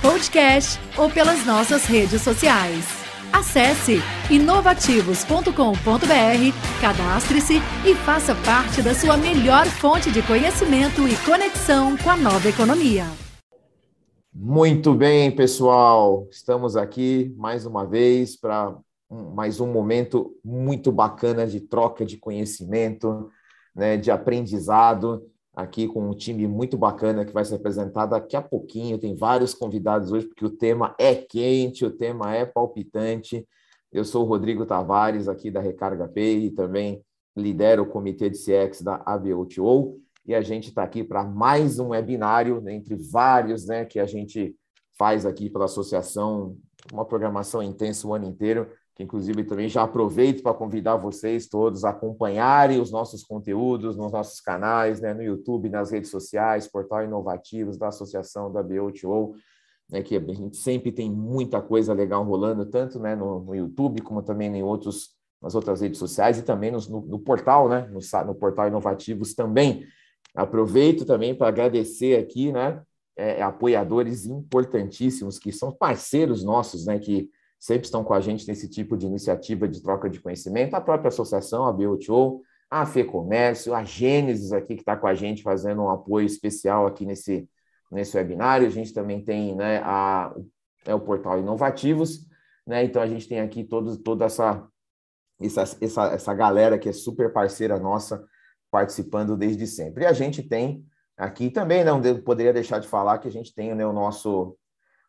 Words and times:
podcast 0.00 0.80
ou 0.96 1.10
pelas 1.10 1.44
nossas 1.44 1.84
redes 1.84 2.22
sociais. 2.22 3.06
Acesse 3.32 4.00
inovativos.com.br, 4.30 6.80
cadastre-se 6.80 7.60
e 7.84 7.94
faça 7.94 8.34
parte 8.34 8.82
da 8.82 8.94
sua 8.94 9.16
melhor 9.16 9.66
fonte 9.66 10.10
de 10.10 10.22
conhecimento 10.22 11.06
e 11.06 11.16
conexão 11.24 11.96
com 11.96 12.10
a 12.10 12.16
nova 12.16 12.48
economia. 12.48 13.04
Muito 14.32 14.94
bem, 14.94 15.30
pessoal. 15.30 16.26
Estamos 16.30 16.76
aqui 16.76 17.34
mais 17.36 17.66
uma 17.66 17.86
vez 17.86 18.36
para 18.36 18.76
mais 19.10 19.60
um 19.60 19.72
momento 19.72 20.34
muito 20.44 20.90
bacana 20.90 21.46
de 21.46 21.60
troca 21.60 22.04
de 22.04 22.16
conhecimento, 22.16 23.30
né, 23.74 23.96
de 23.96 24.10
aprendizado, 24.10 25.22
aqui 25.56 25.88
com 25.88 26.10
um 26.10 26.14
time 26.14 26.46
muito 26.46 26.76
bacana 26.76 27.24
que 27.24 27.32
vai 27.32 27.42
se 27.42 27.54
apresentar 27.54 28.04
daqui 28.04 28.36
a 28.36 28.42
pouquinho. 28.42 28.98
Tem 28.98 29.16
vários 29.16 29.54
convidados 29.54 30.12
hoje, 30.12 30.26
porque 30.26 30.44
o 30.44 30.50
tema 30.50 30.94
é 31.00 31.14
quente, 31.14 31.86
o 31.86 31.90
tema 31.90 32.34
é 32.36 32.44
palpitante. 32.44 33.48
Eu 33.90 34.04
sou 34.04 34.24
o 34.24 34.28
Rodrigo 34.28 34.66
Tavares, 34.66 35.28
aqui 35.28 35.50
da 35.50 35.60
Recarga 35.60 36.06
Pay, 36.06 36.44
e 36.44 36.50
também 36.50 37.02
lidero 37.34 37.84
o 37.84 37.86
comitê 37.86 38.28
de 38.28 38.36
CX 38.36 38.82
da 38.82 39.02
ABOTO. 39.06 39.98
E 40.26 40.34
a 40.34 40.42
gente 40.42 40.68
está 40.68 40.82
aqui 40.82 41.02
para 41.02 41.24
mais 41.24 41.78
um 41.78 41.88
webinário, 41.88 42.60
né, 42.60 42.74
entre 42.74 42.94
vários 42.94 43.66
né, 43.66 43.86
que 43.86 43.98
a 43.98 44.06
gente 44.06 44.54
faz 44.98 45.24
aqui 45.24 45.48
pela 45.48 45.64
associação, 45.64 46.56
uma 46.92 47.04
programação 47.04 47.62
intensa 47.62 48.06
o 48.06 48.12
ano 48.12 48.26
inteiro 48.26 48.68
que 48.96 49.02
inclusive 49.02 49.44
também 49.44 49.68
já 49.68 49.82
aproveito 49.82 50.42
para 50.42 50.54
convidar 50.54 50.96
vocês 50.96 51.46
todos 51.46 51.84
a 51.84 51.90
acompanharem 51.90 52.80
os 52.80 52.90
nossos 52.90 53.22
conteúdos 53.22 53.94
nos 53.94 54.10
nossos 54.10 54.40
canais, 54.40 55.02
né, 55.02 55.12
no 55.12 55.22
YouTube, 55.22 55.68
nas 55.68 55.90
redes 55.90 56.10
sociais, 56.10 56.66
portal 56.66 57.04
inovativos 57.04 57.76
da 57.76 57.88
Associação 57.88 58.50
da 58.50 58.62
BOTO, 58.62 59.34
né, 59.90 60.02
que 60.02 60.16
a 60.16 60.32
gente 60.32 60.56
sempre 60.56 60.90
tem 60.90 61.10
muita 61.10 61.60
coisa 61.60 61.92
legal 61.92 62.24
rolando, 62.24 62.64
tanto 62.64 62.98
né, 62.98 63.14
no, 63.14 63.40
no 63.40 63.54
YouTube 63.54 64.00
como 64.00 64.22
também 64.22 64.48
em 64.56 64.62
outros, 64.62 65.10
nas 65.42 65.54
outras 65.54 65.82
redes 65.82 65.98
sociais 65.98 66.38
e 66.38 66.42
também 66.42 66.70
no, 66.70 66.80
no 66.88 67.18
portal, 67.18 67.68
né, 67.68 67.86
no, 67.92 68.00
no 68.26 68.34
portal 68.34 68.66
Inovativos 68.66 69.34
também. 69.34 69.86
Aproveito 70.34 71.04
também 71.04 71.34
para 71.34 71.48
agradecer 71.48 72.18
aqui, 72.18 72.50
né, 72.50 72.80
é, 73.14 73.42
apoiadores 73.42 74.24
importantíssimos 74.24 75.38
que 75.38 75.52
são 75.52 75.70
parceiros 75.70 76.42
nossos, 76.42 76.86
né, 76.86 76.98
que 76.98 77.28
sempre 77.58 77.84
estão 77.84 78.04
com 78.04 78.14
a 78.14 78.20
gente 78.20 78.46
nesse 78.46 78.68
tipo 78.68 78.96
de 78.96 79.06
iniciativa 79.06 79.66
de 79.66 79.82
troca 79.82 80.08
de 80.08 80.20
conhecimento, 80.20 80.74
a 80.74 80.80
própria 80.80 81.08
associação, 81.08 81.64
a 81.64 81.72
BOTO, 81.72 82.42
a 82.70 82.84
FEComércio, 82.84 83.74
a 83.74 83.84
Gênesis 83.84 84.52
aqui, 84.52 84.74
que 84.74 84.82
está 84.82 84.96
com 84.96 85.06
a 85.06 85.14
gente 85.14 85.42
fazendo 85.42 85.82
um 85.82 85.90
apoio 85.90 86.26
especial 86.26 86.86
aqui 86.86 87.06
nesse, 87.06 87.48
nesse 87.90 88.16
webinário. 88.16 88.66
A 88.66 88.70
gente 88.70 88.92
também 88.92 89.22
tem 89.22 89.54
né, 89.54 89.80
a, 89.84 90.34
é 90.84 90.94
o 90.94 91.00
portal 91.00 91.38
Inovativos, 91.38 92.26
né? 92.66 92.84
Então 92.84 93.00
a 93.00 93.06
gente 93.06 93.28
tem 93.28 93.40
aqui 93.40 93.64
todos, 93.64 93.96
toda 93.98 94.24
essa, 94.24 94.66
essa, 95.40 95.62
essa, 95.80 96.06
essa 96.12 96.34
galera 96.34 96.78
que 96.78 96.88
é 96.88 96.92
super 96.92 97.32
parceira 97.32 97.78
nossa 97.78 98.24
participando 98.70 99.36
desde 99.36 99.66
sempre. 99.66 100.04
E 100.04 100.06
a 100.06 100.12
gente 100.12 100.42
tem 100.42 100.84
aqui 101.16 101.50
também, 101.50 101.84
não 101.84 102.00
poderia 102.22 102.52
deixar 102.52 102.78
de 102.78 102.88
falar 102.88 103.18
que 103.18 103.28
a 103.28 103.32
gente 103.32 103.54
tem 103.54 103.74
né, 103.74 103.86
o 103.86 103.92
nosso 103.92 104.56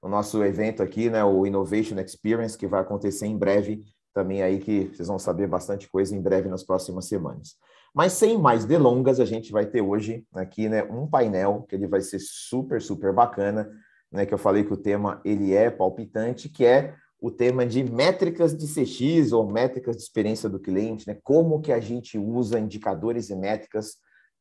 o 0.02 0.08
nosso 0.08 0.44
evento 0.44 0.84
aqui, 0.84 1.09
né, 1.09 1.24
o 1.24 1.46
Innovation 1.46 2.00
Experience, 2.00 2.58
que 2.58 2.68
vai 2.68 2.81
acontecer 2.81 3.25
em 3.25 3.38
breve, 3.38 3.84
também 4.13 4.41
aí 4.41 4.59
que 4.59 4.91
vocês 4.94 5.08
vão 5.08 5.19
saber 5.19 5.47
bastante 5.47 5.90
coisa 5.90 6.16
em 6.16 6.22
breve 6.22 6.50
nas 6.50 6.63
próximas 6.63 7.08
semanas. 7.08 7.56
Mas 7.94 8.13
sem 8.13 8.38
mais 8.38 8.66
delongas, 8.66 9.19
a 9.19 9.25
gente 9.25 9.52
vai 9.52 9.66
ter 9.66 9.81
hoje 9.81 10.25
aqui, 10.34 10.69
né, 10.69 10.84
um 10.84 11.08
painel 11.08 11.66
que 11.68 11.75
ele 11.75 11.88
vai 11.88 12.02
ser 12.02 12.19
super, 12.19 12.81
super 12.81 13.13
bacana, 13.13 13.69
né, 14.12 14.25
que 14.25 14.34
eu 14.34 14.38
falei 14.38 14.63
que 14.63 14.74
o 14.74 14.78
tema 14.78 15.22
ele 15.25 15.53
é 15.53 15.69
palpitante, 15.69 16.50
que 16.50 16.66
é 16.66 16.96
o 17.19 17.31
tema 17.31 17.66
de 17.66 17.84
métricas 17.84 18.56
de 18.56 18.68
CX 18.68 19.31
ou 19.31 19.52
métricas 19.52 19.97
de 19.97 20.03
experiência 20.03 20.47
do 20.47 20.59
cliente, 20.59 21.08
né? 21.08 21.18
Como 21.24 21.59
que 21.59 21.72
a 21.72 21.79
gente 21.79 22.18
usa 22.18 22.59
indicadores 22.59 23.29
e 23.29 23.35
métricas 23.35 23.96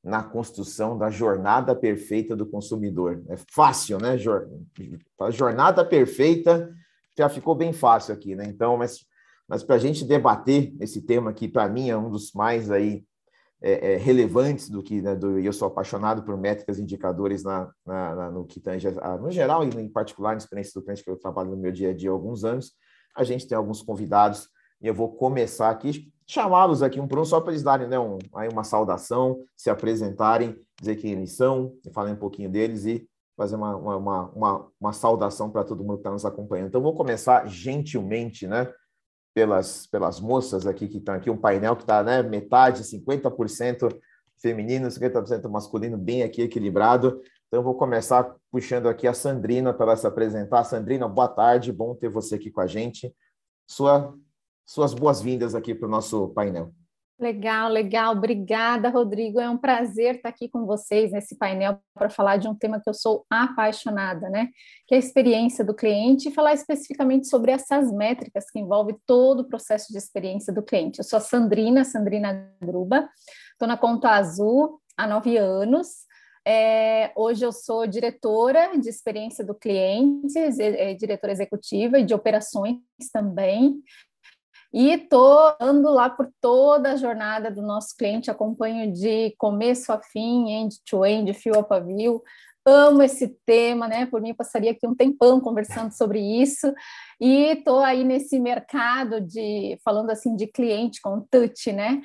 na 0.07 0.23
construção 0.23 0.97
da 0.97 1.11
jornada 1.11 1.75
perfeita 1.75 2.37
do 2.37 2.47
consumidor. 2.47 3.25
É 3.29 3.37
fácil, 3.51 3.99
né? 3.99 4.17
A 5.21 5.31
jornada 5.33 5.85
perfeita 5.85 6.73
já 7.19 7.29
ficou 7.29 7.57
bem 7.57 7.73
fácil 7.73 8.15
aqui, 8.15 8.37
né? 8.37 8.45
Então, 8.47 8.77
mas, 8.77 9.05
mas 9.49 9.65
para 9.65 9.75
a 9.75 9.79
gente 9.79 10.05
debater 10.05 10.73
esse 10.81 11.03
tema 11.03 11.33
que 11.33 11.49
para 11.49 11.69
mim 11.69 11.91
é 11.91 11.97
um 11.97 12.09
dos 12.09 12.33
mais 12.33 12.71
aí 12.71 13.05
é, 13.61 13.95
é, 13.95 13.97
relevantes 13.97 14.71
do 14.71 14.81
que, 14.81 15.03
né, 15.03 15.17
do, 15.17 15.41
eu 15.41 15.53
sou 15.53 15.67
apaixonado 15.67 16.23
por 16.23 16.37
métricas 16.37 16.79
indicadores 16.79 17.43
na, 17.43 17.69
na, 17.85 18.15
na, 18.15 18.31
no 18.31 18.45
que 18.47 18.61
tange, 18.61 18.89
no 19.21 19.31
geral 19.33 19.65
e 19.65 19.69
em 19.71 19.89
particular 19.89 20.33
na 20.33 20.39
experiência 20.39 20.73
do 20.75 20.85
cliente 20.85 21.03
que 21.03 21.11
eu 21.11 21.17
trabalho 21.17 21.51
no 21.51 21.57
meu 21.57 21.73
dia 21.73 21.91
a 21.91 21.93
dia 21.93 22.11
há 22.11 22.13
alguns 22.13 22.45
anos. 22.45 22.75
A 23.17 23.25
gente 23.25 23.49
tem 23.49 23.59
alguns 23.59 23.83
convidados 23.83 24.49
e 24.81 24.87
eu 24.87 24.95
vou 24.95 25.17
começar 25.17 25.69
aqui 25.69 26.13
chamá-los 26.27 26.83
aqui 26.83 27.01
um 27.01 27.07
por 27.07 27.19
um, 27.19 27.25
só 27.25 27.41
para 27.41 27.53
eles 27.53 27.63
darem 27.63 27.87
né, 27.87 27.99
um, 27.99 28.19
aí 28.35 28.49
uma 28.49 28.65
saudação, 28.65 29.45
se 29.57 29.71
apresentarem, 29.71 30.59
dizer 30.79 30.97
quem 30.97 31.13
eles 31.13 31.37
são, 31.37 31.75
falar 31.95 32.11
um 32.11 32.17
pouquinho 32.17 32.51
deles 32.51 32.85
e 32.85 33.09
fazer 33.37 33.55
uma, 33.55 33.77
uma, 33.77 34.31
uma, 34.31 34.69
uma 34.81 34.93
saudação 34.93 35.51
para 35.51 35.63
todo 35.63 35.85
mundo 35.85 35.97
que 35.97 36.01
está 36.01 36.11
nos 36.11 36.25
acompanhando. 36.25 36.69
Então, 36.69 36.81
vou 36.81 36.95
começar 36.95 37.47
gentilmente, 37.47 38.47
né, 38.47 38.73
pelas, 39.35 39.87
pelas 39.87 40.19
moças 40.19 40.67
aqui 40.67 40.89
que 40.89 40.97
estão 40.97 41.15
aqui, 41.15 41.31
um 41.31 41.37
painel 41.37 41.77
que 41.77 41.83
está, 41.83 42.03
né, 42.03 42.23
metade, 42.23 42.83
50% 42.83 43.95
feminino, 44.41 44.89
50% 44.89 45.49
masculino, 45.49 45.97
bem 45.97 46.23
aqui 46.23 46.43
equilibrado. 46.43 47.21
Então, 47.47 47.63
vou 47.63 47.75
começar 47.75 48.35
puxando 48.51 48.89
aqui 48.89 49.07
a 49.07 49.15
Sandrina 49.15 49.73
para 49.73 49.87
ela 49.87 49.97
se 49.97 50.07
apresentar. 50.07 50.65
Sandrina, 50.65 51.07
boa 51.07 51.29
tarde, 51.29 51.73
bom 51.73 51.95
ter 51.95 52.09
você 52.09 52.35
aqui 52.35 52.51
com 52.51 52.61
a 52.61 52.67
gente. 52.67 53.15
Sua 53.69 54.15
suas 54.67 54.93
boas-vindas 54.93 55.55
aqui 55.55 55.75
para 55.75 55.87
o 55.87 55.91
nosso 55.91 56.29
painel. 56.31 56.73
Legal, 57.19 57.71
legal. 57.71 58.13
Obrigada, 58.13 58.91
Rodrigo. 58.91 59.41
É 59.41 59.49
um 59.49 59.57
prazer 59.57 60.17
estar 60.17 60.29
aqui 60.29 60.51
com 60.51 60.67
vocês 60.67 61.13
nesse 61.13 61.35
painel 61.35 61.79
para 61.95 62.11
falar 62.11 62.37
de 62.37 62.47
um 62.47 62.55
tema 62.55 62.79
que 62.79 62.91
eu 62.91 62.93
sou 62.93 63.25
apaixonada, 63.31 64.29
né? 64.29 64.51
Que 64.87 64.95
é 64.95 64.99
a 64.99 65.01
experiência 65.01 65.65
do 65.65 65.75
cliente 65.75 66.29
e 66.29 66.33
falar 66.33 66.53
especificamente 66.53 67.27
sobre 67.27 67.53
essas 67.53 67.91
métricas 67.91 68.51
que 68.51 68.59
envolvem 68.59 68.99
todo 69.07 69.41
o 69.41 69.49
processo 69.49 69.91
de 69.91 69.99
experiência 69.99 70.53
do 70.53 70.63
cliente. 70.63 70.99
Eu 70.99 71.05
sou 71.05 71.17
a 71.17 71.21
Sandrina, 71.21 71.85
Sandrina 71.85 72.53
Gruba, 72.61 73.09
estou 73.53 73.67
na 73.67 73.79
Conta 73.79 74.11
Azul 74.11 74.79
há 74.95 75.07
nove 75.07 75.39
anos. 75.39 76.05
É, 76.49 77.11
hoje 77.17 77.45
eu 77.45 77.51
sou 77.51 77.89
diretora 77.89 78.79
de 78.79 78.89
experiência 78.89 79.45
do 79.45 79.53
cliente, 79.53 80.39
é, 80.39 80.95
diretora 80.95 81.33
executiva 81.33 81.99
e 81.99 82.05
de 82.05 82.15
operações 82.15 82.79
também. 83.13 83.83
E 84.73 84.91
estou 84.91 85.55
andando 85.61 85.91
lá 85.91 86.11
por 86.11 86.31
toda 86.41 86.93
a 86.93 86.97
jornada 86.97 87.51
do 87.51 87.63
nosso 87.63 87.97
cliente, 87.97 88.31
acompanho 88.31 88.93
de 88.93 89.35
começo 89.39 89.93
a 89.93 90.01
fim, 90.01 90.51
end-to-end, 90.51 91.33
fio 91.35 91.59
a 91.59 91.63
pavio. 91.63 92.23
Amo 92.69 93.01
esse 93.03 93.29
tema, 93.47 93.87
né? 93.87 94.07
Por 94.07 94.21
mim, 94.21 94.35
passaria 94.35 94.73
aqui 94.73 94.87
um 94.87 94.95
tempão 94.95 95.41
conversando 95.41 95.93
sobre 95.93 96.19
isso. 96.19 96.73
E 97.21 97.53
estou 97.53 97.79
aí 97.79 98.03
nesse 98.03 98.41
mercado 98.41 99.21
de, 99.21 99.79
falando 99.85 100.11
assim, 100.11 100.35
de 100.35 100.49
cliente 100.49 101.01
com 101.01 101.21
touch, 101.21 101.73
né? 101.73 102.03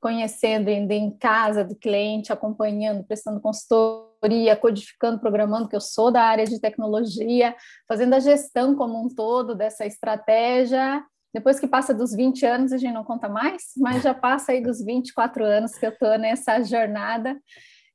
Conhecendo, 0.00 0.70
indo 0.70 0.92
em 0.92 1.10
casa 1.10 1.62
do 1.62 1.76
cliente, 1.76 2.32
acompanhando, 2.32 3.04
prestando 3.04 3.40
consultoria, 3.40 4.56
codificando, 4.56 5.20
programando, 5.20 5.68
que 5.68 5.76
eu 5.76 5.80
sou 5.80 6.10
da 6.10 6.22
área 6.22 6.46
de 6.46 6.58
tecnologia, 6.58 7.54
fazendo 7.86 8.14
a 8.14 8.20
gestão 8.20 8.74
como 8.74 9.04
um 9.04 9.08
todo 9.08 9.54
dessa 9.54 9.84
estratégia 9.84 11.04
depois 11.32 11.60
que 11.60 11.68
passa 11.68 11.92
dos 11.92 12.14
20 12.14 12.44
anos, 12.46 12.72
a 12.72 12.78
gente 12.78 12.94
não 12.94 13.04
conta 13.04 13.28
mais, 13.28 13.72
mas 13.76 14.02
já 14.02 14.14
passa 14.14 14.52
aí 14.52 14.62
dos 14.62 14.82
24 14.82 15.44
anos 15.44 15.72
que 15.76 15.86
eu 15.86 15.90
estou 15.90 16.18
nessa 16.18 16.62
jornada. 16.62 17.36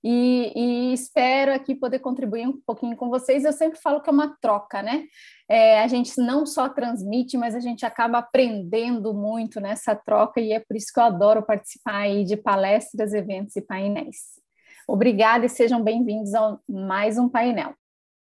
E, 0.05 0.51
e, 0.53 0.93
espero 0.93 1.53
aqui 1.53 1.73
poder 1.73 1.99
contribuir 1.99 2.45
um 2.45 2.59
pouquinho 2.65 2.95
com 2.97 3.09
vocês. 3.09 3.45
Eu 3.45 3.53
sempre 3.53 3.79
falo 3.79 4.01
que 4.01 4.09
é 4.09 4.13
uma 4.13 4.35
troca, 4.41 4.81
né? 4.83 5.05
É, 5.47 5.81
a 5.81 5.87
gente 5.87 6.19
não 6.19 6.45
só 6.45 6.67
transmite, 6.67 7.37
mas 7.37 7.55
a 7.55 7.61
gente 7.61 7.85
acaba 7.85 8.17
aprendendo 8.17 9.13
muito 9.13 9.61
nessa 9.61 9.95
troca, 9.95 10.41
e 10.41 10.51
é 10.51 10.59
por 10.59 10.75
isso 10.75 10.91
que 10.93 10.99
eu 10.99 11.05
adoro 11.05 11.41
participar 11.41 11.99
aí 11.99 12.25
de 12.25 12.35
palestras, 12.35 13.13
eventos 13.13 13.55
e 13.55 13.61
painéis. 13.61 14.41
Obrigada 14.85 15.45
e 15.45 15.49
sejam 15.49 15.81
bem-vindos 15.81 16.33
a 16.33 16.59
mais 16.67 17.17
um 17.17 17.29
painel. 17.29 17.73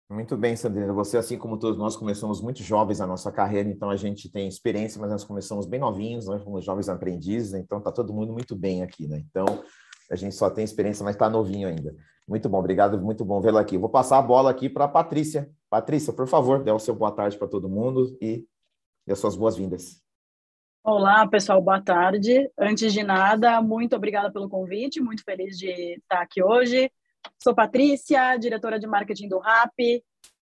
Muito 0.09 0.37
bem, 0.37 0.55
Sandrina. 0.55 0.93
Você, 0.93 1.17
assim 1.17 1.35
como 1.35 1.57
todos 1.57 1.79
nós, 1.79 1.95
começamos 1.95 2.39
muito 2.39 2.61
jovens 2.61 3.01
a 3.01 3.07
nossa 3.07 3.31
carreira, 3.31 3.67
então 3.67 3.89
a 3.89 3.95
gente 3.95 4.29
tem 4.29 4.47
experiência, 4.47 5.01
mas 5.01 5.09
nós 5.09 5.23
começamos 5.23 5.65
bem 5.65 5.79
novinhos, 5.79 6.27
nós 6.27 6.43
fomos 6.43 6.63
jovens 6.63 6.87
aprendizes, 6.87 7.53
então 7.55 7.79
está 7.79 7.91
todo 7.91 8.13
mundo 8.13 8.31
muito 8.31 8.55
bem 8.55 8.83
aqui, 8.83 9.07
né? 9.07 9.23
Então 9.27 9.45
a 10.11 10.15
gente 10.15 10.35
só 10.35 10.47
tem 10.49 10.63
experiência, 10.63 11.03
mas 11.03 11.15
está 11.15 11.27
novinho 11.27 11.67
ainda. 11.67 11.95
Muito 12.27 12.47
bom, 12.47 12.59
obrigado, 12.59 13.01
muito 13.01 13.25
bom 13.25 13.41
vê-lo 13.41 13.57
aqui. 13.57 13.79
Vou 13.79 13.89
passar 13.89 14.19
a 14.19 14.21
bola 14.21 14.51
aqui 14.51 14.69
para 14.69 14.85
a 14.85 14.87
Patrícia. 14.87 15.49
Patrícia, 15.71 16.13
por 16.13 16.27
favor, 16.27 16.63
dê 16.63 16.71
o 16.71 16.77
seu 16.77 16.93
boa 16.93 17.11
tarde 17.11 17.37
para 17.37 17.47
todo 17.47 17.67
mundo 17.67 18.15
e 18.21 18.45
dê 19.07 19.13
as 19.13 19.19
suas 19.19 19.35
boas-vindas. 19.35 20.03
Olá, 20.83 21.27
pessoal, 21.27 21.59
boa 21.59 21.81
tarde. 21.81 22.47
Antes 22.59 22.93
de 22.93 23.01
nada, 23.01 23.59
muito 23.59 23.95
obrigada 23.95 24.31
pelo 24.31 24.47
convite, 24.47 25.01
muito 25.01 25.23
feliz 25.23 25.57
de 25.57 25.95
estar 25.95 26.21
aqui 26.21 26.43
hoje. 26.43 26.91
Sou 27.41 27.53
Patrícia, 27.53 28.37
diretora 28.37 28.79
de 28.79 28.87
marketing 28.87 29.27
do 29.27 29.39
RAP. 29.39 30.03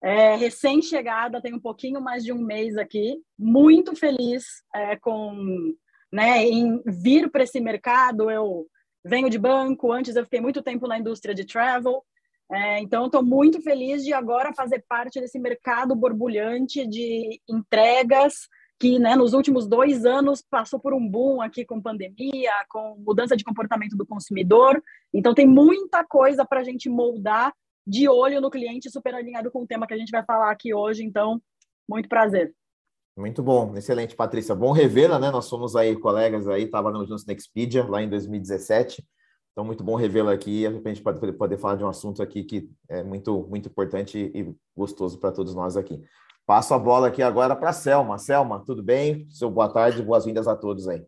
É, 0.02 0.34
Recém-chegada, 0.36 1.40
tenho 1.40 1.56
um 1.56 1.60
pouquinho 1.60 2.00
mais 2.00 2.24
de 2.24 2.32
um 2.32 2.38
mês 2.38 2.76
aqui. 2.76 3.20
Muito 3.38 3.94
feliz 3.94 4.44
é, 4.74 4.96
com, 4.96 5.74
né, 6.12 6.44
em 6.44 6.82
vir 6.84 7.30
para 7.30 7.44
esse 7.44 7.60
mercado. 7.60 8.30
Eu 8.30 8.66
venho 9.04 9.30
de 9.30 9.38
banco, 9.38 9.92
antes 9.92 10.16
eu 10.16 10.24
fiquei 10.24 10.40
muito 10.40 10.62
tempo 10.62 10.88
na 10.88 10.98
indústria 10.98 11.34
de 11.34 11.44
travel. 11.44 12.02
É, 12.50 12.80
então, 12.80 13.06
estou 13.06 13.22
muito 13.22 13.62
feliz 13.62 14.04
de 14.04 14.12
agora 14.12 14.52
fazer 14.54 14.84
parte 14.88 15.20
desse 15.20 15.38
mercado 15.38 15.94
borbulhante 15.94 16.86
de 16.86 17.40
entregas 17.48 18.48
que 18.82 18.98
né, 18.98 19.14
nos 19.14 19.32
últimos 19.32 19.68
dois 19.68 20.04
anos 20.04 20.42
passou 20.42 20.80
por 20.80 20.92
um 20.92 21.08
boom 21.08 21.40
aqui 21.40 21.64
com 21.64 21.80
pandemia, 21.80 22.50
com 22.68 22.96
mudança 22.98 23.36
de 23.36 23.44
comportamento 23.44 23.96
do 23.96 24.04
consumidor. 24.04 24.82
Então, 25.14 25.32
tem 25.32 25.46
muita 25.46 26.04
coisa 26.04 26.44
para 26.44 26.58
a 26.58 26.64
gente 26.64 26.90
moldar 26.90 27.54
de 27.86 28.08
olho 28.08 28.40
no 28.40 28.50
cliente, 28.50 28.90
super 28.90 29.14
alinhado 29.14 29.52
com 29.52 29.62
o 29.62 29.66
tema 29.68 29.86
que 29.86 29.94
a 29.94 29.96
gente 29.96 30.10
vai 30.10 30.24
falar 30.24 30.50
aqui 30.50 30.74
hoje. 30.74 31.04
Então, 31.04 31.40
muito 31.88 32.08
prazer. 32.08 32.52
Muito 33.16 33.40
bom, 33.40 33.72
excelente, 33.76 34.16
Patrícia. 34.16 34.52
Bom 34.52 34.72
revê-la, 34.72 35.16
né? 35.16 35.30
Nós 35.30 35.44
somos 35.44 35.76
aí 35.76 35.94
colegas 35.94 36.48
aí, 36.48 36.66
trabalhamos 36.66 37.08
juntos 37.08 37.24
na 37.24 37.34
Expedia, 37.34 37.84
lá 37.84 38.02
em 38.02 38.08
2017. 38.08 39.06
Então, 39.52 39.64
muito 39.64 39.84
bom 39.84 39.94
revê-la 39.94 40.32
aqui. 40.32 40.66
A 40.66 40.72
gente 40.72 41.02
pode 41.02 41.20
poder 41.34 41.56
falar 41.56 41.76
de 41.76 41.84
um 41.84 41.88
assunto 41.88 42.20
aqui 42.20 42.42
que 42.42 42.68
é 42.88 43.04
muito, 43.04 43.46
muito 43.48 43.68
importante 43.68 44.18
e 44.18 44.52
gostoso 44.76 45.20
para 45.20 45.30
todos 45.30 45.54
nós 45.54 45.76
aqui. 45.76 46.02
Passo 46.52 46.74
a 46.74 46.78
bola 46.78 47.08
aqui 47.08 47.22
agora 47.22 47.56
para 47.56 47.70
a 47.70 47.72
Selma. 47.72 48.18
Selma, 48.18 48.62
tudo 48.62 48.82
bem? 48.82 49.26
Seu 49.30 49.50
boa 49.50 49.72
tarde, 49.72 50.02
boas-vindas 50.02 50.46
a 50.46 50.54
todos 50.54 50.86
aí. 50.86 51.02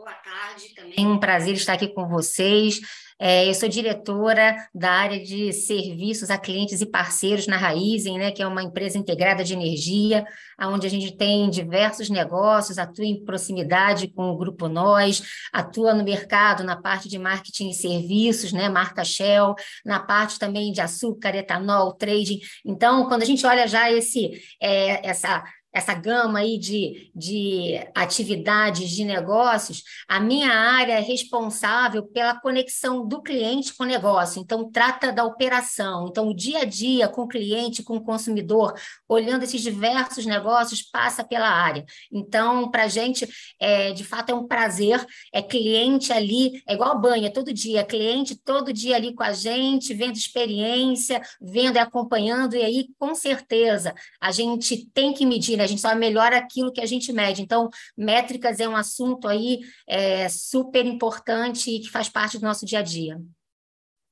Boa 0.00 0.14
tarde 0.14 0.74
também. 0.74 1.06
Um 1.06 1.18
prazer 1.18 1.52
estar 1.52 1.74
aqui 1.74 1.86
com 1.88 2.08
vocês. 2.08 2.80
É, 3.18 3.46
eu 3.46 3.52
sou 3.52 3.68
diretora 3.68 4.56
da 4.74 4.92
área 4.92 5.22
de 5.22 5.52
serviços 5.52 6.30
a 6.30 6.38
clientes 6.38 6.80
e 6.80 6.86
parceiros 6.86 7.46
na 7.46 7.58
Raizen, 7.58 8.16
né, 8.16 8.30
que 8.30 8.42
é 8.42 8.46
uma 8.46 8.62
empresa 8.62 8.96
integrada 8.96 9.44
de 9.44 9.52
energia, 9.52 10.24
onde 10.58 10.86
a 10.86 10.90
gente 10.90 11.14
tem 11.18 11.50
diversos 11.50 12.08
negócios, 12.08 12.78
atua 12.78 13.04
em 13.04 13.22
proximidade 13.22 14.08
com 14.08 14.30
o 14.30 14.38
Grupo 14.38 14.68
Nós, 14.68 15.22
atua 15.52 15.92
no 15.92 16.02
mercado 16.02 16.64
na 16.64 16.80
parte 16.80 17.06
de 17.06 17.18
marketing 17.18 17.68
e 17.68 17.74
serviços, 17.74 18.54
né, 18.54 18.70
marca 18.70 19.04
Shell, 19.04 19.54
na 19.84 20.00
parte 20.00 20.38
também 20.38 20.72
de 20.72 20.80
açúcar, 20.80 21.34
etanol, 21.34 21.92
trading. 21.92 22.40
Então, 22.64 23.06
quando 23.06 23.20
a 23.20 23.26
gente 23.26 23.44
olha 23.44 23.68
já 23.68 23.92
esse, 23.92 24.30
é, 24.58 25.06
essa 25.06 25.44
essa 25.72 25.94
gama 25.94 26.40
aí 26.40 26.58
de, 26.58 27.10
de 27.14 27.80
atividades, 27.94 28.90
de 28.90 29.04
negócios, 29.04 29.82
a 30.08 30.18
minha 30.18 30.52
área 30.52 30.94
é 30.94 31.00
responsável 31.00 32.04
pela 32.06 32.40
conexão 32.40 33.06
do 33.06 33.22
cliente 33.22 33.74
com 33.74 33.84
o 33.84 33.86
negócio. 33.86 34.40
Então, 34.40 34.70
trata 34.70 35.12
da 35.12 35.24
operação. 35.24 36.08
Então, 36.08 36.28
o 36.28 36.34
dia 36.34 36.60
a 36.60 36.64
dia 36.64 37.08
com 37.08 37.22
o 37.22 37.28
cliente, 37.28 37.82
com 37.82 37.96
o 37.96 38.04
consumidor, 38.04 38.74
olhando 39.08 39.44
esses 39.44 39.62
diversos 39.62 40.26
negócios, 40.26 40.82
passa 40.82 41.22
pela 41.22 41.48
área. 41.48 41.84
Então, 42.12 42.68
para 42.70 42.84
a 42.84 42.88
gente, 42.88 43.28
é, 43.60 43.92
de 43.92 44.02
fato, 44.02 44.30
é 44.30 44.34
um 44.34 44.46
prazer. 44.46 45.04
É 45.32 45.40
cliente 45.40 46.12
ali, 46.12 46.62
é 46.66 46.74
igual 46.74 47.00
banho, 47.00 47.26
é 47.26 47.30
todo 47.30 47.52
dia. 47.52 47.80
É 47.80 47.84
cliente 47.84 48.34
todo 48.34 48.72
dia 48.72 48.96
ali 48.96 49.14
com 49.14 49.22
a 49.22 49.32
gente, 49.32 49.94
vendo 49.94 50.16
experiência, 50.16 51.22
vendo 51.40 51.76
e 51.76 51.78
acompanhando. 51.78 52.56
E 52.56 52.62
aí, 52.62 52.88
com 52.98 53.14
certeza, 53.14 53.94
a 54.20 54.32
gente 54.32 54.86
tem 54.92 55.12
que 55.12 55.24
medir 55.24 55.59
a 55.62 55.66
gente 55.66 55.80
só 55.80 55.94
melhora 55.94 56.36
aquilo 56.36 56.72
que 56.72 56.80
a 56.80 56.86
gente 56.86 57.12
mede. 57.12 57.42
Então, 57.42 57.68
métricas 57.96 58.60
é 58.60 58.68
um 58.68 58.76
assunto 58.76 59.28
aí 59.28 59.60
é, 59.88 60.28
super 60.28 60.84
importante 60.86 61.70
e 61.70 61.80
que 61.80 61.90
faz 61.90 62.08
parte 62.08 62.38
do 62.38 62.44
nosso 62.44 62.64
dia 62.66 62.80
a 62.80 62.82
dia. 62.82 63.20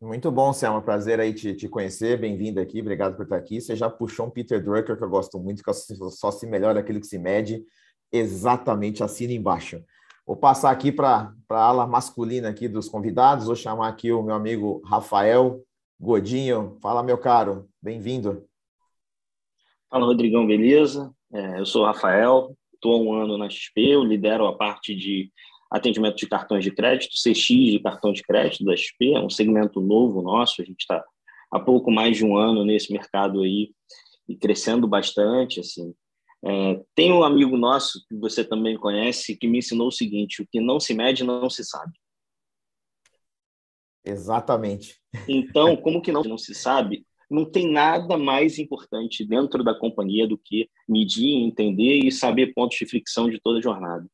Muito 0.00 0.30
bom, 0.30 0.52
Selma. 0.52 0.80
Prazer 0.80 1.18
aí 1.18 1.34
te, 1.34 1.54
te 1.54 1.68
conhecer. 1.68 2.20
Bem-vindo 2.20 2.60
aqui. 2.60 2.80
Obrigado 2.80 3.16
por 3.16 3.24
estar 3.24 3.36
aqui. 3.36 3.60
Você 3.60 3.74
já 3.74 3.90
puxou 3.90 4.26
um 4.26 4.30
Peter 4.30 4.62
Drucker 4.62 4.96
que 4.96 5.02
eu 5.02 5.10
gosto 5.10 5.40
muito, 5.40 5.62
que 5.62 5.72
só 6.10 6.30
se 6.30 6.46
melhora 6.46 6.78
aquilo 6.78 7.00
que 7.00 7.06
se 7.06 7.18
mede. 7.18 7.64
Exatamente, 8.12 9.02
assina 9.02 9.32
embaixo. 9.32 9.82
Vou 10.24 10.36
passar 10.36 10.70
aqui 10.70 10.92
para 10.92 11.32
a 11.48 11.56
ala 11.56 11.86
masculina 11.86 12.48
aqui 12.48 12.68
dos 12.68 12.88
convidados. 12.88 13.46
Vou 13.46 13.56
chamar 13.56 13.88
aqui 13.88 14.12
o 14.12 14.22
meu 14.22 14.36
amigo 14.36 14.80
Rafael 14.84 15.64
Godinho. 15.98 16.76
Fala, 16.80 17.02
meu 17.02 17.18
caro. 17.18 17.68
Bem-vindo. 17.82 18.46
Fala, 19.90 20.06
Rodrigão, 20.06 20.46
beleza? 20.46 21.12
É, 21.32 21.60
eu 21.60 21.66
sou 21.66 21.82
o 21.82 21.86
Rafael, 21.86 22.56
estou 22.74 22.94
há 22.94 22.98
um 22.98 23.12
ano 23.12 23.36
na 23.36 23.50
XP, 23.50 23.80
eu 23.80 24.04
lidero 24.04 24.46
a 24.46 24.56
parte 24.56 24.94
de 24.94 25.30
atendimento 25.70 26.16
de 26.16 26.26
cartões 26.26 26.64
de 26.64 26.70
crédito, 26.70 27.12
CX 27.12 27.46
de 27.46 27.80
cartão 27.80 28.12
de 28.12 28.22
crédito 28.22 28.64
da 28.64 28.74
XP, 28.74 29.12
é 29.14 29.20
um 29.20 29.28
segmento 29.28 29.80
novo 29.80 30.22
nosso, 30.22 30.62
a 30.62 30.64
gente 30.64 30.80
está 30.80 31.04
há 31.50 31.60
pouco 31.60 31.90
mais 31.90 32.16
de 32.16 32.24
um 32.24 32.36
ano 32.36 32.64
nesse 32.64 32.92
mercado 32.92 33.42
aí 33.42 33.72
e 34.28 34.36
crescendo 34.36 34.86
bastante, 34.86 35.60
assim. 35.60 35.94
É, 36.44 36.80
tem 36.94 37.12
um 37.12 37.24
amigo 37.24 37.56
nosso 37.56 38.04
que 38.08 38.14
você 38.14 38.44
também 38.44 38.76
conhece 38.76 39.36
que 39.36 39.48
me 39.48 39.58
ensinou 39.58 39.88
o 39.88 39.92
seguinte: 39.92 40.42
o 40.42 40.46
que 40.46 40.60
não 40.60 40.78
se 40.78 40.94
mede 40.94 41.24
não 41.24 41.50
se 41.50 41.64
sabe. 41.64 41.92
Exatamente. 44.04 45.00
Então, 45.26 45.76
como 45.76 46.00
que 46.00 46.12
não, 46.12 46.22
não 46.22 46.38
se 46.38 46.54
sabe? 46.54 47.04
Não 47.30 47.44
tem 47.44 47.70
nada 47.70 48.16
mais 48.16 48.58
importante 48.58 49.24
dentro 49.24 49.62
da 49.62 49.74
companhia 49.74 50.26
do 50.26 50.38
que 50.38 50.68
medir, 50.88 51.34
entender 51.36 51.98
e 52.04 52.10
saber 52.10 52.54
pontos 52.54 52.78
de 52.78 52.86
fricção 52.86 53.28
de 53.28 53.40
toda 53.40 53.58
a 53.58 53.62
jornada. 53.62 54.06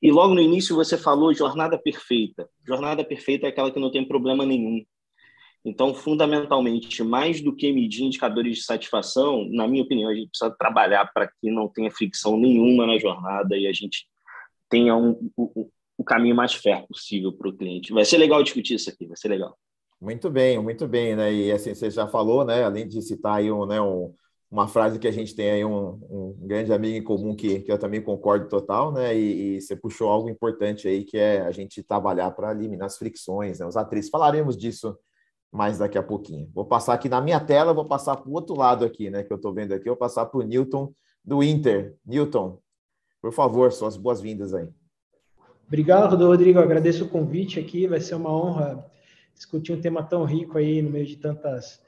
E 0.00 0.10
logo 0.10 0.34
no 0.34 0.40
início 0.40 0.76
você 0.76 0.96
falou 0.96 1.34
jornada 1.34 1.78
perfeita. 1.78 2.48
Jornada 2.64 3.04
perfeita 3.04 3.46
é 3.46 3.48
aquela 3.48 3.70
que 3.70 3.80
não 3.80 3.90
tem 3.90 4.06
problema 4.06 4.46
nenhum. 4.46 4.84
Então, 5.64 5.92
fundamentalmente, 5.92 7.02
mais 7.02 7.40
do 7.40 7.54
que 7.54 7.72
medir 7.72 8.04
indicadores 8.04 8.58
de 8.58 8.62
satisfação, 8.62 9.46
na 9.50 9.66
minha 9.66 9.82
opinião, 9.82 10.08
a 10.08 10.14
gente 10.14 10.30
precisa 10.30 10.54
trabalhar 10.56 11.10
para 11.12 11.26
que 11.26 11.50
não 11.50 11.68
tenha 11.68 11.90
fricção 11.90 12.38
nenhuma 12.38 12.86
na 12.86 12.96
jornada 12.98 13.56
e 13.56 13.66
a 13.66 13.72
gente 13.72 14.06
tenha 14.70 14.96
um, 14.96 15.30
o, 15.36 15.68
o 15.96 16.04
caminho 16.04 16.36
mais 16.36 16.54
fair 16.54 16.86
possível 16.86 17.32
para 17.32 17.48
o 17.48 17.56
cliente. 17.56 17.92
Vai 17.92 18.04
ser 18.04 18.18
legal 18.18 18.42
discutir 18.42 18.74
isso 18.74 18.88
aqui, 18.88 19.06
vai 19.06 19.16
ser 19.16 19.28
legal. 19.28 19.58
Muito 20.00 20.30
bem, 20.30 20.60
muito 20.60 20.86
bem, 20.86 21.16
né? 21.16 21.32
E 21.32 21.50
assim, 21.50 21.74
você 21.74 21.90
já 21.90 22.06
falou, 22.06 22.44
né? 22.44 22.62
Além 22.62 22.86
de 22.86 23.02
citar 23.02 23.38
aí 23.38 23.50
um, 23.50 23.66
né, 23.66 23.80
um, 23.80 24.14
uma 24.48 24.68
frase 24.68 24.98
que 24.98 25.08
a 25.08 25.12
gente 25.12 25.34
tem 25.34 25.50
aí 25.50 25.64
um, 25.64 25.98
um, 26.08 26.36
grande 26.40 26.72
amigo 26.72 26.96
em 26.96 27.02
comum 27.02 27.34
que, 27.34 27.60
que 27.60 27.72
eu 27.72 27.78
também 27.78 28.00
concordo 28.00 28.48
total, 28.48 28.92
né? 28.92 29.16
E, 29.16 29.56
e 29.56 29.60
você 29.60 29.74
puxou 29.74 30.08
algo 30.08 30.28
importante 30.28 30.86
aí 30.86 31.04
que 31.04 31.18
é 31.18 31.40
a 31.40 31.50
gente 31.50 31.82
trabalhar 31.82 32.30
para 32.30 32.52
eliminar 32.52 32.86
as 32.86 32.96
fricções, 32.96 33.58
né? 33.58 33.66
Os 33.66 33.76
atrizes. 33.76 34.08
Falaremos 34.08 34.56
disso 34.56 34.96
mais 35.50 35.78
daqui 35.78 35.98
a 35.98 36.02
pouquinho. 36.02 36.48
Vou 36.54 36.64
passar 36.64 36.94
aqui 36.94 37.08
na 37.08 37.20
minha 37.20 37.40
tela, 37.40 37.74
vou 37.74 37.86
passar 37.86 38.16
para 38.16 38.30
o 38.30 38.34
outro 38.34 38.56
lado 38.56 38.84
aqui, 38.84 39.10
né? 39.10 39.24
Que 39.24 39.32
eu 39.32 39.36
estou 39.36 39.52
vendo 39.52 39.72
aqui, 39.72 39.86
vou 39.86 39.96
passar 39.96 40.26
para 40.26 40.38
o 40.38 40.42
Newton 40.44 40.92
do 41.24 41.42
Inter. 41.42 41.96
Newton, 42.06 42.60
por 43.20 43.32
favor, 43.32 43.72
suas 43.72 43.96
boas-vindas 43.96 44.54
aí. 44.54 44.68
Obrigado, 45.66 46.16
Rodrigo. 46.24 46.60
agradeço 46.60 47.04
o 47.04 47.08
convite 47.08 47.58
aqui. 47.58 47.88
Vai 47.88 48.00
ser 48.00 48.14
uma 48.14 48.32
honra 48.32 48.86
discutir 49.38 49.72
um 49.72 49.80
tema 49.80 50.02
tão 50.02 50.24
rico 50.24 50.58
aí 50.58 50.82
no 50.82 50.90
meio 50.90 51.06
de 51.06 51.16
tantas, 51.16 51.80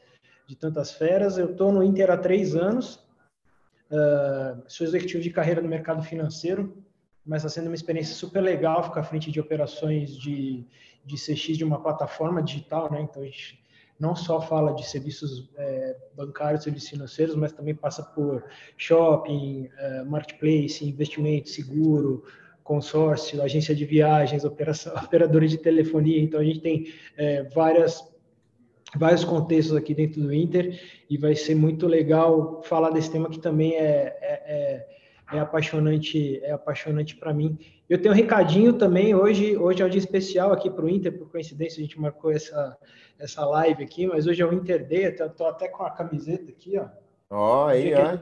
de 0.47 0.57
tantas 0.57 0.92
feras. 0.92 1.37
Eu 1.37 1.50
estou 1.50 1.73
no 1.73 1.83
Inter 1.83 2.11
há 2.11 2.16
três 2.16 2.54
anos, 2.54 2.97
uh, 3.90 4.62
sou 4.66 4.87
executivo 4.87 5.23
de 5.23 5.30
carreira 5.30 5.61
no 5.61 5.69
mercado 5.69 6.02
financeiro, 6.02 6.83
mas 7.26 7.42
está 7.45 7.49
sendo 7.49 7.66
uma 7.66 7.75
experiência 7.75 8.14
super 8.14 8.40
legal 8.40 8.85
ficar 8.85 9.00
à 9.00 9.04
frente 9.04 9.30
de 9.30 9.40
operações 9.40 10.16
de, 10.16 10.64
de 11.04 11.16
CX 11.16 11.59
de 11.59 11.64
uma 11.64 11.83
plataforma 11.83 12.42
digital, 12.42 12.90
né? 12.90 13.02
Então 13.02 13.23
a 13.23 13.26
gente 13.26 13.61
não 13.99 14.16
só 14.16 14.40
fala 14.40 14.73
de 14.73 14.88
serviços 14.88 15.50
é, 15.59 15.97
bancários, 16.16 16.64
serviços 16.64 16.88
financeiros, 16.88 17.37
mas 17.37 17.52
também 17.52 17.75
passa 17.75 18.02
por 18.02 18.42
shopping, 18.78 19.66
uh, 19.66 20.07
marketplace, 20.07 20.88
investimento, 20.88 21.50
seguro, 21.50 22.25
consórcio, 22.71 23.43
agência 23.43 23.75
de 23.75 23.85
viagens, 23.85 24.45
operação, 24.45 24.95
operadora 25.05 25.45
de 25.49 25.59
telefonia. 25.59 26.23
Então, 26.23 26.39
a 26.39 26.45
gente 26.45 26.61
tem 26.61 26.87
é, 27.17 27.43
várias, 27.43 28.00
vários 28.95 29.25
contextos 29.25 29.77
aqui 29.77 29.93
dentro 29.93 30.21
do 30.21 30.33
Inter 30.33 30.81
e 31.11 31.19
vai 31.19 31.35
ser 31.35 31.57
muito 31.57 31.89
legal 31.89 32.62
falar 32.62 32.91
desse 32.91 33.11
tema 33.11 33.29
que 33.29 33.41
também 33.41 33.75
é, 33.75 34.17
é, 34.21 34.87
é, 35.33 35.37
é 35.37 35.41
apaixonante 35.41 36.39
é 36.45 36.53
apaixonante 36.53 37.17
para 37.17 37.35
mim. 37.35 37.59
Eu 37.89 38.00
tenho 38.00 38.15
um 38.15 38.17
recadinho 38.17 38.75
também, 38.75 39.17
hoje, 39.17 39.57
hoje 39.57 39.83
é 39.83 39.87
um 39.87 39.91
dia 39.91 39.99
especial 39.99 40.53
aqui 40.53 40.71
para 40.71 40.85
o 40.85 40.89
Inter, 40.89 41.19
por 41.19 41.29
coincidência 41.29 41.81
a 41.81 41.83
gente 41.83 42.00
marcou 42.00 42.31
essa, 42.31 42.79
essa 43.19 43.45
live 43.47 43.83
aqui, 43.83 44.07
mas 44.07 44.29
hoje 44.29 44.43
é 44.43 44.47
o 44.47 44.53
Inter 44.53 44.87
Day, 44.87 45.07
eu 45.19 45.27
estou 45.27 45.49
até 45.49 45.67
com 45.67 45.83
a 45.83 45.91
camiseta 45.91 46.49
aqui, 46.49 46.79
ó. 46.79 46.87
Ó, 47.31 47.65
oh, 47.65 47.69
aí, 47.69 47.93
ó. 47.95 48.19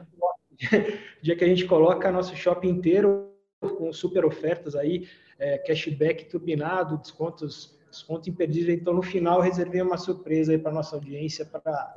Dia 1.21 1.35
que 1.35 1.43
a 1.43 1.47
gente 1.47 1.65
coloca 1.65 2.11
nosso 2.11 2.35
shopping 2.35 2.69
inteiro 2.69 3.28
com 3.59 3.91
super 3.91 4.25
ofertas 4.25 4.75
aí, 4.75 5.07
é, 5.37 5.57
cashback 5.57 6.25
turbinado, 6.25 6.97
descontos, 6.97 7.77
desconto 7.89 8.29
imperdível. 8.29 8.73
Então, 8.73 8.93
no 8.93 9.01
final, 9.01 9.41
reservei 9.41 9.81
uma 9.81 9.97
surpresa 9.97 10.51
aí 10.51 10.57
para 10.57 10.71
nossa 10.71 10.95
audiência 10.95 11.45
para 11.45 11.93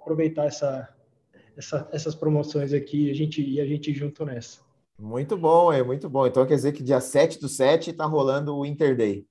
aproveitar 0.00 0.46
essa, 0.46 0.88
essa, 1.56 1.88
essas 1.92 2.14
promoções 2.14 2.72
aqui 2.72 3.10
a 3.10 3.14
gente, 3.14 3.42
e 3.42 3.60
a 3.60 3.66
gente 3.66 3.92
junto 3.92 4.24
nessa. 4.24 4.60
Muito 4.98 5.36
bom, 5.36 5.72
é 5.72 5.82
muito 5.82 6.10
bom. 6.10 6.26
Então 6.26 6.46
quer 6.46 6.56
dizer 6.56 6.72
que 6.72 6.82
dia 6.82 7.00
7 7.00 7.40
do 7.40 7.48
7 7.48 7.90
está 7.90 8.04
rolando 8.04 8.54
o 8.54 8.66
Interday. 8.66 9.26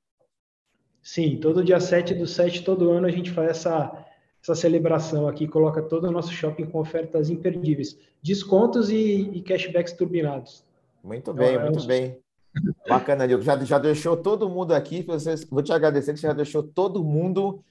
Sim, 1.02 1.38
todo 1.38 1.64
dia 1.64 1.80
7 1.80 2.16
do 2.16 2.28
7, 2.28 2.64
todo 2.64 2.92
ano, 2.92 3.08
a 3.08 3.12
gente 3.12 3.32
faz 3.32 3.52
essa, 3.52 4.06
essa 4.44 4.56
celebração 4.56 5.28
aqui, 5.28 5.48
coloca 5.48 5.82
todo 5.82 6.06
o 6.06 6.12
nosso 6.12 6.32
shopping 6.32 6.66
com 6.66 6.80
ofertas 6.80 7.30
imperdíveis, 7.30 7.98
descontos 8.22 8.90
e, 8.90 9.30
e 9.32 9.42
cashbacks 9.42 9.94
turbinados. 9.94 10.66
Muito 11.04 11.34
bem, 11.34 11.56
então, 11.56 11.62
muito 11.64 11.86
bem. 11.86 12.20
Bacana, 12.88 13.26
Nilton. 13.26 13.44
Já, 13.44 13.58
já 13.64 13.80
deixou 13.80 14.18
todo 14.18 14.50
mundo 14.50 14.74
aqui, 14.74 15.04
vocês, 15.04 15.46
vou 15.46 15.62
te 15.62 15.72
agradecer 15.72 16.14
que 16.14 16.20
você 16.20 16.28
já 16.28 16.34
deixou 16.34 16.64
todo 16.64 17.04
mundo 17.04 17.64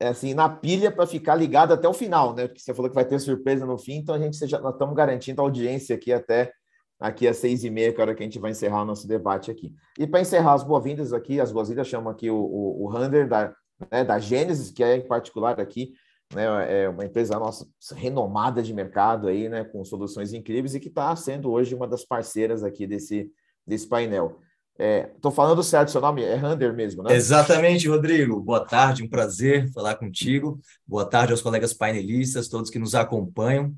assim, 0.00 0.34
na 0.34 0.48
pilha 0.48 0.90
para 0.90 1.06
ficar 1.06 1.34
ligado 1.34 1.72
até 1.72 1.88
o 1.88 1.94
final, 1.94 2.34
né? 2.34 2.46
Porque 2.46 2.60
você 2.60 2.74
falou 2.74 2.90
que 2.90 2.94
vai 2.94 3.04
ter 3.04 3.18
surpresa 3.18 3.64
no 3.64 3.78
fim, 3.78 3.94
então 3.94 4.14
a 4.14 4.18
gente 4.18 4.46
já, 4.46 4.60
nós 4.60 4.74
estamos 4.74 4.94
garantindo 4.94 5.40
a 5.40 5.44
audiência 5.44 5.96
aqui 5.96 6.12
até 6.12 6.52
aqui 6.98 7.28
às 7.28 7.36
seis 7.36 7.62
e 7.62 7.70
meia, 7.70 7.92
que 7.92 8.00
é 8.00 8.02
a 8.02 8.06
hora 8.06 8.14
que 8.14 8.22
a 8.22 8.26
gente 8.26 8.38
vai 8.38 8.50
encerrar 8.50 8.82
o 8.82 8.84
nosso 8.84 9.06
debate 9.06 9.50
aqui. 9.50 9.72
E 9.98 10.06
para 10.06 10.20
encerrar 10.20 10.54
as 10.54 10.62
boas-vindas 10.62 11.12
aqui, 11.12 11.40
as 11.40 11.52
boas-vindas 11.52 11.86
chamo 11.86 12.08
aqui 12.08 12.30
o, 12.30 12.36
o, 12.36 12.84
o 12.84 12.96
Hunter 12.96 13.28
da, 13.28 13.54
né, 13.90 14.04
da 14.04 14.18
Gênesis, 14.18 14.70
que 14.70 14.82
é 14.82 14.96
em 14.96 15.06
particular 15.06 15.60
aqui, 15.60 15.92
né, 16.34 16.84
é 16.84 16.88
uma 16.88 17.04
empresa 17.04 17.38
nossa 17.38 17.66
renomada 17.94 18.62
de 18.62 18.72
mercado 18.74 19.28
aí, 19.28 19.48
né, 19.48 19.64
com 19.64 19.84
soluções 19.84 20.32
incríveis 20.32 20.74
e 20.74 20.80
que 20.80 20.88
está 20.88 21.14
sendo 21.14 21.50
hoje 21.50 21.74
uma 21.74 21.86
das 21.86 22.04
parceiras 22.04 22.64
aqui 22.64 22.86
desse, 22.86 23.30
desse 23.66 23.88
painel. 23.88 24.40
Estou 24.78 25.32
é, 25.32 25.34
falando 25.34 25.62
certo, 25.62 25.90
seu 25.90 26.02
nome 26.02 26.22
é 26.22 26.36
Hunter 26.36 26.74
mesmo, 26.74 27.02
né? 27.02 27.14
Exatamente, 27.14 27.88
Rodrigo. 27.88 28.38
Boa 28.40 28.62
tarde, 28.62 29.02
um 29.02 29.08
prazer 29.08 29.72
falar 29.72 29.94
contigo. 29.94 30.60
Boa 30.86 31.06
tarde 31.06 31.32
aos 31.32 31.40
colegas 31.40 31.72
painelistas, 31.72 32.48
todos 32.48 32.68
que 32.68 32.78
nos 32.78 32.94
acompanham. 32.94 33.74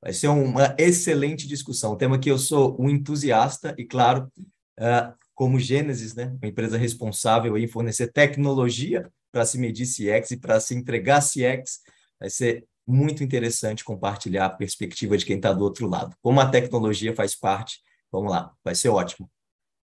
Vai 0.00 0.12
ser 0.12 0.28
uma 0.28 0.76
excelente 0.78 1.48
discussão. 1.48 1.94
Um 1.94 1.96
tema 1.96 2.20
que 2.20 2.30
eu 2.30 2.38
sou 2.38 2.76
um 2.80 2.88
entusiasta 2.88 3.74
e, 3.76 3.84
claro, 3.84 4.30
uh, 4.78 5.12
como 5.34 5.58
Gênesis, 5.58 6.14
né, 6.14 6.32
uma 6.40 6.48
empresa 6.48 6.78
responsável 6.78 7.58
em 7.58 7.66
fornecer 7.66 8.12
tecnologia 8.12 9.10
para 9.30 9.44
se 9.44 9.58
medir 9.58 9.86
CX 9.86 10.32
e 10.32 10.36
para 10.36 10.58
se 10.60 10.74
entregar 10.74 11.20
CX, 11.20 11.80
vai 12.18 12.30
ser 12.30 12.66
muito 12.86 13.22
interessante 13.22 13.84
compartilhar 13.84 14.46
a 14.46 14.50
perspectiva 14.50 15.16
de 15.16 15.26
quem 15.26 15.36
está 15.36 15.52
do 15.52 15.62
outro 15.62 15.86
lado. 15.86 16.16
Como 16.22 16.40
a 16.40 16.48
tecnologia 16.48 17.14
faz 17.14 17.38
parte, 17.38 17.80
vamos 18.10 18.30
lá, 18.30 18.52
vai 18.64 18.74
ser 18.74 18.88
ótimo. 18.88 19.30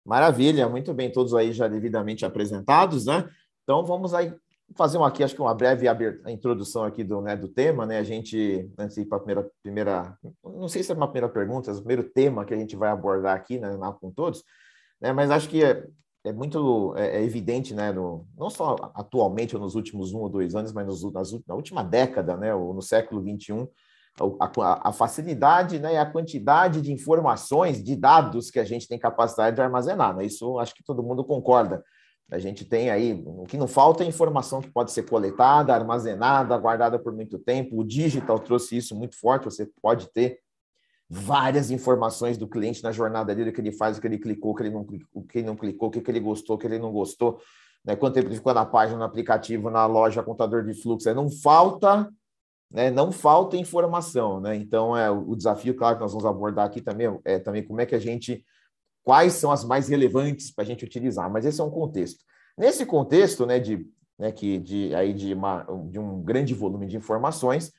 Maravilha, 0.05 0.69
muito 0.69 0.93
bem, 0.93 1.11
todos 1.11 1.33
aí 1.33 1.51
já 1.51 1.67
devidamente 1.67 2.25
apresentados, 2.25 3.05
né? 3.05 3.29
Então 3.63 3.83
vamos 3.83 4.13
aí 4.13 4.33
fazer 4.75 4.97
uma 4.97 5.07
aqui, 5.07 5.23
acho 5.23 5.35
que 5.35 5.41
uma 5.41 5.53
breve 5.53 5.87
introdução 6.27 6.83
aqui 6.83 7.03
do, 7.03 7.21
né, 7.21 7.35
do 7.35 7.47
tema, 7.47 7.85
né? 7.85 7.97
A 7.97 8.03
gente, 8.03 8.71
antes 8.77 8.95
de 8.95 9.01
ir 9.01 9.05
para 9.05 9.17
a 9.17 9.21
primeira, 9.21 9.51
primeira, 9.61 10.17
não 10.43 10.67
sei 10.67 10.81
se 10.81 10.91
é 10.91 10.95
uma 10.95 11.07
primeira 11.07 11.27
pergunta, 11.27 11.69
é 11.69 11.73
o 11.73 11.77
primeiro 11.77 12.03
tema 12.03 12.45
que 12.45 12.53
a 12.53 12.57
gente 12.57 12.75
vai 12.75 12.89
abordar 12.89 13.35
aqui, 13.35 13.59
né, 13.59 13.69
com 13.99 14.11
todos, 14.11 14.43
né? 15.01 15.11
Mas 15.11 15.29
acho 15.31 15.49
que 15.49 15.61
é, 16.25 16.33
muito 16.33 16.93
é, 16.97 17.17
é 17.17 17.23
evidente, 17.23 17.73
né, 17.73 17.91
no, 17.91 18.25
não 18.37 18.49
só 18.49 18.91
atualmente 18.95 19.55
ou 19.55 19.61
nos 19.61 19.75
últimos 19.75 20.11
um 20.11 20.19
ou 20.19 20.29
dois 20.29 20.55
anos, 20.55 20.73
mas 20.73 20.85
nos, 20.85 21.13
nas, 21.13 21.31
na 21.47 21.53
última 21.55 21.83
década, 21.83 22.35
né, 22.35 22.53
ou 22.53 22.73
no 22.73 22.81
século 22.81 23.21
21, 23.21 23.67
a, 24.39 24.89
a, 24.89 24.91
facilidade 24.91 25.77
né, 25.77 25.93
e 25.93 25.97
a 25.97 26.05
quantidade 26.05 26.81
de 26.81 26.91
informações, 26.91 27.83
de 27.83 27.95
dados 27.95 28.49
que 28.49 28.59
a 28.59 28.63
gente 28.63 28.87
tem 28.87 28.97
capacidade 28.97 29.55
de 29.55 29.61
armazenar. 29.61 30.15
Né? 30.15 30.25
Isso 30.25 30.57
acho 30.57 30.73
que 30.73 30.83
todo 30.83 31.03
mundo 31.03 31.23
concorda. 31.23 31.83
A 32.31 32.39
gente 32.39 32.65
tem 32.65 32.89
aí, 32.89 33.21
o 33.23 33.43
que 33.43 33.57
não 33.57 33.67
falta 33.67 34.03
é 34.03 34.07
informação 34.07 34.61
que 34.61 34.71
pode 34.71 34.91
ser 34.91 35.03
coletada, 35.03 35.75
armazenada, 35.75 36.57
guardada 36.57 36.97
por 36.97 37.13
muito 37.13 37.37
tempo. 37.37 37.79
O 37.79 37.83
digital 37.83 38.39
trouxe 38.39 38.77
isso 38.77 38.95
muito 38.95 39.19
forte, 39.19 39.45
você 39.45 39.69
pode 39.79 40.11
ter 40.11 40.39
várias 41.09 41.71
informações 41.71 42.37
do 42.37 42.47
cliente 42.47 42.83
na 42.83 42.91
jornada 42.91 43.33
dele, 43.33 43.51
o 43.51 43.53
que 43.53 43.61
ele 43.61 43.71
faz, 43.71 43.97
o 43.97 44.01
que 44.01 44.07
ele 44.07 44.17
clicou, 44.17 44.51
o 44.51 44.55
que 44.55 44.63
ele 44.63 44.71
não, 44.71 44.87
o 45.13 45.23
que 45.23 45.37
ele 45.39 45.47
não 45.47 45.55
clicou, 45.55 45.89
o 45.89 45.91
que 45.91 46.09
ele 46.09 46.19
gostou, 46.19 46.55
o 46.55 46.59
que 46.59 46.67
ele 46.67 46.79
não 46.79 46.91
gostou, 46.91 47.39
né? 47.85 47.95
quanto 47.95 48.15
tempo 48.15 48.27
ele 48.27 48.35
ficou 48.35 48.53
na 48.53 48.65
página, 48.65 48.97
no 48.97 49.03
aplicativo, 49.03 49.69
na 49.69 49.85
loja, 49.85 50.23
contador 50.23 50.63
de 50.63 50.73
fluxo. 50.73 51.13
Não 51.13 51.29
falta 51.29 52.09
né, 52.71 52.89
não 52.89 53.11
falta 53.11 53.55
informação, 53.55 54.41
né? 54.41 54.55
Então 54.55 54.97
é 54.97 55.09
o 55.09 55.35
desafio, 55.35 55.75
claro, 55.75 55.95
que 55.95 56.01
nós 56.01 56.11
vamos 56.11 56.25
abordar 56.25 56.65
aqui 56.65 56.81
também 56.81 57.07
é 57.23 57.39
também 57.39 57.63
como 57.63 57.79
é 57.79 57.85
que 57.85 57.95
a 57.95 57.99
gente 57.99 58.43
quais 59.03 59.33
são 59.33 59.51
as 59.51 59.63
mais 59.63 59.87
relevantes 59.87 60.51
para 60.51 60.63
a 60.63 60.67
gente 60.67 60.83
utilizar, 60.83 61.31
mas 61.31 61.45
esse 61.45 61.61
é 61.61 61.63
um 61.63 61.69
contexto. 61.69 62.23
Nesse 62.57 62.85
contexto, 62.85 63.45
né, 63.45 63.59
de 63.59 63.87
né, 64.17 64.31
que 64.31 64.57
de 64.57 64.95
aí 64.95 65.13
de, 65.13 65.33
uma, 65.33 65.63
de 65.89 65.99
um 65.99 66.21
grande 66.21 66.53
volume 66.53 66.87
de 66.87 66.97
informações, 66.97 67.71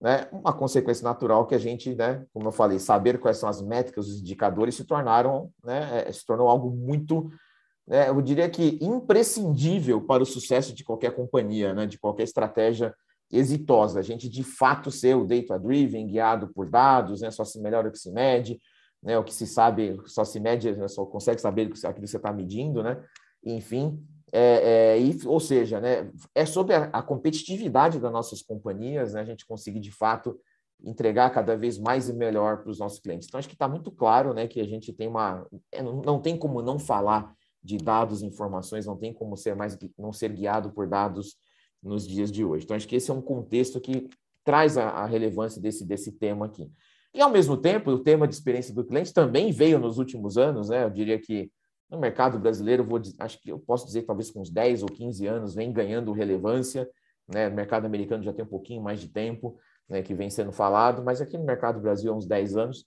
né, 0.00 0.28
uma 0.30 0.52
consequência 0.52 1.04
natural 1.04 1.46
que 1.46 1.54
a 1.54 1.58
gente, 1.58 1.94
né, 1.94 2.24
como 2.32 2.48
eu 2.48 2.52
falei, 2.52 2.78
saber 2.78 3.18
quais 3.18 3.38
são 3.38 3.48
as 3.48 3.62
métricas, 3.62 4.06
os 4.06 4.20
indicadores 4.20 4.74
se 4.74 4.84
tornaram, 4.84 5.50
né, 5.64 6.04
é, 6.06 6.12
se 6.12 6.24
tornou 6.24 6.48
algo 6.48 6.70
muito, 6.70 7.30
né, 7.86 8.08
eu 8.08 8.20
diria 8.20 8.48
que 8.48 8.78
imprescindível 8.80 10.00
para 10.00 10.22
o 10.22 10.26
sucesso 10.26 10.74
de 10.74 10.84
qualquer 10.84 11.14
companhia, 11.14 11.72
né, 11.72 11.86
de 11.86 11.98
qualquer 11.98 12.24
estratégia 12.24 12.94
exitosa, 13.32 13.98
a 13.98 14.02
gente 14.02 14.28
de 14.28 14.44
fato 14.44 14.90
ser 14.90 15.16
o 15.16 15.24
data-driven, 15.24 16.06
guiado 16.06 16.48
por 16.48 16.68
dados, 16.68 17.22
né, 17.22 17.30
só 17.30 17.44
se 17.44 17.60
melhora 17.60 17.88
o 17.88 17.92
que 17.92 17.98
se 17.98 18.12
mede, 18.12 18.60
né, 19.02 19.18
o 19.18 19.24
que 19.24 19.34
se 19.34 19.46
sabe, 19.46 19.98
só 20.06 20.24
se 20.24 20.38
mede, 20.38 20.72
né, 20.76 20.88
só 20.88 21.06
consegue 21.06 21.40
saber 21.40 21.62
aquilo 21.62 22.04
que 22.04 22.06
você 22.06 22.16
está 22.18 22.32
medindo, 22.32 22.82
né, 22.82 23.02
enfim, 23.44 23.98
é, 24.38 24.96
é, 24.96 25.00
e, 25.00 25.18
ou 25.26 25.40
seja, 25.40 25.80
né, 25.80 26.10
é 26.34 26.44
sobre 26.44 26.74
a, 26.74 26.90
a, 26.92 27.02
competitividade 27.02 27.98
das 27.98 28.12
nossas 28.12 28.42
companhias, 28.42 29.14
né, 29.14 29.22
a 29.22 29.24
gente 29.24 29.46
conseguir 29.46 29.80
de 29.80 29.90
fato 29.90 30.38
entregar 30.84 31.30
cada 31.30 31.56
vez 31.56 31.78
mais 31.78 32.10
e 32.10 32.12
melhor 32.12 32.58
para 32.58 32.70
os 32.70 32.78
nossos 32.78 32.98
clientes. 32.98 33.26
Então, 33.26 33.38
acho 33.38 33.48
que 33.48 33.54
está 33.54 33.66
muito 33.66 33.90
claro 33.90 34.34
né, 34.34 34.46
que 34.46 34.60
a 34.60 34.66
gente 34.66 34.92
tem 34.92 35.08
uma. 35.08 35.46
É, 35.72 35.82
não, 35.82 36.02
não 36.02 36.20
tem 36.20 36.36
como 36.36 36.60
não 36.60 36.78
falar 36.78 37.34
de 37.62 37.78
dados, 37.78 38.22
informações, 38.22 38.84
não 38.84 38.96
tem 38.96 39.10
como 39.10 39.38
ser 39.38 39.56
mais 39.56 39.78
não 39.98 40.12
ser 40.12 40.30
guiado 40.32 40.70
por 40.70 40.86
dados 40.86 41.38
nos 41.82 42.06
dias 42.06 42.30
de 42.30 42.44
hoje. 42.44 42.64
Então, 42.64 42.76
acho 42.76 42.86
que 42.86 42.96
esse 42.96 43.10
é 43.10 43.14
um 43.14 43.22
contexto 43.22 43.80
que 43.80 44.06
traz 44.44 44.76
a, 44.76 44.90
a 44.90 45.06
relevância 45.06 45.62
desse, 45.62 45.82
desse 45.82 46.12
tema 46.12 46.44
aqui. 46.44 46.70
E, 47.14 47.22
ao 47.22 47.30
mesmo 47.30 47.56
tempo, 47.56 47.90
o 47.90 47.98
tema 47.98 48.28
de 48.28 48.34
experiência 48.34 48.74
do 48.74 48.84
cliente 48.84 49.14
também 49.14 49.50
veio 49.50 49.78
nos 49.78 49.96
últimos 49.96 50.36
anos, 50.36 50.68
né? 50.68 50.84
Eu 50.84 50.90
diria 50.90 51.18
que 51.18 51.50
no 51.90 51.98
mercado 51.98 52.38
brasileiro, 52.38 52.84
vou, 52.84 53.00
acho 53.20 53.40
que 53.40 53.50
eu 53.50 53.58
posso 53.58 53.86
dizer 53.86 54.02
talvez 54.02 54.30
com 54.30 54.40
uns 54.40 54.50
10 54.50 54.82
ou 54.82 54.88
15 54.88 55.26
anos, 55.26 55.54
vem 55.54 55.72
ganhando 55.72 56.12
relevância, 56.12 56.88
né? 57.28 57.48
O 57.48 57.54
mercado 57.54 57.86
americano 57.86 58.22
já 58.22 58.32
tem 58.32 58.44
um 58.44 58.48
pouquinho 58.48 58.82
mais 58.82 59.00
de 59.00 59.08
tempo, 59.08 59.58
né, 59.88 60.02
que 60.02 60.14
vem 60.14 60.28
sendo 60.28 60.52
falado, 60.52 61.02
mas 61.02 61.20
aqui 61.20 61.38
no 61.38 61.44
mercado 61.44 61.76
do 61.76 61.82
Brasil 61.82 62.12
há 62.12 62.16
uns 62.16 62.26
10 62.26 62.56
anos, 62.56 62.86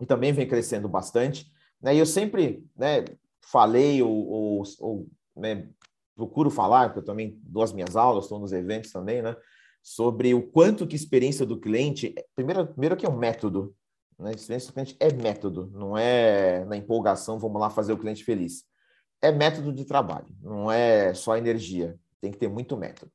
e 0.00 0.06
também 0.06 0.32
vem 0.32 0.46
crescendo 0.46 0.88
bastante. 0.88 1.50
Né? 1.80 1.94
E 1.94 1.98
eu 1.98 2.06
sempre 2.06 2.64
né, 2.76 3.04
falei 3.42 4.02
ou, 4.02 4.28
ou, 4.28 4.62
ou 4.80 5.08
né, 5.36 5.68
procuro 6.14 6.50
falar, 6.50 6.88
porque 6.88 7.00
eu 7.00 7.04
também 7.04 7.38
dou 7.42 7.62
as 7.62 7.72
minhas 7.72 7.96
aulas, 7.96 8.24
estou 8.24 8.38
nos 8.38 8.52
eventos 8.52 8.92
também, 8.92 9.22
né? 9.22 9.36
Sobre 9.82 10.34
o 10.34 10.42
quanto 10.42 10.86
que 10.86 10.94
experiência 10.94 11.46
do 11.46 11.58
cliente. 11.58 12.14
Primeiro, 12.34 12.66
primeiro 12.66 12.96
que 12.96 13.06
é 13.06 13.08
um 13.08 13.16
método. 13.16 13.74
Né? 14.20 14.32
Experiência 14.32 14.68
do 14.68 14.74
cliente 14.74 14.96
é 15.00 15.12
método, 15.12 15.70
não 15.72 15.96
é 15.96 16.64
na 16.66 16.76
empolgação, 16.76 17.38
vamos 17.38 17.60
lá 17.60 17.70
fazer 17.70 17.92
o 17.92 17.98
cliente 17.98 18.24
feliz. 18.24 18.64
É 19.22 19.32
método 19.32 19.72
de 19.72 19.84
trabalho, 19.84 20.28
não 20.42 20.70
é 20.70 21.12
só 21.14 21.36
energia. 21.36 21.98
Tem 22.20 22.30
que 22.30 22.38
ter 22.38 22.48
muito 22.48 22.76
método. 22.76 23.10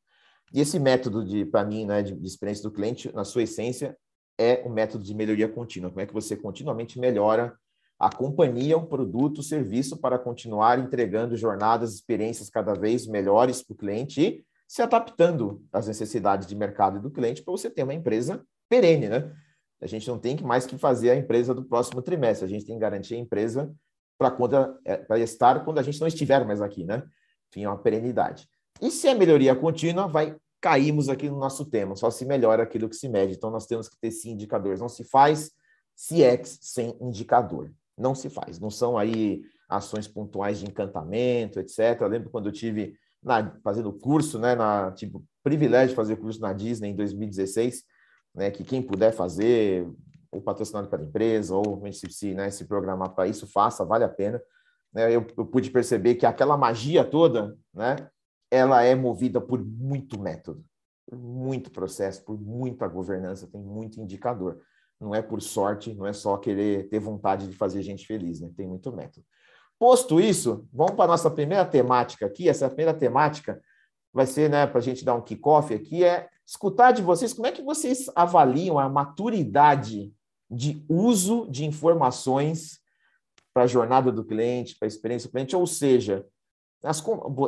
E 0.53 0.61
esse 0.61 0.79
método, 0.79 1.23
de 1.23 1.45
para 1.45 1.63
mim, 1.63 1.85
né, 1.85 2.01
de, 2.01 2.15
de 2.15 2.27
experiência 2.27 2.63
do 2.63 2.71
cliente, 2.71 3.13
na 3.13 3.23
sua 3.23 3.43
essência, 3.43 3.97
é 4.37 4.63
o 4.65 4.69
método 4.69 5.03
de 5.03 5.13
melhoria 5.13 5.47
contínua. 5.47 5.89
Como 5.89 6.01
é 6.01 6.05
que 6.05 6.13
você 6.13 6.35
continuamente 6.35 6.99
melhora 6.99 7.55
a 7.97 8.13
companhia, 8.13 8.77
um 8.77 8.85
produto, 8.85 9.41
serviço 9.41 9.97
para 9.97 10.19
continuar 10.19 10.79
entregando 10.79 11.37
jornadas, 11.37 11.93
experiências 11.93 12.49
cada 12.49 12.73
vez 12.73 13.07
melhores 13.07 13.63
para 13.63 13.73
o 13.73 13.77
cliente 13.77 14.21
e 14.21 14.45
se 14.67 14.81
adaptando 14.81 15.63
às 15.71 15.87
necessidades 15.87 16.47
de 16.47 16.55
mercado 16.55 16.99
do 16.99 17.09
cliente 17.09 17.41
para 17.41 17.51
você 17.51 17.69
ter 17.69 17.83
uma 17.83 17.93
empresa 17.93 18.43
perene, 18.67 19.07
né? 19.07 19.31
A 19.81 19.87
gente 19.87 20.07
não 20.07 20.17
tem 20.17 20.37
mais 20.41 20.65
que 20.65 20.77
fazer 20.77 21.09
a 21.11 21.15
empresa 21.15 21.53
do 21.53 21.63
próximo 21.63 22.01
trimestre, 22.01 22.45
a 22.45 22.49
gente 22.49 22.65
tem 22.65 22.75
que 22.75 22.81
garantir 22.81 23.15
a 23.15 23.19
empresa 23.19 23.73
para 24.17 24.31
quando 24.31 24.55
é, 24.85 24.97
para 24.97 25.19
estar 25.19 25.63
quando 25.65 25.79
a 25.79 25.83
gente 25.83 25.99
não 25.99 26.07
estiver 26.07 26.45
mais 26.45 26.61
aqui, 26.61 26.85
né? 26.85 27.03
Enfim, 27.49 27.65
é 27.65 27.69
uma 27.69 27.77
perenidade. 27.77 28.47
E 28.81 28.89
se 28.89 29.07
é 29.07 29.13
melhoria 29.13 29.55
contínua, 29.55 30.07
vai 30.07 30.35
caímos 30.61 31.09
aqui 31.09 31.29
no 31.29 31.37
nosso 31.37 31.65
tema, 31.65 31.95
só 31.95 32.09
se 32.09 32.25
melhora 32.25 32.63
aquilo 32.63 32.89
que 32.89 32.95
se 32.95 33.07
mede. 33.07 33.33
Então 33.33 33.51
nós 33.51 33.65
temos 33.65 33.87
que 33.87 33.97
ter 33.99 34.11
sim 34.11 34.31
indicadores, 34.31 34.79
não 34.79 34.89
se 34.89 35.03
faz 35.03 35.51
CX 35.95 36.59
sem 36.61 36.97
indicador 36.99 37.71
não 37.97 38.13
se 38.13 38.29
faz. 38.29 38.59
Não 38.59 38.69
são 38.69 38.97
aí 38.97 39.43
ações 39.69 40.07
pontuais 40.07 40.59
de 40.59 40.65
encantamento, 40.65 41.59
etc. 41.59 41.99
Eu 42.01 42.07
lembro 42.07 42.29
quando 42.29 42.47
eu 42.47 42.51
tive 42.51 42.95
na, 43.23 43.55
fazendo 43.63 43.91
curso, 43.91 44.37
né, 44.37 44.55
na 44.55 44.91
tipo 44.91 45.23
privilégio 45.43 45.89
de 45.89 45.95
fazer 45.95 46.15
curso 46.17 46.39
na 46.39 46.53
Disney 46.53 46.89
em 46.89 46.95
2016. 46.95 47.83
Né, 48.35 48.51
que 48.51 48.63
quem 48.63 48.81
puder 48.81 49.13
fazer, 49.13 49.87
ou 50.31 50.41
patrocinado 50.41 50.89
pela 50.89 51.03
empresa, 51.03 51.55
ou 51.55 51.81
se, 51.91 52.33
né, 52.33 52.49
se 52.51 52.65
programar 52.65 53.15
para 53.15 53.27
isso, 53.27 53.47
faça, 53.47 53.85
vale 53.85 54.03
a 54.03 54.09
pena. 54.09 54.41
Né, 54.93 55.07
eu, 55.07 55.25
eu, 55.37 55.45
pude 55.45 55.71
perceber 55.71 56.15
que 56.15 56.25
aquela 56.25 56.57
magia 56.57 57.03
toda, 57.03 57.57
né, 57.73 57.95
ela 58.51 58.83
é 58.83 58.93
movida 58.93 59.39
por 59.39 59.63
muito 59.63 60.19
método, 60.19 60.63
por 61.09 61.17
muito 61.17 61.71
processo, 61.71 62.23
por 62.23 62.39
muita 62.39 62.87
governança, 62.87 63.47
tem 63.47 63.61
muito 63.61 63.99
indicador. 63.99 64.61
Não 64.99 65.13
é 65.13 65.21
por 65.21 65.41
sorte, 65.41 65.93
não 65.93 66.05
é 66.05 66.13
só 66.13 66.37
querer 66.37 66.87
ter 66.89 66.99
vontade 66.99 67.47
de 67.47 67.55
fazer 67.55 67.81
gente 67.81 68.07
feliz, 68.07 68.39
né? 68.39 68.49
Tem 68.55 68.65
muito 68.65 68.93
método. 68.93 69.25
Posto 69.77 70.21
isso, 70.21 70.65
vamos 70.71 70.93
para 70.95 71.03
a 71.03 71.07
nossa 71.09 71.29
primeira 71.29 71.65
temática 71.65 72.25
aqui. 72.25 72.47
Essa 72.47 72.69
primeira 72.69 72.93
temática 72.93 73.61
vai 74.13 74.25
ser, 74.25 74.49
né, 74.49 74.65
para 74.65 74.79
a 74.79 74.81
gente 74.81 75.03
dar 75.03 75.13
um 75.13 75.21
kickoff 75.21 75.73
aqui, 75.73 76.05
é 76.05 76.29
escutar 76.45 76.91
de 76.91 77.01
vocês 77.01 77.33
como 77.33 77.47
é 77.47 77.51
que 77.51 77.61
vocês 77.61 78.09
avaliam 78.15 78.77
a 78.77 78.87
maturidade 78.87 80.13
de 80.49 80.83
uso 80.87 81.47
de 81.49 81.65
informações 81.65 82.79
para 83.53 83.63
a 83.63 83.67
jornada 83.67 84.11
do 84.11 84.23
cliente, 84.23 84.75
para 84.77 84.85
a 84.85 84.87
experiência 84.87 85.27
do 85.27 85.31
cliente, 85.31 85.55
ou 85.55 85.65
seja, 85.65 86.25
as, 86.83 87.03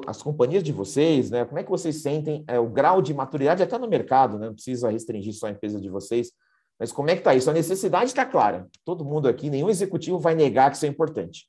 as 0.08 0.22
companhias 0.22 0.64
de 0.64 0.72
vocês, 0.72 1.30
né, 1.30 1.46
como 1.46 1.60
é 1.60 1.64
que 1.64 1.70
vocês 1.70 2.02
sentem 2.02 2.44
é, 2.48 2.60
o 2.60 2.70
grau 2.70 3.02
de 3.02 3.14
maturidade 3.14 3.62
até 3.62 3.78
no 3.78 3.88
mercado, 3.88 4.40
né, 4.40 4.48
não 4.48 4.54
precisa 4.54 4.90
restringir 4.90 5.34
só 5.34 5.48
a 5.48 5.52
empresa 5.52 5.80
de 5.80 5.90
vocês, 5.90 6.32
mas 6.80 6.92
como 6.92 7.10
é 7.10 7.14
que 7.14 7.22
está 7.22 7.34
isso? 7.36 7.50
A 7.50 7.54
necessidade 7.54 8.06
está 8.06 8.26
clara. 8.26 8.68
Todo 8.86 9.06
mundo 9.06 9.28
aqui, 9.28 9.50
nenhum 9.50 9.70
executivo 9.70 10.20
vai 10.20 10.36
negar 10.36 10.70
que 10.70 10.78
isso 10.78 10.86
é 10.86 10.90
importante. 10.90 11.48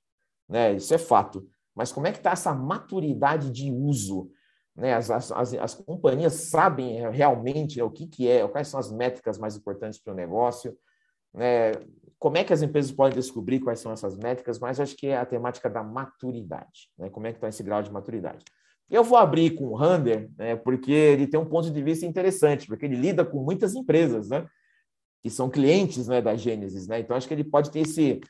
Né? 0.48 0.74
Isso 0.74 0.92
é 0.94 0.98
fato. 0.98 1.46
Mas 1.74 1.92
como 1.92 2.06
é 2.06 2.12
que 2.12 2.18
está 2.18 2.30
essa 2.30 2.54
maturidade 2.54 3.50
de 3.50 3.70
uso? 3.70 4.30
Né? 4.78 4.94
As, 4.94 5.10
as, 5.10 5.32
as, 5.32 5.54
as 5.54 5.74
companhias 5.74 6.34
sabem 6.34 7.10
realmente 7.10 7.78
né, 7.78 7.84
o 7.84 7.90
que, 7.90 8.06
que 8.06 8.28
é, 8.28 8.46
quais 8.46 8.68
são 8.68 8.78
as 8.78 8.92
métricas 8.92 9.36
mais 9.36 9.56
importantes 9.56 9.98
para 9.98 10.12
o 10.12 10.16
negócio. 10.16 10.78
Né? 11.34 11.72
Como 12.16 12.36
é 12.36 12.44
que 12.44 12.52
as 12.52 12.62
empresas 12.62 12.92
podem 12.92 13.18
descobrir 13.18 13.58
quais 13.58 13.80
são 13.80 13.90
essas 13.90 14.16
métricas? 14.16 14.60
Mas 14.60 14.78
acho 14.78 14.96
que 14.96 15.08
é 15.08 15.16
a 15.16 15.26
temática 15.26 15.68
da 15.68 15.82
maturidade. 15.82 16.90
Né? 16.96 17.10
Como 17.10 17.26
é 17.26 17.32
que 17.32 17.38
está 17.38 17.48
esse 17.48 17.62
grau 17.64 17.82
de 17.82 17.92
maturidade? 17.92 18.44
Eu 18.88 19.02
vou 19.02 19.18
abrir 19.18 19.50
com 19.50 19.66
o 19.66 19.74
Rander, 19.74 20.30
né, 20.38 20.56
porque 20.56 20.92
ele 20.92 21.26
tem 21.26 21.38
um 21.38 21.44
ponto 21.44 21.70
de 21.70 21.82
vista 21.82 22.06
interessante, 22.06 22.66
porque 22.66 22.86
ele 22.86 22.96
lida 22.96 23.24
com 23.24 23.42
muitas 23.42 23.74
empresas, 23.74 24.30
né? 24.30 24.48
que 25.22 25.28
são 25.28 25.50
clientes 25.50 26.06
né, 26.06 26.22
da 26.22 26.36
Gênesis, 26.36 26.86
né? 26.86 27.00
Então 27.00 27.16
acho 27.16 27.26
que 27.26 27.34
ele 27.34 27.44
pode 27.44 27.70
ter 27.70 27.80
esse 27.80 28.20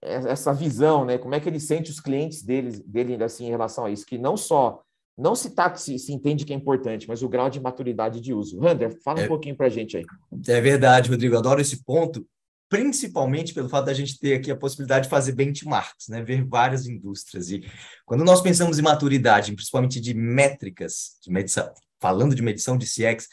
essa 0.00 0.52
visão, 0.52 1.04
né? 1.04 1.18
Como 1.18 1.34
é 1.34 1.40
que 1.40 1.48
ele 1.48 1.58
sente 1.58 1.90
os 1.90 1.98
clientes 1.98 2.44
dele, 2.44 2.80
dele 2.86 3.24
assim 3.24 3.46
em 3.46 3.50
relação 3.50 3.84
a 3.84 3.90
isso, 3.90 4.06
que 4.06 4.16
não 4.16 4.36
só 4.36 4.84
não 5.18 5.34
se 5.34 5.50
tá 5.50 5.74
se, 5.74 5.98
se 5.98 6.12
entende 6.12 6.44
que 6.44 6.52
é 6.52 6.56
importante, 6.56 7.08
mas 7.08 7.22
o 7.22 7.28
grau 7.28 7.50
de 7.50 7.60
maturidade 7.60 8.20
de 8.20 8.32
uso. 8.32 8.60
Rander, 8.60 8.96
fala 9.02 9.20
é, 9.20 9.24
um 9.24 9.28
pouquinho 9.28 9.56
para 9.56 9.66
a 9.66 9.70
gente 9.70 9.96
aí. 9.96 10.04
É 10.46 10.60
verdade, 10.60 11.10
Rodrigo. 11.10 11.34
Eu 11.34 11.40
adoro 11.40 11.60
esse 11.60 11.82
ponto, 11.82 12.24
principalmente 12.68 13.52
pelo 13.52 13.68
fato 13.68 13.86
da 13.86 13.94
gente 13.94 14.18
ter 14.18 14.34
aqui 14.34 14.50
a 14.50 14.56
possibilidade 14.56 15.04
de 15.04 15.10
fazer 15.10 15.32
benchmarks, 15.32 16.08
né? 16.08 16.22
Ver 16.22 16.44
várias 16.44 16.86
indústrias 16.86 17.50
e 17.50 17.64
quando 18.06 18.24
nós 18.24 18.40
pensamos 18.40 18.78
em 18.78 18.82
maturidade, 18.82 19.52
principalmente 19.54 20.00
de 20.00 20.14
métricas, 20.14 21.16
de 21.20 21.32
medição, 21.32 21.68
falando 22.00 22.34
de 22.34 22.42
medição 22.42 22.78
de 22.78 22.86
CX, 22.86 23.26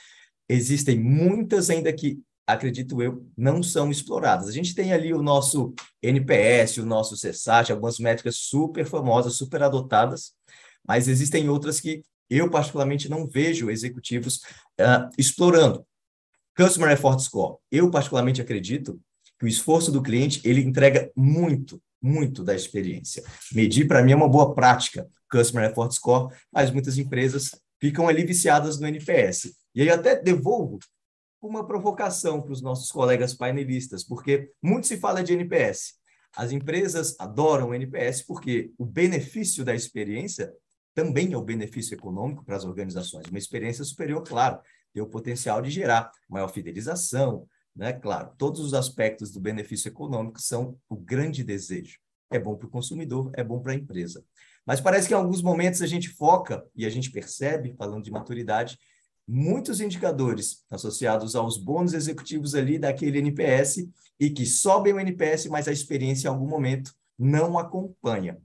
existem 0.49 0.99
muitas 0.99 1.69
ainda 1.69 1.93
que 1.93 2.19
acredito 2.47 3.01
eu, 3.01 3.25
não 3.35 3.63
são 3.63 3.89
exploradas. 3.89 4.47
A 4.47 4.51
gente 4.51 4.75
tem 4.75 4.93
ali 4.93 5.13
o 5.13 5.21
nosso 5.21 5.73
NPS, 6.01 6.77
o 6.77 6.85
nosso 6.85 7.15
CSAT, 7.15 7.71
algumas 7.71 7.97
métricas 7.99 8.37
super 8.37 8.85
famosas, 8.85 9.35
super 9.35 9.63
adotadas, 9.63 10.33
mas 10.87 11.07
existem 11.07 11.49
outras 11.49 11.79
que 11.79 12.03
eu 12.29 12.49
particularmente 12.49 13.09
não 13.09 13.27
vejo 13.27 13.69
executivos 13.69 14.37
uh, 14.79 15.09
explorando. 15.17 15.85
Customer 16.55 16.91
Effort 16.91 17.19
Score. 17.19 17.57
Eu 17.71 17.91
particularmente 17.91 18.41
acredito 18.41 18.99
que 19.37 19.45
o 19.45 19.47
esforço 19.47 19.91
do 19.91 20.01
cliente 20.01 20.41
ele 20.43 20.61
entrega 20.61 21.11
muito, 21.15 21.81
muito 22.01 22.43
da 22.43 22.55
experiência. 22.55 23.23
Medir 23.51 23.87
para 23.87 24.01
mim 24.01 24.13
é 24.13 24.15
uma 24.15 24.29
boa 24.29 24.55
prática, 24.55 25.07
Customer 25.29 25.69
Effort 25.69 25.91
Score, 25.91 26.33
mas 26.51 26.71
muitas 26.71 26.97
empresas 26.97 27.51
ficam 27.79 28.07
ali 28.07 28.23
viciadas 28.23 28.79
no 28.79 28.87
NPS. 28.87 29.53
E 29.73 29.81
aí 29.81 29.89
até 29.89 30.15
devolvo 30.15 30.79
uma 31.41 31.67
provocação 31.67 32.41
para 32.41 32.53
os 32.53 32.61
nossos 32.61 32.91
colegas 32.91 33.33
painelistas, 33.33 34.03
porque 34.03 34.49
muito 34.61 34.87
se 34.87 34.97
fala 34.97 35.23
de 35.23 35.33
NPS. 35.33 35.95
As 36.35 36.51
empresas 36.51 37.15
adoram 37.19 37.69
o 37.69 37.73
NPS 37.73 38.23
porque 38.25 38.71
o 38.77 38.85
benefício 38.85 39.63
da 39.63 39.75
experiência 39.75 40.51
também 40.95 41.33
é 41.33 41.37
o 41.37 41.43
benefício 41.43 41.93
econômico 41.93 42.43
para 42.43 42.55
as 42.55 42.63
organizações. 42.63 43.27
Uma 43.27 43.37
experiência 43.37 43.83
superior, 43.83 44.23
claro, 44.23 44.59
tem 44.93 45.03
o 45.03 45.07
potencial 45.07 45.61
de 45.61 45.69
gerar 45.69 46.09
maior 46.29 46.47
fidelização, 46.47 47.45
né? 47.75 47.91
Claro, 47.91 48.31
todos 48.37 48.61
os 48.61 48.73
aspectos 48.73 49.29
do 49.31 49.41
benefício 49.41 49.89
econômico 49.89 50.41
são 50.41 50.77
o 50.87 50.95
grande 50.95 51.43
desejo. 51.43 51.99
É 52.31 52.39
bom 52.39 52.55
para 52.55 52.67
o 52.67 52.71
consumidor, 52.71 53.29
é 53.35 53.43
bom 53.43 53.61
para 53.61 53.73
a 53.73 53.75
empresa. 53.75 54.23
Mas 54.65 54.79
parece 54.79 55.07
que 55.07 55.13
em 55.13 55.17
alguns 55.17 55.41
momentos 55.41 55.81
a 55.81 55.87
gente 55.87 56.09
foca 56.09 56.65
e 56.73 56.85
a 56.85 56.89
gente 56.89 57.11
percebe, 57.11 57.75
falando 57.77 58.03
de 58.03 58.09
maturidade, 58.09 58.79
muitos 59.27 59.81
indicadores 59.81 60.63
associados 60.71 61.35
aos 61.35 61.57
bônus 61.57 61.93
executivos 61.93 62.55
ali 62.55 62.79
daquele 62.79 63.19
NPS 63.19 63.87
e 64.19 64.29
que 64.29 64.45
sobem 64.45 64.93
o 64.93 64.99
NPS, 64.99 65.47
mas 65.47 65.67
a 65.67 65.71
experiência 65.71 66.27
em 66.27 66.31
algum 66.31 66.47
momento 66.47 66.93
não 67.19 67.59
acompanha. 67.59 68.39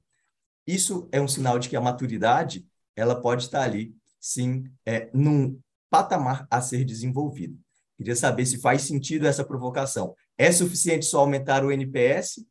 Isso 0.66 1.08
é 1.12 1.20
um 1.20 1.28
sinal 1.28 1.58
de 1.58 1.68
que 1.68 1.76
a 1.76 1.80
maturidade 1.80 2.66
ela 2.96 3.20
pode 3.20 3.44
estar 3.44 3.62
ali, 3.62 3.94
sim, 4.20 4.64
é, 4.84 5.10
num 5.12 5.58
patamar 5.88 6.46
a 6.50 6.60
ser 6.60 6.84
desenvolvido. 6.84 7.58
Queria 7.96 8.16
saber 8.16 8.46
se 8.46 8.60
faz 8.60 8.82
sentido 8.82 9.26
essa 9.26 9.44
provocação. 9.44 10.14
É 10.38 10.50
suficiente 10.50 11.04
só 11.04 11.20
aumentar 11.20 11.64
o 11.64 11.70
NPS 11.70 12.44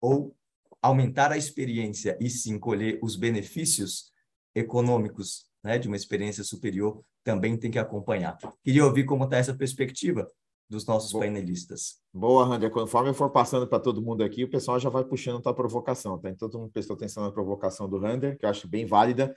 ou 0.00 0.34
aumentar 0.80 1.32
a 1.32 1.36
experiência 1.36 2.16
e 2.20 2.30
sim 2.30 2.58
colher 2.58 2.98
os 3.02 3.16
benefícios 3.16 4.12
econômicos 4.54 5.46
né, 5.62 5.78
de 5.78 5.88
uma 5.88 5.96
experiência 5.96 6.44
superior 6.44 7.02
também 7.24 7.56
tem 7.56 7.70
que 7.70 7.78
acompanhar. 7.78 8.36
Queria 8.62 8.84
ouvir 8.84 9.04
como 9.04 9.24
está 9.24 9.38
essa 9.38 9.54
perspectiva 9.54 10.28
dos 10.68 10.86
nossos 10.86 11.12
Boa. 11.12 11.24
painelistas. 11.24 12.00
Boa, 12.12 12.46
Rander. 12.46 12.70
Conforme 12.70 13.10
eu 13.10 13.14
for 13.14 13.30
passando 13.30 13.66
para 13.66 13.80
todo 13.80 14.02
mundo 14.02 14.22
aqui, 14.22 14.44
o 14.44 14.50
pessoal 14.50 14.78
já 14.78 14.88
vai 14.88 15.04
puxando 15.04 15.46
a 15.46 15.54
provocação, 15.54 16.18
tá? 16.18 16.30
Então, 16.30 16.48
todo 16.48 16.60
mundo 16.60 16.72
prestou 16.72 16.94
atenção 16.94 17.22
na 17.22 17.32
provocação 17.32 17.88
do 17.88 17.98
Rander, 17.98 18.38
que 18.38 18.44
eu 18.44 18.50
acho 18.50 18.66
bem 18.68 18.86
válida. 18.86 19.34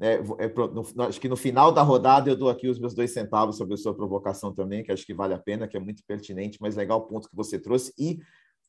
É, 0.00 0.14
é, 0.14 0.52
no, 0.52 0.84
acho 1.04 1.20
que 1.20 1.28
no 1.28 1.36
final 1.36 1.70
da 1.70 1.82
rodada 1.82 2.28
eu 2.28 2.36
dou 2.36 2.50
aqui 2.50 2.68
os 2.68 2.80
meus 2.80 2.94
dois 2.94 3.12
centavos 3.12 3.56
sobre 3.56 3.74
a 3.74 3.76
sua 3.76 3.94
provocação 3.94 4.52
também, 4.52 4.82
que 4.82 4.90
acho 4.90 5.06
que 5.06 5.14
vale 5.14 5.34
a 5.34 5.38
pena, 5.38 5.68
que 5.68 5.76
é 5.76 5.80
muito 5.80 6.02
pertinente, 6.04 6.58
mas 6.60 6.74
legal 6.74 6.98
o 6.98 7.06
ponto 7.06 7.28
que 7.28 7.36
você 7.36 7.58
trouxe. 7.58 7.92
E 7.96 8.18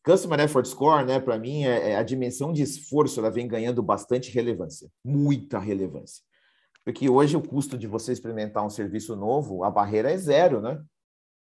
Customer 0.06 0.40
Effort 0.40 0.68
Score, 0.68 1.04
né, 1.04 1.20
para 1.20 1.40
mim, 1.40 1.64
é, 1.64 1.92
é, 1.92 1.96
a 1.96 2.04
dimensão 2.04 2.54
de 2.54 2.62
esforço, 2.62 3.20
ela 3.20 3.32
vem 3.32 3.48
ganhando 3.48 3.82
bastante 3.82 4.32
relevância, 4.32 4.88
muita 5.04 5.58
relevância. 5.58 6.24
Porque 6.84 7.10
hoje 7.10 7.36
o 7.36 7.42
custo 7.42 7.76
de 7.76 7.88
você 7.88 8.12
experimentar 8.12 8.64
um 8.64 8.70
serviço 8.70 9.16
novo, 9.16 9.64
a 9.64 9.72
barreira 9.72 10.12
é 10.12 10.18
zero, 10.18 10.62
né? 10.62 10.80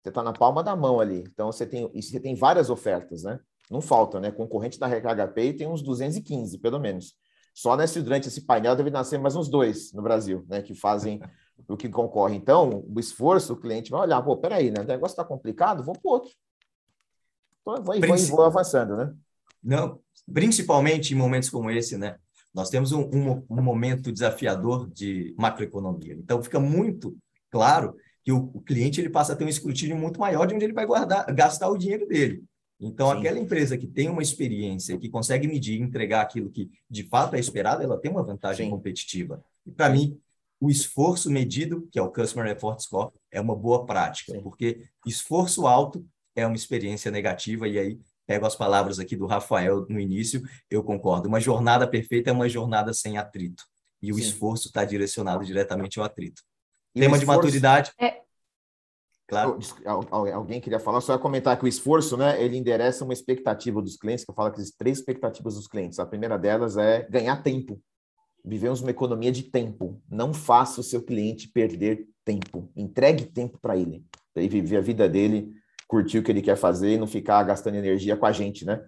Você 0.03 0.11
está 0.11 0.23
na 0.23 0.33
palma 0.33 0.63
da 0.63 0.77
mão 0.77 1.01
ali. 1.01 1.25
Então 1.33 1.51
você 1.51 1.67
tem, 1.67 1.91
e 1.93 2.03
você 2.03 2.21
tem 2.21 2.35
várias 2.35 2.71
ofertas, 2.71 3.23
né? 3.23 3.39
Não 3.71 3.81
falta, 3.81 4.19
né? 4.19 4.31
Concorrente 4.31 4.79
da 4.79 5.29
Pay 5.29 5.53
tem 5.53 5.67
uns 5.67 5.83
215, 5.83 6.59
pelo 6.59 6.79
menos. 6.79 7.15
Só 7.55 7.77
nesse, 7.77 8.01
durante 8.01 8.29
esse 8.29 8.43
painel 8.43 8.77
deve 8.77 8.91
nascer 8.91 9.19
mais 9.19 9.35
uns 9.35 9.49
dois 9.49 9.93
no 9.93 10.01
Brasil, 10.01 10.45
né? 10.49 10.63
Que 10.63 10.75
fazem 10.75 11.21
o 11.67 11.77
que 11.77 11.89
concorre. 11.89 12.37
Então, 12.37 12.85
o 12.89 13.01
esforço, 13.01 13.53
o 13.53 13.57
cliente 13.57 13.91
vai 13.91 14.03
olhar, 14.03 14.23
pô, 14.23 14.37
peraí, 14.37 14.71
né? 14.71 14.81
O 14.81 14.85
negócio 14.85 15.15
está 15.15 15.25
complicado, 15.25 15.83
vou 15.83 15.95
para 15.95 16.11
outro. 16.11 16.31
Então, 17.61 17.83
vou, 17.83 18.01
vou, 18.01 18.17
vou 18.17 18.45
avançando, 18.45 18.97
né? 18.97 19.13
Não, 19.63 19.99
principalmente 20.33 21.13
em 21.13 21.17
momentos 21.17 21.51
como 21.51 21.71
esse, 21.71 21.99
né? 21.99 22.17
Nós 22.55 22.71
temos 22.71 22.93
um, 22.93 23.03
um, 23.13 23.45
um 23.51 23.63
momento 23.63 24.13
desafiador 24.13 24.89
de 24.89 25.35
macroeconomia. 25.37 26.15
Então, 26.15 26.43
fica 26.43 26.61
muito 26.61 27.17
claro 27.51 27.97
que 28.29 28.33
o, 28.33 28.51
o, 28.53 28.61
cliente 28.61 29.01
ele 29.01 29.09
passa 29.09 29.33
a 29.33 29.37
ter 29.37 29.43
um 29.47 29.49
escrutínio 29.49 29.97
muito 29.97 30.21
maior 30.21 30.47
de 30.47 30.55
onde 30.55 30.63
ele 30.63 30.75
vai 30.75 30.85
guardar, 30.85 31.25
gastar 31.35 31.71
o 31.71 31.79
dinheiro 31.79 32.07
dele. 32.07 32.45
Então, 32.79 33.11
Sim. 33.11 33.17
aquela 33.17 33.39
empresa 33.39 33.79
que 33.79 33.87
tem 33.87 34.11
uma 34.11 34.21
experiência, 34.21 34.99
que 34.99 35.09
consegue 35.09 35.49
medir 35.49 35.81
e 35.81 35.83
entregar 35.83 36.21
aquilo 36.21 36.51
que 36.51 36.71
de 36.91 37.05
fato 37.05 37.37
é 37.37 37.41
esperado, 37.41 37.83
ela 37.83 37.97
tem 37.97 38.11
uma 38.11 38.23
vantagem 38.23 38.67
Sim. 38.67 38.71
competitiva. 38.71 39.43
E, 39.65 39.73
para 39.73 39.89
mim, 39.89 40.21
o 40.61 40.69
esforço 40.69 41.31
medido, 41.31 41.89
que 41.91 41.99
é 41.99 42.03
o 42.03 42.11
Customer 42.11 42.53
Effort 42.53 42.79
Score, 42.83 43.11
é 43.33 43.41
uma 43.41 43.57
boa 43.57 43.87
prática, 43.87 44.33
Sim. 44.33 44.43
porque 44.43 44.85
esforço 45.07 45.67
alto 45.67 46.05
é 46.37 46.47
uma 46.47 46.55
experiência 46.55 47.11
negativa, 47.11 47.67
e 47.67 47.79
aí 47.79 47.99
pego 48.27 48.45
as 48.45 48.55
palavras 48.55 48.99
aqui 48.99 49.17
do 49.17 49.25
Rafael 49.25 49.87
no 49.89 49.99
início, 49.99 50.43
eu 50.71 50.85
concordo. 50.85 51.29
Uma 51.29 51.41
jornada 51.41 51.89
perfeita 51.89 52.29
é 52.29 52.33
uma 52.35 52.47
jornada 52.47 52.93
sem 52.93 53.17
atrito. 53.17 53.65
E 54.03 54.13
o 54.13 54.19
esforço 54.19 54.69
está 54.69 54.85
direcionado 54.85 55.47
diretamente 55.47 55.99
ao 55.99 56.05
atrito. 56.05 56.43
Tema 56.99 57.17
esforço... 57.17 57.21
de 57.21 57.27
maturidade. 57.27 57.93
É... 58.01 58.21
Claro. 59.27 59.59
Alguém 60.33 60.61
queria 60.61 60.81
falar, 60.81 61.03
só 61.03 61.13
ia 61.13 61.19
comentar 61.19 61.59
que 61.59 61.65
o 61.65 61.69
esforço, 61.69 62.17
né, 62.17 62.43
ele 62.43 62.57
endereça 62.57 63.05
uma 63.05 63.13
expectativa 63.13 63.83
dos 63.83 63.97
clientes, 63.97 64.25
que 64.25 64.31
eu 64.31 64.35
falo 64.35 64.51
que 64.51 64.59
existem 64.59 64.79
três 64.79 64.99
expectativas 64.99 65.55
dos 65.55 65.69
clientes. 65.69 65.99
A 65.99 66.07
primeira 66.07 66.39
delas 66.39 66.79
é 66.79 67.07
ganhar 67.11 67.43
tempo. 67.43 67.79
Vivemos 68.43 68.81
uma 68.81 68.91
economia 68.91 69.31
de 69.31 69.43
tempo. 69.43 70.01
Não 70.11 70.33
faça 70.33 70.81
o 70.81 70.85
seu 70.85 71.03
cliente 71.03 71.49
perder 71.49 72.07
tempo. 72.25 72.71
Entregue 72.75 73.27
tempo 73.27 73.59
para 73.61 73.77
ele, 73.77 74.03
para 74.33 74.43
ele 74.43 74.63
viver 74.63 74.79
a 74.79 74.81
vida 74.81 75.07
dele 75.07 75.59
curtir 75.89 76.19
o 76.19 76.23
que 76.23 76.31
ele 76.31 76.43
quer 76.43 76.57
fazer 76.57 76.93
e 76.93 76.99
não 76.99 77.07
ficar 77.07 77.43
gastando 77.43 77.77
energia 77.77 78.17
com 78.17 78.27
a 78.27 78.33
gente, 78.33 78.65
né? 78.65 78.81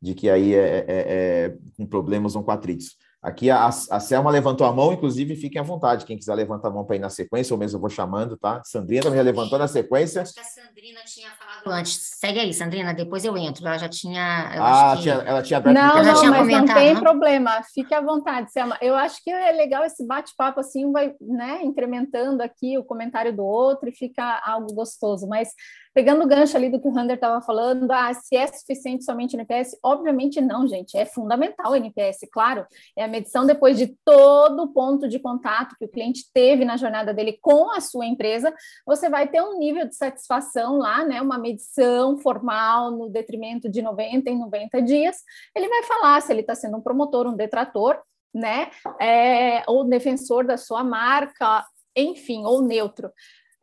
De 0.00 0.14
que 0.14 0.28
aí 0.30 0.54
é, 0.54 0.78
é, 0.78 0.84
é 0.88 1.58
com 1.76 1.86
problemas 1.86 2.34
ou 2.34 2.42
com 2.42 2.50
atritos. 2.50 2.96
Aqui 3.26 3.50
a, 3.50 3.66
a 3.66 3.98
Selma 3.98 4.30
levantou 4.30 4.64
a 4.64 4.72
mão, 4.72 4.92
inclusive 4.92 5.34
fiquem 5.34 5.60
à 5.60 5.64
vontade, 5.64 6.06
quem 6.06 6.16
quiser 6.16 6.32
levantar 6.36 6.68
a 6.68 6.70
mão 6.70 6.84
para 6.84 6.94
ir 6.94 7.00
na 7.00 7.10
sequência, 7.10 7.52
ou 7.52 7.58
mesmo 7.58 7.76
eu 7.76 7.80
vou 7.80 7.90
chamando, 7.90 8.36
tá? 8.36 8.62
Sandrina 8.64 9.02
também 9.02 9.16
já 9.16 9.24
levantou 9.24 9.58
na 9.58 9.66
sequência. 9.66 10.22
Acho 10.22 10.32
que 10.32 10.38
a 10.38 10.44
Sandrina 10.44 11.00
tinha 11.04 11.28
falado 11.30 11.76
antes. 11.76 12.18
Segue 12.20 12.38
aí, 12.38 12.54
Sandrina, 12.54 12.94
depois 12.94 13.24
eu 13.24 13.36
entro. 13.36 13.66
Ela 13.66 13.78
já 13.78 13.88
tinha. 13.88 14.52
Ah, 14.56 14.94
que... 14.94 15.02
tinha, 15.02 15.14
ela 15.14 15.42
tinha 15.42 15.58
aberto 15.58 15.74
Não, 15.74 16.04
não, 16.04 16.20
tinha 16.20 16.30
mas 16.30 16.46
não 16.46 16.64
tem 16.66 16.94
problema, 17.00 17.60
fique 17.74 17.92
à 17.92 18.00
vontade, 18.00 18.52
Selma. 18.52 18.78
Eu 18.80 18.94
acho 18.94 19.20
que 19.24 19.28
é 19.28 19.50
legal 19.50 19.84
esse 19.84 20.06
bate-papo 20.06 20.60
assim, 20.60 20.92
vai 20.92 21.12
né, 21.20 21.64
incrementando 21.64 22.44
aqui 22.44 22.78
o 22.78 22.84
comentário 22.84 23.34
do 23.34 23.44
outro 23.44 23.88
e 23.88 23.92
fica 23.92 24.40
algo 24.46 24.72
gostoso, 24.72 25.26
mas 25.26 25.48
pegando 25.96 26.24
o 26.24 26.28
gancho 26.28 26.54
ali 26.58 26.68
do 26.68 26.78
que 26.78 26.86
o 26.86 26.90
Hunter 26.90 27.14
estava 27.14 27.40
falando, 27.40 27.90
ah, 27.90 28.12
se 28.12 28.36
é 28.36 28.46
suficiente 28.46 29.02
somente 29.02 29.34
o 29.34 29.38
NPS, 29.38 29.78
obviamente 29.82 30.42
não, 30.42 30.68
gente, 30.68 30.94
é 30.94 31.06
fundamental 31.06 31.72
o 31.72 31.74
NPS, 31.74 32.28
claro, 32.30 32.66
é 32.94 33.02
a 33.02 33.08
medição 33.08 33.46
depois 33.46 33.78
de 33.78 33.96
todo 34.04 34.64
o 34.64 34.68
ponto 34.74 35.08
de 35.08 35.18
contato 35.18 35.74
que 35.78 35.86
o 35.86 35.88
cliente 35.88 36.30
teve 36.34 36.66
na 36.66 36.76
jornada 36.76 37.14
dele 37.14 37.38
com 37.40 37.70
a 37.70 37.80
sua 37.80 38.04
empresa, 38.04 38.54
você 38.84 39.08
vai 39.08 39.26
ter 39.26 39.40
um 39.40 39.58
nível 39.58 39.88
de 39.88 39.96
satisfação 39.96 40.76
lá, 40.76 41.02
né, 41.02 41.22
uma 41.22 41.38
medição 41.38 42.18
formal 42.18 42.90
no 42.90 43.08
detrimento 43.08 43.66
de 43.66 43.80
90 43.80 44.28
em 44.28 44.38
90 44.38 44.82
dias, 44.82 45.16
ele 45.54 45.66
vai 45.66 45.82
falar 45.84 46.20
se 46.20 46.30
ele 46.30 46.42
está 46.42 46.54
sendo 46.54 46.76
um 46.76 46.82
promotor, 46.82 47.26
um 47.26 47.34
detrator, 47.34 47.98
né, 48.34 48.68
é, 49.00 49.62
ou 49.66 49.82
defensor 49.82 50.44
da 50.44 50.58
sua 50.58 50.84
marca, 50.84 51.64
enfim, 51.96 52.44
ou 52.44 52.60
neutro. 52.60 53.10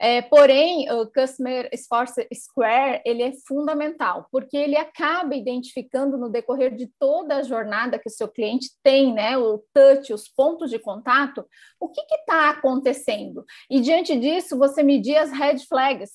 É, 0.06 0.22
porém, 0.22 0.92
o 0.92 1.10
Customer 1.10 1.70
Force 1.88 2.28
Square 2.34 3.02
ele 3.06 3.24
é 3.24 3.32
fundamental, 3.48 4.28
porque 4.30 4.58
ele 4.58 4.76
acaba 4.76 5.34
identificando 5.34 6.18
no 6.18 6.30
decorrer 6.30 6.76
de 6.76 6.92
toda 7.00 7.38
a 7.38 7.42
jornada 7.42 7.98
que 7.98 8.10
o 8.10 8.12
seu 8.12 8.28
cliente 8.28 8.68
tem, 8.84 9.14
né, 9.14 9.38
o 9.38 9.64
touch, 9.74 10.12
os 10.12 10.28
pontos 10.28 10.70
de 10.70 10.78
contato, 10.78 11.46
o 11.80 11.88
que 11.88 12.02
está 12.02 12.50
acontecendo. 12.50 13.46
E 13.70 13.80
diante 13.80 14.20
disso, 14.20 14.58
você 14.58 14.84
medir 14.84 15.16
as 15.16 15.32
red 15.32 15.60
flags, 15.60 16.12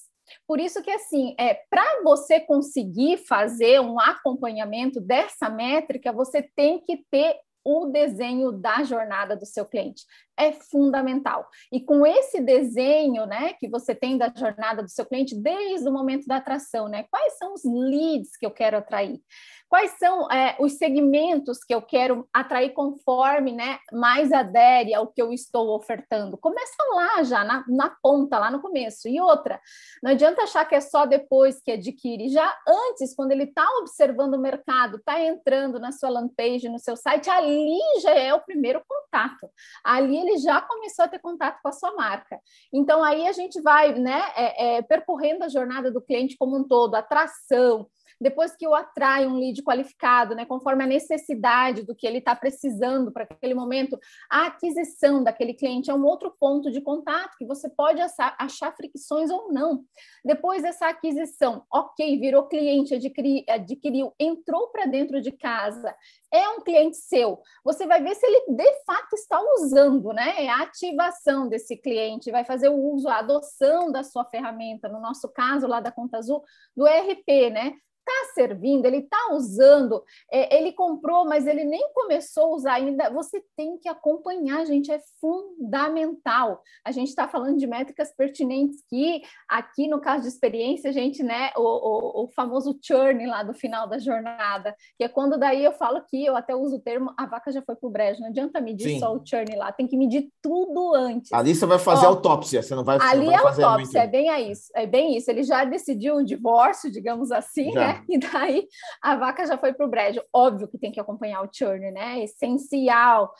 por 0.46 0.60
isso 0.60 0.82
que 0.82 0.90
assim, 0.90 1.34
é 1.40 1.54
para 1.70 2.02
você 2.02 2.40
conseguir 2.40 3.16
fazer 3.26 3.80
um 3.80 3.98
acompanhamento 3.98 5.00
dessa 5.00 5.48
métrica, 5.48 6.12
você 6.12 6.42
tem 6.42 6.78
que 6.78 7.06
ter 7.10 7.36
o 7.68 7.86
desenho 7.86 8.50
da 8.50 8.82
jornada 8.82 9.36
do 9.36 9.44
seu 9.44 9.66
cliente. 9.66 10.04
É 10.38 10.52
fundamental. 10.52 11.46
E 11.70 11.80
com 11.80 12.06
esse 12.06 12.40
desenho, 12.40 13.26
né, 13.26 13.52
que 13.54 13.68
você 13.68 13.94
tem 13.94 14.16
da 14.16 14.32
jornada 14.34 14.82
do 14.82 14.88
seu 14.88 15.04
cliente 15.04 15.36
desde 15.36 15.86
o 15.86 15.92
momento 15.92 16.26
da 16.26 16.36
atração, 16.36 16.88
né? 16.88 17.04
Quais 17.10 17.36
são 17.36 17.52
os 17.52 17.62
leads 17.64 18.36
que 18.38 18.46
eu 18.46 18.50
quero 18.50 18.78
atrair? 18.78 19.20
Quais 19.68 19.92
são 19.98 20.30
é, 20.30 20.56
os 20.58 20.78
segmentos 20.78 21.62
que 21.62 21.74
eu 21.74 21.82
quero 21.82 22.26
atrair 22.32 22.70
conforme 22.72 23.52
né, 23.52 23.78
mais 23.92 24.32
adere 24.32 24.94
ao 24.94 25.06
que 25.06 25.20
eu 25.20 25.30
estou 25.32 25.76
ofertando? 25.76 26.38
Começa 26.38 26.76
lá 26.94 27.22
já, 27.22 27.44
na, 27.44 27.64
na 27.68 27.90
ponta, 28.02 28.38
lá 28.38 28.50
no 28.50 28.62
começo. 28.62 29.08
E 29.08 29.20
outra, 29.20 29.60
não 30.02 30.12
adianta 30.12 30.42
achar 30.42 30.64
que 30.64 30.74
é 30.74 30.80
só 30.80 31.04
depois 31.04 31.60
que 31.60 31.72
adquire, 31.72 32.30
já 32.30 32.56
antes, 32.66 33.14
quando 33.14 33.32
ele 33.32 33.44
está 33.44 33.66
observando 33.80 34.34
o 34.34 34.40
mercado, 34.40 34.96
está 34.96 35.22
entrando 35.22 35.78
na 35.78 35.92
sua 35.92 36.08
landing 36.08 36.34
page, 36.34 36.68
no 36.68 36.78
seu 36.78 36.96
site, 36.96 37.28
ali 37.28 37.78
já 38.02 38.12
é 38.12 38.32
o 38.32 38.40
primeiro 38.40 38.82
contato. 38.86 39.50
Ali 39.84 40.16
ele 40.16 40.38
já 40.38 40.60
começou 40.62 41.04
a 41.04 41.08
ter 41.08 41.18
contato 41.18 41.60
com 41.62 41.68
a 41.68 41.72
sua 41.72 41.94
marca. 41.94 42.40
Então, 42.72 43.04
aí 43.04 43.26
a 43.26 43.32
gente 43.32 43.60
vai 43.60 43.92
né, 43.98 44.22
é, 44.34 44.76
é, 44.76 44.82
percorrendo 44.82 45.44
a 45.44 45.48
jornada 45.48 45.90
do 45.90 46.00
cliente 46.00 46.36
como 46.38 46.56
um 46.56 46.66
todo, 46.66 46.94
atração, 46.94 47.86
depois 48.20 48.56
que 48.56 48.66
eu 48.66 48.74
atraio 48.74 49.30
um 49.30 49.38
lead 49.38 49.62
qualificado, 49.62 50.34
né, 50.34 50.44
conforme 50.44 50.84
a 50.84 50.86
necessidade 50.86 51.82
do 51.82 51.94
que 51.94 52.06
ele 52.06 52.18
está 52.18 52.34
precisando 52.34 53.12
para 53.12 53.24
aquele 53.24 53.54
momento, 53.54 53.98
a 54.30 54.46
aquisição 54.46 55.22
daquele 55.22 55.54
cliente 55.54 55.90
é 55.90 55.94
um 55.94 56.04
outro 56.04 56.34
ponto 56.38 56.70
de 56.70 56.80
contato 56.80 57.36
que 57.38 57.46
você 57.46 57.68
pode 57.68 58.00
achar, 58.00 58.76
fricções 58.76 59.30
ou 59.30 59.52
não. 59.52 59.84
Depois 60.24 60.62
dessa 60.62 60.88
aquisição, 60.88 61.64
ok, 61.72 62.18
virou 62.18 62.46
cliente, 62.46 62.94
adquiri, 62.94 63.44
adquiriu, 63.48 64.12
entrou 64.18 64.68
para 64.68 64.86
dentro 64.86 65.20
de 65.20 65.32
casa, 65.32 65.94
é 66.32 66.48
um 66.50 66.60
cliente 66.60 66.96
seu. 66.96 67.40
Você 67.64 67.86
vai 67.86 68.02
ver 68.02 68.14
se 68.14 68.26
ele 68.26 68.54
de 68.54 68.84
fato 68.84 69.14
está 69.14 69.40
usando, 69.56 70.12
né? 70.12 70.44
É 70.44 70.48
a 70.48 70.62
ativação 70.62 71.48
desse 71.48 71.76
cliente, 71.76 72.30
vai 72.30 72.44
fazer 72.44 72.68
o 72.68 72.76
uso, 72.76 73.08
a 73.08 73.18
adoção 73.18 73.90
da 73.90 74.02
sua 74.02 74.24
ferramenta, 74.24 74.88
no 74.88 75.00
nosso 75.00 75.28
caso 75.28 75.66
lá 75.66 75.80
da 75.80 75.92
Conta 75.92 76.18
Azul, 76.18 76.42
do 76.76 76.86
ERP, 76.86 77.50
né? 77.50 77.74
Está 78.08 78.32
servindo, 78.34 78.86
ele 78.86 78.98
está 78.98 79.32
usando, 79.32 80.02
é, 80.30 80.56
ele 80.56 80.72
comprou, 80.72 81.24
mas 81.26 81.46
ele 81.46 81.64
nem 81.64 81.92
começou 81.92 82.44
a 82.44 82.56
usar 82.56 82.72
ainda. 82.74 83.10
Você 83.10 83.42
tem 83.56 83.78
que 83.78 83.88
acompanhar, 83.88 84.64
gente, 84.66 84.90
é 84.90 85.00
fundamental. 85.20 86.62
A 86.84 86.90
gente 86.90 87.08
está 87.08 87.28
falando 87.28 87.58
de 87.58 87.66
métricas 87.66 88.14
pertinentes 88.14 88.82
que 88.88 89.22
aqui 89.48 89.86
no 89.88 90.00
caso 90.00 90.22
de 90.22 90.28
experiência, 90.28 90.90
a 90.90 90.92
gente, 90.92 91.22
né, 91.22 91.50
o, 91.56 91.62
o, 91.62 92.24
o, 92.24 92.28
famoso 92.28 92.78
churn 92.82 93.26
lá 93.26 93.42
do 93.42 93.54
final 93.54 93.88
da 93.88 93.98
jornada, 93.98 94.74
que 94.96 95.04
é 95.04 95.08
quando 95.08 95.38
daí 95.38 95.64
eu 95.64 95.72
falo 95.72 96.02
que 96.02 96.24
eu 96.24 96.36
até 96.36 96.54
uso 96.54 96.76
o 96.76 96.80
termo 96.80 97.12
a 97.16 97.26
vaca 97.26 97.50
já 97.50 97.62
foi 97.62 97.76
pro 97.76 97.90
brejo, 97.90 98.20
não 98.20 98.28
adianta 98.28 98.60
medir 98.60 98.90
Sim. 98.90 99.00
só 99.00 99.14
o 99.14 99.22
churn 99.24 99.56
lá, 99.56 99.72
tem 99.72 99.86
que 99.86 99.96
medir 99.96 100.30
tudo 100.42 100.94
antes. 100.94 101.32
Ali 101.32 101.54
você 101.54 101.66
vai 101.66 101.78
fazer 101.78 102.06
Ó, 102.06 102.10
autópsia, 102.10 102.62
você 102.62 102.74
não 102.74 102.84
vai 102.84 102.98
Ali 103.00 103.26
não 103.26 103.26
vai 103.26 103.34
é 103.34 103.38
autópsia, 103.38 103.74
muito. 103.74 103.96
é 103.96 104.06
bem 104.06 104.50
isso, 104.50 104.72
é 104.74 104.86
bem 104.86 105.16
isso. 105.16 105.30
Ele 105.30 105.42
já 105.42 105.64
decidiu 105.64 106.16
um 106.16 106.24
divórcio, 106.24 106.90
digamos 106.90 107.30
assim, 107.30 107.72
já. 107.72 107.80
né? 107.80 107.97
E 108.08 108.18
daí 108.18 108.68
a 109.02 109.16
vaca 109.16 109.46
já 109.46 109.56
foi 109.58 109.72
para 109.72 109.86
o 109.86 109.88
brejo. 109.88 110.22
Óbvio 110.32 110.68
que 110.68 110.78
tem 110.78 110.90
que 110.90 111.00
acompanhar 111.00 111.42
o 111.42 111.48
churn, 111.52 111.90
né? 111.90 112.22
Essencial, 112.22 113.32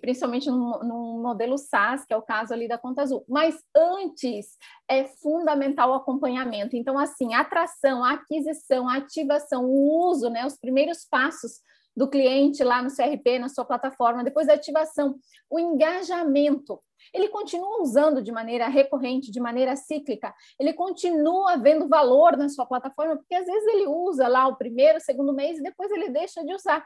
principalmente 0.00 0.50
no, 0.50 1.20
modelo 1.22 1.56
SaaS, 1.58 2.04
que 2.04 2.14
é 2.14 2.16
o 2.16 2.22
caso 2.22 2.52
ali 2.52 2.68
da 2.68 2.78
conta 2.78 3.02
azul. 3.02 3.24
Mas 3.28 3.56
antes 3.76 4.56
é 4.88 5.04
fundamental 5.04 5.90
o 5.90 5.94
acompanhamento. 5.94 6.76
Então, 6.76 6.98
assim, 6.98 7.34
atração, 7.34 8.04
aquisição, 8.04 8.88
ativação, 8.88 9.64
o 9.64 10.08
uso, 10.10 10.28
né? 10.28 10.46
Os 10.46 10.58
primeiros 10.58 11.04
passos 11.04 11.60
do 11.96 12.08
cliente 12.08 12.62
lá 12.62 12.82
no 12.82 12.94
CRP, 12.94 13.38
na 13.38 13.48
sua 13.48 13.64
plataforma, 13.64 14.24
depois 14.24 14.46
da 14.46 14.54
ativação, 14.54 15.16
o 15.50 15.58
engajamento 15.58 16.80
ele 17.12 17.28
continua 17.28 17.82
usando 17.82 18.22
de 18.22 18.32
maneira 18.32 18.68
recorrente, 18.68 19.30
de 19.30 19.40
maneira 19.40 19.76
cíclica, 19.76 20.34
ele 20.58 20.72
continua 20.72 21.56
vendo 21.56 21.88
valor 21.88 22.36
na 22.36 22.48
sua 22.48 22.66
plataforma, 22.66 23.16
porque 23.16 23.34
às 23.34 23.46
vezes 23.46 23.66
ele 23.68 23.86
usa 23.86 24.28
lá 24.28 24.46
o 24.48 24.56
primeiro, 24.56 25.00
segundo 25.00 25.32
mês 25.32 25.58
e 25.58 25.62
depois 25.62 25.90
ele 25.90 26.10
deixa 26.10 26.44
de 26.44 26.54
usar. 26.54 26.84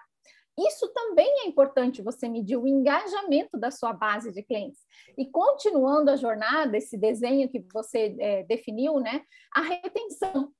Isso 0.56 0.88
também 0.92 1.28
é 1.40 1.46
importante 1.48 2.00
você 2.00 2.28
medir 2.28 2.56
o 2.56 2.66
engajamento 2.66 3.58
da 3.58 3.70
sua 3.72 3.92
base 3.92 4.32
de 4.32 4.42
clientes. 4.42 4.80
E 5.18 5.26
continuando 5.26 6.10
a 6.10 6.16
jornada, 6.16 6.76
esse 6.76 6.96
desenho 6.96 7.48
que 7.48 7.64
você 7.72 8.14
é, 8.20 8.42
definiu, 8.44 9.00
né? 9.00 9.22
A 9.52 9.62
retenção. 9.62 10.52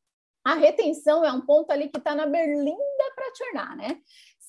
A 0.45 0.55
retenção 0.55 1.25
é 1.25 1.33
um 1.33 1.41
ponto 1.41 1.71
ali 1.71 1.89
que 1.89 1.97
está 1.97 2.15
na 2.15 2.27
berlinda 2.27 3.15
para 3.15 3.33
tornar, 3.39 3.77
né? 3.77 3.99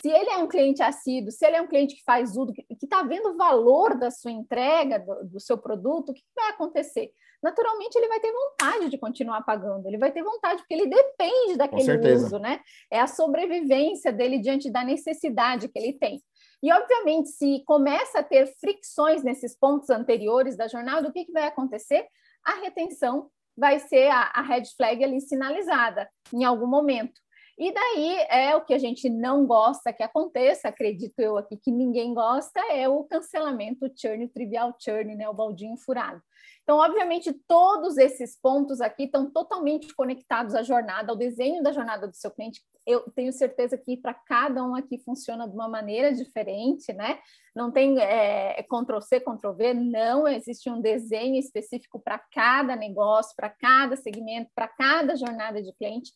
Se 0.05 0.11
ele 0.11 0.29
é 0.29 0.37
um 0.37 0.47
cliente 0.47 0.83
assíduo, 0.83 1.31
se 1.31 1.43
ele 1.43 1.55
é 1.55 1.61
um 1.61 1.65
cliente 1.65 1.95
que 1.95 2.03
faz 2.03 2.37
uso, 2.37 2.53
que 2.53 2.63
está 2.83 3.01
vendo 3.01 3.29
o 3.29 3.35
valor 3.35 3.97
da 3.97 4.11
sua 4.11 4.29
entrega, 4.29 4.99
do, 4.99 5.29
do 5.31 5.39
seu 5.39 5.57
produto, 5.57 6.09
o 6.09 6.13
que, 6.13 6.21
que 6.21 6.35
vai 6.35 6.51
acontecer? 6.51 7.11
Naturalmente, 7.41 7.97
ele 7.97 8.07
vai 8.07 8.19
ter 8.19 8.31
vontade 8.31 8.89
de 8.89 8.99
continuar 8.99 9.41
pagando, 9.41 9.87
ele 9.87 9.97
vai 9.97 10.11
ter 10.11 10.21
vontade, 10.21 10.61
porque 10.61 10.75
ele 10.75 10.85
depende 10.85 11.57
daquele 11.57 12.13
uso, 12.13 12.37
né? 12.37 12.59
É 12.91 12.99
a 12.99 13.07
sobrevivência 13.07 14.13
dele 14.13 14.37
diante 14.37 14.69
da 14.69 14.83
necessidade 14.83 15.69
que 15.69 15.79
ele 15.79 15.93
tem. 15.93 16.21
E, 16.61 16.71
obviamente, 16.71 17.29
se 17.29 17.63
começa 17.65 18.19
a 18.19 18.23
ter 18.23 18.45
fricções 18.59 19.23
nesses 19.23 19.57
pontos 19.57 19.89
anteriores 19.89 20.55
da 20.55 20.67
jornada, 20.67 21.09
o 21.09 21.11
que, 21.11 21.25
que 21.25 21.31
vai 21.31 21.47
acontecer? 21.47 22.05
A 22.45 22.61
retenção 22.61 23.31
vai 23.57 23.79
ser 23.79 24.11
a, 24.11 24.31
a 24.35 24.41
red 24.43 24.65
flag 24.77 25.03
ali 25.03 25.19
sinalizada 25.19 26.07
em 26.31 26.43
algum 26.43 26.67
momento. 26.67 27.24
E 27.57 27.73
daí 27.73 28.17
é 28.29 28.55
o 28.55 28.65
que 28.65 28.73
a 28.73 28.77
gente 28.77 29.09
não 29.09 29.45
gosta 29.45 29.93
que 29.93 30.03
aconteça, 30.03 30.67
acredito 30.67 31.19
eu 31.19 31.37
aqui 31.37 31.55
que 31.55 31.71
ninguém 31.71 32.13
gosta, 32.13 32.59
é 32.69 32.87
o 32.89 33.03
cancelamento, 33.05 33.85
o 33.85 33.91
churn, 33.95 34.25
o 34.25 34.29
trivial 34.29 34.75
churn, 34.77 35.15
né, 35.15 35.29
o 35.29 35.33
baldinho 35.33 35.77
furado. 35.77 36.21
Então, 36.63 36.77
obviamente, 36.79 37.31
todos 37.47 37.95
esses 37.95 38.35
pontos 38.41 38.81
aqui 38.81 39.03
estão 39.03 39.29
totalmente 39.29 39.93
conectados 39.93 40.55
à 40.55 40.63
jornada, 40.63 41.11
ao 41.11 41.15
desenho 41.15 41.61
da 41.61 41.71
jornada 41.71 42.07
do 42.07 42.15
seu 42.15 42.31
cliente. 42.31 42.59
Eu 42.85 43.01
tenho 43.11 43.31
certeza 43.31 43.77
que 43.77 43.95
para 43.95 44.15
cada 44.15 44.63
um 44.63 44.75
aqui 44.75 44.97
funciona 44.97 45.47
de 45.47 45.53
uma 45.53 45.69
maneira 45.69 46.11
diferente, 46.11 46.91
né? 46.91 47.19
Não 47.55 47.71
tem 47.71 47.99
é, 47.99 48.63
Ctrl-C, 48.63 49.19
Ctrl-V, 49.19 49.75
não 49.75 50.27
existe 50.27 50.67
um 50.69 50.81
desenho 50.81 51.35
específico 51.35 51.99
para 51.99 52.17
cada 52.17 52.75
negócio, 52.75 53.35
para 53.35 53.49
cada 53.49 53.95
segmento, 53.95 54.49
para 54.53 54.67
cada 54.67 55.15
jornada 55.15 55.61
de 55.61 55.71
cliente. 55.71 56.11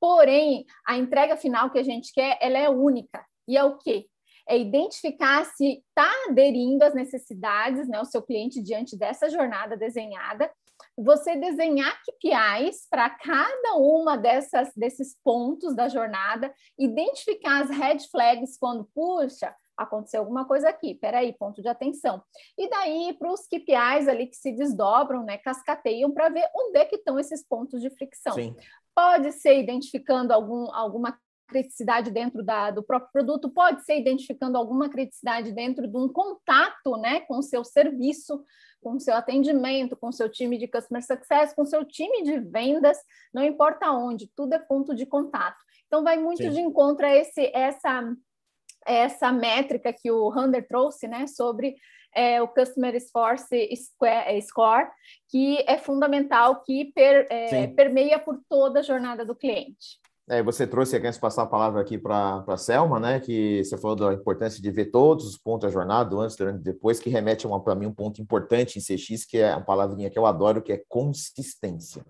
Porém, 0.00 0.64
a 0.86 0.96
entrega 0.96 1.36
final 1.36 1.70
que 1.70 1.78
a 1.78 1.82
gente 1.82 2.12
quer, 2.12 2.38
ela 2.40 2.58
é 2.58 2.68
única. 2.68 3.24
E 3.46 3.56
é 3.56 3.64
o 3.64 3.76
quê? 3.78 4.06
É 4.48 4.56
identificar 4.56 5.44
se 5.44 5.82
está 5.88 6.10
aderindo 6.28 6.84
às 6.84 6.94
necessidades, 6.94 7.88
né, 7.88 8.00
o 8.00 8.04
seu 8.04 8.22
cliente 8.22 8.62
diante 8.62 8.96
dessa 8.96 9.28
jornada 9.28 9.76
desenhada, 9.76 10.50
você 10.96 11.36
desenhar 11.36 12.00
KPIs 12.02 12.86
para 12.90 13.10
cada 13.10 13.74
uma 13.76 14.16
dessas 14.16 14.72
desses 14.74 15.16
pontos 15.22 15.74
da 15.74 15.88
jornada, 15.88 16.52
identificar 16.78 17.62
as 17.62 17.70
red 17.70 17.98
flags 18.10 18.56
quando 18.58 18.88
puxa, 18.94 19.54
aconteceu 19.76 20.20
alguma 20.20 20.44
coisa 20.44 20.68
aqui, 20.68 20.94
peraí, 20.94 21.32
ponto 21.32 21.62
de 21.62 21.68
atenção. 21.68 22.22
E 22.58 22.68
daí 22.68 23.16
para 23.16 23.32
os 23.32 23.46
KPIs 23.46 24.08
ali 24.08 24.26
que 24.26 24.36
se 24.36 24.50
desdobram, 24.52 25.22
né, 25.22 25.38
cascateiam 25.38 26.10
para 26.10 26.28
ver 26.28 26.48
onde 26.54 26.78
é 26.78 26.84
que 26.84 26.96
estão 26.96 27.18
esses 27.18 27.46
pontos 27.46 27.80
de 27.80 27.90
fricção. 27.90 28.34
Pode 28.98 29.30
ser 29.30 29.60
identificando 29.60 30.32
algum, 30.32 30.74
alguma 30.74 31.16
criticidade 31.46 32.10
dentro 32.10 32.42
da, 32.42 32.72
do 32.72 32.82
próprio 32.82 33.12
produto, 33.12 33.48
pode 33.48 33.84
ser 33.84 33.96
identificando 33.96 34.58
alguma 34.58 34.88
criticidade 34.88 35.52
dentro 35.52 35.86
de 35.86 35.96
um 35.96 36.08
contato 36.08 36.96
né, 36.96 37.20
com 37.20 37.38
o 37.38 37.42
seu 37.42 37.62
serviço, 37.62 38.44
com 38.82 38.96
o 38.96 39.00
seu 39.00 39.14
atendimento, 39.14 39.96
com 39.96 40.08
o 40.08 40.12
seu 40.12 40.28
time 40.28 40.58
de 40.58 40.66
customer 40.66 41.00
success, 41.06 41.54
com 41.54 41.62
o 41.62 41.66
seu 41.66 41.84
time 41.84 42.24
de 42.24 42.40
vendas, 42.40 42.98
não 43.32 43.44
importa 43.44 43.92
onde, 43.92 44.32
tudo 44.34 44.54
é 44.54 44.58
ponto 44.58 44.96
de 44.96 45.06
contato. 45.06 45.62
Então, 45.86 46.02
vai 46.02 46.18
muito 46.18 46.42
Sim. 46.42 46.50
de 46.50 46.60
encontro 46.60 47.06
a 47.06 47.14
esse, 47.14 47.52
essa, 47.54 48.02
essa 48.88 49.30
métrica 49.30 49.92
que 49.92 50.10
o 50.10 50.28
Hunter 50.30 50.66
trouxe, 50.66 51.06
né, 51.06 51.26
sobre 51.26 51.76
é, 52.14 52.40
o 52.40 52.48
Customer 52.48 52.94
Force 53.12 53.68
Score, 54.42 54.88
que 55.28 55.62
é 55.66 55.78
fundamental, 55.78 56.62
que 56.62 56.86
per, 56.94 57.26
é, 57.30 57.66
permeia 57.66 58.18
por 58.18 58.40
toda 58.48 58.80
a 58.80 58.82
jornada 58.82 59.24
do 59.24 59.34
cliente. 59.34 59.98
É, 60.30 60.42
você 60.42 60.66
trouxe, 60.66 60.94
eu 60.94 61.00
quero 61.00 61.18
passar 61.18 61.44
a 61.44 61.46
palavra 61.46 61.80
aqui 61.80 61.96
para 61.96 62.44
a 62.46 62.56
Selma, 62.56 63.00
né, 63.00 63.18
que 63.18 63.64
você 63.64 63.78
falou 63.78 63.96
da 63.96 64.12
importância 64.12 64.60
de 64.60 64.70
ver 64.70 64.86
todos 64.86 65.26
os 65.26 65.38
pontos 65.38 65.66
da 65.66 65.72
jornada, 65.72 66.14
antes, 66.16 66.36
durante 66.36 66.60
e 66.60 66.64
depois, 66.64 67.00
que 67.00 67.08
remete 67.08 67.46
para 67.64 67.74
mim 67.74 67.86
um 67.86 67.94
ponto 67.94 68.20
importante 68.20 68.78
em 68.78 68.82
CX, 68.82 69.24
que 69.24 69.38
é 69.38 69.54
uma 69.54 69.64
palavrinha 69.64 70.10
que 70.10 70.18
eu 70.18 70.26
adoro, 70.26 70.60
que 70.60 70.72
é 70.72 70.82
consistência. 70.86 72.04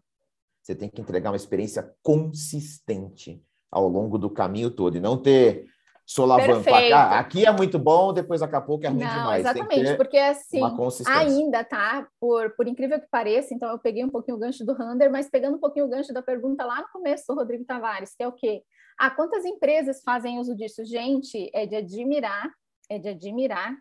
Você 0.62 0.74
tem 0.74 0.88
que 0.88 1.00
entregar 1.00 1.30
uma 1.30 1.36
experiência 1.36 1.94
consistente 2.02 3.40
ao 3.70 3.88
longo 3.88 4.18
do 4.18 4.28
caminho 4.28 4.70
todo, 4.70 4.96
e 4.96 5.00
não 5.00 5.16
ter 5.16 5.66
solavanco. 6.08 6.64
Ah, 6.94 7.18
aqui 7.18 7.44
é 7.44 7.52
muito 7.52 7.78
bom, 7.78 8.14
depois 8.14 8.40
daqui 8.40 8.56
a 8.56 8.60
pouco 8.62 8.86
é 8.86 8.88
ruim 8.88 9.04
Não, 9.04 9.08
demais. 9.10 9.40
Exatamente, 9.40 9.94
porque 9.96 10.16
assim, 10.16 10.60
ainda, 11.06 11.62
tá? 11.62 12.08
Por, 12.18 12.56
por 12.56 12.66
incrível 12.66 12.98
que 12.98 13.06
pareça, 13.10 13.52
então 13.52 13.70
eu 13.70 13.78
peguei 13.78 14.02
um 14.02 14.08
pouquinho 14.08 14.38
o 14.38 14.40
gancho 14.40 14.64
do 14.64 14.72
Hunter, 14.72 15.12
mas 15.12 15.28
pegando 15.28 15.56
um 15.56 15.60
pouquinho 15.60 15.84
o 15.84 15.88
gancho 15.88 16.12
da 16.14 16.22
pergunta 16.22 16.64
lá 16.64 16.80
no 16.80 16.88
começo 16.88 17.24
do 17.28 17.34
Rodrigo 17.34 17.64
Tavares, 17.64 18.14
que 18.16 18.22
é 18.22 18.26
o 18.26 18.32
quê? 18.32 18.62
Ah, 18.98 19.10
quantas 19.10 19.44
empresas 19.44 20.02
fazem 20.02 20.38
uso 20.38 20.56
disso? 20.56 20.82
Gente, 20.82 21.50
é 21.52 21.66
de 21.66 21.76
admirar, 21.76 22.50
é 22.88 22.98
de 22.98 23.10
admirar 23.10 23.76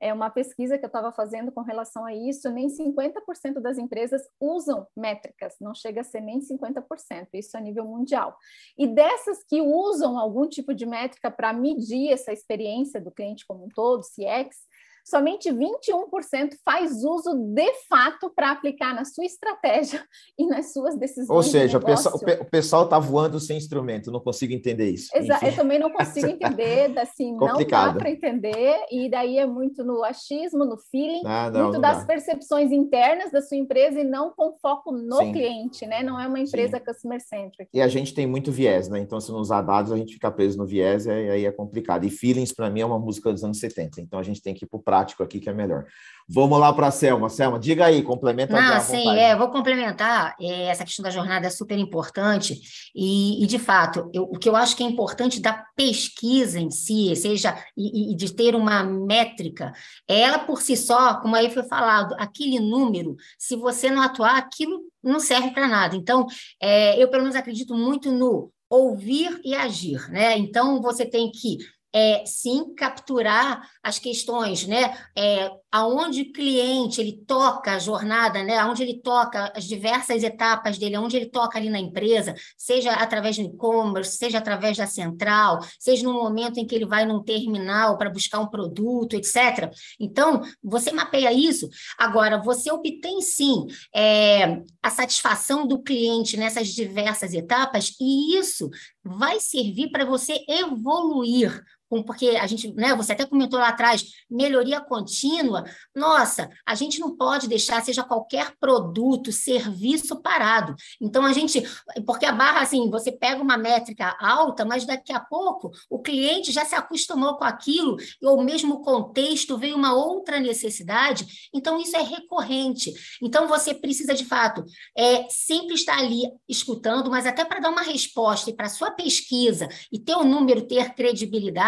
é 0.00 0.12
uma 0.12 0.30
pesquisa 0.30 0.78
que 0.78 0.84
eu 0.84 0.88
estava 0.88 1.12
fazendo 1.12 1.52
com 1.52 1.62
relação 1.62 2.04
a 2.04 2.14
isso, 2.14 2.50
nem 2.50 2.68
50% 2.68 3.60
das 3.60 3.78
empresas 3.78 4.22
usam 4.40 4.86
métricas, 4.96 5.54
não 5.60 5.74
chega 5.74 6.00
a 6.00 6.04
ser 6.04 6.20
nem 6.20 6.40
50%, 6.40 7.28
isso 7.34 7.56
a 7.56 7.60
nível 7.60 7.84
mundial. 7.84 8.36
E 8.76 8.86
dessas 8.86 9.44
que 9.44 9.60
usam 9.60 10.18
algum 10.18 10.48
tipo 10.48 10.74
de 10.74 10.86
métrica 10.86 11.30
para 11.30 11.52
medir 11.52 12.12
essa 12.12 12.32
experiência 12.32 13.00
do 13.00 13.10
cliente 13.10 13.46
como 13.46 13.64
um 13.64 13.68
todo, 13.68 14.02
CX, 14.02 14.56
somente 15.04 15.50
21% 15.50 16.54
faz 16.64 17.04
uso 17.04 17.34
de 17.34 17.70
fato 17.88 18.30
para 18.34 18.50
aplicar 18.50 18.94
na 18.94 19.04
sua 19.04 19.24
estratégia 19.24 20.02
e 20.38 20.46
nas 20.46 20.72
suas 20.72 20.96
decisões. 20.96 21.30
Ou 21.30 21.42
seja, 21.42 21.78
o 21.78 22.44
pessoal 22.46 22.84
está 22.84 22.98
voando 22.98 23.38
sem 23.38 23.56
instrumento, 23.56 24.10
não 24.10 24.20
consigo 24.20 24.52
entender 24.52 24.90
isso. 24.90 25.10
Exato, 25.14 25.44
eu 25.44 25.54
também 25.54 25.78
não 25.78 25.90
consigo 25.92 26.26
entender, 26.28 26.98
assim, 26.98 27.36
Complicado. 27.36 27.86
não 27.86 27.92
dá 27.94 27.98
para 28.00 28.10
entender, 28.10 28.76
e 28.90 29.10
daí 29.10 29.38
é 29.38 29.46
muito 29.46 29.84
no 29.84 30.02
achismo, 30.02 30.64
no 30.64 30.78
feeling, 30.78 31.22
ah, 31.26 31.50
não, 31.50 31.62
muito 31.64 31.74
não 31.74 31.80
das 31.80 31.98
dá. 31.98 32.06
percepções 32.06 32.72
internas 32.72 33.30
da 33.30 33.42
sua 33.42 33.56
empresa 33.56 34.00
e 34.00 34.04
não 34.04 34.30
com 34.30 34.56
foco 34.60 34.90
no 34.90 35.18
Sim. 35.18 35.32
cliente, 35.32 35.86
né? 35.86 36.02
Não 36.02 36.18
é 36.18 36.26
uma 36.26 36.40
empresa 36.40 36.78
Sim. 36.78 36.84
customer 36.84 37.20
centric. 37.20 37.68
E 37.74 37.80
a 37.80 37.88
gente 37.88 38.14
tem 38.14 38.26
muito 38.26 38.50
viés, 38.50 38.88
né? 38.88 38.98
Então, 38.98 39.20
se 39.20 39.30
não 39.30 39.40
usar 39.40 39.60
dados, 39.62 39.92
a 39.92 39.96
gente 39.96 40.14
fica 40.14 40.30
preso 40.30 40.56
no 40.56 40.66
viés 40.66 41.06
e 41.06 41.10
aí 41.10 41.44
é 41.44 41.52
complicado. 41.52 42.04
E 42.04 42.10
feelings, 42.10 42.52
para 42.52 42.70
mim, 42.70 42.80
é 42.80 42.86
uma 42.86 42.98
música 42.98 43.30
dos 43.32 43.44
anos 43.44 43.58
70, 43.58 44.00
então 44.00 44.18
a 44.18 44.22
gente 44.22 44.42
tem 44.42 44.54
que 44.54 44.64
ir 44.64 44.68
para 44.68 44.78
o 44.78 44.82
prático 44.94 45.22
aqui 45.24 45.40
que 45.40 45.50
é 45.50 45.52
melhor. 45.52 45.84
Vamos 46.26 46.58
lá 46.58 46.72
para 46.72 46.86
a 46.86 46.90
Selma. 46.90 47.28
Selma, 47.28 47.58
diga 47.58 47.84
aí, 47.84 48.02
complementa 48.02 48.58
Não, 48.58 48.80
sim, 48.80 49.06
é, 49.18 49.36
vou 49.36 49.50
complementar. 49.50 50.34
É, 50.40 50.68
essa 50.68 50.82
questão 50.82 51.02
da 51.02 51.10
jornada 51.10 51.46
é 51.46 51.50
super 51.50 51.78
importante. 51.78 52.58
E, 52.94 53.44
e 53.44 53.46
de 53.46 53.58
fato, 53.58 54.10
eu, 54.14 54.22
o 54.22 54.38
que 54.38 54.48
eu 54.48 54.56
acho 54.56 54.74
que 54.74 54.82
é 54.82 54.86
importante 54.86 55.38
da 55.38 55.52
pesquisa 55.76 56.58
em 56.58 56.70
si, 56.70 57.14
seja, 57.14 57.54
e, 57.76 58.12
e, 58.12 58.16
de 58.16 58.32
ter 58.32 58.54
uma 58.54 58.82
métrica, 58.82 59.72
ela 60.08 60.38
por 60.38 60.62
si 60.62 60.76
só, 60.78 61.20
como 61.20 61.36
aí 61.36 61.50
foi 61.50 61.64
falado, 61.64 62.14
aquele 62.18 62.58
número, 62.58 63.16
se 63.38 63.54
você 63.54 63.90
não 63.90 64.00
atuar, 64.00 64.38
aquilo 64.38 64.80
não 65.02 65.20
serve 65.20 65.50
para 65.50 65.68
nada. 65.68 65.94
Então, 65.94 66.26
é, 66.58 67.02
eu 67.02 67.08
pelo 67.08 67.24
menos 67.24 67.36
acredito 67.36 67.74
muito 67.74 68.10
no 68.10 68.50
ouvir 68.70 69.40
e 69.44 69.54
agir, 69.54 70.10
né? 70.10 70.38
Então, 70.38 70.80
você 70.80 71.04
tem 71.04 71.30
que 71.30 71.58
é, 71.94 72.24
sim 72.26 72.74
capturar 72.74 73.70
as 73.80 74.00
questões, 74.00 74.66
né? 74.66 74.96
É, 75.16 75.48
aonde 75.70 76.22
o 76.22 76.32
cliente 76.32 77.00
ele 77.00 77.24
toca 77.26 77.72
a 77.72 77.78
jornada, 77.78 78.42
né? 78.42 78.58
Aonde 78.58 78.82
ele 78.82 79.00
toca 79.00 79.52
as 79.54 79.64
diversas 79.64 80.24
etapas 80.24 80.76
dele, 80.76 80.96
aonde 80.96 81.16
ele 81.16 81.26
toca 81.26 81.56
ali 81.56 81.70
na 81.70 81.78
empresa, 81.78 82.34
seja 82.58 82.92
através 82.92 83.36
do 83.36 83.44
e-commerce, 83.44 84.16
seja 84.16 84.38
através 84.38 84.76
da 84.76 84.86
central, 84.86 85.60
seja 85.78 86.02
no 86.02 86.12
momento 86.12 86.58
em 86.58 86.66
que 86.66 86.74
ele 86.74 86.86
vai 86.86 87.06
num 87.06 87.22
terminal 87.22 87.96
para 87.96 88.10
buscar 88.10 88.40
um 88.40 88.48
produto, 88.48 89.14
etc. 89.14 89.70
Então, 90.00 90.42
você 90.62 90.90
mapeia 90.90 91.32
isso. 91.32 91.68
Agora, 91.96 92.42
você 92.42 92.72
obtém 92.72 93.20
sim 93.20 93.66
é, 93.94 94.62
a 94.82 94.90
satisfação 94.90 95.64
do 95.66 95.80
cliente 95.80 96.36
nessas 96.36 96.68
diversas 96.68 97.32
etapas, 97.32 97.94
e 98.00 98.36
isso 98.36 98.68
vai 99.04 99.38
servir 99.38 99.90
para 99.90 100.04
você 100.04 100.44
evoluir 100.48 101.62
porque 102.02 102.30
a 102.30 102.46
gente, 102.46 102.72
né, 102.74 102.94
você 102.94 103.12
até 103.12 103.26
comentou 103.26 103.58
lá 103.58 103.68
atrás, 103.68 104.04
melhoria 104.30 104.80
contínua. 104.80 105.64
Nossa, 105.94 106.48
a 106.66 106.74
gente 106.74 106.98
não 106.98 107.16
pode 107.16 107.48
deixar, 107.48 107.82
seja 107.84 108.02
qualquer 108.02 108.54
produto, 108.58 109.30
serviço 109.32 110.20
parado. 110.20 110.74
Então 111.00 111.24
a 111.24 111.32
gente, 111.32 111.62
porque 112.06 112.26
a 112.26 112.32
barra 112.32 112.62
assim, 112.62 112.90
você 112.90 113.12
pega 113.12 113.42
uma 113.42 113.56
métrica 113.56 114.16
alta, 114.20 114.64
mas 114.64 114.84
daqui 114.84 115.12
a 115.12 115.20
pouco 115.20 115.70
o 115.88 116.00
cliente 116.00 116.52
já 116.52 116.64
se 116.64 116.74
acostumou 116.74 117.36
com 117.36 117.44
aquilo, 117.44 117.96
ou 118.22 118.42
mesmo 118.42 118.82
contexto 118.82 119.56
veio 119.58 119.76
uma 119.76 119.94
outra 119.94 120.40
necessidade. 120.40 121.48
Então 121.52 121.80
isso 121.80 121.96
é 121.96 122.02
recorrente. 122.02 122.92
Então 123.22 123.46
você 123.46 123.74
precisa 123.74 124.14
de 124.14 124.24
fato 124.24 124.64
é 124.96 125.26
sempre 125.28 125.74
estar 125.74 125.98
ali 125.98 126.22
escutando, 126.48 127.10
mas 127.10 127.26
até 127.26 127.44
para 127.44 127.60
dar 127.60 127.70
uma 127.70 127.82
resposta 127.82 128.50
e 128.50 128.54
para 128.54 128.68
sua 128.68 128.90
pesquisa 128.90 129.68
e 129.92 129.98
ter 129.98 130.14
o 130.14 130.24
número 130.24 130.66
ter 130.66 130.94
credibilidade 130.94 131.64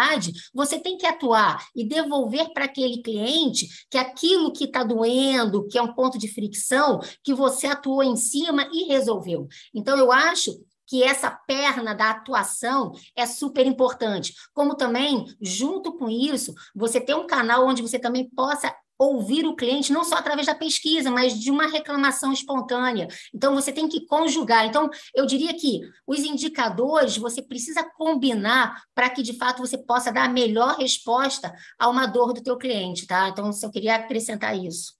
você 0.53 0.79
tem 0.79 0.97
que 0.97 1.05
atuar 1.05 1.65
e 1.75 1.87
devolver 1.87 2.51
para 2.53 2.65
aquele 2.65 3.01
cliente 3.01 3.67
que 3.89 3.97
aquilo 3.97 4.51
que 4.51 4.65
está 4.65 4.83
doendo, 4.83 5.67
que 5.67 5.77
é 5.77 5.81
um 5.81 5.93
ponto 5.93 6.17
de 6.17 6.27
fricção, 6.27 6.99
que 7.23 7.33
você 7.33 7.67
atuou 7.67 8.03
em 8.03 8.15
cima 8.15 8.67
e 8.71 8.85
resolveu. 8.85 9.47
Então, 9.73 9.97
eu 9.97 10.11
acho 10.11 10.57
que 10.87 11.03
essa 11.03 11.29
perna 11.29 11.93
da 11.93 12.09
atuação 12.11 12.93
é 13.15 13.25
super 13.25 13.65
importante. 13.65 14.33
Como 14.53 14.75
também, 14.75 15.25
junto 15.41 15.97
com 15.97 16.09
isso, 16.09 16.53
você 16.73 16.99
ter 16.99 17.13
um 17.13 17.27
canal 17.27 17.67
onde 17.67 17.81
você 17.81 17.99
também 17.99 18.29
possa 18.29 18.73
ouvir 18.97 19.45
o 19.45 19.55
cliente 19.55 19.93
não 19.93 20.03
só 20.03 20.15
através 20.15 20.47
da 20.47 20.55
pesquisa, 20.55 21.11
mas 21.11 21.39
de 21.39 21.51
uma 21.51 21.67
reclamação 21.67 22.31
espontânea. 22.31 23.07
Então 23.33 23.53
você 23.53 23.71
tem 23.71 23.87
que 23.87 24.05
conjugar. 24.05 24.65
Então 24.65 24.89
eu 25.15 25.25
diria 25.25 25.53
que 25.53 25.81
os 26.05 26.19
indicadores 26.19 27.17
você 27.17 27.41
precisa 27.41 27.83
combinar 27.83 28.81
para 28.95 29.09
que 29.09 29.21
de 29.21 29.33
fato 29.33 29.59
você 29.59 29.77
possa 29.77 30.11
dar 30.11 30.25
a 30.25 30.29
melhor 30.29 30.77
resposta 30.77 31.53
a 31.77 31.89
uma 31.89 32.05
dor 32.05 32.33
do 32.33 32.41
teu 32.41 32.57
cliente, 32.57 33.05
tá? 33.05 33.29
Então 33.29 33.49
eu 33.63 33.71
queria 33.71 33.95
acrescentar 33.95 34.57
isso. 34.57 34.97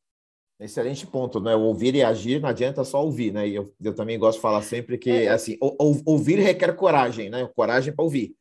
Excelente 0.59 1.05
ponto, 1.05 1.39
né? 1.39 1.55
O 1.55 1.61
ouvir 1.61 1.93
e 1.93 2.03
agir 2.03 2.41
não 2.41 2.49
adianta 2.49 2.83
só 2.83 3.03
ouvir, 3.03 3.31
né? 3.31 3.47
E 3.47 3.53
eu, 3.53 3.71
eu 3.79 3.93
também 3.93 4.17
gosto 4.17 4.37
de 4.37 4.41
falar 4.41 4.63
sempre 4.63 4.97
que 4.97 5.11
é. 5.11 5.29
assim, 5.29 5.55
ou, 5.61 6.01
ouvir 6.03 6.39
requer 6.39 6.75
coragem, 6.75 7.29
né? 7.29 7.47
Coragem 7.55 7.93
para 7.93 8.03
ouvir. 8.03 8.35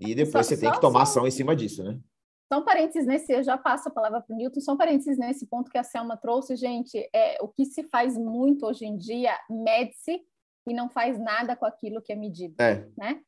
E 0.00 0.14
depois 0.14 0.46
só, 0.46 0.54
você 0.54 0.56
tem 0.56 0.72
que 0.72 0.80
tomar 0.80 1.02
ação 1.02 1.26
em 1.26 1.30
cima 1.30 1.54
disso, 1.54 1.82
né? 1.82 1.98
São 2.48 2.64
parênteses 2.64 3.06
nesse, 3.06 3.32
eu 3.32 3.42
já 3.42 3.58
passo 3.58 3.88
a 3.88 3.92
palavra 3.92 4.22
para 4.22 4.34
o 4.34 4.36
Newton, 4.36 4.60
são 4.60 4.76
parênteses 4.76 5.18
nesse 5.18 5.46
ponto 5.46 5.70
que 5.70 5.76
a 5.76 5.84
Selma 5.84 6.16
trouxe, 6.16 6.56
gente, 6.56 6.98
é, 7.14 7.36
o 7.42 7.48
que 7.48 7.66
se 7.66 7.82
faz 7.84 8.16
muito 8.16 8.66
hoje 8.66 8.86
em 8.86 8.96
dia, 8.96 9.38
mede-se 9.50 10.22
e 10.66 10.72
não 10.72 10.88
faz 10.88 11.18
nada 11.18 11.54
com 11.54 11.66
aquilo 11.66 12.00
que 12.00 12.12
é 12.12 12.16
medido, 12.16 12.54
é. 12.58 12.88
né? 12.96 13.20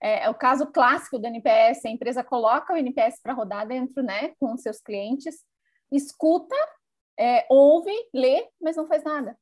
É, 0.00 0.24
é, 0.24 0.30
o 0.30 0.34
caso 0.34 0.66
clássico 0.68 1.18
do 1.18 1.26
NPS, 1.26 1.84
a 1.84 1.90
empresa 1.90 2.22
coloca 2.22 2.72
o 2.72 2.76
NPS 2.76 3.20
para 3.20 3.32
rodar 3.32 3.66
dentro, 3.66 4.00
né, 4.02 4.32
com 4.38 4.56
seus 4.56 4.80
clientes, 4.80 5.44
escuta, 5.90 6.54
é, 7.18 7.44
ouve, 7.50 7.92
lê, 8.14 8.48
mas 8.60 8.76
não 8.76 8.86
faz 8.86 9.02
nada. 9.02 9.36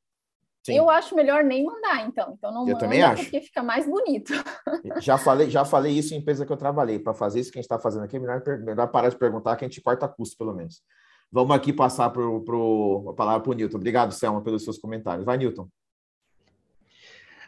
Sim. 0.67 0.79
Eu 0.79 0.91
acho 0.91 1.15
melhor 1.15 1.45
nem 1.45 1.65
mandar, 1.65 2.05
então. 2.07 2.35
Então 2.37 2.53
não 2.53 2.63
eu 2.63 2.75
manda 2.75 2.79
também 2.81 3.01
acho. 3.01 3.23
porque 3.23 3.41
fica 3.41 3.63
mais 3.63 3.87
bonito. 3.87 4.33
Já 5.01 5.17
falei, 5.17 5.49
já 5.49 5.65
falei 5.65 5.93
isso 5.93 6.13
em 6.13 6.19
empresa 6.19 6.45
que 6.45 6.53
eu 6.53 6.57
trabalhei. 6.57 6.99
Para 6.99 7.15
fazer 7.15 7.39
isso 7.39 7.53
que 7.53 7.59
a 7.59 7.61
gente 7.61 7.67
está 7.67 7.79
fazendo 7.79 8.05
aqui, 8.05 8.17
é 8.17 8.19
melhor, 8.19 8.43
melhor 8.59 8.89
parar 8.89 9.09
de 9.09 9.17
perguntar 9.17 9.55
que 9.57 9.65
a 9.65 9.69
gente 9.69 9.81
corta 9.81 10.09
custo, 10.09 10.37
pelo 10.37 10.53
menos. 10.53 10.83
Vamos 11.31 11.55
aqui 11.55 11.73
passar 11.73 12.11
pro, 12.11 12.43
pro, 12.43 13.11
a 13.11 13.15
palavra 13.15 13.43
para 13.43 13.51
o 13.51 13.55
Newton. 13.55 13.77
Obrigado, 13.77 14.13
Selma, 14.13 14.43
pelos 14.43 14.65
seus 14.65 14.79
comentários. 14.79 15.25
Vai, 15.25 15.37
Newton. 15.37 15.69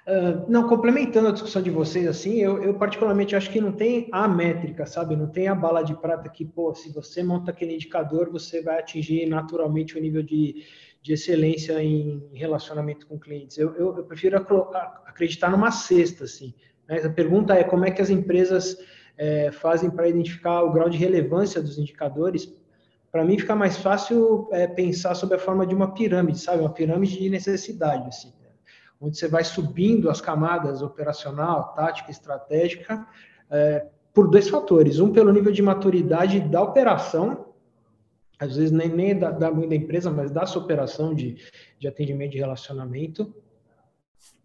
Uh, 0.07 0.51
não, 0.51 0.67
complementando 0.67 1.29
a 1.29 1.33
discussão 1.33 1.61
de 1.61 1.71
vocês, 1.71 2.07
assim, 2.07 2.37
eu, 2.37 2.63
eu, 2.63 2.75
particularmente 2.79 3.37
acho 3.37 3.51
que 3.51 3.61
não 3.61 3.73
tem 3.73 4.09
a 4.11 4.27
métrica, 4.27 4.87
sabe? 4.87 5.15
Não 5.15 5.27
tem 5.27 5.49
a 5.49 5.55
bala 5.55 5.83
de 5.83 5.95
prata 5.95 6.31
que, 6.31 6.47
pô, 6.47 6.75
se 6.75 6.91
você 6.93 7.23
monta 7.23 7.51
aquele 7.51 7.75
indicador, 7.75 8.31
você 8.31 8.63
vai 8.63 8.79
atingir 8.79 9.27
naturalmente 9.27 9.99
o 9.99 10.01
nível 10.01 10.23
de, 10.23 10.65
de 11.01 11.13
excelência 11.13 11.83
em 11.83 12.31
relacionamento 12.35 13.07
com 13.07 13.19
clientes. 13.19 13.57
Eu, 13.57 13.75
eu, 13.75 13.97
eu 13.97 14.05
prefiro 14.05 14.37
acreditar 15.07 15.51
numa 15.51 15.71
cesta, 15.71 16.25
assim. 16.25 16.55
Né? 16.89 16.99
A 16.99 17.11
pergunta 17.11 17.55
é 17.55 17.65
como 17.65 17.85
é 17.85 17.91
que 17.91 18.03
as 18.03 18.11
empresas 18.11 18.77
é, 19.17 19.51
fazem 19.51 19.91
para 19.91 20.09
identificar 20.09 20.63
o 20.63 20.73
grau 20.73 20.89
de 20.89 20.99
relevância 20.99 21.63
dos 21.63 21.79
indicadores. 21.79 22.53
Para 23.11 23.25
mim, 23.25 23.39
fica 23.39 23.55
mais 23.55 23.79
fácil 23.79 24.49
é, 24.53 24.67
pensar 24.67 25.15
sobre 25.15 25.37
a 25.37 25.39
forma 25.39 25.67
de 25.67 25.75
uma 25.75 25.95
pirâmide, 25.95 26.39
sabe? 26.39 26.61
Uma 26.61 26.73
pirâmide 26.73 27.19
de 27.19 27.31
necessidade, 27.31 28.07
assim 28.09 28.33
onde 29.01 29.17
você 29.17 29.29
vai 29.29 29.45
subindo 29.45 30.11
as 30.11 30.21
camadas 30.21 30.83
operacional, 30.83 31.73
tática, 31.75 32.11
estratégica, 32.11 33.07
é, 33.51 33.87
por 34.13 34.29
dois 34.29 34.49
fatores. 34.49 34.99
Um, 34.99 35.13
pelo 35.13 35.33
nível 35.33 35.53
de 35.53 35.63
maturidade 35.63 36.41
da 36.41 36.63
operação, 36.63 37.48
às 38.39 38.57
vezes 38.57 38.71
nem, 38.71 38.89
nem 38.89 39.19
da, 39.19 39.31
da, 39.31 39.51
da 39.51 39.75
empresa, 39.75 40.11
mas 40.11 40.31
da 40.31 40.47
sua 40.47 40.63
operação 40.63 41.15
de, 41.15 41.37
de 41.79 41.89
atendimento 41.89 42.33
de 42.33 42.39
relacionamento. 42.39 43.35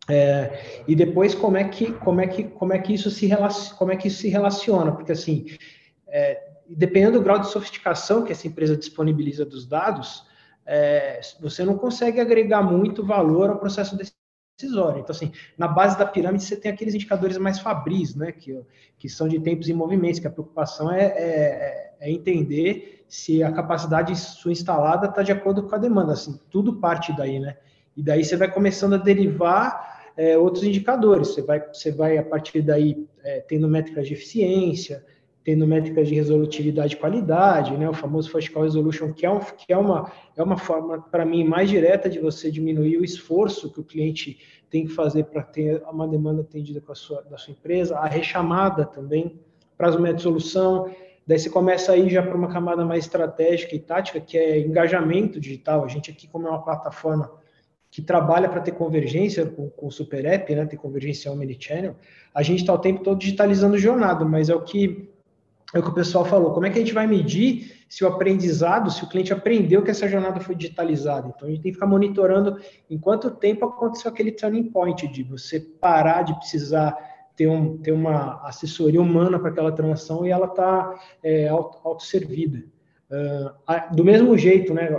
É, 0.10 0.84
e 0.86 0.96
depois 0.96 1.34
como 1.34 1.56
é 1.56 1.64
que 1.64 1.94
como 1.94 2.20
é 2.20 2.28
que 2.28 2.44
como 2.44 2.74
é 2.74 2.80
que 2.80 2.94
isso 2.94 3.10
se 3.10 3.30
como 3.78 3.90
é 3.90 3.96
que 3.96 4.10
isso 4.10 4.18
se 4.18 4.28
relaciona 4.28 4.92
porque 4.92 5.14
assim 5.14 5.46
é, 6.10 6.46
dependendo 6.68 7.20
do 7.20 7.24
grau 7.24 7.40
de 7.40 7.48
sofisticação 7.48 8.26
que 8.26 8.34
essa 8.34 8.46
empresa 8.46 8.76
disponibiliza 8.76 9.46
dos 9.46 9.66
dados 9.66 10.28
é, 10.66 11.22
você 11.40 11.64
não 11.64 11.78
consegue 11.78 12.20
agregar 12.20 12.62
muito 12.62 13.06
valor 13.06 13.50
ao 13.50 13.60
processo 13.60 13.96
decisória. 14.58 15.00
Então, 15.00 15.16
assim, 15.16 15.32
na 15.58 15.68
base 15.68 15.98
da 15.98 16.06
pirâmide 16.06 16.44
você 16.44 16.56
tem 16.56 16.72
aqueles 16.72 16.94
indicadores 16.94 17.38
mais 17.38 17.60
fabris, 17.60 18.16
né, 18.16 18.32
que, 18.32 18.60
que 18.98 19.10
são 19.10 19.28
de 19.28 19.40
tempos 19.40 19.68
e 19.68 19.74
movimentos, 19.74 20.20
que 20.20 20.28
a 20.28 20.32
preocupação 20.32 20.92
é, 20.92 21.06
é, 21.06 21.94
é 22.00 22.12
entender 22.12 23.06
se 23.08 23.44
a 23.44 23.52
capacidade 23.52 24.16
sua 24.16 24.52
instalada 24.52 25.08
está 25.08 25.22
de 25.24 25.32
acordo 25.32 25.64
com 25.64 25.76
a 25.76 25.78
demanda, 25.78 26.14
assim, 26.14 26.40
tudo 26.50 26.76
parte 26.78 27.16
daí, 27.16 27.40
né, 27.40 27.58
e 27.96 28.04
daí 28.04 28.24
você 28.24 28.36
vai 28.36 28.52
começando 28.52 28.94
a 28.94 28.98
derivar 28.98 30.12
é, 30.16 30.38
outros 30.38 30.64
indicadores, 30.64 31.30
você 31.30 31.42
vai, 31.42 31.60
você 31.60 31.92
vai 31.92 32.18
a 32.18 32.24
partir 32.24 32.62
daí 32.62 33.08
é, 33.24 33.40
tendo 33.42 33.68
métricas 33.68 34.08
de 34.08 34.14
eficiência, 34.14 35.04
tendo 35.44 35.68
métricas 35.68 36.08
de 36.08 36.16
resolutividade 36.16 36.96
e 36.96 36.98
qualidade, 36.98 37.76
né, 37.76 37.90
o 37.90 37.94
famoso 37.94 38.30
First 38.32 38.52
Call 38.52 38.64
Resolution, 38.64 39.12
que 39.12 39.26
é, 39.26 39.30
um, 39.30 39.40
que 39.40 39.74
é, 39.74 39.78
uma, 39.78 40.12
é 40.38 40.42
uma 40.42 40.58
forma, 40.58 41.02
para 41.02 41.26
mim, 41.26 41.44
mais 41.44 41.70
direta 41.70 42.10
de 42.10 42.20
você 42.20 42.50
diminuir 42.50 42.98
o 42.98 43.04
esforço 43.04 43.72
que 43.72 43.80
o 43.80 43.84
cliente 43.84 44.38
tem 44.70 44.86
que 44.86 44.94
fazer 44.94 45.26
para 45.26 45.44
ter 45.44 45.84
uma 45.84 46.08
demanda 46.08 46.42
atendida 46.42 46.80
com 46.80 46.92
a 46.92 46.96
sua, 46.96 47.22
da 47.24 47.38
sua 47.38 47.52
empresa, 47.52 47.98
a 47.98 48.08
rechamada 48.08 48.86
também, 48.86 49.40
prazo 49.78 50.00
médio 50.00 50.18
de 50.18 50.24
solução, 50.24 50.90
daí 51.28 51.38
você 51.38 51.50
começa 51.50 51.92
aí 51.92 52.10
já 52.10 52.24
para 52.24 52.36
uma 52.36 52.48
camada 52.48 52.86
mais 52.86 53.04
estratégica 53.04 53.76
e 53.76 53.80
tática, 53.80 54.22
que 54.22 54.38
é 54.38 54.60
engajamento 54.60 55.42
digital, 55.42 55.84
a 55.84 55.88
gente 55.90 56.10
aqui, 56.10 56.26
como 56.28 56.48
é 56.48 56.50
uma 56.50 56.64
plataforma 56.64 57.30
que 57.92 58.02
trabalha 58.02 58.50
para 58.50 58.62
ter 58.62 58.72
convergência 58.72 59.46
com, 59.46 59.70
com 59.70 59.88
o 59.88 59.92
Super 59.92 60.26
App, 60.26 60.56
né, 60.56 60.66
ter 60.66 60.78
convergência 60.78 61.32
omnichannel, 61.32 61.96
a 62.34 62.42
gente 62.42 62.62
está 62.62 62.74
o 62.74 62.80
tempo 62.80 63.04
todo 63.04 63.20
digitalizando 63.20 63.78
jornada, 63.78 64.26
mas 64.26 64.50
é 64.50 64.56
o 64.56 64.62
que 64.62 65.13
é 65.74 65.80
o 65.80 65.84
que 65.84 65.90
o 65.90 65.94
pessoal 65.94 66.24
falou, 66.24 66.54
como 66.54 66.66
é 66.66 66.70
que 66.70 66.78
a 66.78 66.82
gente 66.82 66.94
vai 66.94 67.08
medir 67.08 67.84
se 67.90 68.04
o 68.04 68.08
aprendizado, 68.08 68.92
se 68.92 69.04
o 69.04 69.10
cliente 69.10 69.34
aprendeu 69.34 69.82
que 69.82 69.90
essa 69.90 70.08
jornada 70.08 70.40
foi 70.40 70.56
digitalizada? 70.56 71.34
Então, 71.36 71.48
a 71.48 71.52
gente 71.52 71.64
tem 71.64 71.72
que 71.72 71.78
ficar 71.78 71.88
monitorando 71.88 72.60
em 72.90 72.98
quanto 72.98 73.32
tempo 73.32 73.66
aconteceu 73.66 74.12
aquele 74.12 74.32
turning 74.32 74.66
point 74.66 75.08
de 75.08 75.24
você 75.24 75.60
parar 75.60 76.22
de 76.22 76.36
precisar 76.36 76.96
ter, 77.36 77.48
um, 77.48 77.78
ter 77.78 77.92
uma 77.92 78.46
assessoria 78.48 79.02
humana 79.02 79.40
para 79.40 79.50
aquela 79.50 79.72
transação 79.72 80.26
e 80.26 80.30
ela 80.30 80.46
está 80.46 80.94
é, 81.24 81.48
autosservida. 81.48 82.64
Uh, 83.10 83.96
do 83.96 84.04
mesmo 84.04 84.38
jeito, 84.38 84.74
né, 84.74 84.90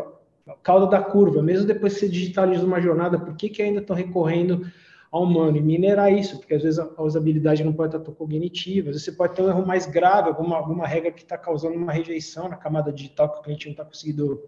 cauda 0.63 0.87
da 0.87 1.03
curva, 1.03 1.43
mesmo 1.43 1.67
depois 1.67 1.95
que 1.95 2.01
você 2.01 2.09
digitaliza 2.09 2.65
uma 2.65 2.81
jornada, 2.81 3.19
por 3.19 3.35
que, 3.35 3.49
que 3.49 3.63
ainda 3.63 3.81
estão 3.81 3.95
recorrendo 3.95 4.67
ao 5.15 5.23
humano 5.23 5.57
e 5.57 5.63
minerar 5.63 6.13
isso, 6.13 6.39
porque 6.39 6.55
às 6.55 6.63
vezes 6.65 6.81
a 6.81 7.01
usabilidade 7.01 7.63
não 7.63 7.73
pode 7.73 7.97
estar 7.97 8.13
cognitiva, 8.13 8.91
às 8.91 8.97
vezes 8.97 9.05
você 9.05 9.13
pode 9.13 9.37
ter 9.37 9.43
um 9.43 9.49
erro 9.49 9.65
mais 9.65 9.87
grave, 9.87 10.29
alguma, 10.29 10.57
alguma 10.57 10.89
regra 10.89 11.13
que 11.13 11.23
está 11.23 11.39
causando 11.39 11.77
uma 11.77 11.93
rejeição 11.93 12.49
na 12.49 12.57
camada 12.57 12.93
digital 12.93 13.31
que 13.31 13.39
o 13.39 13.43
cliente 13.43 13.67
não 13.67 13.75
está 13.75 13.85
conseguindo 13.85 14.43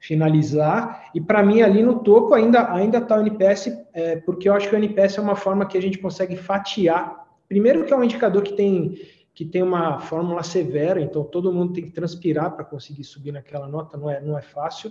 finalizar. 0.00 1.10
E 1.14 1.20
para 1.20 1.42
mim, 1.42 1.60
ali 1.60 1.82
no 1.82 1.98
topo 1.98 2.32
ainda 2.32 2.72
ainda 2.72 2.96
está 2.96 3.18
o 3.18 3.20
NPS, 3.20 3.70
é, 3.92 4.16
porque 4.16 4.48
eu 4.48 4.54
acho 4.54 4.70
que 4.70 4.74
o 4.74 4.78
NPS 4.78 5.18
é 5.18 5.20
uma 5.20 5.36
forma 5.36 5.66
que 5.66 5.76
a 5.76 5.82
gente 5.82 5.98
consegue 5.98 6.36
fatiar. 6.36 7.28
Primeiro 7.46 7.84
que 7.84 7.92
é 7.92 7.96
um 7.96 8.02
indicador 8.02 8.42
que 8.42 8.54
tem 8.54 8.94
que 9.34 9.44
tem 9.44 9.62
uma 9.62 10.00
fórmula 10.00 10.42
severa, 10.42 11.02
então 11.02 11.22
todo 11.22 11.52
mundo 11.52 11.74
tem 11.74 11.84
que 11.84 11.92
transpirar 11.92 12.50
para 12.56 12.64
conseguir 12.64 13.04
subir 13.04 13.30
naquela 13.30 13.68
nota, 13.68 13.98
não 13.98 14.08
é, 14.10 14.20
não 14.22 14.38
é 14.38 14.42
fácil. 14.42 14.90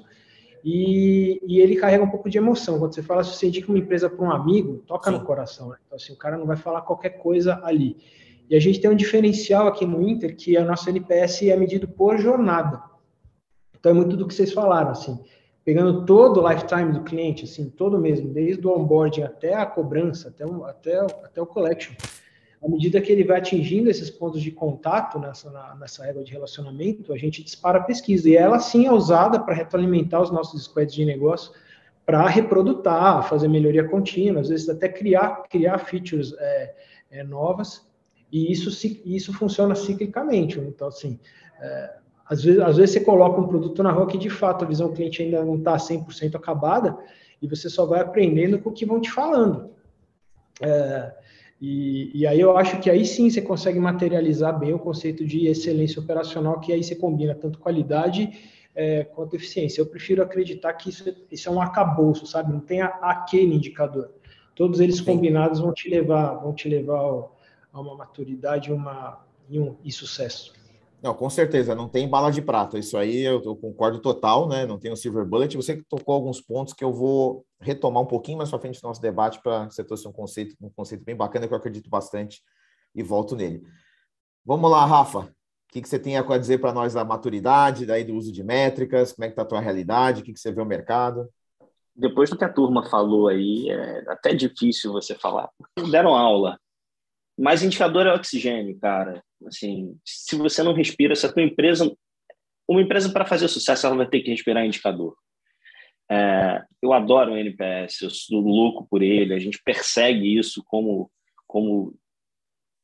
E, 0.64 1.40
e, 1.46 1.60
ele 1.60 1.76
carrega 1.76 2.04
um 2.04 2.10
pouco 2.10 2.30
de 2.30 2.38
emoção. 2.38 2.80
Quando 2.80 2.94
você 2.94 3.04
fala, 3.04 3.24
se 3.24 3.36
você 3.36 3.48
indica 3.48 3.70
uma 3.70 3.78
empresa 3.78 4.10
para 4.10 4.26
um 4.26 4.32
amigo, 4.32 4.84
toca 4.86 5.12
Sim. 5.12 5.18
no 5.18 5.24
coração. 5.24 5.70
Né? 5.70 5.78
Então, 5.86 5.96
assim, 5.96 6.14
o 6.14 6.18
cara 6.18 6.38
não 6.38 6.46
vai 6.46 6.58
falar 6.58 6.82
qualquer 6.82 7.12
coisa 7.12 7.60
ali. 7.64 7.98
E 8.50 8.56
a 8.56 8.60
gente 8.60 8.80
tem 8.80 8.90
um 8.90 8.96
diferencial 8.96 9.68
aqui 9.68 9.86
no 9.86 10.02
Inter, 10.02 10.36
que 10.36 10.58
a 10.58 10.64
nossa 10.64 10.90
NPS 10.90 11.44
é 11.44 11.56
medido 11.56 11.88
por 11.88 12.18
jornada. 12.18 12.82
Então, 13.80 13.92
é 13.92 13.96
muito 13.96 14.18
do 14.18 14.28
que 14.28 14.34
vocês 14.34 14.54
falaram, 14.54 14.92
assim. 14.92 15.20
Pegando 15.64 16.06
todo 16.06 16.42
o 16.42 16.50
lifetime 16.50 16.94
do 16.94 17.04
cliente, 17.04 17.44
assim, 17.44 17.70
todo 17.70 18.00
mesmo, 18.00 18.30
desde 18.30 18.66
o 18.66 18.72
onboarding 18.72 19.24
até 19.24 19.54
a 19.54 19.66
cobrança, 19.66 20.30
até, 20.30 20.46
o, 20.46 20.64
até, 20.64 20.98
até 21.00 21.42
o 21.42 21.46
collection 21.46 21.94
à 22.68 22.70
medida 22.70 23.00
que 23.00 23.12
ele 23.12 23.24
vai 23.24 23.38
atingindo 23.38 23.90
esses 23.90 24.10
pontos 24.10 24.42
de 24.42 24.52
contato 24.52 25.18
nessa, 25.18 25.50
na, 25.50 25.74
nessa 25.76 26.04
régua 26.04 26.22
de 26.22 26.34
relacionamento, 26.34 27.14
a 27.14 27.18
gente 27.18 27.42
dispara 27.42 27.80
a 27.80 27.84
pesquisa. 27.84 28.30
E 28.30 28.36
ela 28.36 28.60
sim 28.60 28.86
é 28.86 28.92
usada 28.92 29.40
para 29.40 29.56
retroalimentar 29.56 30.22
os 30.22 30.30
nossos 30.30 30.66
squads 30.66 30.94
de 30.94 31.06
negócio, 31.06 31.54
para 32.06 32.28
reprodutar, 32.28 33.24
fazer 33.28 33.48
melhoria 33.48 33.88
contínua, 33.88 34.42
às 34.42 34.50
vezes 34.50 34.68
até 34.68 34.90
criar, 34.90 35.44
criar 35.50 35.78
features 35.78 36.34
é, 36.38 36.76
é, 37.12 37.24
novas. 37.24 37.88
E 38.30 38.52
isso, 38.52 38.70
isso 39.06 39.32
funciona 39.32 39.74
ciclicamente. 39.74 40.60
Então, 40.60 40.90
assim, 40.90 41.18
é, 41.62 41.94
às, 42.26 42.44
vezes, 42.44 42.60
às 42.60 42.76
vezes 42.76 42.92
você 42.92 43.00
coloca 43.00 43.40
um 43.40 43.48
produto 43.48 43.82
na 43.82 43.92
rua 43.92 44.08
que 44.08 44.18
de 44.18 44.30
fato 44.30 44.66
a 44.66 44.68
visão 44.68 44.90
do 44.90 44.94
cliente 44.94 45.24
ainda 45.24 45.44
não 45.44 45.56
está 45.56 45.78
100% 45.78 46.36
acabada, 46.36 46.98
e 47.42 47.48
você 47.48 47.70
só 47.70 47.86
vai 47.86 48.02
aprendendo 48.02 48.60
com 48.60 48.72
o 48.72 48.74
que 48.74 48.86
vão 48.86 49.00
te 49.00 49.10
falando. 49.10 49.70
É, 50.62 51.14
e, 51.60 52.12
e, 52.14 52.28
aí 52.28 52.40
eu 52.40 52.56
acho 52.56 52.80
que 52.80 52.90
aí 52.90 53.04
sim 53.04 53.30
você 53.30 53.42
consegue 53.42 53.80
materializar 53.80 54.58
bem 54.58 54.74
o 54.74 54.80
conceito 54.80 55.26
de 55.26 55.48
excelência 55.48 56.00
operacional, 56.00 56.60
que 56.60 56.72
aí 56.72 56.84
você 56.84 56.96
combina 56.96 57.34
tanto 57.34 57.58
qualidade 57.58 58.30
é, 58.76 59.04
quanto 59.04 59.36
eficiência. 59.36 59.82
Eu 59.82 59.88
prefiro 59.88 60.22
acreditar 60.22 60.74
que 60.74 60.90
isso, 60.90 61.04
isso 61.32 61.50
é 61.50 61.52
um 61.52 61.60
arcabouço, 61.60 62.28
sabe? 62.28 62.54
Não 62.54 62.60
tem 62.60 62.82
a, 62.82 62.88
aquele 63.02 63.56
indicador. 63.56 64.12
Todos 64.54 64.80
eles 64.80 64.98
sim. 64.98 65.06
combinados 65.06 65.60
vão 65.60 65.74
te 65.74 65.90
levar, 65.90 66.36
vão 66.36 66.54
te 66.54 66.70
levar 66.70 67.00
ao, 67.00 67.36
a 67.74 67.82
uma 67.82 67.96
maturidade 67.96 68.72
uma, 68.72 69.26
e, 69.50 69.60
um, 69.60 69.76
e 69.84 69.92
sucesso. 69.92 70.54
Não, 71.02 71.14
com 71.14 71.30
certeza, 71.30 71.76
não 71.76 71.88
tem 71.88 72.10
bala 72.10 72.32
de 72.32 72.42
prata. 72.42 72.78
Isso 72.80 72.98
aí 72.98 73.22
eu, 73.22 73.42
eu, 73.44 73.56
concordo 73.56 74.00
total, 74.00 74.48
né? 74.48 74.66
Não 74.66 74.80
tem 74.80 74.92
o 74.92 74.96
silver 74.96 75.26
bullet. 75.26 75.56
Você 75.56 75.84
tocou 75.88 76.16
alguns 76.16 76.42
pontos 76.42 76.74
que 76.74 76.84
eu 76.84 76.92
vou 76.92 77.46
retomar 77.60 78.02
um 78.02 78.08
pouquinho 78.08 78.40
mais 78.40 78.50
para 78.50 78.60
frente 78.60 78.82
do 78.82 78.88
nosso 78.88 79.02
debate 79.02 79.40
para 79.42 79.66
você 79.66 79.84
trouxe 79.84 80.08
um 80.08 80.12
conceito, 80.12 80.56
um 80.60 80.70
conceito 80.70 81.04
bem 81.04 81.16
bacana 81.16 81.48
que 81.48 81.54
eu 81.54 81.58
acredito 81.58 81.90
bastante 81.90 82.42
e 82.96 83.04
volto 83.04 83.36
nele. 83.36 83.62
Vamos 84.44 84.72
lá, 84.72 84.86
Rafa. 84.86 85.20
O 85.20 85.74
que, 85.74 85.82
que 85.82 85.90
você 85.90 86.00
tem 86.00 86.18
a 86.18 86.38
dizer 86.38 86.60
para 86.60 86.74
nós 86.74 86.94
da 86.94 87.04
maturidade, 87.04 87.86
daí 87.86 88.04
do 88.04 88.16
uso 88.16 88.32
de 88.32 88.44
métricas? 88.44 89.12
Como 89.14 89.26
é 89.26 89.28
que 89.28 89.34
está 89.34 89.44
a 89.44 89.46
tua 89.46 89.60
realidade? 89.60 90.22
O 90.22 90.24
que, 90.24 90.34
que 90.34 90.40
você 90.40 90.52
vê 90.52 90.62
no 90.62 90.66
mercado? 90.66 91.30
Depois 91.96 92.30
do 92.30 92.38
que 92.38 92.46
a 92.46 92.52
turma 92.52 92.90
falou 92.90 93.28
aí, 93.28 93.70
é 93.70 94.04
até 94.08 94.34
difícil 94.34 94.92
você 94.92 95.14
falar. 95.14 95.50
Deram 95.92 96.16
aula. 96.16 96.58
Mas 97.38 97.62
indicador 97.62 98.08
é 98.08 98.14
oxigênio, 98.14 98.78
cara. 98.80 99.24
Assim, 99.46 99.98
se 100.04 100.36
você 100.36 100.64
não 100.64 100.74
respira, 100.74 101.16
se 101.16 101.26
a 101.26 101.32
tua 101.32 101.44
empresa, 101.44 101.96
uma 102.68 102.82
empresa 102.82 103.12
para 103.12 103.26
fazer 103.26 103.48
sucesso, 103.48 103.86
ela 103.86 103.96
vai 103.96 104.08
ter 104.08 104.22
que 104.22 104.32
respirar 104.32 104.66
indicador. 104.66 105.16
É, 106.10 106.64
eu 106.82 106.94
adoro 106.94 107.34
o 107.34 107.38
NPS, 107.38 108.02
eu 108.02 108.10
sou 108.10 108.40
louco 108.40 108.88
por 108.90 109.04
ele. 109.04 109.34
A 109.34 109.40
gente 109.40 109.62
persegue 109.64 110.38
isso 110.38 110.64
como 110.66 111.12
como 111.46 111.98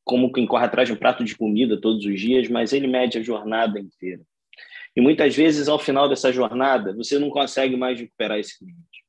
como 0.04 0.30
quem 0.30 0.46
corre 0.46 0.66
atrás 0.66 0.86
de 0.86 0.92
um 0.92 0.98
prato 0.98 1.24
de 1.24 1.34
comida 1.34 1.80
todos 1.80 2.04
os 2.04 2.20
dias, 2.20 2.48
mas 2.48 2.74
ele 2.74 2.86
mede 2.86 3.16
a 3.16 3.22
jornada 3.22 3.80
inteira. 3.80 4.22
E 4.94 5.00
muitas 5.00 5.34
vezes, 5.34 5.66
ao 5.66 5.78
final 5.78 6.08
dessa 6.08 6.30
jornada, 6.30 6.94
você 6.94 7.18
não 7.18 7.30
consegue 7.30 7.74
mais 7.74 7.98
recuperar 7.98 8.38
esse 8.38 8.58
cliente. 8.58 9.02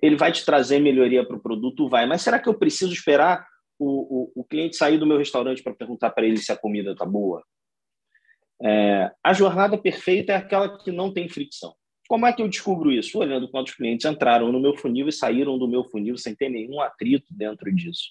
Ele 0.00 0.16
vai 0.16 0.32
te 0.32 0.44
trazer 0.44 0.80
melhoria 0.80 1.24
para 1.24 1.36
o 1.36 1.40
produto, 1.40 1.88
vai. 1.88 2.06
Mas 2.06 2.22
será 2.22 2.38
que 2.38 2.48
eu 2.48 2.58
preciso 2.58 2.92
esperar 2.92 3.46
o, 3.78 4.32
o, 4.38 4.40
o 4.40 4.44
cliente 4.44 4.76
sair 4.76 4.98
do 4.98 5.06
meu 5.06 5.18
restaurante 5.18 5.62
para 5.62 5.74
perguntar 5.74 6.10
para 6.10 6.26
ele 6.26 6.36
se 6.38 6.52
a 6.52 6.56
comida 6.56 6.92
está 6.92 7.04
boa? 7.04 7.44
É, 8.62 9.10
a 9.22 9.32
jornada 9.32 9.76
perfeita 9.76 10.32
é 10.32 10.36
aquela 10.36 10.78
que 10.78 10.90
não 10.90 11.12
tem 11.12 11.28
fricção. 11.28 11.74
Como 12.08 12.26
é 12.26 12.32
que 12.32 12.40
eu 12.40 12.48
descubro 12.48 12.92
isso? 12.92 13.18
Olhando 13.18 13.50
quantos 13.50 13.74
clientes 13.74 14.06
entraram 14.06 14.52
no 14.52 14.60
meu 14.60 14.76
funil 14.76 15.08
e 15.08 15.12
saíram 15.12 15.58
do 15.58 15.68
meu 15.68 15.84
funil 15.84 16.16
sem 16.16 16.34
ter 16.34 16.48
nenhum 16.48 16.80
atrito 16.80 17.26
dentro 17.30 17.74
disso. 17.74 18.10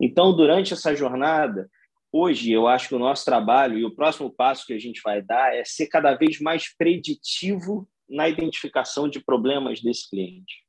Então, 0.00 0.34
durante 0.34 0.72
essa 0.74 0.94
jornada, 0.94 1.68
hoje 2.12 2.52
eu 2.52 2.68
acho 2.68 2.88
que 2.88 2.94
o 2.94 2.98
nosso 2.98 3.24
trabalho 3.24 3.78
e 3.78 3.84
o 3.84 3.94
próximo 3.94 4.30
passo 4.30 4.66
que 4.66 4.74
a 4.74 4.78
gente 4.78 5.00
vai 5.02 5.22
dar 5.22 5.54
é 5.54 5.64
ser 5.64 5.86
cada 5.86 6.14
vez 6.14 6.40
mais 6.40 6.76
preditivo 6.76 7.88
na 8.08 8.28
identificação 8.28 9.08
de 9.08 9.20
problemas 9.20 9.80
desse 9.80 10.08
cliente. 10.10 10.62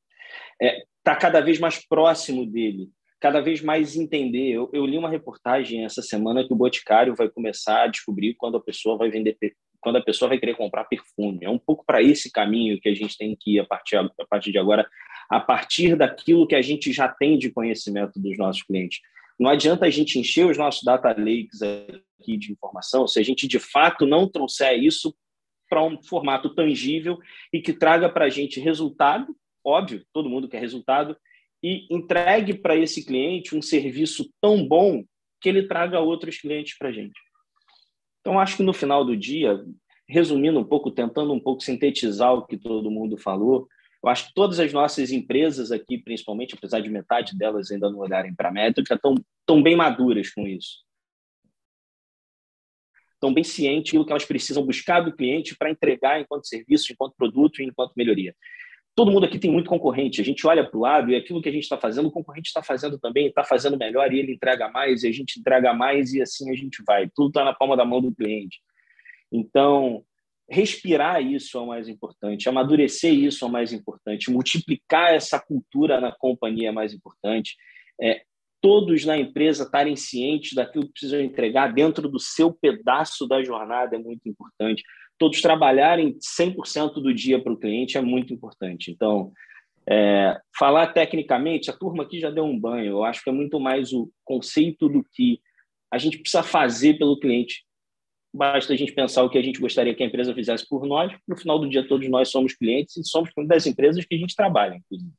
Está 0.61 0.65
é, 0.65 0.84
tá 1.03 1.15
cada 1.15 1.41
vez 1.41 1.59
mais 1.59 1.86
próximo 1.86 2.45
dele, 2.45 2.89
cada 3.24 3.39
vez 3.39 3.61
mais 3.61 3.95
entender. 3.95 4.49
Eu, 4.49 4.69
eu, 4.74 4.86
li 4.86 4.97
uma 4.97 5.09
reportagem 5.09 5.86
essa 5.86 6.01
semana 6.01 6.45
que 6.45 6.51
o 6.51 6.57
Boticário 6.57 7.15
vai 7.15 7.30
começar 7.30 7.84
a 7.84 7.88
descobrir 7.88 8.34
quando 8.34 8.57
a 8.57 8.59
pessoa 8.59 8.97
vai 8.97 9.09
vender, 9.09 9.38
quando 9.80 9.95
a 9.95 10.03
pessoa 10.03 10.28
vai 10.28 10.38
querer 10.38 10.57
comprar 10.57 10.84
perfume. 10.84 11.39
É 11.41 11.49
um 11.49 11.57
pouco 11.57 11.86
para 11.86 12.03
esse 12.03 12.30
caminho 12.30 12.78
que 12.82 12.89
a 12.89 12.93
gente 12.93 13.17
tem 13.17 13.34
que 13.39 13.55
ir 13.55 13.59
a 13.61 13.65
partir, 13.65 13.95
a 13.95 14.09
partir 14.30 14.51
de 14.51 14.57
agora, 14.57 14.86
a 15.30 15.39
partir 15.39 15.95
daquilo 15.95 16.45
que 16.45 16.53
a 16.53 16.61
gente 16.61 16.91
já 16.91 17.07
tem 17.07 17.38
de 17.38 17.49
conhecimento 17.49 18.19
dos 18.19 18.38
nossos 18.38 18.61
clientes. 18.61 18.99
Não 19.39 19.49
adianta 19.49 19.86
a 19.86 19.89
gente 19.89 20.19
encher 20.19 20.45
os 20.45 20.57
nossos 20.57 20.84
data 20.84 21.15
lakes 21.17 21.61
aqui 21.61 22.36
de 22.36 22.51
informação 22.51 23.07
se 23.07 23.21
a 23.21 23.24
gente 23.24 23.47
de 23.47 23.57
fato 23.57 24.05
não 24.05 24.30
trouxer 24.30 24.78
isso 24.78 25.15
para 25.69 25.82
um 25.82 25.97
formato 26.03 26.53
tangível 26.53 27.17
e 27.53 27.61
que 27.61 27.71
traga 27.71 28.09
para 28.09 28.26
a 28.26 28.30
gente 28.30 28.59
resultado, 28.59 29.34
óbvio, 29.65 30.03
todo 30.11 30.30
mundo 30.30 30.49
quer 30.49 30.59
resultado, 30.59 31.15
e 31.64 31.88
entregue 31.89 32.53
para 32.53 32.76
esse 32.76 33.05
cliente 33.05 33.55
um 33.55 33.61
serviço 33.61 34.30
tão 34.41 34.68
bom 34.68 35.03
que 35.39 35.47
ele 35.47 35.66
traga 35.66 35.99
outros 35.99 36.38
clientes 36.38 36.78
para 36.78 36.89
a 36.89 36.91
gente. 36.91 37.20
Então, 38.20 38.39
acho 38.39 38.57
que 38.57 38.64
no 38.64 38.74
final 38.74 39.05
do 39.05 39.16
dia, 39.16 39.64
resumindo 40.07 40.59
um 40.59 40.64
pouco, 40.64 40.91
tentando 40.91 41.34
um 41.34 41.39
pouco 41.39 41.64
sintetizar 41.64 42.34
o 42.34 42.45
que 42.45 42.57
todo 42.57 42.91
mundo 42.91 43.18
falou, 43.18 43.68
eu 44.03 44.09
acho 44.09 44.28
que 44.28 44.34
todas 44.34 44.59
as 44.59 44.74
nossas 44.74 45.11
empresas 45.11 45.72
aqui, 45.72 45.97
principalmente, 45.97 46.55
apesar 46.55 46.82
de 46.82 46.89
metade 46.89 47.38
delas 47.38 47.72
ainda 47.72 47.89
não 47.89 47.99
olharem 47.99 48.36
para 48.36 48.49
a 48.49 48.51
métrica, 48.51 48.95
estão, 48.95 49.16
estão 49.39 49.64
bem 49.64 49.76
maduras 49.76 50.30
com 50.30 50.45
isso. 50.45 50.84
Estão 53.14 53.34
bem 53.34 53.43
cientes 53.43 53.93
do 53.93 54.05
que 54.05 54.11
elas 54.11 54.26
precisam 54.26 54.66
buscar 54.66 54.99
do 54.99 55.16
cliente 55.16 55.55
para 55.55 55.72
entregar 55.72 56.20
enquanto 56.20 56.47
serviço, 56.47 56.91
enquanto 56.91 57.16
produto 57.16 57.61
e 57.61 57.66
enquanto 57.66 57.93
melhoria 57.95 58.36
todo 58.95 59.11
mundo 59.11 59.25
aqui 59.25 59.39
tem 59.39 59.51
muito 59.51 59.69
concorrente. 59.69 60.21
A 60.21 60.23
gente 60.23 60.45
olha 60.45 60.67
para 60.67 60.77
o 60.77 60.81
lado 60.81 61.11
e 61.11 61.15
aquilo 61.15 61.41
que 61.41 61.49
a 61.49 61.51
gente 61.51 61.63
está 61.63 61.77
fazendo, 61.77 62.07
o 62.07 62.11
concorrente 62.11 62.47
está 62.47 62.61
fazendo 62.61 62.99
também, 62.99 63.27
está 63.27 63.43
fazendo 63.43 63.77
melhor 63.77 64.13
e 64.13 64.19
ele 64.19 64.33
entrega 64.33 64.69
mais, 64.69 65.03
e 65.03 65.07
a 65.07 65.11
gente 65.11 65.39
entrega 65.39 65.73
mais 65.73 66.13
e 66.13 66.21
assim 66.21 66.51
a 66.51 66.55
gente 66.55 66.83
vai. 66.85 67.09
Tudo 67.15 67.29
está 67.29 67.43
na 67.43 67.53
palma 67.53 67.75
da 67.75 67.85
mão 67.85 68.01
do 68.01 68.13
cliente. 68.13 68.59
Então, 69.31 70.03
respirar 70.49 71.21
isso 71.21 71.57
é 71.57 71.61
o 71.61 71.67
mais 71.67 71.87
importante, 71.87 72.47
amadurecer 72.47 73.13
isso 73.13 73.43
é 73.43 73.47
o 73.47 73.51
mais 73.51 73.73
importante, 73.73 74.29
multiplicar 74.29 75.13
essa 75.13 75.39
cultura 75.39 75.99
na 75.99 76.11
companhia 76.11 76.69
é 76.69 76.71
mais 76.71 76.93
importante. 76.93 77.55
É, 77.99 78.21
todos 78.61 79.05
na 79.05 79.17
empresa 79.17 79.63
estarem 79.63 79.95
cientes 79.95 80.53
daquilo 80.53 80.85
que 80.85 80.93
precisam 80.93 81.19
entregar 81.19 81.73
dentro 81.73 82.07
do 82.07 82.19
seu 82.19 82.53
pedaço 82.53 83.27
da 83.27 83.43
jornada 83.43 83.95
é 83.95 83.99
muito 83.99 84.29
importante 84.29 84.83
todos 85.18 85.41
trabalharem 85.41 86.18
100% 86.20 86.93
do 86.95 87.14
dia 87.14 87.41
para 87.41 87.53
o 87.53 87.57
cliente 87.57 87.97
é 87.97 88.01
muito 88.01 88.34
importante. 88.34 88.91
Então, 88.91 89.32
é, 89.89 90.39
falar 90.57 90.88
tecnicamente, 90.88 91.70
a 91.70 91.74
turma 91.74 92.03
aqui 92.03 92.20
já 92.20 92.30
deu 92.30 92.45
um 92.45 92.59
banho. 92.59 92.91
Eu 92.91 93.03
acho 93.03 93.24
que 93.24 93.30
é 93.30 93.34
muito 93.34 93.59
mais 93.59 93.91
o 93.93 94.09
conceito 94.24 94.88
do 94.88 95.03
que 95.03 95.39
a 95.91 95.97
gente 95.97 96.18
precisa 96.18 96.43
fazer 96.43 96.97
pelo 96.97 97.20
cliente. 97.20 97.64
Basta 98.34 98.74
a 98.74 98.76
gente 98.76 98.93
pensar 98.93 99.24
o 99.24 99.30
que 99.30 99.38
a 99.38 99.43
gente 99.43 99.59
gostaria 99.59 99.93
que 99.93 100.01
a 100.01 100.07
empresa 100.07 100.34
fizesse 100.34 100.68
por 100.68 100.88
nós. 100.88 101.16
No 101.28 101.38
final 101.38 101.59
do 101.59 101.70
dia, 101.70 101.88
todos 101.88 102.09
nós 102.09 102.30
somos 102.30 102.55
clientes 102.55 102.97
e 102.97 103.03
somos 103.03 103.30
das 103.45 103.68
empresas 103.68 104.03
que 104.03 104.16
a 104.16 104.18
gente 104.18 104.36
trabalha, 104.36 104.76
inclusive. 104.76 105.11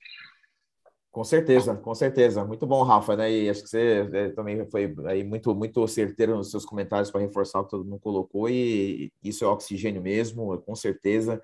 Com 1.15 1.23
certeza, 1.23 1.77
com 1.77 1.95
certeza. 1.95 2.45
Muito 2.45 2.67
bom, 2.67 2.83
Rafa, 2.83 3.15
né? 3.15 3.31
E 3.31 3.49
acho 3.49 3.63
que 3.63 3.69
você 3.69 4.11
é, 4.13 4.29
também 4.31 4.69
foi 4.69 4.93
aí 5.07 5.23
muito, 5.23 5.55
muito 5.55 5.87
certeiro 5.87 6.35
nos 6.35 6.51
seus 6.51 6.65
comentários 6.65 7.09
para 7.09 7.21
reforçar 7.21 7.61
o 7.61 7.65
que 7.65 7.71
todo 7.71 7.85
mundo 7.85 8.01
colocou, 8.01 8.51
e 8.51 9.13
isso 9.23 9.45
é 9.45 9.47
oxigênio 9.47 10.03
mesmo, 10.03 10.59
com 10.63 10.75
certeza. 10.75 11.41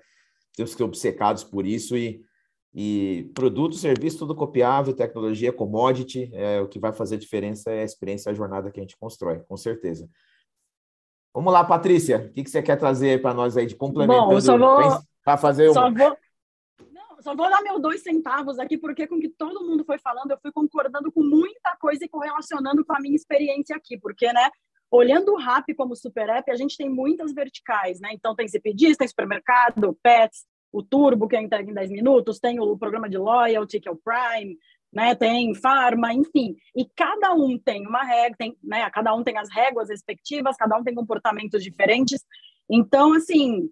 Temos 0.57 0.71
que 0.71 0.77
ser 0.77 0.83
obcecados 0.83 1.45
por 1.45 1.65
isso 1.65 1.95
e, 1.95 2.21
e 2.73 3.31
produto, 3.33 3.75
serviço, 3.75 4.17
tudo 4.19 4.35
copiável, 4.35 4.93
tecnologia, 4.93 5.53
commodity, 5.53 6.29
é, 6.33 6.59
o 6.59 6.67
que 6.67 6.77
vai 6.77 6.91
fazer 6.91 7.17
diferença 7.17 7.71
é 7.71 7.83
a 7.83 7.85
experiência, 7.85 8.29
a 8.29 8.35
jornada 8.35 8.69
que 8.71 8.79
a 8.81 8.83
gente 8.83 8.97
constrói, 8.97 9.39
com 9.39 9.55
certeza. 9.55 10.09
Vamos 11.33 11.53
lá, 11.53 11.63
Patrícia, 11.63 12.27
o 12.29 12.33
que, 12.33 12.43
que 12.43 12.49
você 12.49 12.61
quer 12.61 12.75
trazer 12.75 13.21
para 13.21 13.33
nós 13.33 13.55
aí 13.55 13.67
de 13.67 13.75
complementando? 13.75 14.31
Bom, 14.31 14.41
só 14.41 14.57
vou, 14.57 14.99
para 15.23 15.37
fazer 15.37 15.71
só 15.71 15.89
vou 15.89 16.17
só 17.21 17.35
vou 17.35 17.49
dar 17.49 17.61
meus 17.61 17.81
dois 17.81 18.01
centavos 18.01 18.59
aqui, 18.59 18.77
porque 18.77 19.07
com 19.07 19.15
o 19.15 19.19
que 19.19 19.29
todo 19.29 19.65
mundo 19.65 19.83
foi 19.85 19.97
falando, 19.97 20.31
eu 20.31 20.39
fui 20.41 20.51
concordando 20.51 21.11
com 21.11 21.23
muita 21.23 21.75
coisa 21.79 22.03
e 22.03 22.09
correlacionando 22.09 22.85
com 22.85 22.95
a 22.95 22.99
minha 22.99 23.15
experiência 23.15 23.75
aqui, 23.75 23.97
porque, 23.97 24.31
né, 24.31 24.49
olhando 24.91 25.31
o 25.31 25.37
RAP 25.37 25.73
como 25.75 25.95
super 25.95 26.29
app, 26.29 26.51
a 26.51 26.55
gente 26.55 26.75
tem 26.75 26.89
muitas 26.89 27.33
verticais, 27.33 27.99
né? 27.99 28.09
Então 28.13 28.35
tem 28.35 28.47
CPDs, 28.47 28.97
tem 28.97 29.07
supermercado, 29.07 29.97
pets, 30.03 30.45
o 30.71 30.83
Turbo, 30.83 31.27
que 31.27 31.35
é 31.35 31.41
entrega 31.41 31.69
em 31.69 31.73
10 31.73 31.91
minutos, 31.91 32.39
tem 32.39 32.59
o 32.59 32.77
programa 32.77 33.09
de 33.09 33.17
loyalty, 33.17 33.79
que 33.79 33.87
é 33.87 33.91
o 33.91 33.97
Prime, 33.97 34.57
né? 34.91 35.15
Tem 35.15 35.53
farma, 35.55 36.13
enfim. 36.13 36.55
E 36.75 36.85
cada 36.95 37.33
um 37.33 37.57
tem 37.57 37.85
uma 37.87 38.03
regra, 38.03 38.35
tem, 38.37 38.57
né? 38.63 38.89
Cada 38.89 39.13
um 39.13 39.23
tem 39.23 39.37
as 39.37 39.49
réguas 39.49 39.89
respectivas, 39.89 40.57
cada 40.57 40.77
um 40.77 40.83
tem 40.83 40.93
comportamentos 40.93 41.63
diferentes. 41.63 42.23
Então, 42.69 43.13
assim, 43.13 43.69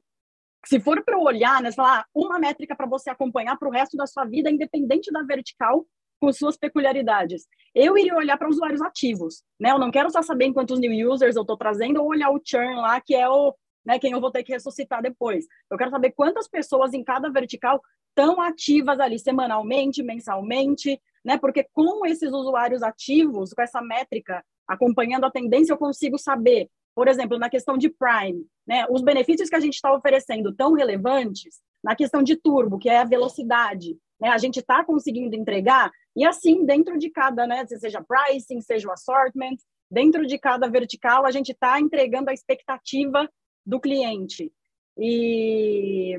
se 0.65 0.79
for 0.79 1.03
para 1.03 1.17
olhar, 1.17 1.61
né, 1.61 1.69
ah, 1.79 2.05
uma 2.13 2.39
métrica 2.39 2.75
para 2.75 2.87
você 2.87 3.09
acompanhar 3.09 3.57
para 3.57 3.67
o 3.67 3.71
resto 3.71 3.95
da 3.95 4.05
sua 4.05 4.25
vida, 4.25 4.49
independente 4.49 5.11
da 5.11 5.23
vertical, 5.23 5.85
com 6.19 6.31
suas 6.33 6.57
peculiaridades. 6.57 7.47
Eu 7.73 7.97
iria 7.97 8.15
olhar 8.15 8.37
para 8.37 8.49
usuários 8.49 8.81
ativos, 8.81 9.43
né? 9.59 9.71
Eu 9.71 9.79
não 9.79 9.89
quero 9.89 10.11
só 10.11 10.21
saber 10.21 10.51
quantos 10.51 10.79
new 10.79 11.09
users 11.09 11.35
eu 11.35 11.43
estou 11.43 11.57
trazendo 11.57 12.01
ou 12.01 12.09
olhar 12.09 12.29
o 12.29 12.41
churn 12.43 12.75
lá, 12.75 12.99
que 12.99 13.15
é 13.15 13.27
o, 13.29 13.55
né, 13.85 13.97
quem 13.99 14.11
eu 14.11 14.19
vou 14.19 14.31
ter 14.31 14.43
que 14.43 14.51
ressuscitar 14.51 15.01
depois. 15.01 15.45
Eu 15.71 15.77
quero 15.77 15.91
saber 15.91 16.11
quantas 16.11 16.47
pessoas 16.47 16.93
em 16.93 17.03
cada 17.03 17.29
vertical 17.29 17.81
estão 18.09 18.41
ativas 18.41 18.99
ali 18.99 19.17
semanalmente, 19.17 20.03
mensalmente, 20.03 21.01
né? 21.23 21.37
Porque 21.37 21.65
com 21.71 22.05
esses 22.05 22.31
usuários 22.33 22.83
ativos, 22.83 23.53
com 23.53 23.61
essa 23.61 23.81
métrica 23.81 24.43
acompanhando 24.67 25.25
a 25.25 25.31
tendência, 25.31 25.73
eu 25.73 25.77
consigo 25.77 26.17
saber 26.17 26.69
por 26.99 27.07
exemplo, 27.07 27.39
na 27.39 27.49
questão 27.49 27.77
de 27.77 27.87
Prime, 27.87 28.45
né, 28.67 28.85
os 28.89 29.01
benefícios 29.01 29.47
que 29.47 29.55
a 29.55 29.59
gente 29.61 29.75
está 29.75 29.93
oferecendo 29.93 30.53
tão 30.53 30.73
relevantes, 30.73 31.61
na 31.81 31.95
questão 31.95 32.21
de 32.21 32.35
turbo, 32.35 32.77
que 32.77 32.89
é 32.89 32.97
a 32.97 33.05
velocidade, 33.05 33.97
né, 34.19 34.27
a 34.27 34.37
gente 34.37 34.59
está 34.59 34.83
conseguindo 34.83 35.33
entregar, 35.33 35.89
e 36.13 36.25
assim, 36.25 36.65
dentro 36.65 36.97
de 36.97 37.09
cada, 37.09 37.47
né, 37.47 37.65
seja 37.67 38.03
pricing, 38.03 38.59
seja 38.59 38.89
o 38.89 38.91
assortment, 38.91 39.55
dentro 39.89 40.27
de 40.27 40.37
cada 40.37 40.67
vertical, 40.67 41.25
a 41.25 41.31
gente 41.31 41.53
está 41.53 41.79
entregando 41.79 42.31
a 42.31 42.33
expectativa 42.33 43.29
do 43.65 43.79
cliente. 43.79 44.51
E, 44.97 46.17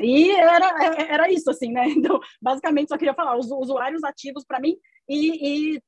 e 0.00 0.30
era, 0.30 1.02
era 1.02 1.32
isso, 1.32 1.50
assim, 1.50 1.72
né? 1.72 1.82
Então, 1.98 2.20
basicamente, 2.40 2.90
só 2.90 2.96
queria 2.96 3.12
falar, 3.12 3.36
os 3.36 3.50
usuários 3.50 4.04
ativos 4.04 4.44
para 4.46 4.60
mim, 4.60 4.76
e, 5.08 5.74
e 5.74 5.82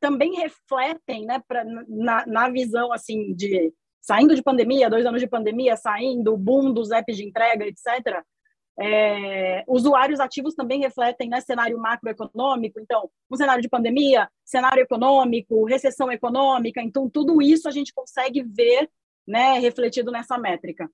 também 0.00 0.34
refletem, 0.34 1.24
né, 1.24 1.42
pra, 1.46 1.64
na, 1.88 2.26
na 2.26 2.48
visão 2.48 2.92
assim 2.92 3.34
de 3.34 3.72
saindo 4.00 4.36
de 4.36 4.42
pandemia, 4.42 4.88
dois 4.88 5.04
anos 5.04 5.20
de 5.20 5.26
pandemia, 5.26 5.76
saindo, 5.76 6.32
o 6.32 6.36
boom 6.36 6.72
dos 6.72 6.92
apps 6.92 7.16
de 7.16 7.24
entrega, 7.24 7.66
etc. 7.66 8.22
É, 8.78 9.64
usuários 9.66 10.20
ativos 10.20 10.54
também 10.54 10.80
refletem 10.80 11.28
né, 11.28 11.40
cenário 11.40 11.76
macroeconômico, 11.78 12.78
então, 12.78 13.10
um 13.28 13.36
cenário 13.36 13.62
de 13.62 13.68
pandemia, 13.68 14.28
cenário 14.44 14.82
econômico, 14.82 15.64
recessão 15.64 16.12
econômica, 16.12 16.80
então, 16.80 17.10
tudo 17.10 17.42
isso 17.42 17.66
a 17.68 17.72
gente 17.72 17.92
consegue 17.92 18.44
ver 18.44 18.88
né, 19.26 19.58
refletido 19.58 20.12
nessa 20.12 20.38
métrica. 20.38 20.88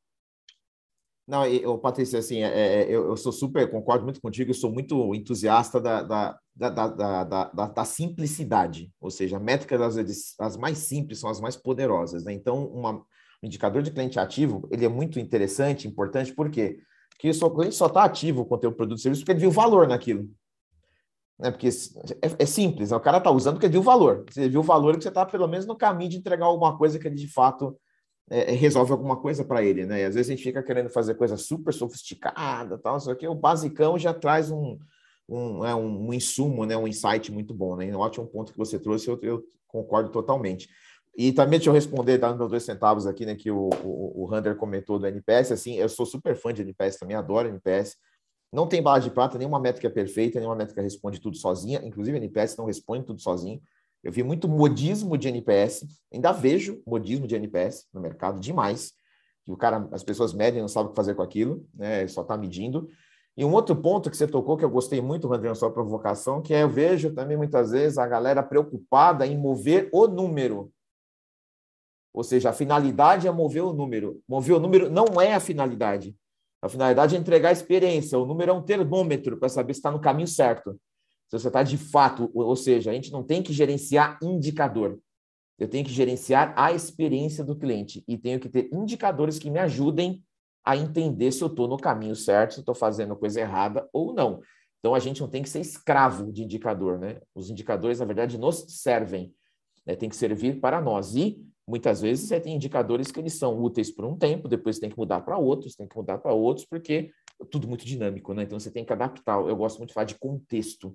Não, 1.26 1.46
eu, 1.46 1.78
Patrícia, 1.78 2.18
assim, 2.18 2.42
é, 2.42 2.48
é, 2.48 2.82
eu, 2.84 3.06
eu, 3.06 3.16
sou 3.16 3.32
super, 3.32 3.70
concordo 3.70 4.04
muito 4.04 4.20
contigo, 4.20 4.50
eu 4.50 4.54
sou 4.54 4.72
muito 4.72 5.14
entusiasta 5.14 5.80
da, 5.80 6.02
da, 6.02 6.38
da, 6.54 6.68
da, 6.68 7.24
da, 7.24 7.44
da 7.68 7.84
simplicidade, 7.84 8.90
ou 9.00 9.10
seja, 9.10 9.38
métricas, 9.38 9.94
vezes, 9.94 10.34
as 10.40 10.56
mais 10.56 10.78
simples 10.78 11.20
são 11.20 11.30
as 11.30 11.40
mais 11.40 11.56
poderosas, 11.56 12.24
né? 12.24 12.32
Então, 12.32 12.66
uma, 12.66 12.94
um 12.94 13.46
indicador 13.46 13.82
de 13.82 13.92
cliente 13.92 14.18
ativo, 14.18 14.68
ele 14.70 14.84
é 14.84 14.88
muito 14.88 15.20
interessante, 15.20 15.86
importante, 15.86 16.34
por 16.34 16.50
quê? 16.50 16.78
Porque 17.10 17.30
o 17.30 17.50
cliente 17.50 17.76
só 17.76 17.86
está 17.86 18.04
ativo 18.04 18.44
com 18.44 18.56
o 18.56 18.58
teu 18.58 18.72
produto 18.72 18.98
e 18.98 19.02
serviço 19.02 19.22
porque 19.22 19.32
ele 19.32 19.40
viu 19.40 19.50
valor 19.50 19.86
naquilo. 19.86 20.28
Né? 21.38 21.50
Porque 21.50 21.68
é, 21.68 22.42
é 22.42 22.46
simples, 22.46 22.90
né? 22.90 22.96
o 22.96 23.00
cara 23.00 23.18
está 23.18 23.30
usando 23.30 23.54
porque 23.54 23.66
ele 23.66 23.74
viu 23.74 23.82
valor. 23.82 24.24
Você 24.28 24.48
viu 24.48 24.60
o 24.60 24.64
valor 24.64 24.96
que 24.96 25.02
você 25.02 25.08
está, 25.08 25.24
pelo 25.24 25.46
menos, 25.46 25.66
no 25.66 25.76
caminho 25.76 26.10
de 26.10 26.16
entregar 26.16 26.46
alguma 26.46 26.76
coisa 26.76 26.98
que 26.98 27.06
ele, 27.06 27.14
de 27.14 27.32
fato, 27.32 27.76
é, 28.32 28.52
é, 28.52 28.54
resolve 28.54 28.92
alguma 28.92 29.16
coisa 29.16 29.44
para 29.44 29.62
ele, 29.62 29.84
né? 29.84 30.00
E 30.00 30.04
às 30.04 30.14
vezes 30.14 30.30
a 30.30 30.34
gente 30.34 30.42
fica 30.42 30.62
querendo 30.62 30.88
fazer 30.88 31.14
coisa 31.16 31.36
super 31.36 31.72
sofisticada, 31.72 32.78
tal, 32.78 32.98
só 32.98 33.14
que 33.14 33.28
o 33.28 33.34
basicão 33.34 33.98
já 33.98 34.14
traz 34.14 34.50
um, 34.50 34.78
um, 35.28 35.62
é, 35.62 35.74
um, 35.74 36.08
um 36.08 36.14
insumo, 36.14 36.64
né? 36.64 36.74
Um 36.74 36.88
insight 36.88 37.30
muito 37.30 37.52
bom, 37.52 37.76
né? 37.76 37.94
Um 37.94 38.00
ótimo 38.00 38.26
ponto 38.26 38.50
que 38.50 38.58
você 38.58 38.78
trouxe, 38.78 39.06
eu, 39.06 39.18
eu 39.22 39.44
concordo 39.68 40.10
totalmente. 40.10 40.66
E 41.14 41.30
também 41.30 41.58
deixa 41.58 41.68
eu 41.68 41.74
responder, 41.74 42.16
dando 42.16 42.48
dois 42.48 42.62
centavos 42.62 43.06
aqui, 43.06 43.26
né, 43.26 43.34
que 43.34 43.50
o, 43.50 43.68
o, 43.84 44.24
o 44.24 44.34
Hunter 44.34 44.56
comentou 44.56 44.98
do 44.98 45.06
NPS, 45.06 45.52
assim, 45.52 45.74
eu 45.74 45.86
sou 45.86 46.06
super 46.06 46.34
fã 46.34 46.54
de 46.54 46.62
NPS 46.62 46.96
também, 46.96 47.14
adoro 47.14 47.48
NPS. 47.48 47.98
Não 48.50 48.66
tem 48.66 48.82
bala 48.82 48.98
de 48.98 49.10
prata, 49.10 49.36
nenhuma 49.36 49.60
métrica 49.60 49.88
é 49.88 49.90
perfeita, 49.90 50.38
nenhuma 50.38 50.56
métrica 50.56 50.80
responde 50.80 51.20
tudo 51.20 51.36
sozinha, 51.36 51.82
inclusive 51.84 52.16
NPS 52.16 52.56
não 52.56 52.64
responde 52.64 53.04
tudo 53.04 53.20
sozinho. 53.20 53.60
Eu 54.02 54.10
vi 54.10 54.22
muito 54.22 54.48
modismo 54.48 55.16
de 55.16 55.28
NPS, 55.28 55.86
ainda 56.12 56.32
vejo 56.32 56.82
modismo 56.86 57.26
de 57.26 57.36
NPS 57.36 57.86
no 57.92 58.00
mercado 58.00 58.40
demais, 58.40 58.92
que 59.44 59.52
o 59.52 59.56
cara, 59.56 59.88
as 59.92 60.02
pessoas 60.02 60.32
medem 60.32 60.60
não 60.60 60.68
sabem 60.68 60.88
o 60.88 60.90
que 60.90 60.96
fazer 60.96 61.14
com 61.14 61.22
aquilo, 61.22 61.66
né, 61.74 62.06
só 62.08 62.22
está 62.22 62.36
medindo. 62.36 62.88
E 63.36 63.44
um 63.44 63.52
outro 63.52 63.74
ponto 63.76 64.10
que 64.10 64.16
você 64.16 64.26
tocou, 64.26 64.56
que 64.56 64.64
eu 64.64 64.70
gostei 64.70 65.00
muito, 65.00 65.28
Rodrigo, 65.28 65.54
sua 65.54 65.72
provocação, 65.72 66.42
que 66.42 66.52
é 66.52 66.62
eu 66.62 66.68
vejo 66.68 67.14
também 67.14 67.36
muitas 67.36 67.70
vezes 67.70 67.98
a 67.98 68.06
galera 68.06 68.42
preocupada 68.42 69.26
em 69.26 69.38
mover 69.38 69.88
o 69.92 70.06
número, 70.06 70.70
ou 72.12 72.22
seja, 72.22 72.50
a 72.50 72.52
finalidade 72.52 73.26
é 73.26 73.30
mover 73.30 73.62
o 73.62 73.72
número. 73.72 74.20
Mover 74.28 74.56
o 74.56 74.60
número 74.60 74.90
não 74.90 75.20
é 75.20 75.34
a 75.34 75.40
finalidade. 75.40 76.14
A 76.60 76.68
finalidade 76.68 77.16
é 77.16 77.18
entregar 77.18 77.48
a 77.48 77.52
experiência. 77.52 78.18
O 78.18 78.26
número 78.26 78.50
é 78.50 78.54
um 78.54 78.62
termômetro 78.62 79.38
para 79.38 79.48
saber 79.48 79.72
se 79.72 79.78
está 79.78 79.90
no 79.90 80.00
caminho 80.00 80.28
certo. 80.28 80.78
Se 81.32 81.38
você 81.38 81.48
está 81.48 81.62
de 81.62 81.78
fato, 81.78 82.30
ou 82.34 82.54
seja, 82.54 82.90
a 82.90 82.94
gente 82.94 83.10
não 83.10 83.22
tem 83.22 83.42
que 83.42 83.54
gerenciar 83.54 84.18
indicador. 84.22 85.00
Eu 85.58 85.66
tenho 85.66 85.82
que 85.82 85.90
gerenciar 85.90 86.52
a 86.54 86.72
experiência 86.72 87.42
do 87.42 87.56
cliente 87.56 88.04
e 88.06 88.18
tenho 88.18 88.38
que 88.38 88.50
ter 88.50 88.68
indicadores 88.70 89.38
que 89.38 89.50
me 89.50 89.58
ajudem 89.58 90.22
a 90.62 90.76
entender 90.76 91.32
se 91.32 91.42
eu 91.42 91.48
estou 91.48 91.66
no 91.66 91.78
caminho 91.78 92.14
certo, 92.14 92.52
se 92.52 92.60
estou 92.60 92.74
fazendo 92.74 93.16
coisa 93.16 93.40
errada 93.40 93.88
ou 93.94 94.12
não. 94.12 94.42
Então 94.78 94.94
a 94.94 94.98
gente 94.98 95.22
não 95.22 95.28
tem 95.28 95.42
que 95.42 95.48
ser 95.48 95.60
escravo 95.60 96.30
de 96.30 96.42
indicador, 96.42 96.98
né? 96.98 97.18
Os 97.34 97.48
indicadores, 97.48 98.00
na 98.00 98.04
verdade, 98.04 98.36
nos 98.36 98.66
servem, 98.68 99.32
né? 99.86 99.96
tem 99.96 100.10
que 100.10 100.16
servir 100.16 100.60
para 100.60 100.82
nós. 100.82 101.14
E 101.14 101.42
Muitas 101.66 102.00
vezes 102.02 102.28
você 102.28 102.40
tem 102.40 102.56
indicadores 102.56 103.12
que 103.12 103.20
eles 103.20 103.34
são 103.38 103.62
úteis 103.62 103.90
por 103.90 104.04
um 104.04 104.16
tempo, 104.16 104.48
depois 104.48 104.80
tem 104.80 104.90
que 104.90 104.98
mudar 104.98 105.20
para 105.20 105.38
outros, 105.38 105.76
tem 105.76 105.86
que 105.86 105.96
mudar 105.96 106.18
para 106.18 106.32
outros, 106.32 106.66
porque 106.66 107.12
é 107.40 107.44
tudo 107.44 107.68
muito 107.68 107.86
dinâmico, 107.86 108.34
né? 108.34 108.42
Então 108.42 108.58
você 108.58 108.70
tem 108.70 108.84
que 108.84 108.92
adaptar. 108.92 109.40
Eu 109.46 109.56
gosto 109.56 109.78
muito 109.78 109.90
de 109.90 109.94
falar 109.94 110.04
de 110.04 110.18
contexto. 110.18 110.94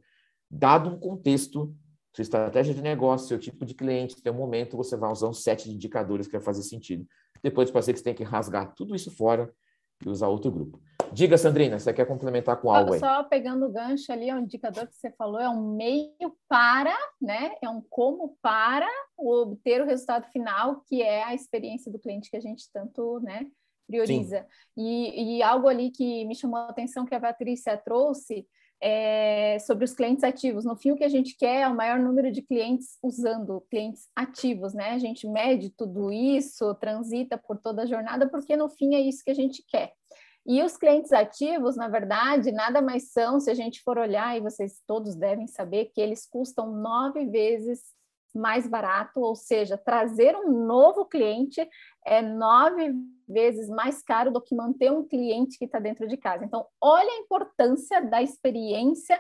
Dado 0.49 0.89
um 0.89 0.99
contexto, 0.99 1.75
sua 2.15 2.23
estratégia 2.23 2.73
de 2.73 2.81
negócio, 2.81 3.27
seu 3.27 3.39
tipo 3.39 3.65
de 3.65 3.73
cliente, 3.73 4.19
seu 4.19 4.33
momento, 4.33 4.77
você 4.77 4.95
vai 4.95 5.11
usar 5.11 5.27
um 5.27 5.33
set 5.33 5.65
de 5.69 5.75
indicadores 5.75 6.27
que 6.27 6.33
vai 6.33 6.41
fazer 6.41 6.63
sentido. 6.63 7.05
Depois 7.43 7.69
pode 7.69 7.85
ser 7.85 7.93
que 7.93 7.99
você 7.99 8.03
tenha 8.03 8.15
que 8.15 8.23
rasgar 8.23 8.73
tudo 8.73 8.95
isso 8.95 9.15
fora 9.15 9.53
e 10.03 10.09
usar 10.09 10.27
outro 10.27 10.51
grupo. 10.51 10.81
Diga, 11.11 11.37
Sandrina, 11.37 11.79
você 11.79 11.93
quer 11.93 12.05
complementar 12.05 12.59
com 12.59 12.71
algo 12.71 12.93
aí? 12.93 12.99
Só 12.99 13.23
pegando 13.23 13.65
o 13.65 13.71
gancho 13.71 14.11
ali, 14.11 14.31
o 14.31 14.39
indicador 14.39 14.87
que 14.87 14.95
você 14.95 15.11
falou 15.11 15.39
é 15.39 15.49
um 15.49 15.75
meio 15.75 16.35
para, 16.49 16.95
né? 17.21 17.51
É 17.61 17.69
um 17.69 17.81
como 17.89 18.37
para 18.41 18.87
obter 19.17 19.81
o 19.81 19.85
resultado 19.85 20.27
final, 20.31 20.83
que 20.87 21.01
é 21.01 21.23
a 21.23 21.33
experiência 21.33 21.91
do 21.91 21.99
cliente 21.99 22.29
que 22.29 22.37
a 22.37 22.41
gente 22.41 22.69
tanto, 22.71 23.19
né, 23.21 23.47
prioriza. 23.87 24.45
E, 24.75 25.37
e, 25.37 25.43
algo 25.43 25.67
ali 25.67 25.89
que 25.91 26.25
me 26.25 26.35
chamou 26.35 26.59
a 26.59 26.69
atenção 26.69 27.05
que 27.05 27.15
a 27.15 27.19
Patrícia 27.19 27.77
trouxe 27.77 28.45
é 28.82 29.57
sobre 29.59 29.86
os 29.86 29.93
clientes 29.93 30.23
ativos. 30.23 30.65
No 30.65 30.75
fim, 30.75 30.91
o 30.91 30.95
que 30.95 31.03
a 31.03 31.09
gente 31.09 31.36
quer 31.38 31.61
é 31.61 31.67
o 31.67 31.75
maior 31.75 31.99
número 31.99 32.32
de 32.32 32.41
clientes 32.41 32.97
usando, 33.01 33.61
clientes 33.69 34.07
ativos, 34.15 34.73
né? 34.73 34.91
A 34.91 34.99
gente 34.99 35.28
mede 35.28 35.69
tudo 35.69 36.11
isso, 36.11 36.73
transita 36.75 37.38
por 37.38 37.57
toda 37.57 37.84
a 37.84 37.86
jornada, 37.86 38.30
porque 38.30 38.55
no 38.55 38.69
fim 38.69 38.95
é 38.95 39.01
isso 39.01 39.23
que 39.23 39.32
a 39.32 39.36
gente 39.36 39.63
quer. 39.67 39.93
E 40.45 40.63
os 40.63 40.78
clientes 40.78 41.11
ativos, 41.11 41.75
na 41.75 41.89
verdade, 41.89 42.53
nada 42.53 42.82
mais 42.82 43.11
são, 43.11 43.39
se 43.39 43.51
a 43.51 43.53
gente 43.53 43.82
for 43.84 43.97
olhar, 43.97 44.38
e 44.38 44.39
vocês 44.39 44.82
todos 44.88 45.13
devem 45.13 45.45
saber, 45.45 45.91
que 45.93 45.99
eles 45.99 46.25
custam 46.25 46.71
nove 46.71 47.25
vezes 47.25 47.96
mais 48.38 48.67
barato, 48.67 49.19
ou 49.19 49.35
seja, 49.35 49.77
trazer 49.77 50.35
um 50.35 50.65
novo 50.65 51.05
cliente 51.05 51.67
é 52.05 52.21
nove 52.21 52.93
vezes 53.27 53.67
mais 53.67 54.01
caro 54.01 54.31
do 54.31 54.41
que 54.41 54.55
manter 54.55 54.91
um 54.91 55.05
cliente 55.05 55.57
que 55.57 55.65
está 55.65 55.79
dentro 55.79 56.07
de 56.07 56.15
casa. 56.15 56.45
Então, 56.45 56.65
olha 56.79 57.09
a 57.09 57.19
importância 57.19 58.01
da 58.01 58.21
experiência 58.21 59.19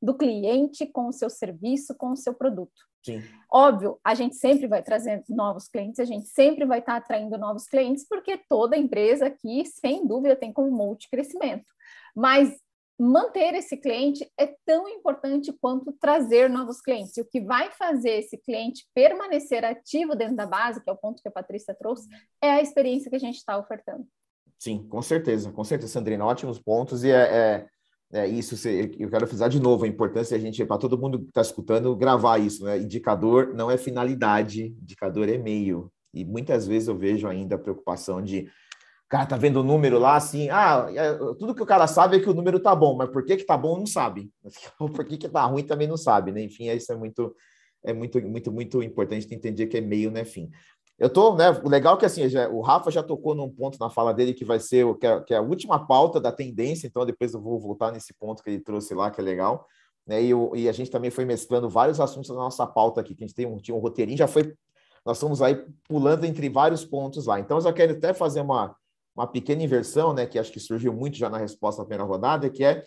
do 0.00 0.16
cliente 0.16 0.86
com 0.86 1.08
o 1.08 1.12
seu 1.12 1.30
serviço, 1.30 1.96
com 1.96 2.10
o 2.10 2.16
seu 2.16 2.34
produto. 2.34 2.86
Sim. 3.04 3.22
Óbvio, 3.50 3.98
a 4.04 4.14
gente 4.14 4.36
sempre 4.36 4.66
vai 4.66 4.82
trazer 4.82 5.24
novos 5.28 5.68
clientes, 5.68 6.00
a 6.00 6.04
gente 6.04 6.26
sempre 6.26 6.64
vai 6.64 6.80
estar 6.80 6.96
atraindo 6.96 7.38
novos 7.38 7.66
clientes, 7.66 8.06
porque 8.06 8.36
toda 8.48 8.76
empresa 8.76 9.26
aqui, 9.26 9.64
sem 9.64 10.06
dúvida, 10.06 10.36
tem 10.36 10.52
como 10.52 10.70
multi 10.70 11.08
crescimento. 11.08 11.66
Mas 12.14 12.52
manter 12.98 13.54
esse 13.54 13.76
cliente 13.76 14.30
é 14.38 14.54
tão 14.64 14.88
importante 14.88 15.52
quanto 15.52 15.92
trazer 15.92 16.48
novos 16.48 16.80
clientes. 16.80 17.16
E 17.16 17.20
o 17.20 17.24
que 17.24 17.40
vai 17.40 17.70
fazer 17.70 18.18
esse 18.18 18.38
cliente 18.38 18.86
permanecer 18.94 19.64
ativo 19.64 20.14
dentro 20.14 20.36
da 20.36 20.46
base, 20.46 20.82
que 20.82 20.88
é 20.88 20.92
o 20.92 20.96
ponto 20.96 21.22
que 21.22 21.28
a 21.28 21.32
Patrícia 21.32 21.74
trouxe, 21.74 22.08
é 22.42 22.50
a 22.50 22.62
experiência 22.62 23.10
que 23.10 23.16
a 23.16 23.20
gente 23.20 23.36
está 23.36 23.58
ofertando. 23.58 24.06
Sim, 24.58 24.86
com 24.88 25.02
certeza, 25.02 25.52
com 25.52 25.62
certeza, 25.62 25.92
Sandrina, 25.92 26.24
ótimos 26.24 26.58
pontos. 26.58 27.04
E 27.04 27.10
é, 27.10 27.14
é 27.14 27.66
é, 28.12 28.26
isso 28.26 28.54
eu 28.68 29.10
quero 29.10 29.26
frisar 29.26 29.48
de 29.48 29.60
novo 29.60 29.84
a 29.84 29.88
importância 29.88 30.36
a 30.36 30.40
gente, 30.40 30.64
para 30.64 30.78
todo 30.78 30.98
mundo 30.98 31.18
que 31.18 31.28
está 31.28 31.40
escutando, 31.40 31.94
gravar 31.96 32.38
isso. 32.38 32.64
Né? 32.64 32.78
Indicador 32.78 33.52
não 33.52 33.70
é 33.70 33.76
finalidade, 33.76 34.66
indicador 34.80 35.28
é 35.28 35.36
meio. 35.36 35.90
E 36.14 36.24
muitas 36.24 36.66
vezes 36.66 36.88
eu 36.88 36.96
vejo 36.96 37.26
ainda 37.26 37.56
a 37.56 37.58
preocupação 37.58 38.22
de 38.22 38.48
cara 39.08 39.26
tá 39.26 39.36
vendo 39.36 39.60
o 39.60 39.62
número 39.62 39.98
lá 39.98 40.16
assim, 40.16 40.48
ah, 40.50 40.88
é, 40.92 41.14
tudo 41.38 41.54
que 41.54 41.62
o 41.62 41.66
cara 41.66 41.86
sabe 41.86 42.16
é 42.16 42.20
que 42.20 42.28
o 42.28 42.34
número 42.34 42.58
tá 42.58 42.74
bom, 42.74 42.96
mas 42.96 43.08
por 43.08 43.24
que 43.24 43.36
que 43.36 43.44
tá 43.44 43.56
bom 43.56 43.78
não 43.78 43.86
sabe. 43.86 44.30
Por 44.78 45.04
que 45.04 45.16
que 45.16 45.28
tá 45.28 45.44
ruim 45.44 45.62
também 45.64 45.86
não 45.86 45.96
sabe, 45.96 46.32
né? 46.32 46.42
Enfim, 46.42 46.68
isso 46.70 46.92
é 46.92 46.96
muito 46.96 47.34
é 47.84 47.92
muito 47.92 48.20
muito 48.20 48.52
muito 48.52 48.82
importante 48.82 49.32
entender 49.32 49.66
que 49.66 49.76
é 49.76 49.80
meio, 49.80 50.10
né, 50.10 50.24
fim. 50.24 50.50
Eu 50.98 51.10
tô, 51.10 51.34
né? 51.36 51.50
O 51.62 51.68
legal 51.68 51.96
é 51.96 51.98
que 51.98 52.06
assim, 52.06 52.28
já, 52.28 52.48
o 52.48 52.60
Rafa 52.62 52.90
já 52.90 53.02
tocou 53.02 53.34
num 53.34 53.50
ponto 53.50 53.78
na 53.78 53.90
fala 53.90 54.14
dele 54.14 54.32
que 54.32 54.44
vai 54.44 54.58
ser 54.58 54.86
que 54.98 55.06
é, 55.06 55.20
que 55.20 55.34
é, 55.34 55.36
a 55.36 55.42
última 55.42 55.86
pauta 55.86 56.20
da 56.20 56.32
tendência, 56.32 56.86
então 56.86 57.04
depois 57.04 57.34
eu 57.34 57.40
vou 57.40 57.60
voltar 57.60 57.92
nesse 57.92 58.14
ponto 58.14 58.42
que 58.42 58.50
ele 58.50 58.60
trouxe 58.60 58.94
lá, 58.94 59.10
que 59.10 59.20
é 59.20 59.24
legal. 59.24 59.66
Né, 60.06 60.22
e, 60.22 60.34
o, 60.34 60.54
e 60.54 60.68
a 60.68 60.72
gente 60.72 60.90
também 60.90 61.10
foi 61.10 61.24
mesclando 61.24 61.68
vários 61.68 62.00
assuntos 62.00 62.30
na 62.30 62.36
nossa 62.36 62.66
pauta 62.66 63.00
aqui, 63.00 63.14
que 63.14 63.24
a 63.24 63.26
gente 63.26 63.36
tem 63.36 63.46
um, 63.46 63.58
tinha 63.58 63.74
um 63.76 63.80
roteirinho, 63.80 64.18
já 64.18 64.28
foi. 64.28 64.54
Nós 65.04 65.18
estamos 65.18 65.42
aí 65.42 65.64
pulando 65.88 66.24
entre 66.24 66.48
vários 66.48 66.84
pontos 66.84 67.26
lá. 67.26 67.38
Então, 67.38 67.58
eu 67.58 67.60
já 67.60 67.72
quero 67.72 67.92
até 67.92 68.12
fazer 68.12 68.40
uma, 68.40 68.74
uma 69.16 69.26
pequena 69.26 69.62
inversão, 69.62 70.12
né? 70.12 70.26
Que 70.26 70.38
acho 70.38 70.52
que 70.52 70.60
surgiu 70.60 70.92
muito 70.92 71.16
já 71.16 71.30
na 71.30 71.38
resposta 71.38 71.80
da 71.82 71.86
primeira 71.86 72.04
rodada, 72.04 72.50
que 72.50 72.62
é 72.62 72.84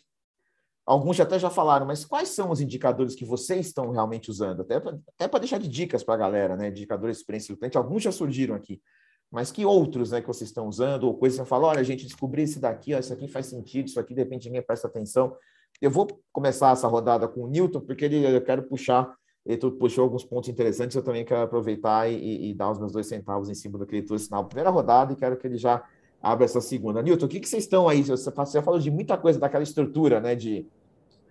Alguns 0.90 1.20
até 1.20 1.38
já 1.38 1.52
falaram, 1.52 1.86
mas 1.86 2.04
quais 2.04 2.30
são 2.30 2.50
os 2.50 2.60
indicadores 2.60 3.14
que 3.14 3.24
vocês 3.24 3.68
estão 3.68 3.92
realmente 3.92 4.32
usando? 4.32 4.62
Até 4.62 4.80
para 4.80 5.40
deixar 5.40 5.60
de 5.60 5.68
dicas 5.68 6.04
para 6.04 6.16
a 6.16 6.18
galera, 6.18 6.58
né? 6.58 6.70
Indicadores 6.70 7.18
de 7.18 7.22
experiência 7.22 7.54
do 7.54 7.60
cliente, 7.60 7.78
alguns 7.78 8.02
já 8.02 8.12
surgiram 8.12 8.56
aqui. 8.56 8.82
Mas 9.30 9.52
que 9.52 9.64
outros 9.64 10.10
né, 10.10 10.20
que 10.20 10.26
vocês 10.26 10.50
estão 10.50 10.68
usando, 10.68 11.04
ou 11.04 11.16
coisas 11.16 11.38
que 11.38 11.44
você 11.44 11.48
fala, 11.48 11.68
olha, 11.68 11.84
gente, 11.84 12.08
descobri 12.08 12.42
esse 12.42 12.60
daqui, 12.60 12.96
ó, 12.96 12.98
isso 12.98 13.14
aqui 13.14 13.28
faz 13.28 13.46
sentido, 13.46 13.86
isso 13.86 14.00
aqui 14.00 14.16
de 14.16 14.22
repente 14.24 14.48
ninguém 14.48 14.64
presta 14.64 14.88
atenção. 14.88 15.36
Eu 15.80 15.92
vou 15.92 16.08
começar 16.32 16.72
essa 16.72 16.88
rodada 16.88 17.28
com 17.28 17.44
o 17.44 17.48
Newton, 17.48 17.82
porque 17.82 18.06
ele, 18.06 18.26
eu 18.26 18.42
quero 18.42 18.64
puxar, 18.64 19.14
ele 19.46 19.60
puxou 19.60 20.06
alguns 20.06 20.24
pontos 20.24 20.50
interessantes, 20.50 20.96
eu 20.96 21.04
também 21.04 21.24
quero 21.24 21.42
aproveitar 21.42 22.12
e, 22.12 22.50
e 22.50 22.54
dar 22.56 22.72
os 22.72 22.80
meus 22.80 22.92
dois 22.92 23.06
centavos 23.06 23.48
em 23.48 23.54
cima 23.54 23.78
do 23.78 23.86
que 23.86 23.98
ele 23.98 24.08
trouxe 24.08 24.32
na 24.32 24.44
primeira 24.44 24.72
rodada 24.72 25.14
e 25.14 25.16
quero 25.16 25.38
que 25.38 25.46
ele 25.46 25.58
já 25.58 25.84
abra 26.22 26.46
essa 26.46 26.62
segunda. 26.62 27.02
Newton, 27.02 27.26
o 27.26 27.30
que, 27.30 27.40
que 27.40 27.50
vocês 27.50 27.64
estão 27.64 27.88
aí? 27.88 28.04
Você, 28.04 28.30
você 28.30 28.62
falou 28.62 28.80
de 28.80 28.92
muita 28.92 29.18
coisa 29.18 29.40
daquela 29.40 29.64
estrutura, 29.64 30.20
né, 30.20 30.36
de 30.36 30.66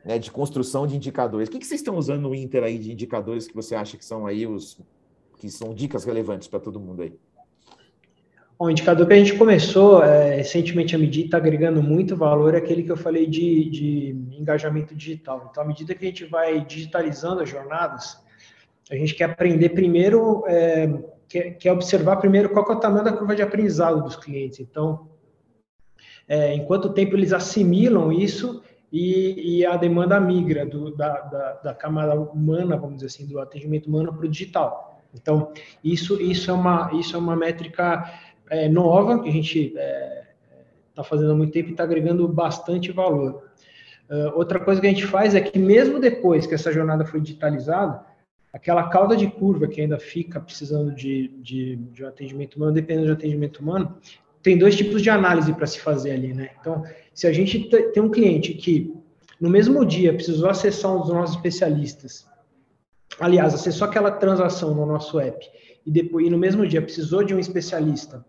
né, 0.05 0.18
de 0.18 0.30
construção 0.30 0.86
de 0.86 0.97
indicadores. 0.97 1.49
O 1.49 1.53
que, 1.53 1.59
que 1.59 1.66
vocês 1.66 1.80
estão 1.80 1.97
usando 1.97 2.22
no 2.22 2.34
Inter 2.34 2.62
aí 2.64 2.78
de 2.78 2.93
indicadores 2.93 3.47
que 3.47 3.55
você 3.55 3.74
acha 3.74 3.97
que 3.97 4.05
são 4.05 4.26
aí 4.26 4.47
os 4.47 4.80
que 5.36 5.51
são 5.51 5.72
dicas 5.74 6.05
relevantes 6.05 6.49
para 6.49 6.59
todo 6.59 6.80
mundo 6.80 7.03
aí? 7.03 7.12
O 8.59 8.68
indicador 8.68 9.07
que 9.07 9.12
a 9.12 9.16
gente 9.16 9.36
começou 9.36 10.03
é, 10.03 10.34
recentemente 10.36 10.97
a 10.97 10.99
medir 10.99 11.26
está 11.26 11.36
agregando 11.36 11.80
muito 11.80 12.16
valor 12.16 12.55
é 12.55 12.59
aquele 12.59 12.82
que 12.82 12.91
eu 12.91 12.97
falei 12.97 13.24
de, 13.26 13.70
de 13.70 14.16
engajamento 14.32 14.97
digital. 14.97 15.49
Então, 15.51 15.62
à 15.62 15.66
medida 15.66 15.95
que 15.95 16.05
a 16.05 16.09
gente 16.09 16.24
vai 16.24 16.64
digitalizando 16.64 17.41
as 17.41 17.49
jornadas, 17.49 18.18
a 18.91 18.97
gente 18.97 19.14
quer 19.14 19.30
aprender 19.30 19.68
primeiro, 19.68 20.43
é, 20.49 20.89
quer, 21.28 21.50
quer, 21.52 21.72
observar 21.72 22.16
primeiro 22.16 22.50
qual 22.50 22.66
é 22.70 22.72
o 22.72 22.80
tamanho 22.80 23.04
da 23.04 23.12
curva 23.12 23.36
de 23.36 23.42
aprendizado 23.42 24.02
dos 24.02 24.16
clientes. 24.16 24.60
Então, 24.60 25.08
é, 26.26 26.54
em 26.54 26.64
quanto 26.64 26.92
tempo 26.92 27.16
eles 27.16 27.32
assimilam 27.32 28.12
isso 28.12 28.62
e, 28.92 29.58
e 29.58 29.66
a 29.66 29.76
demanda 29.76 30.20
migra 30.20 30.64
do, 30.64 30.94
da, 30.94 31.20
da, 31.20 31.52
da, 31.54 31.74
camada 31.74 32.18
humana, 32.18 32.76
vamos 32.76 32.96
dizer 32.96 33.06
assim, 33.06 33.26
do 33.26 33.38
atendimento 33.38 33.86
humano 33.86 34.12
para 34.12 34.26
o 34.26 34.28
digital. 34.28 35.02
Então, 35.14 35.52
isso, 35.82 36.20
isso, 36.20 36.50
é, 36.50 36.54
uma, 36.54 36.90
isso 36.94 37.16
é 37.16 37.18
uma 37.18 37.36
métrica 37.36 38.10
é, 38.50 38.68
nova 38.68 39.22
que 39.22 39.28
a 39.28 39.32
gente 39.32 39.68
está 39.68 39.80
é, 39.80 40.26
tá 40.94 41.04
fazendo 41.04 41.32
há 41.32 41.34
muito 41.34 41.52
tempo 41.52 41.68
e 41.68 41.72
está 41.72 41.84
agregando 41.84 42.26
bastante 42.28 42.92
valor. 42.92 43.48
Uh, 44.10 44.32
outra 44.34 44.58
coisa 44.58 44.80
que 44.80 44.86
a 44.86 44.90
gente 44.90 45.06
faz 45.06 45.34
é 45.34 45.40
que 45.40 45.58
mesmo 45.58 46.00
depois 46.00 46.46
que 46.46 46.54
essa 46.54 46.72
jornada 46.72 47.04
foi 47.04 47.20
digitalizada, 47.20 48.02
aquela 48.53 48.88
cauda 48.88 49.16
de 49.16 49.26
curva 49.26 49.68
que 49.68 49.80
ainda 49.80 49.99
fica 49.99 50.40
precisando 50.40 50.94
de, 50.94 51.28
de, 51.42 51.76
de 51.76 52.05
um 52.05 52.09
atendimento 52.09 52.57
humano, 52.57 52.72
dependendo 52.72 53.07
de 53.07 53.12
atendimento 53.12 53.59
humano, 53.59 53.96
tem 54.42 54.57
dois 54.57 54.76
tipos 54.76 55.03
de 55.03 55.11
análise 55.11 55.53
para 55.53 55.66
se 55.66 55.80
fazer 55.80 56.12
ali, 56.12 56.32
né? 56.32 56.51
Então, 56.61 56.84
se 57.12 57.26
a 57.26 57.32
gente 57.32 57.68
tem 57.92 58.03
um 58.03 58.11
cliente 58.11 58.55
que 58.55 58.94
no 59.40 59.51
mesmo 59.51 59.84
dia 59.84 60.14
precisou 60.14 60.49
acessar 60.49 60.94
um 60.94 61.01
dos 61.01 61.11
nossos 61.11 61.36
especialistas, 61.36 62.26
aliás, 63.20 63.55
acessou 63.55 63.86
aquela 63.86 64.11
transação 64.11 64.74
no 64.74 64.86
nosso 64.86 65.18
app 65.20 65.46
e 65.84 65.90
depois 65.90 66.26
e 66.26 66.30
no 66.30 66.38
mesmo 66.38 66.66
dia 66.66 66.80
precisou 66.80 67.22
de 67.22 67.34
um 67.34 67.38
especialista, 67.38 68.24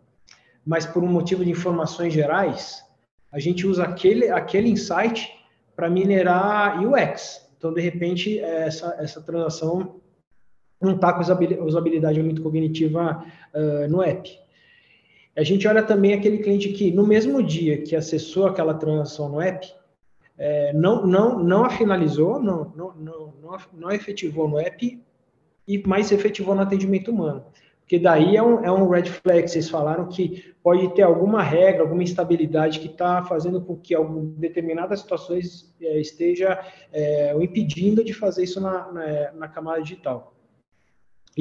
mas 0.65 0.85
por 0.85 1.03
um 1.03 1.07
motivo 1.07 1.43
de 1.43 1.51
informações 1.51 2.13
gerais, 2.13 2.83
a 3.31 3.39
gente 3.39 3.65
usa 3.65 3.83
aquele, 3.83 4.29
aquele 4.29 4.69
insight 4.69 5.29
para 5.75 5.89
minerar 5.89 6.83
UX. 6.83 7.47
Então, 7.57 7.73
de 7.73 7.81
repente, 7.81 8.39
essa, 8.39 8.95
essa 8.99 9.21
transação 9.21 10.01
não 10.81 10.95
está 10.95 11.13
com 11.13 11.21
usabilidade 11.63 12.21
muito 12.21 12.41
cognitiva 12.41 13.25
uh, 13.53 13.89
no 13.89 14.01
app. 14.01 14.29
A 15.35 15.43
gente 15.43 15.67
olha 15.67 15.83
também 15.83 16.13
aquele 16.13 16.39
cliente 16.39 16.69
que, 16.69 16.91
no 16.91 17.05
mesmo 17.05 17.41
dia 17.41 17.81
que 17.81 17.95
acessou 17.95 18.47
aquela 18.47 18.73
transação 18.73 19.29
no 19.29 19.41
app, 19.41 19.67
é, 20.37 20.73
não, 20.73 21.05
não, 21.05 21.39
não 21.39 21.65
a 21.65 21.69
finalizou, 21.69 22.41
não, 22.41 22.73
não, 22.75 22.93
não, 22.95 23.33
não, 23.73 23.91
efetivou 23.91 24.47
no 24.47 24.57
app, 24.57 25.01
e 25.67 25.87
mais 25.87 26.11
efetivou 26.11 26.55
no 26.55 26.61
atendimento 26.61 27.11
humano. 27.11 27.45
Porque 27.81 27.99
daí 27.99 28.37
é 28.37 28.43
um, 28.43 28.63
é 28.63 28.71
um 28.71 28.87
red 28.87 29.05
flag, 29.05 29.47
vocês 29.47 29.69
falaram 29.69 30.07
que 30.07 30.53
pode 30.63 30.93
ter 30.93 31.01
alguma 31.01 31.41
regra, 31.41 31.81
alguma 31.81 32.03
instabilidade 32.03 32.79
que 32.79 32.87
está 32.87 33.23
fazendo 33.23 33.61
com 33.61 33.75
que 33.75 33.93
algum, 33.95 34.25
determinadas 34.31 35.01
situações 35.01 35.73
é, 35.81 35.99
esteja 35.99 36.59
é, 36.91 37.33
o 37.35 37.41
impedindo 37.41 38.03
de 38.03 38.13
fazer 38.13 38.43
isso 38.43 38.61
na, 38.61 38.91
na, 38.91 39.31
na 39.33 39.47
camada 39.47 39.81
digital. 39.81 40.33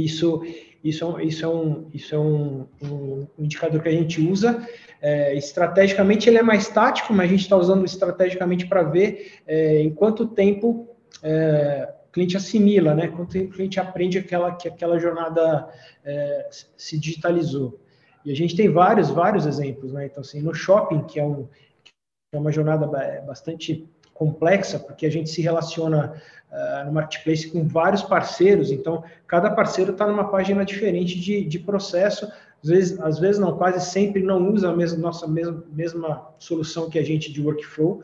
Isso, 0.05 0.43
isso, 0.83 1.21
isso 1.21 1.45
é, 1.45 1.49
um, 1.49 1.89
isso 1.93 2.15
é 2.15 2.19
um, 2.19 2.67
um 2.83 3.27
indicador 3.39 3.83
que 3.83 3.89
a 3.89 3.93
gente 3.93 4.21
usa. 4.21 4.67
É, 5.01 5.35
estrategicamente, 5.35 6.29
ele 6.29 6.39
é 6.39 6.43
mais 6.43 6.69
tático, 6.69 7.13
mas 7.13 7.27
a 7.27 7.31
gente 7.31 7.43
está 7.43 7.57
usando 7.57 7.85
estrategicamente 7.85 8.67
para 8.67 8.83
ver 8.83 9.41
é, 9.47 9.81
em 9.81 9.91
quanto 9.91 10.27
tempo 10.27 10.89
é, 11.23 11.93
o 12.09 12.13
cliente 12.13 12.37
assimila, 12.37 12.95
né? 12.95 13.09
quanto 13.09 13.33
tempo 13.33 13.51
o 13.51 13.53
cliente 13.55 13.79
aprende 13.79 14.19
aquela, 14.19 14.55
que 14.55 14.69
aquela 14.69 14.99
jornada 14.99 15.69
é, 16.05 16.49
se 16.77 16.99
digitalizou. 16.99 17.79
E 18.25 18.33
a 18.33 18.35
gente 18.35 18.57
tem 18.57 18.69
vários, 18.69 19.11
vários 19.11 19.47
exemplos. 19.47 19.93
Né? 19.93 20.07
Então, 20.07 20.21
assim, 20.21 20.41
no 20.41 20.55
shopping, 20.55 21.03
que 21.05 21.19
é, 21.19 21.25
um, 21.25 21.47
que 21.85 21.93
é 22.33 22.39
uma 22.39 22.53
jornada 22.53 22.87
bastante 23.27 23.89
complexa, 24.19 24.81
porque 24.81 25.07
a 25.07 25.11
gente 25.11 25.31
se 25.31 25.41
relaciona 25.41 26.13
uh, 26.51 26.87
no 26.87 26.93
marketplace 26.93 27.49
com 27.49 27.67
vários 27.67 28.03
parceiros, 28.03 28.73
então 28.73 29.05
cada 29.29 29.49
parceiro 29.51 29.93
está 29.93 30.07
numa 30.07 30.29
página 30.29 30.65
diferente 30.65 31.19
de, 31.21 31.45
de 31.45 31.59
processo, 31.61 32.27
às 32.63 32.69
vezes, 32.69 33.01
às 33.01 33.19
vezes 33.21 33.41
não, 33.41 33.57
quase 33.57 33.81
sempre 33.89 34.21
não 34.21 34.53
usa 34.53 34.71
a 34.71 34.77
mesma, 34.77 34.99
nossa 34.99 35.29
mesma, 35.29 35.63
mesma 35.71 36.29
solução 36.41 36.91
que 36.91 36.99
a 36.99 37.05
gente 37.05 37.33
de 37.33 37.41
workflow, 37.41 38.03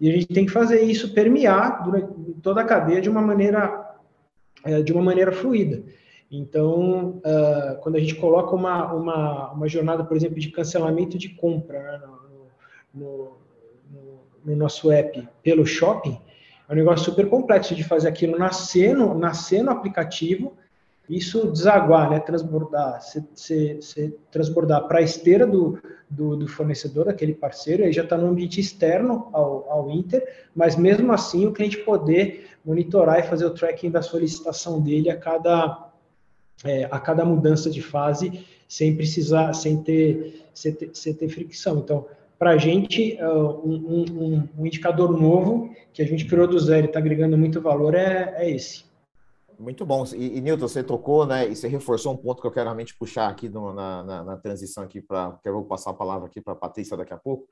e 0.00 0.08
a 0.08 0.12
gente 0.12 0.28
tem 0.28 0.46
que 0.46 0.52
fazer 0.52 0.80
isso 0.82 1.12
permear 1.12 1.82
durante 1.82 2.14
toda 2.40 2.60
a 2.60 2.64
cadeia 2.64 3.00
de 3.00 3.10
uma 3.10 3.20
maneira, 3.20 3.96
uh, 4.64 4.84
de 4.84 4.92
uma 4.92 5.02
maneira 5.02 5.32
fluida. 5.32 5.82
Então, 6.30 7.20
uh, 7.26 7.80
quando 7.80 7.96
a 7.96 7.98
gente 7.98 8.14
coloca 8.14 8.54
uma, 8.54 8.92
uma, 8.92 9.50
uma 9.50 9.68
jornada, 9.68 10.04
por 10.04 10.16
exemplo, 10.16 10.38
de 10.38 10.48
cancelamento 10.50 11.18
de 11.18 11.30
compra 11.30 11.82
né, 11.82 12.00
no, 12.94 13.02
no, 13.02 13.40
no 14.44 14.56
nosso 14.56 14.90
app 14.90 15.28
pelo 15.42 15.66
shopping, 15.66 16.18
é 16.68 16.72
um 16.72 16.76
negócio 16.76 17.06
super 17.06 17.28
complexo 17.28 17.74
de 17.74 17.82
fazer 17.82 18.08
aquilo 18.08 18.38
nascer 18.38 18.94
no, 18.94 19.12
nascer 19.14 19.62
no 19.62 19.72
aplicativo, 19.72 20.56
isso 21.08 21.50
desaguar, 21.50 22.08
né, 22.08 22.20
transbordar, 22.20 23.02
se, 23.02 23.26
se, 23.34 23.82
se 23.82 24.16
transbordar 24.30 24.86
para 24.86 25.00
a 25.00 25.02
esteira 25.02 25.44
do, 25.44 25.76
do, 26.08 26.36
do, 26.36 26.46
fornecedor, 26.46 27.08
aquele 27.08 27.34
parceiro, 27.34 27.82
aí 27.82 27.92
já 27.92 28.04
está 28.04 28.16
no 28.16 28.28
ambiente 28.28 28.60
externo 28.60 29.28
ao, 29.32 29.68
ao 29.68 29.90
Inter, 29.90 30.24
mas 30.54 30.76
mesmo 30.76 31.12
assim 31.12 31.46
o 31.46 31.52
cliente 31.52 31.78
poder 31.78 32.50
monitorar 32.64 33.18
e 33.18 33.24
fazer 33.24 33.46
o 33.46 33.50
tracking 33.50 33.90
da 33.90 34.02
solicitação 34.02 34.80
dele 34.80 35.10
a 35.10 35.16
cada, 35.16 35.90
é, 36.64 36.84
a 36.84 37.00
cada 37.00 37.24
mudança 37.24 37.68
de 37.68 37.82
fase, 37.82 38.46
sem 38.68 38.94
precisar, 38.94 39.52
sem 39.52 39.82
ter, 39.82 40.46
sem 40.54 40.72
ter, 40.72 40.90
sem 40.94 41.12
ter 41.12 41.28
fricção. 41.28 41.78
Então, 41.78 42.06
para 42.40 42.52
a 42.52 42.56
gente, 42.56 43.18
uh, 43.20 43.68
um, 43.68 43.74
um, 43.74 44.48
um, 44.56 44.66
indicador 44.66 45.12
novo 45.12 45.76
que 45.92 46.00
a 46.00 46.06
gente 46.06 46.24
criou 46.24 46.48
do 46.48 46.58
zero 46.58 46.86
e 46.86 46.88
está 46.88 46.98
agregando 46.98 47.36
muito 47.36 47.60
valor 47.60 47.94
é, 47.94 48.32
é 48.38 48.50
esse. 48.50 48.86
Muito 49.58 49.84
bom. 49.84 50.06
E, 50.16 50.38
e, 50.38 50.40
Nilton, 50.40 50.66
você 50.66 50.82
tocou, 50.82 51.26
né? 51.26 51.46
E 51.46 51.54
você 51.54 51.68
reforçou 51.68 52.14
um 52.14 52.16
ponto 52.16 52.40
que 52.40 52.46
eu 52.46 52.50
quero 52.50 52.64
realmente 52.64 52.96
puxar 52.96 53.28
aqui 53.28 53.46
no, 53.50 53.74
na, 53.74 54.02
na, 54.02 54.24
na, 54.24 54.36
transição 54.38 54.82
aqui 54.82 55.02
para 55.02 55.38
eu 55.44 55.52
vou 55.52 55.64
passar 55.66 55.90
a 55.90 55.94
palavra 55.94 56.28
aqui 56.28 56.40
para 56.40 56.54
a 56.54 56.56
Patrícia 56.56 56.96
daqui 56.96 57.12
a 57.12 57.18
pouco. 57.18 57.46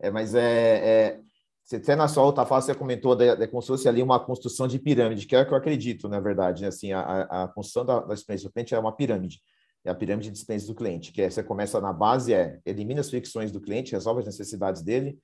É, 0.00 0.10
mas 0.10 0.34
é, 0.34 0.40
é 0.42 1.20
você 1.62 1.76
até 1.76 1.94
na 1.94 2.08
sua 2.08 2.24
outra 2.24 2.46
fala 2.46 2.62
você 2.62 2.74
comentou 2.74 3.14
da, 3.14 3.34
da 3.34 3.46
como 3.46 3.60
se 3.60 3.68
fosse 3.68 3.86
ali 3.90 4.02
uma 4.02 4.18
construção 4.18 4.66
de 4.66 4.78
pirâmide, 4.78 5.26
que 5.26 5.36
é 5.36 5.42
o 5.42 5.46
que 5.46 5.52
eu 5.52 5.58
acredito, 5.58 6.08
na 6.08 6.18
verdade. 6.18 6.62
Né? 6.62 6.68
Assim, 6.68 6.92
a, 6.92 7.44
a 7.44 7.48
construção 7.48 7.84
da, 7.84 8.00
da 8.00 8.14
experiência 8.14 8.48
do 8.48 8.52
cliente 8.54 8.74
é 8.74 8.78
uma 8.78 8.96
pirâmide 8.96 9.42
é 9.84 9.90
a 9.90 9.94
pirâmide 9.94 10.30
de 10.30 10.38
experiência 10.38 10.68
do 10.68 10.74
cliente, 10.74 11.12
que 11.12 11.20
é, 11.20 11.28
você 11.28 11.42
começa 11.42 11.80
na 11.80 11.92
base, 11.92 12.32
é 12.32 12.58
elimina 12.64 13.00
as 13.00 13.10
fricções 13.10 13.52
do 13.52 13.60
cliente, 13.60 13.92
resolve 13.92 14.20
as 14.20 14.26
necessidades 14.26 14.82
dele, 14.82 15.18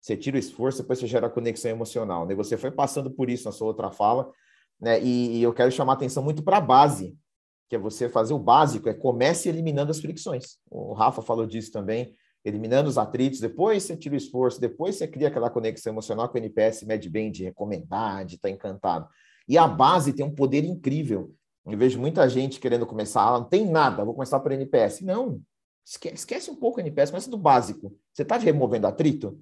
você 0.00 0.16
tira 0.16 0.36
o 0.36 0.38
esforço, 0.38 0.82
depois 0.82 0.98
você 0.98 1.06
gera 1.06 1.26
a 1.26 1.30
conexão 1.30 1.70
emocional. 1.70 2.26
Né? 2.26 2.34
Você 2.34 2.56
foi 2.56 2.70
passando 2.70 3.10
por 3.10 3.30
isso 3.30 3.46
na 3.46 3.52
sua 3.52 3.66
outra 3.66 3.90
fala, 3.90 4.30
né? 4.80 5.02
e, 5.02 5.38
e 5.38 5.42
eu 5.42 5.52
quero 5.52 5.72
chamar 5.72 5.94
atenção 5.94 6.22
muito 6.22 6.42
para 6.42 6.58
a 6.58 6.60
base, 6.60 7.16
que 7.68 7.74
é 7.74 7.78
você 7.78 8.08
fazer 8.08 8.34
o 8.34 8.38
básico, 8.38 8.88
é 8.88 8.94
comece 8.94 9.48
eliminando 9.48 9.90
as 9.90 10.00
fricções. 10.00 10.58
O 10.70 10.92
Rafa 10.92 11.22
falou 11.22 11.46
disso 11.46 11.72
também, 11.72 12.14
eliminando 12.44 12.88
os 12.88 12.98
atritos, 12.98 13.40
depois 13.40 13.82
você 13.82 13.96
tira 13.96 14.14
o 14.14 14.18
esforço, 14.18 14.60
depois 14.60 14.96
você 14.96 15.08
cria 15.08 15.28
aquela 15.28 15.48
conexão 15.48 15.92
emocional 15.92 16.28
que 16.28 16.38
o 16.38 16.38
NPS 16.38 16.82
mede 16.82 17.08
bem 17.08 17.30
de 17.30 17.44
recomendar, 17.44 18.24
de 18.26 18.36
estar 18.36 18.48
tá 18.48 18.54
encantado. 18.54 19.08
E 19.48 19.56
a 19.56 19.66
base 19.66 20.12
tem 20.12 20.24
um 20.24 20.34
poder 20.34 20.64
incrível 20.64 21.34
eu 21.66 21.78
vejo 21.78 21.98
muita 21.98 22.28
gente 22.28 22.60
querendo 22.60 22.86
começar, 22.86 23.26
ah, 23.26 23.38
não 23.38 23.44
tem 23.44 23.66
nada, 23.66 24.04
vou 24.04 24.14
começar 24.14 24.38
por 24.40 24.52
NPS. 24.52 25.00
Não, 25.02 25.40
esquece, 25.84 26.14
esquece 26.14 26.50
um 26.50 26.56
pouco 26.56 26.78
o 26.78 26.80
NPS, 26.80 27.10
começa 27.10 27.30
do 27.30 27.38
básico. 27.38 27.96
Você 28.12 28.22
está 28.22 28.36
removendo 28.36 28.86
atrito? 28.86 29.38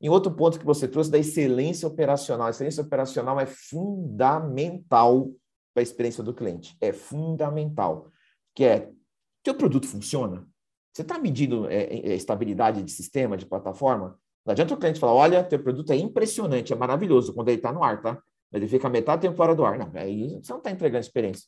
Em 0.00 0.08
outro 0.08 0.30
ponto 0.32 0.58
que 0.58 0.64
você 0.64 0.88
trouxe 0.88 1.10
da 1.10 1.18
excelência 1.18 1.86
operacional. 1.88 2.46
A 2.46 2.50
excelência 2.50 2.82
operacional 2.82 3.38
é 3.40 3.46
fundamental 3.46 5.30
para 5.72 5.80
a 5.80 5.82
experiência 5.82 6.22
do 6.22 6.34
cliente. 6.34 6.76
É 6.80 6.92
fundamental. 6.92 8.10
Que 8.54 8.64
é, 8.64 8.90
teu 9.42 9.54
produto 9.54 9.86
funciona? 9.86 10.46
Você 10.92 11.02
está 11.02 11.18
medindo 11.18 11.68
é, 11.68 11.82
é, 11.84 12.14
estabilidade 12.14 12.82
de 12.82 12.90
sistema, 12.90 13.36
de 13.36 13.44
plataforma? 13.44 14.18
Não 14.44 14.52
adianta 14.52 14.72
o 14.72 14.78
cliente 14.78 15.00
falar, 15.00 15.12
olha, 15.12 15.44
teu 15.44 15.62
produto 15.62 15.92
é 15.92 15.96
impressionante, 15.96 16.72
é 16.72 16.76
maravilhoso 16.76 17.34
quando 17.34 17.48
ele 17.48 17.58
está 17.58 17.72
no 17.72 17.82
ar, 17.82 18.00
tá? 18.00 18.22
Ele 18.52 18.66
fica 18.66 18.88
metade 18.88 19.20
do 19.20 19.22
tempo 19.22 19.36
fora 19.36 19.54
do 19.54 19.64
ar. 19.64 19.78
Não, 19.78 19.90
aí 19.94 20.38
você 20.42 20.52
não 20.52 20.58
está 20.58 20.70
entregando 20.70 21.00
experiência. 21.00 21.46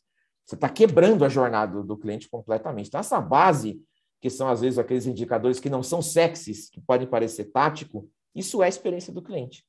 Você 0.49 0.55
está 0.55 0.69
quebrando 0.69 1.27
a 1.27 1.29
jornada 1.29 1.83
do 1.83 1.97
cliente 1.97 2.27
completamente. 2.27 2.89
Então, 2.89 3.01
essa 3.01 3.21
base, 3.21 3.79
que 4.19 4.31
são 4.31 4.49
às 4.49 4.63
vezes 4.63 4.79
aqueles 4.79 5.07
indicadores 5.07 5.61
que 5.61 5.69
não 5.69 5.83
são 5.83 6.01
sexys, 6.01 6.71
que 6.71 6.81
podem 6.81 7.07
parecer 7.07 7.53
tático, 7.53 8.09
isso 8.35 8.63
é 8.63 8.67
a 8.67 8.69
experiência 8.69 9.13
do 9.13 9.21
cliente. 9.21 9.63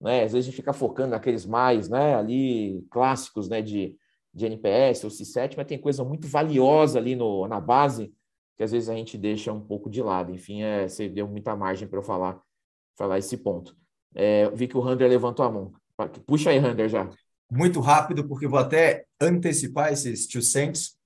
Né? 0.00 0.22
Às 0.22 0.32
vezes 0.32 0.46
a 0.46 0.50
gente 0.50 0.56
fica 0.56 0.72
focando 0.72 1.10
naqueles 1.10 1.44
mais 1.44 1.88
né, 1.88 2.14
ali 2.14 2.86
clássicos 2.92 3.48
né, 3.48 3.60
de, 3.60 3.96
de 4.32 4.46
NPS 4.46 5.02
ou 5.02 5.10
C7, 5.10 5.54
mas 5.56 5.66
tem 5.66 5.78
coisa 5.78 6.04
muito 6.04 6.28
valiosa 6.28 7.00
ali 7.00 7.16
no, 7.16 7.48
na 7.48 7.58
base 7.58 8.14
que 8.56 8.62
às 8.62 8.70
vezes 8.70 8.88
a 8.88 8.94
gente 8.94 9.18
deixa 9.18 9.52
um 9.52 9.60
pouco 9.60 9.90
de 9.90 10.02
lado. 10.02 10.32
Enfim, 10.32 10.62
é, 10.62 10.86
você 10.86 11.08
deu 11.08 11.26
muita 11.26 11.56
margem 11.56 11.88
para 11.88 11.98
eu 11.98 12.02
falar, 12.02 12.40
falar 12.94 13.18
esse 13.18 13.38
ponto. 13.38 13.74
É, 14.14 14.48
vi 14.50 14.68
que 14.68 14.76
o 14.76 14.86
Hunter 14.86 15.08
levantou 15.08 15.44
a 15.44 15.50
mão. 15.50 15.72
Puxa 16.26 16.50
aí, 16.50 16.58
Hunter, 16.58 16.88
já 16.88 17.10
muito 17.50 17.80
rápido, 17.80 18.26
porque 18.26 18.46
vou 18.46 18.58
até 18.58 19.04
antecipar 19.20 19.92
esses 19.92 20.26
two 20.26 20.42
cents. 20.42 20.96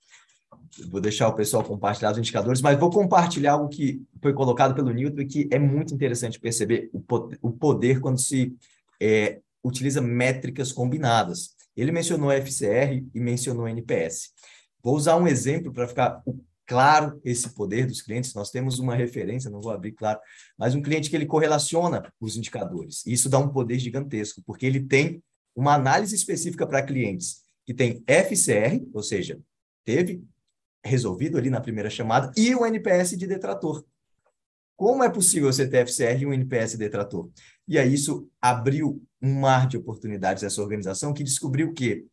Vou 0.90 1.01
deixar 1.01 1.28
o 1.28 1.34
pessoal 1.34 1.62
compartilhar 1.62 2.12
os 2.12 2.18
indicadores, 2.18 2.61
mas 2.61 2.78
vou 2.78 2.90
compartilhar 2.90 3.53
algo 3.53 3.68
que 3.68 4.03
foi 4.20 4.32
colocado 4.32 4.74
pelo 4.74 4.92
Newton 4.92 5.20
e 5.20 5.26
que 5.26 5.49
é 5.53 5.59
muito 5.59 5.95
interessante 5.95 6.40
perceber 6.40 6.90
o 6.92 7.51
poder 7.51 8.01
quando 8.01 8.20
se 8.20 8.57
é, 9.01 9.40
utiliza 9.62 10.01
métricas 10.01 10.72
combinadas. 10.72 11.55
Ele 11.76 11.92
mencionou 11.92 12.30
FCR 12.30 13.05
e 13.14 13.20
mencionou 13.20 13.68
NPS. 13.68 14.30
Vou 14.82 14.97
usar 14.97 15.16
um 15.16 15.26
exemplo 15.26 15.72
para 15.72 15.88
ficar 15.88 16.22
claro 16.66 17.20
esse 17.24 17.49
poder 17.51 17.86
dos 17.86 18.03
clientes. 18.03 18.34
Nós 18.34 18.51
temos 18.51 18.78
uma 18.78 18.95
referência, 18.95 19.51
não 19.51 19.61
vou 19.61 19.72
abrir, 19.72 19.92
claro, 19.92 20.20
mas 20.59 20.74
um 20.74 20.82
cliente 20.82 21.11
que 21.11 21.16
ele 21.16 21.26
correlaciona 21.26 22.12
os 22.20 22.36
indicadores. 22.36 23.05
Isso 23.07 23.28
dá 23.28 23.38
um 23.38 23.49
poder 23.49 23.78
gigantesco, 23.78 24.42
porque 24.45 24.66
ele 24.66 24.80
tem 24.80 25.22
uma 25.55 25.75
análise 25.75 26.15
específica 26.15 26.67
para 26.67 26.83
clientes 26.83 27.43
que 27.65 27.73
tem 27.73 28.03
FCR, 28.07 28.87
ou 28.93 29.03
seja, 29.03 29.41
teve 29.85 30.23
resolvido 30.85 31.39
ali 31.39 31.49
na 31.49 31.61
primeira 31.61 31.89
chamada, 31.89 32.31
e 32.37 32.55
o 32.55 32.67
NPS 32.67 33.17
de 33.17 33.27
detrator. 33.27 33.85
Como 34.77 35.03
é 35.03 35.09
possível 35.09 35.51
você 35.53 35.67
ter 35.67 35.87
FCR 35.87 36.23
e 36.23 36.27
um 36.27 36.33
NPS 36.33 36.77
detrator? 36.77 37.31
E 37.67 37.79
aí 37.79 37.95
isso 37.95 38.29
abriu 38.41 39.03
um 39.23 39.41
mar 39.41 39.67
de 39.67 39.77
oportunidades 39.77 40.43
essa 40.43 40.61
organização 40.61 41.15
que 41.15 41.25
descobriu 41.25 41.73
que 41.73 42.07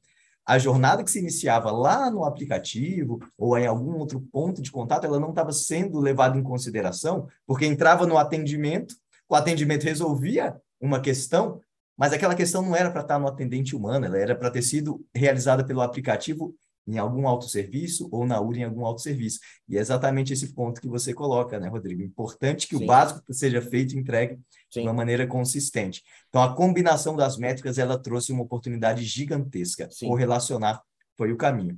a 0.45 0.57
jornada 0.57 1.03
que 1.03 1.11
se 1.11 1.19
iniciava 1.19 1.71
lá 1.71 2.09
no 2.09 2.23
aplicativo 2.23 3.19
ou 3.37 3.57
em 3.57 3.67
algum 3.67 3.95
outro 3.97 4.21
ponto 4.21 4.61
de 4.61 4.71
contato, 4.71 5.05
ela 5.05 5.19
não 5.19 5.29
estava 5.29 5.51
sendo 5.51 5.99
levada 5.99 6.37
em 6.37 6.43
consideração, 6.43 7.27
porque 7.45 7.65
entrava 7.65 8.07
no 8.07 8.17
atendimento, 8.17 8.95
o 9.29 9.35
atendimento 9.35 9.83
resolvia 9.83 10.59
uma 10.79 10.99
questão, 10.99 11.61
mas 11.97 12.13
aquela 12.13 12.35
questão 12.35 12.61
não 12.61 12.75
era 12.75 12.89
para 12.89 13.01
estar 13.01 13.19
no 13.19 13.27
atendente 13.27 13.75
humano, 13.75 14.05
ela 14.05 14.17
era 14.17 14.35
para 14.35 14.49
ter 14.49 14.61
sido 14.61 15.05
realizada 15.13 15.63
pelo 15.65 15.81
aplicativo 15.81 16.55
em 16.87 16.97
algum 16.97 17.27
autosserviço 17.27 18.09
ou 18.11 18.25
na 18.25 18.41
URI 18.41 18.61
em 18.61 18.63
algum 18.63 18.85
autosserviço. 18.85 19.39
E 19.69 19.77
é 19.77 19.79
exatamente 19.79 20.33
esse 20.33 20.53
ponto 20.53 20.81
que 20.81 20.87
você 20.87 21.13
coloca, 21.13 21.59
né, 21.59 21.67
Rodrigo? 21.67 22.01
Importante 22.01 22.67
que 22.67 22.75
Sim. 22.75 22.83
o 22.83 22.87
básico 22.87 23.21
seja 23.33 23.61
feito 23.61 23.93
e 23.93 23.99
entregue 23.99 24.39
Sim. 24.69 24.81
de 24.81 24.87
uma 24.87 24.93
maneira 24.93 25.27
consistente. 25.27 26.03
Então, 26.29 26.41
a 26.41 26.55
combinação 26.55 27.15
das 27.15 27.37
métricas, 27.37 27.77
ela 27.77 27.97
trouxe 27.97 28.31
uma 28.31 28.43
oportunidade 28.43 29.03
gigantesca. 29.03 29.89
Sim. 29.91 30.07
Correlacionar 30.07 30.81
foi 31.15 31.31
o 31.31 31.37
caminho. 31.37 31.77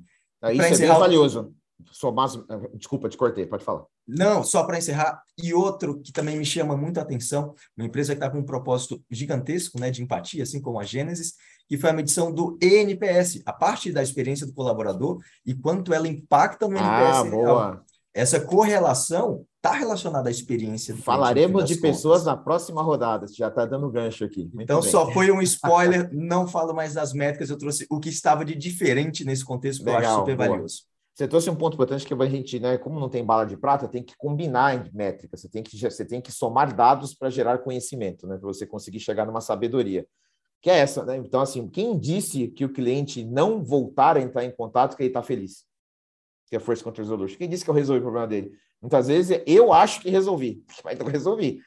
Isso 0.51 0.61
é 0.61 0.77
bem 0.77 0.87
valioso. 0.87 1.53
Somar... 1.91 2.29
Desculpa, 2.73 3.09
te 3.09 3.17
cortei, 3.17 3.45
pode 3.45 3.63
falar. 3.63 3.83
Não, 4.07 4.43
só 4.43 4.63
para 4.63 4.77
encerrar, 4.77 5.21
e 5.37 5.53
outro 5.53 6.01
que 6.01 6.11
também 6.11 6.37
me 6.37 6.45
chama 6.45 6.75
muito 6.75 6.99
a 6.99 7.03
atenção, 7.03 7.53
uma 7.77 7.85
empresa 7.85 8.13
que 8.13 8.17
está 8.17 8.29
com 8.29 8.39
um 8.39 8.45
propósito 8.45 9.01
gigantesco 9.09 9.79
né, 9.79 9.89
de 9.89 10.01
empatia, 10.01 10.43
assim 10.43 10.61
como 10.61 10.79
a 10.79 10.83
Gênesis, 10.83 11.33
que 11.67 11.77
foi 11.77 11.89
a 11.89 11.93
medição 11.93 12.31
do 12.31 12.57
ENPS, 12.61 13.41
a 13.45 13.53
parte 13.53 13.91
da 13.91 14.03
experiência 14.03 14.45
do 14.45 14.53
colaborador 14.53 15.19
e 15.45 15.53
quanto 15.53 15.93
ela 15.93 16.07
impacta 16.07 16.67
no 16.67 16.77
NPS. 16.77 17.17
Ah, 17.17 17.23
boa. 17.23 17.85
Essa 18.13 18.39
correlação 18.39 19.45
está 19.55 19.71
relacionada 19.71 20.27
à 20.27 20.31
experiência. 20.31 20.95
Falaremos 20.95 21.65
de 21.65 21.77
pessoas 21.77 22.25
na 22.25 22.37
próxima 22.37 22.83
rodada, 22.83 23.25
já 23.33 23.47
está 23.47 23.65
dando 23.65 23.89
gancho 23.89 24.25
aqui. 24.25 24.43
Muito 24.53 24.61
então, 24.61 24.81
bem. 24.81 24.91
só 24.91 25.09
foi 25.11 25.31
um 25.31 25.41
spoiler, 25.41 26.09
não 26.13 26.47
falo 26.47 26.73
mais 26.73 26.93
das 26.93 27.13
métricas, 27.13 27.49
eu 27.49 27.57
trouxe 27.57 27.87
o 27.89 27.99
que 27.99 28.09
estava 28.09 28.43
de 28.45 28.53
diferente 28.55 29.25
nesse 29.25 29.43
contexto, 29.43 29.79
que 29.79 29.89
Legal, 29.89 30.01
eu 30.01 30.07
acho 30.09 30.19
super 30.19 30.35
boa. 30.35 30.49
valioso. 30.49 30.83
Você 31.13 31.27
trouxe 31.27 31.47
um 31.49 31.55
ponto 31.55 31.75
importante 31.75 32.05
que 32.07 32.13
a 32.13 32.25
gente, 32.25 32.59
né, 32.59 32.77
como 32.77 32.99
não 32.99 33.07
tem 33.07 33.23
bala 33.23 33.45
de 33.45 33.55
prata, 33.55 33.87
tem 33.87 34.01
que 34.01 34.17
combinar 34.17 34.91
métricas, 34.91 35.41
você 35.41 35.49
tem 35.49 35.61
que, 35.61 35.77
você 35.77 36.03
tem 36.03 36.19
que 36.19 36.31
somar 36.31 36.75
dados 36.75 37.13
para 37.13 37.29
gerar 37.29 37.59
conhecimento, 37.59 38.25
né, 38.25 38.35
para 38.35 38.47
você 38.47 38.65
conseguir 38.65 38.99
chegar 38.99 39.25
numa 39.25 39.41
sabedoria. 39.41 40.07
Que 40.59 40.71
é 40.71 40.77
essa, 40.77 41.03
né? 41.03 41.17
Então, 41.17 41.41
assim, 41.41 41.67
quem 41.67 41.99
disse 41.99 42.47
que 42.47 42.63
o 42.63 42.71
cliente 42.71 43.23
não 43.23 43.61
voltar 43.61 44.15
a 44.15 44.21
entrar 44.21 44.45
em 44.45 44.51
contato 44.51 44.95
que 44.95 45.03
ele 45.03 45.09
está 45.09 45.21
feliz? 45.21 45.65
Que 46.47 46.55
é 46.55 46.59
Force 46.59 46.81
Control 46.81 47.05
Resolution. 47.05 47.37
Quem 47.37 47.49
disse 47.49 47.65
que 47.65 47.69
eu 47.69 47.75
resolvi 47.75 47.99
o 47.99 48.03
problema 48.03 48.27
dele? 48.27 48.51
Muitas 48.81 49.07
vezes 49.07 49.41
eu 49.45 49.73
acho 49.73 50.01
que 50.01 50.09
resolvi, 50.09 50.63
mas 50.83 50.97
não 50.97 51.05
resolvi. 51.05 51.59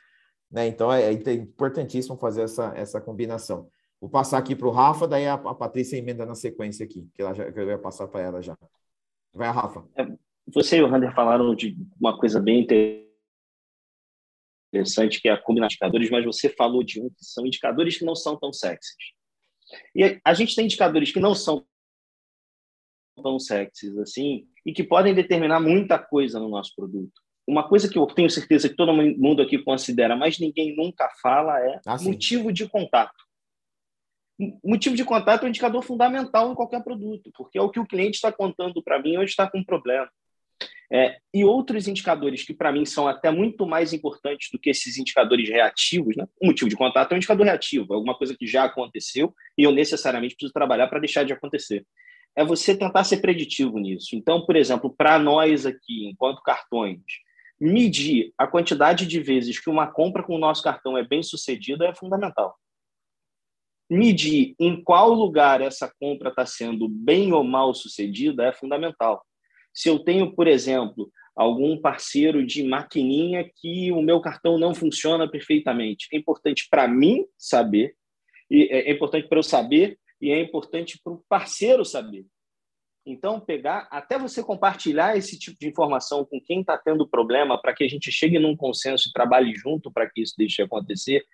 Né? 0.50 0.66
Então, 0.66 0.90
é, 0.92 1.12
é 1.12 1.32
importantíssimo 1.34 2.16
fazer 2.16 2.42
essa, 2.42 2.72
essa 2.74 3.00
combinação. 3.00 3.68
Vou 4.00 4.08
passar 4.10 4.38
aqui 4.38 4.56
para 4.56 4.66
o 4.66 4.70
Rafa, 4.70 5.06
daí 5.06 5.26
a, 5.26 5.34
a 5.34 5.54
Patrícia 5.54 5.96
emenda 5.96 6.24
na 6.24 6.34
sequência 6.34 6.84
aqui, 6.84 7.08
que, 7.14 7.22
ela 7.22 7.34
já, 7.34 7.52
que 7.52 7.60
eu 7.60 7.68
ia 7.68 7.78
passar 7.78 8.08
para 8.08 8.20
ela 8.20 8.42
já. 8.42 8.56
Vai, 9.36 9.50
Rafa. 9.50 9.86
É, 9.96 10.06
você 10.46 10.78
e 10.78 10.82
o 10.82 10.88
Rander 10.88 11.14
falaram 11.14 11.54
de 11.54 11.76
uma 12.00 12.18
coisa 12.18 12.40
bem 12.40 12.66
interessante, 14.72 15.20
que 15.20 15.28
é 15.28 15.32
a 15.32 15.42
combinação 15.42 15.68
de 15.68 15.74
indicadores, 15.74 16.10
mas 16.10 16.24
você 16.24 16.48
falou 16.48 16.82
de 16.82 17.00
um 17.00 17.10
que 17.10 17.24
são 17.24 17.46
indicadores 17.46 17.98
que 17.98 18.04
não 18.04 18.16
são 18.16 18.38
tão 18.38 18.50
sexys. 18.50 18.96
E 19.94 20.18
a 20.24 20.32
gente 20.32 20.56
tem 20.56 20.64
indicadores 20.64 21.12
que 21.12 21.20
não 21.20 21.34
são 21.34 21.66
tão 23.22 23.38
sexys 23.38 23.98
assim 23.98 24.46
e 24.64 24.72
que 24.72 24.82
podem 24.82 25.14
determinar 25.14 25.60
muita 25.60 25.98
coisa 25.98 26.40
no 26.40 26.48
nosso 26.48 26.74
produto. 26.74 27.20
Uma 27.46 27.68
coisa 27.68 27.88
que 27.90 27.98
eu 27.98 28.06
tenho 28.06 28.30
certeza 28.30 28.68
que 28.70 28.74
todo 28.74 28.92
mundo 28.92 29.42
aqui 29.42 29.58
considera, 29.58 30.16
mas 30.16 30.38
ninguém 30.38 30.74
nunca 30.74 31.10
fala, 31.22 31.60
é 31.60 31.80
ah, 31.86 31.96
motivo 32.02 32.50
de 32.52 32.68
contato. 32.68 33.25
Motivo 34.62 34.94
de 34.94 35.04
contato 35.04 35.42
é 35.42 35.46
um 35.46 35.48
indicador 35.48 35.82
fundamental 35.82 36.52
em 36.52 36.54
qualquer 36.54 36.84
produto, 36.84 37.30
porque 37.34 37.58
é 37.58 37.62
o 37.62 37.70
que 37.70 37.80
o 37.80 37.86
cliente 37.86 38.16
está 38.16 38.30
contando 38.30 38.82
para 38.82 39.00
mim 39.00 39.16
onde 39.16 39.30
está 39.30 39.50
com 39.50 39.58
um 39.58 39.64
problema. 39.64 40.10
É, 40.92 41.16
e 41.34 41.42
outros 41.42 41.88
indicadores 41.88 42.44
que, 42.44 42.54
para 42.54 42.70
mim, 42.70 42.84
são 42.84 43.08
até 43.08 43.30
muito 43.30 43.66
mais 43.66 43.92
importantes 43.92 44.50
do 44.52 44.58
que 44.58 44.70
esses 44.70 44.98
indicadores 44.98 45.48
reativos. 45.48 46.14
Né? 46.14 46.26
O 46.40 46.46
motivo 46.46 46.68
de 46.68 46.76
contato 46.76 47.10
é 47.10 47.14
um 47.14 47.16
indicador 47.16 47.46
reativo, 47.46 47.94
alguma 47.94 48.16
coisa 48.16 48.36
que 48.36 48.46
já 48.46 48.64
aconteceu 48.64 49.34
e 49.56 49.64
eu 49.64 49.72
necessariamente 49.72 50.34
preciso 50.34 50.52
trabalhar 50.52 50.86
para 50.86 51.00
deixar 51.00 51.24
de 51.24 51.32
acontecer. 51.32 51.84
É 52.36 52.44
você 52.44 52.76
tentar 52.76 53.04
ser 53.04 53.16
preditivo 53.18 53.78
nisso. 53.78 54.14
Então, 54.14 54.44
por 54.44 54.54
exemplo, 54.54 54.94
para 54.94 55.18
nós 55.18 55.64
aqui, 55.64 56.08
enquanto 56.08 56.42
cartões, 56.42 57.00
medir 57.58 58.32
a 58.36 58.46
quantidade 58.46 59.06
de 59.06 59.18
vezes 59.18 59.58
que 59.58 59.70
uma 59.70 59.86
compra 59.86 60.22
com 60.22 60.34
o 60.34 60.38
nosso 60.38 60.62
cartão 60.62 60.96
é 60.96 61.02
bem 61.02 61.22
sucedida 61.22 61.86
é 61.86 61.94
fundamental 61.94 62.54
medir 63.88 64.54
em 64.58 64.82
qual 64.82 65.12
lugar 65.12 65.60
essa 65.60 65.92
compra 66.00 66.30
está 66.30 66.44
sendo 66.44 66.88
bem 66.88 67.32
ou 67.32 67.44
mal 67.44 67.74
sucedida 67.74 68.44
é 68.44 68.52
fundamental. 68.52 69.24
Se 69.72 69.88
eu 69.88 69.98
tenho, 69.98 70.34
por 70.34 70.46
exemplo, 70.46 71.10
algum 71.36 71.78
parceiro 71.78 72.44
de 72.44 72.64
maquininha 72.64 73.48
que 73.60 73.92
o 73.92 74.00
meu 74.00 74.20
cartão 74.20 74.58
não 74.58 74.74
funciona 74.74 75.30
perfeitamente, 75.30 76.08
é 76.12 76.16
importante 76.16 76.66
para 76.70 76.88
mim 76.88 77.26
saber, 77.36 77.94
e 78.50 78.64
é, 78.70 78.88
é 78.88 78.92
importante 78.92 79.28
para 79.28 79.38
eu 79.38 79.42
saber, 79.42 79.98
e 80.20 80.30
é 80.30 80.40
importante 80.40 80.98
para 81.02 81.12
o 81.12 81.22
parceiro 81.28 81.84
saber. 81.84 82.24
Então, 83.04 83.38
pegar, 83.38 83.86
até 83.90 84.18
você 84.18 84.42
compartilhar 84.42 85.16
esse 85.16 85.38
tipo 85.38 85.56
de 85.60 85.68
informação 85.68 86.24
com 86.24 86.40
quem 86.40 86.60
está 86.60 86.76
tendo 86.76 87.08
problema, 87.08 87.60
para 87.60 87.72
que 87.72 87.84
a 87.84 87.88
gente 87.88 88.10
chegue 88.10 88.38
num 88.38 88.56
consenso 88.56 89.08
e 89.08 89.12
trabalhe 89.12 89.54
junto 89.54 89.92
para 89.92 90.10
que 90.10 90.22
isso 90.22 90.34
deixe 90.36 90.56
de 90.56 90.62
acontecer, 90.62 91.24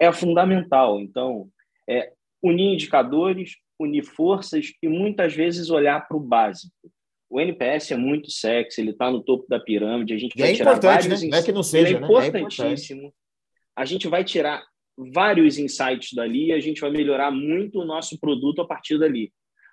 é 0.00 0.10
fundamental. 0.12 0.98
Então, 0.98 1.48
é, 1.88 2.12
unir 2.42 2.74
indicadores, 2.74 3.56
unir 3.78 4.02
forças 4.02 4.72
e 4.82 4.88
muitas 4.88 5.34
vezes 5.34 5.70
olhar 5.70 6.06
para 6.06 6.16
o 6.16 6.20
básico. 6.20 6.74
O 7.28 7.40
NPS 7.40 7.92
é 7.92 7.96
muito 7.96 8.30
sexy, 8.30 8.80
ele 8.80 8.90
está 8.90 9.10
no 9.10 9.22
topo 9.22 9.46
da 9.48 9.58
pirâmide. 9.58 10.14
A 10.14 10.18
gente 10.18 10.34
e 10.36 10.40
vai 10.40 10.50
é 10.50 10.54
tirar 10.54 10.70
importante, 10.70 11.02
vários 11.02 11.22
né? 11.22 11.28
Não 11.28 11.38
é 11.38 11.42
que 11.42 11.52
não 11.52 11.62
seja, 11.62 11.96
é 11.96 11.98
importantíssimo. 11.98 13.02
Né? 13.02 13.08
É 13.08 13.26
a 13.76 13.84
gente 13.84 14.08
vai 14.08 14.24
tirar 14.24 14.64
vários 14.96 15.58
insights 15.58 16.14
dali 16.14 16.46
e 16.46 16.52
a 16.52 16.60
gente 16.60 16.80
vai 16.80 16.90
melhorar 16.90 17.30
muito 17.30 17.80
o 17.80 17.84
nosso 17.84 18.18
produto 18.18 18.62
a 18.62 18.66
partir 18.66 18.98
dali. 18.98 19.30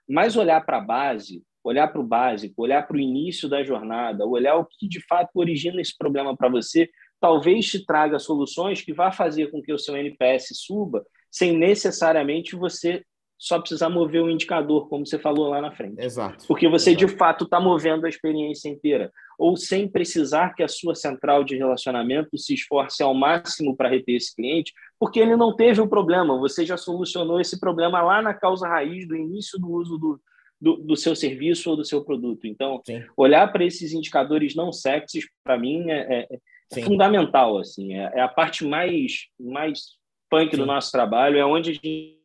Mas 0.08 0.36
olhar 0.36 0.66
para 0.66 0.78
a 0.78 0.82
base, 0.82 1.42
olhar 1.64 1.88
para 1.88 2.02
o 2.02 2.06
básico, 2.06 2.62
olhar 2.62 2.86
para 2.86 2.98
o 2.98 3.00
início 3.00 3.48
da 3.48 3.64
jornada, 3.64 4.26
olhar 4.26 4.58
o 4.58 4.66
que 4.66 4.88
de 4.88 5.00
fato 5.08 5.30
origina 5.36 5.80
esse 5.80 5.98
problema 5.98 6.36
para 6.36 6.50
você, 6.50 6.90
talvez 7.22 7.68
te 7.68 7.86
traga 7.86 8.20
soluções 8.20 8.82
que 8.82 8.92
vá 8.92 9.12
fazer 9.12 9.50
com 9.50 9.62
que 9.62 9.72
o 9.72 9.80
seu 9.80 9.96
NPS 9.96 10.50
suba 10.54 11.06
sem 11.34 11.58
necessariamente 11.58 12.56
você 12.56 13.04
só 13.40 13.60
precisar 13.60 13.90
mover 13.90 14.22
o 14.22 14.30
indicador, 14.30 14.88
como 14.88 15.06
você 15.06 15.18
falou 15.18 15.50
lá 15.50 15.60
na 15.60 15.72
frente. 15.72 16.00
Exato. 16.00 16.46
Porque 16.48 16.70
você, 16.70 16.92
Exato. 16.92 17.06
de 17.06 17.18
fato, 17.18 17.44
está 17.44 17.60
movendo 17.60 18.06
a 18.06 18.10
experiência 18.10 18.70
inteira. 18.70 19.12
Ou 19.38 19.58
sem 19.58 19.88
precisar 19.88 20.54
que 20.54 20.62
a 20.62 20.68
sua 20.68 20.94
central 20.96 21.44
de 21.44 21.58
relacionamento 21.58 22.38
se 22.38 22.54
esforce 22.54 23.02
ao 23.02 23.14
máximo 23.14 23.76
para 23.76 23.90
reter 23.90 24.16
esse 24.16 24.34
cliente, 24.34 24.72
porque 24.98 25.20
ele 25.20 25.36
não 25.36 25.56
teve 25.56 25.82
o 25.82 25.90
problema. 25.90 26.38
Você 26.38 26.66
já 26.66 26.78
solucionou 26.78 27.42
esse 27.42 27.60
problema 27.60 28.02
lá 28.02 28.22
na 28.22 28.34
causa 28.34 28.68
raiz 28.68 29.08
do 29.08 29.16
início 29.16 29.60
do 29.60 29.72
uso 29.72 29.98
do, 29.98 30.22
do, 30.62 30.78
do 30.78 30.96
seu 30.96 31.16
serviço 31.16 31.72
ou 31.72 31.76
do 31.76 31.84
seu 31.84 32.06
produto. 32.06 32.46
Então, 32.46 32.80
Sim. 32.86 33.04
olhar 33.18 33.52
para 33.52 33.66
esses 33.66 33.92
indicadores 33.92 34.56
não 34.56 34.72
sexys, 34.72 35.26
para 35.44 35.58
mim, 35.58 35.90
é, 35.90 36.28
é, 36.32 36.38
é 36.78 36.82
fundamental. 36.84 37.58
Assim, 37.58 37.96
é, 37.96 38.12
é 38.16 38.22
a 38.22 38.30
parte 38.30 38.64
mais, 38.64 39.26
mais 39.38 40.02
punk 40.34 40.58
do 40.58 40.66
nosso 40.66 40.92
trabalho, 40.92 41.38
é 41.38 41.46
onde 41.46 41.70
a 41.70 41.74
gente 41.74 42.20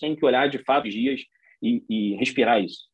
tem 0.00 0.16
que 0.16 0.24
olhar 0.24 0.48
de 0.48 0.64
fato 0.64 0.88
os 0.88 0.94
dias 0.94 1.20
e, 1.62 1.84
e 1.86 2.16
respirar 2.16 2.62
isso. 2.62 2.88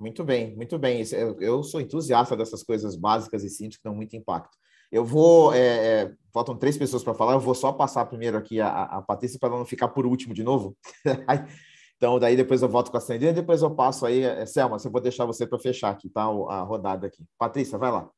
Muito 0.00 0.24
bem, 0.24 0.56
muito 0.56 0.76
bem. 0.80 1.00
Eu 1.38 1.62
sou 1.62 1.80
entusiasta 1.80 2.36
dessas 2.36 2.64
coisas 2.64 2.96
básicas 2.96 3.44
e 3.44 3.48
simples 3.48 3.76
que 3.76 3.84
dão 3.84 3.94
muito 3.94 4.16
impacto. 4.16 4.58
Eu 4.90 5.04
vou. 5.04 5.54
É, 5.54 5.58
é, 6.02 6.12
faltam 6.34 6.58
três 6.58 6.76
pessoas 6.76 7.04
para 7.04 7.14
falar, 7.14 7.34
eu 7.34 7.40
vou 7.40 7.54
só 7.54 7.72
passar 7.72 8.04
primeiro 8.06 8.36
aqui 8.36 8.60
a, 8.60 8.68
a 8.68 9.00
Patrícia 9.00 9.38
para 9.38 9.50
não 9.50 9.64
ficar 9.64 9.88
por 9.88 10.04
último 10.04 10.34
de 10.34 10.42
novo. 10.42 10.76
então, 11.96 12.18
daí 12.18 12.34
depois 12.34 12.62
eu 12.62 12.68
volto 12.68 12.90
com 12.90 12.96
a 12.96 13.00
Sandrinha, 13.00 13.30
e 13.30 13.34
depois 13.34 13.62
eu 13.62 13.70
passo 13.70 14.04
aí. 14.04 14.22
É, 14.22 14.44
Selma, 14.44 14.76
eu 14.84 14.90
vou 14.90 15.00
deixar 15.00 15.24
você 15.24 15.46
para 15.46 15.58
fechar 15.58 15.90
aqui, 15.90 16.10
tá? 16.10 16.22
A 16.22 16.62
rodada 16.62 17.06
aqui. 17.06 17.24
Patrícia, 17.38 17.78
vai 17.78 17.92
lá. 17.92 18.10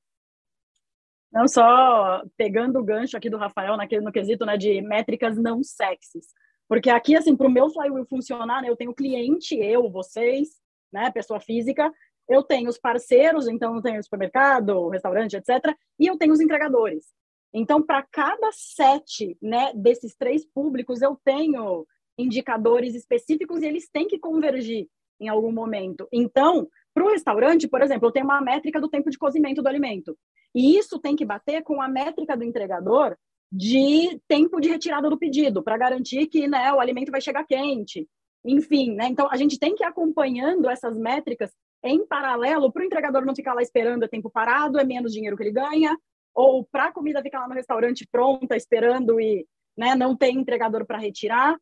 Não 1.35 1.49
só 1.49 2.23
pegando 2.37 2.79
o 2.79 2.85
gancho 2.85 3.17
aqui 3.17 3.29
do 3.29 3.37
Rafael 3.37 3.77
naquele, 3.77 4.05
no 4.05 4.13
quesito 4.13 4.47
né, 4.47 4.57
de 4.57 4.81
métricas 4.81 5.37
não 5.37 5.65
sexys. 5.65 6.29
Porque 6.69 6.89
aqui, 6.89 7.17
assim, 7.17 7.37
para 7.37 7.49
o 7.49 7.51
meu 7.51 7.69
flywheel 7.71 8.07
funcionar, 8.07 8.63
né, 8.63 8.71
eu 8.71 8.77
tenho 8.77 8.95
cliente, 8.95 9.57
eu, 9.57 9.91
vocês, 9.91 10.51
né, 10.93 11.11
pessoa 11.11 11.41
física, 11.41 11.93
eu 12.29 12.45
tenho 12.45 12.71
os 12.71 12.79
parceiros, 12.79 13.49
então 13.49 13.75
eu 13.75 13.83
tenho 13.83 14.03
supermercado, 14.03 14.89
restaurante, 14.89 15.37
etc., 15.37 15.77
e 15.99 16.07
eu 16.07 16.17
tenho 16.17 16.33
os 16.33 16.41
entregadores. 16.41 17.07
Então, 17.53 17.83
para 17.83 18.05
cada 18.05 18.51
set 18.53 19.37
né, 19.43 19.73
desses 19.75 20.15
três 20.15 20.47
públicos, 20.47 21.03
eu 21.03 21.19
tenho 21.25 21.85
indicadores 22.17 22.95
específicos 22.95 23.61
e 23.61 23.67
eles 23.67 23.89
têm 23.91 24.07
que 24.07 24.21
convergir 24.21 24.89
em 25.25 25.29
algum 25.29 25.53
momento. 25.53 26.09
Então, 26.13 26.69
para 26.93 27.05
o 27.05 27.11
restaurante, 27.11 27.69
por 27.69 27.83
exemplo, 27.83 28.09
eu 28.09 28.13
tenho 28.13 28.27
uma 28.27 28.41
métrica 28.41 28.81
do 28.81 28.89
tempo 28.89 29.11
de 29.11 29.19
cozimento 29.19 29.63
do 29.63 29.69
alimento. 29.69 30.17
E 30.55 30.79
isso 30.79 30.99
tem 30.99 31.17
que 31.17 31.25
bater 31.25 31.63
com 31.63 31.83
a 31.83 31.89
métrica 31.89 32.37
do 32.37 32.45
entregador 32.45 33.17
de 33.51 34.21
tempo 34.27 34.61
de 34.61 34.69
retirada 34.69 35.09
do 35.09 35.19
pedido, 35.19 35.63
para 35.63 35.77
garantir 35.77 36.27
que 36.27 36.49
né, 36.49 36.73
o 36.73 36.81
alimento 36.81 37.11
vai 37.11 37.21
chegar 37.21 37.45
quente. 37.45 38.09
Enfim, 38.45 38.95
né? 38.95 39.07
Então 39.07 39.29
a 39.31 39.37
gente 39.37 39.59
tem 39.59 39.75
que 39.75 39.83
ir 39.83 39.87
acompanhando 39.87 40.69
essas 40.69 40.97
métricas 40.97 41.51
em 41.83 42.05
paralelo 42.07 42.73
para 42.73 42.83
o 42.83 42.85
entregador 42.85 43.25
não 43.25 43.35
ficar 43.35 43.55
lá 43.55 43.63
esperando, 43.63 44.05
é 44.05 44.09
tempo 44.09 44.31
parado, 44.31 44.79
é 44.79 44.85
menos 44.85 45.13
dinheiro 45.13 45.37
que 45.37 45.43
ele 45.43 45.53
ganha, 45.53 45.97
ou 46.35 46.65
para 46.65 46.87
a 46.87 46.93
comida 46.93 47.23
ficar 47.23 47.41
lá 47.41 47.49
no 47.49 47.55
restaurante 47.55 48.07
pronta, 48.11 48.57
esperando 48.57 49.21
e 49.21 49.47
né, 49.77 49.95
não 49.95 50.17
tem 50.17 50.37
entregador 50.37 50.85
para 50.85 50.99
retirar. 50.99 51.57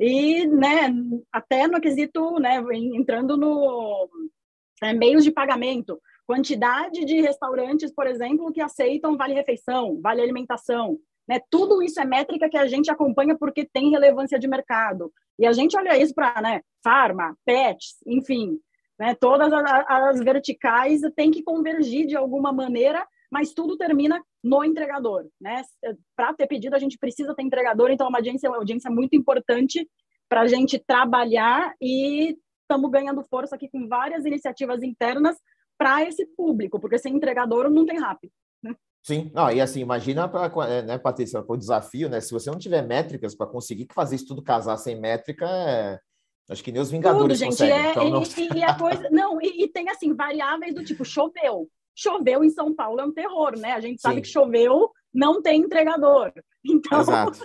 E, 0.00 0.46
né, 0.46 0.94
até 1.32 1.66
no 1.66 1.80
quesito, 1.80 2.38
né, 2.38 2.62
entrando 2.72 3.36
no 3.36 4.08
é, 4.82 4.92
meios 4.92 5.24
de 5.24 5.32
pagamento, 5.32 6.00
quantidade 6.26 7.04
de 7.04 7.20
restaurantes, 7.20 7.92
por 7.92 8.06
exemplo, 8.06 8.52
que 8.52 8.60
aceitam 8.60 9.16
vale-refeição, 9.16 10.00
vale-alimentação, 10.00 10.98
né? 11.28 11.40
Tudo 11.50 11.82
isso 11.82 12.00
é 12.00 12.04
métrica 12.04 12.48
que 12.48 12.56
a 12.56 12.66
gente 12.66 12.90
acompanha 12.90 13.36
porque 13.36 13.68
tem 13.70 13.90
relevância 13.90 14.38
de 14.38 14.48
mercado. 14.48 15.12
E 15.38 15.46
a 15.46 15.52
gente 15.52 15.76
olha 15.76 15.96
isso 15.96 16.14
para, 16.14 16.40
né, 16.40 16.62
farma, 16.82 17.36
pets, 17.44 17.96
enfim, 18.06 18.58
né, 18.98 19.14
todas 19.14 19.52
as, 19.52 19.84
as 19.88 20.20
verticais 20.20 21.00
têm 21.14 21.30
que 21.30 21.42
convergir 21.42 22.06
de 22.06 22.16
alguma 22.16 22.52
maneira, 22.52 23.06
mas 23.30 23.52
tudo 23.52 23.76
termina 23.76 24.22
no 24.42 24.64
entregador, 24.64 25.26
né? 25.40 25.62
Para 26.16 26.32
ter 26.34 26.46
pedido, 26.46 26.74
a 26.74 26.78
gente 26.78 26.98
precisa 26.98 27.34
ter 27.34 27.42
entregador, 27.42 27.90
então 27.90 28.06
é 28.06 28.08
uma 28.08 28.18
audiência, 28.18 28.48
uma 28.48 28.58
audiência 28.58 28.90
muito 28.90 29.14
importante 29.14 29.88
para 30.28 30.42
a 30.42 30.46
gente 30.46 30.78
trabalhar 30.78 31.74
e 31.80 32.36
estamos 32.62 32.90
ganhando 32.90 33.22
força 33.24 33.56
aqui 33.56 33.68
com 33.68 33.88
várias 33.88 34.24
iniciativas 34.24 34.82
internas 34.82 35.36
para 35.78 36.02
esse 36.02 36.26
público, 36.36 36.78
porque 36.78 36.98
sem 36.98 37.14
entregador 37.14 37.70
não 37.70 37.86
tem 37.86 37.98
rápido. 37.98 38.32
Né? 38.62 38.74
Sim, 39.02 39.30
não, 39.32 39.50
e 39.50 39.60
assim, 39.60 39.80
imagina, 39.80 40.28
pra, 40.28 40.50
é, 40.68 40.82
né, 40.82 40.98
Patrícia, 40.98 41.42
o 41.46 41.56
desafio, 41.56 42.08
né? 42.08 42.20
Se 42.20 42.32
você 42.32 42.50
não 42.50 42.58
tiver 42.58 42.82
métricas 42.82 43.34
para 43.34 43.46
conseguir 43.46 43.86
fazer 43.92 44.16
isso 44.16 44.26
tudo 44.26 44.42
casar 44.42 44.76
sem 44.76 45.00
métrica, 45.00 45.46
é... 45.46 45.98
acho 46.50 46.62
que 46.62 46.72
nem 46.72 46.82
os 46.82 46.90
Vingadores 46.90 47.38
tudo, 47.38 47.38
gente, 47.38 47.50
conseguem. 47.50 47.74
É, 47.74 47.90
então, 47.90 48.10
não... 48.10 48.22
e, 48.22 48.58
e, 48.58 48.62
a 48.64 48.76
coisa, 48.76 49.08
não, 49.10 49.40
e, 49.40 49.64
e, 49.64 49.68
tem 49.68 49.88
assim, 49.88 50.14
variáveis 50.14 50.74
do 50.74 50.84
tipo, 50.84 51.04
choveu. 51.04 51.68
Choveu 51.98 52.44
em 52.44 52.50
São 52.50 52.72
Paulo 52.72 53.00
é 53.00 53.04
um 53.04 53.12
terror, 53.12 53.58
né? 53.58 53.72
A 53.72 53.80
gente 53.80 54.00
sabe 54.00 54.16
Sim. 54.16 54.22
que 54.22 54.28
choveu, 54.28 54.92
não 55.12 55.42
tem 55.42 55.60
entregador. 55.60 56.32
Então, 56.70 57.00
Exato. 57.00 57.38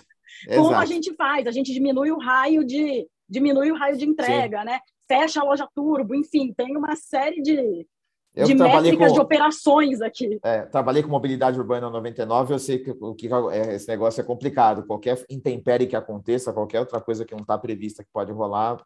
como 0.47 0.67
Exato. 0.69 0.75
a 0.75 0.85
gente 0.85 1.13
faz? 1.13 1.45
A 1.47 1.51
gente 1.51 1.71
diminui 1.71 2.11
o 2.11 2.17
raio 2.17 2.65
de 2.65 3.07
diminui 3.29 3.71
o 3.71 3.75
raio 3.75 3.95
de 3.95 4.05
entrega, 4.05 4.59
Sim. 4.59 4.65
né? 4.65 4.79
Fecha 5.07 5.39
a 5.39 5.43
loja 5.43 5.67
turbo, 5.73 6.15
enfim, 6.15 6.51
tem 6.51 6.75
uma 6.75 6.95
série 6.95 7.41
de, 7.41 7.87
eu 8.35 8.47
de 8.47 8.55
métricas 8.55 9.09
com, 9.09 9.13
de 9.13 9.21
operações 9.21 10.01
aqui. 10.01 10.39
É, 10.43 10.63
trabalhei 10.63 11.03
com 11.03 11.09
mobilidade 11.09 11.59
urbana 11.59 11.89
99, 11.89 12.53
eu 12.53 12.59
sei 12.59 12.79
que, 12.79 12.91
o 12.91 13.13
que 13.13 13.29
é, 13.51 13.75
esse 13.75 13.87
negócio 13.87 14.19
é 14.19 14.23
complicado. 14.23 14.85
Qualquer 14.85 15.23
intempérie 15.29 15.87
que 15.87 15.95
aconteça, 15.95 16.51
qualquer 16.51 16.79
outra 16.79 16.99
coisa 16.99 17.23
que 17.23 17.33
não 17.33 17.41
está 17.41 17.57
prevista 17.57 18.03
que 18.03 18.09
pode 18.11 18.31
rolar, 18.31 18.83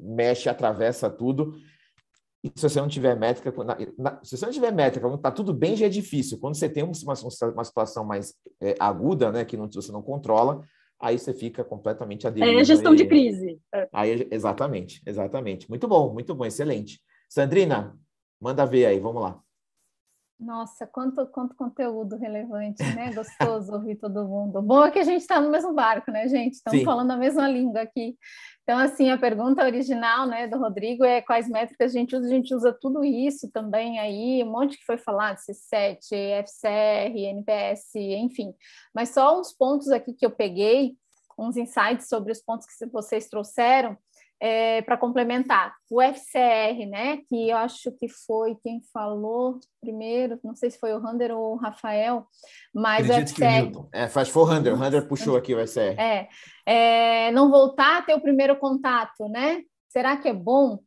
mexe, 0.00 0.48
atravessa 0.48 1.10
tudo. 1.10 1.54
E 2.42 2.50
se 2.54 2.68
você 2.68 2.80
não 2.80 2.88
tiver 2.88 3.16
métrica, 3.16 3.52
na, 3.64 3.76
na, 3.98 4.20
se 4.24 4.36
você 4.36 4.46
não 4.46 4.52
tiver 4.52 4.72
métrica, 4.72 5.06
quando 5.06 5.16
está 5.18 5.30
tudo 5.30 5.52
bem, 5.52 5.76
já 5.76 5.86
é 5.86 5.90
difícil. 5.90 6.38
Quando 6.38 6.54
você 6.54 6.68
tem 6.68 6.82
uma, 6.82 6.92
uma 7.52 7.64
situação 7.64 8.04
mais 8.04 8.34
é, 8.60 8.74
aguda, 8.80 9.30
né, 9.30 9.44
que 9.44 9.56
não, 9.56 9.70
você 9.70 9.92
não 9.92 10.02
controla, 10.02 10.62
aí 10.98 11.18
você 11.18 11.34
fica 11.34 11.62
completamente 11.62 12.26
aderido. 12.26 12.58
É 12.58 12.64
gestão 12.64 12.94
e, 12.94 12.96
de 12.96 13.06
crise. 13.06 13.60
É. 13.74 13.88
Aí, 13.92 14.26
exatamente, 14.30 15.02
exatamente. 15.06 15.68
Muito 15.68 15.86
bom, 15.86 16.12
muito 16.12 16.34
bom, 16.34 16.46
excelente. 16.46 17.00
Sandrina, 17.28 17.94
Manda 18.40 18.64
ver 18.64 18.86
aí, 18.86 18.98
vamos 18.98 19.20
lá. 19.20 19.38
Nossa, 20.40 20.86
quanto, 20.86 21.26
quanto 21.26 21.54
conteúdo 21.54 22.16
relevante, 22.16 22.82
né? 22.94 23.12
Gostoso 23.12 23.74
ouvir 23.74 23.96
todo 23.96 24.26
mundo. 24.26 24.62
Bom 24.62 24.82
é 24.82 24.90
que 24.90 24.98
a 24.98 25.04
gente 25.04 25.20
está 25.20 25.38
no 25.38 25.50
mesmo 25.50 25.74
barco, 25.74 26.10
né, 26.10 26.26
gente? 26.28 26.54
Estamos 26.54 26.80
Sim. 26.80 26.84
falando 26.84 27.10
a 27.10 27.16
mesma 27.16 27.46
língua 27.46 27.82
aqui. 27.82 28.16
Então, 28.62 28.78
assim, 28.78 29.10
a 29.10 29.18
pergunta 29.18 29.62
original, 29.62 30.26
né, 30.26 30.48
do 30.48 30.56
Rodrigo 30.56 31.04
é 31.04 31.20
quais 31.20 31.46
métricas 31.46 31.94
a 31.94 31.98
gente 31.98 32.16
usa. 32.16 32.26
A 32.26 32.30
gente 32.30 32.54
usa 32.54 32.72
tudo 32.72 33.04
isso 33.04 33.50
também 33.50 33.98
aí, 33.98 34.42
um 34.42 34.50
monte 34.50 34.78
que 34.78 34.84
foi 34.86 34.96
falado, 34.96 35.36
C7, 35.36 36.14
FCR, 36.44 37.18
NPS, 37.18 37.94
enfim. 37.96 38.54
Mas 38.94 39.10
só 39.10 39.38
uns 39.38 39.52
pontos 39.52 39.90
aqui 39.90 40.14
que 40.14 40.24
eu 40.24 40.30
peguei, 40.30 40.96
uns 41.38 41.58
insights 41.58 42.08
sobre 42.08 42.32
os 42.32 42.40
pontos 42.40 42.66
que 42.66 42.86
vocês 42.86 43.28
trouxeram 43.28 43.94
é, 44.40 44.80
para 44.82 44.96
complementar, 44.96 45.74
o 45.90 46.00
FCR, 46.00 46.86
né, 46.88 47.18
que 47.28 47.50
eu 47.50 47.56
acho 47.58 47.92
que 47.92 48.08
foi 48.08 48.56
quem 48.62 48.80
falou 48.92 49.60
primeiro, 49.80 50.40
não 50.42 50.54
sei 50.54 50.70
se 50.70 50.78
foi 50.78 50.94
o 50.94 50.98
Rander 50.98 51.30
ou 51.30 51.52
o 51.52 51.56
Rafael, 51.56 52.26
mas 52.74 53.10
Acredito 53.10 53.28
o 53.28 53.34
FCR... 53.34 53.70
Que 53.70 53.98
é, 53.98 54.08
faz 54.08 54.30
foi 54.30 54.42
o 54.42 54.46
Rander, 54.46 54.72
o 54.72 54.76
Rander 54.76 55.06
puxou 55.06 55.36
aqui 55.36 55.54
o 55.54 55.58
FCR. 55.58 56.00
É, 56.00 56.28
é, 56.64 57.30
não 57.32 57.50
voltar 57.50 57.98
a 57.98 58.02
ter 58.02 58.14
o 58.14 58.20
primeiro 58.20 58.56
contato, 58.56 59.28
né? 59.28 59.62
Será 59.88 60.16
que 60.16 60.28
é 60.28 60.32
bom? 60.32 60.78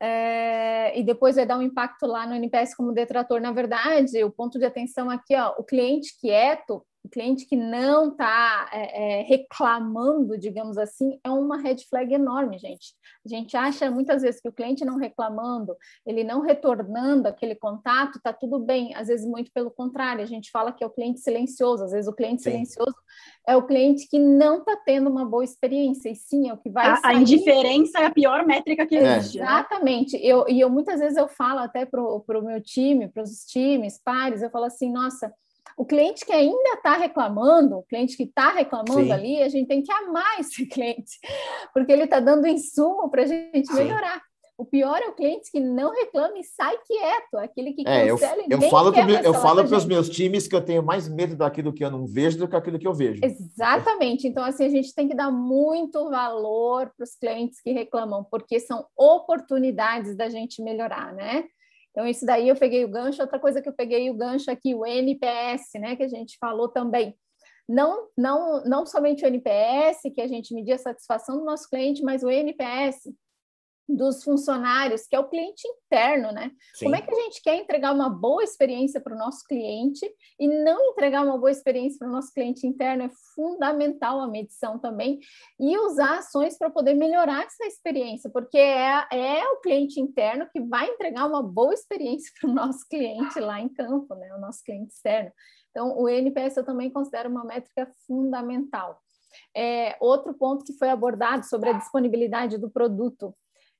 É, 0.00 0.98
e 0.98 1.02
depois 1.02 1.36
vai 1.36 1.46
dar 1.46 1.58
um 1.58 1.62
impacto 1.62 2.06
lá 2.06 2.26
no 2.26 2.34
NPS 2.34 2.74
como 2.74 2.92
detrator. 2.92 3.40
Na 3.40 3.52
verdade, 3.52 4.22
o 4.22 4.30
ponto 4.30 4.58
de 4.58 4.64
atenção 4.64 5.10
aqui, 5.10 5.34
ó, 5.34 5.54
o 5.58 5.64
cliente 5.64 6.14
quieto, 6.20 6.84
o 7.08 7.10
cliente 7.10 7.46
que 7.46 7.56
não 7.56 8.10
está 8.10 8.68
é, 8.70 9.20
é, 9.20 9.22
reclamando, 9.22 10.38
digamos 10.38 10.76
assim, 10.76 11.18
é 11.24 11.30
uma 11.30 11.56
red 11.56 11.78
flag 11.88 12.12
enorme, 12.12 12.58
gente. 12.58 12.94
A 13.24 13.28
gente 13.28 13.56
acha 13.56 13.90
muitas 13.90 14.20
vezes 14.22 14.40
que 14.40 14.48
o 14.48 14.52
cliente 14.52 14.84
não 14.84 14.96
reclamando, 14.96 15.74
ele 16.06 16.22
não 16.22 16.42
retornando 16.42 17.26
aquele 17.26 17.54
contato, 17.54 18.18
está 18.18 18.32
tudo 18.32 18.58
bem. 18.58 18.94
Às 18.94 19.08
vezes, 19.08 19.26
muito 19.26 19.50
pelo 19.52 19.70
contrário, 19.70 20.22
a 20.22 20.26
gente 20.26 20.50
fala 20.50 20.70
que 20.70 20.84
é 20.84 20.86
o 20.86 20.90
cliente 20.90 21.20
silencioso. 21.20 21.84
Às 21.84 21.92
vezes, 21.92 22.08
o 22.08 22.12
cliente 22.12 22.42
sim. 22.42 22.50
silencioso 22.50 22.94
é 23.46 23.56
o 23.56 23.66
cliente 23.66 24.06
que 24.06 24.18
não 24.18 24.58
está 24.58 24.76
tendo 24.76 25.08
uma 25.08 25.24
boa 25.24 25.42
experiência. 25.42 26.10
E 26.10 26.14
sim, 26.14 26.50
é 26.50 26.52
o 26.52 26.58
que 26.58 26.68
vai. 26.68 26.90
A, 26.90 26.96
sair. 26.96 27.16
a 27.16 27.20
indiferença 27.20 27.98
é 28.00 28.04
a 28.04 28.10
pior 28.10 28.46
métrica 28.46 28.86
que 28.86 28.96
existe. 28.96 29.38
É. 29.38 29.42
Exatamente. 29.42 30.16
Eu, 30.22 30.46
e 30.46 30.60
eu 30.60 30.68
muitas 30.68 31.00
vezes 31.00 31.16
eu 31.16 31.28
falo 31.28 31.60
até 31.60 31.86
para 31.86 32.02
o 32.02 32.42
meu 32.42 32.60
time, 32.60 33.08
para 33.08 33.22
os 33.22 33.44
times, 33.46 33.98
pares, 34.04 34.42
eu 34.42 34.50
falo 34.50 34.66
assim, 34.66 34.92
nossa 34.92 35.32
o 35.78 35.84
cliente 35.84 36.26
que 36.26 36.32
ainda 36.32 36.74
está 36.74 36.96
reclamando, 36.96 37.78
o 37.78 37.84
cliente 37.84 38.16
que 38.16 38.24
está 38.24 38.50
reclamando 38.50 39.04
Sim. 39.04 39.12
ali, 39.12 39.40
a 39.40 39.48
gente 39.48 39.68
tem 39.68 39.80
que 39.80 39.92
amar 39.92 40.38
esse 40.40 40.66
cliente, 40.66 41.18
porque 41.72 41.92
ele 41.92 42.02
está 42.02 42.18
dando 42.18 42.48
insumo 42.48 43.08
para 43.08 43.22
a 43.22 43.26
gente 43.26 43.72
melhorar. 43.72 44.20
O 44.58 44.64
pior 44.64 45.00
é 45.00 45.06
o 45.06 45.14
cliente 45.14 45.52
que 45.52 45.60
não 45.60 45.92
reclama 45.92 46.36
e 46.36 46.42
sai 46.42 46.76
quieto, 46.84 47.36
aquele 47.36 47.74
que 47.74 47.82
é, 47.86 48.08
cancela 48.08 48.42
eu, 48.42 48.60
eu 48.60 48.62
falo 48.62 48.92
pro, 48.92 49.08
Eu 49.08 49.34
falo 49.34 49.64
para 49.64 49.76
os 49.76 49.84
meus 49.84 50.10
times 50.10 50.48
que 50.48 50.56
eu 50.56 50.60
tenho 50.60 50.82
mais 50.82 51.08
medo 51.08 51.36
daquilo 51.36 51.72
que 51.72 51.84
eu 51.84 51.92
não 51.92 52.04
vejo 52.04 52.38
do 52.38 52.48
que 52.48 52.56
aquilo 52.56 52.76
que 52.76 52.88
eu 52.88 52.92
vejo. 52.92 53.20
Exatamente. 53.22 54.26
Então, 54.26 54.42
assim, 54.42 54.64
a 54.64 54.68
gente 54.68 54.92
tem 54.92 55.06
que 55.06 55.14
dar 55.14 55.30
muito 55.30 56.10
valor 56.10 56.90
para 56.96 57.04
os 57.04 57.14
clientes 57.14 57.60
que 57.60 57.70
reclamam, 57.70 58.24
porque 58.28 58.58
são 58.58 58.84
oportunidades 58.96 60.16
da 60.16 60.28
gente 60.28 60.60
melhorar, 60.60 61.14
né? 61.14 61.44
Então, 61.98 62.06
isso 62.06 62.24
daí 62.24 62.48
eu 62.48 62.54
peguei 62.54 62.84
o 62.84 62.88
gancho. 62.88 63.20
Outra 63.20 63.40
coisa 63.40 63.60
que 63.60 63.68
eu 63.68 63.72
peguei 63.72 64.08
o 64.08 64.14
gancho 64.14 64.48
aqui, 64.52 64.72
o 64.72 64.86
NPS, 64.86 65.80
né, 65.80 65.96
que 65.96 66.04
a 66.04 66.08
gente 66.08 66.38
falou 66.38 66.68
também. 66.68 67.12
Não, 67.68 68.06
não, 68.16 68.62
não 68.62 68.86
somente 68.86 69.24
o 69.24 69.26
NPS, 69.26 70.02
que 70.14 70.20
a 70.20 70.28
gente 70.28 70.54
media 70.54 70.76
a 70.76 70.78
satisfação 70.78 71.38
do 71.38 71.44
nosso 71.44 71.68
cliente, 71.68 72.04
mas 72.04 72.22
o 72.22 72.30
NPS 72.30 73.12
dos 73.88 74.22
funcionários, 74.22 75.06
que 75.06 75.16
é 75.16 75.18
o 75.18 75.28
cliente 75.28 75.66
interno, 75.66 76.30
né? 76.30 76.52
Sim. 76.74 76.84
Como 76.84 76.96
é 76.96 77.00
que 77.00 77.10
a 77.10 77.20
gente 77.22 77.40
quer 77.42 77.56
entregar 77.56 77.92
uma 77.92 78.10
boa 78.10 78.44
experiência 78.44 79.00
para 79.00 79.14
o 79.14 79.18
nosso 79.18 79.42
cliente 79.44 80.04
e 80.38 80.46
não 80.46 80.90
entregar 80.90 81.24
uma 81.24 81.38
boa 81.38 81.50
experiência 81.50 81.98
para 81.98 82.08
o 82.08 82.12
nosso 82.12 82.32
cliente 82.34 82.66
interno? 82.66 83.04
É 83.04 83.10
fundamental 83.34 84.20
a 84.20 84.28
medição 84.28 84.78
também 84.78 85.18
e 85.58 85.78
usar 85.78 86.18
ações 86.18 86.58
para 86.58 86.68
poder 86.68 86.94
melhorar 86.94 87.44
essa 87.44 87.64
experiência, 87.64 88.28
porque 88.28 88.58
é, 88.58 89.06
é 89.10 89.48
o 89.52 89.60
cliente 89.60 89.98
interno 89.98 90.46
que 90.52 90.60
vai 90.60 90.88
entregar 90.88 91.26
uma 91.26 91.42
boa 91.42 91.72
experiência 91.72 92.30
para 92.38 92.50
o 92.50 92.54
nosso 92.54 92.86
cliente 92.88 93.40
lá 93.40 93.58
em 93.58 93.68
campo, 93.70 94.14
né? 94.14 94.34
O 94.34 94.40
nosso 94.40 94.62
cliente 94.62 94.92
externo. 94.92 95.32
Então, 95.70 95.96
o 95.96 96.08
NPS 96.08 96.56
eu 96.56 96.64
também 96.64 96.90
considero 96.90 97.30
uma 97.30 97.44
métrica 97.44 97.90
fundamental. 98.06 99.00
É, 99.56 99.96
outro 100.00 100.34
ponto 100.34 100.64
que 100.64 100.72
foi 100.72 100.90
abordado 100.90 101.46
sobre 101.46 101.70
a 101.70 101.74
disponibilidade 101.74 102.58
do 102.58 102.70
produto 102.70 103.34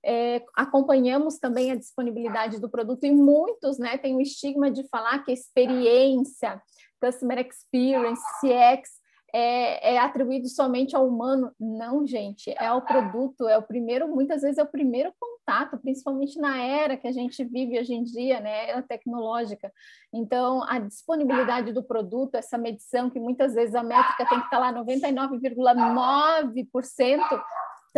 é, 0.05 0.43
acompanhamos 0.55 1.39
também 1.39 1.71
a 1.71 1.77
disponibilidade 1.77 2.61
do 2.61 2.69
produto 2.69 3.05
e 3.05 3.11
muitos 3.11 3.79
né, 3.79 3.97
têm 3.99 4.17
o 4.17 4.21
estigma 4.21 4.71
de 4.71 4.87
falar 4.89 5.25
que 5.25 5.33
experiência, 5.33 6.61
customer 7.01 7.39
experience, 7.39 8.23
CX, 8.41 8.99
é, 9.33 9.95
é, 9.95 9.99
atribuído 9.99 10.49
somente 10.49 10.97
ao 10.97 11.07
humano. 11.07 11.53
Não, 11.61 12.07
gente, 12.07 12.55
é 12.59 12.73
o 12.73 12.81
produto, 12.81 13.47
é 13.47 13.59
o 13.59 13.63
primeiro, 13.63 14.09
muitas 14.09 14.41
vezes 14.43 14.59
é 14.59 14.63
o 14.63 14.67
primeiro 14.67 15.13
contato, 15.19 15.79
principalmente 15.79 16.39
na 16.39 16.63
era 16.63 16.97
que 16.97 17.07
a 17.07 17.13
gente 17.13 17.45
vive 17.45 17.79
hoje 17.79 17.95
em 17.95 18.05
dia, 18.05 18.41
né, 18.41 18.71
era 18.71 18.83
tecnológica. 18.83 19.71
Então, 20.13 20.63
a 20.65 20.79
disponibilidade 20.79 21.73
do 21.73 21.83
produto, 21.83 22.37
essa 22.37 22.57
medição 22.57 23.11
que 23.11 23.21
muitas 23.21 23.55
vezes 23.55 23.75
a 23.75 23.83
métrica 23.83 24.27
tem 24.27 24.39
que 24.39 24.47
estar 24.47 24.59
lá 24.59 24.73
99,9%, 24.73 27.43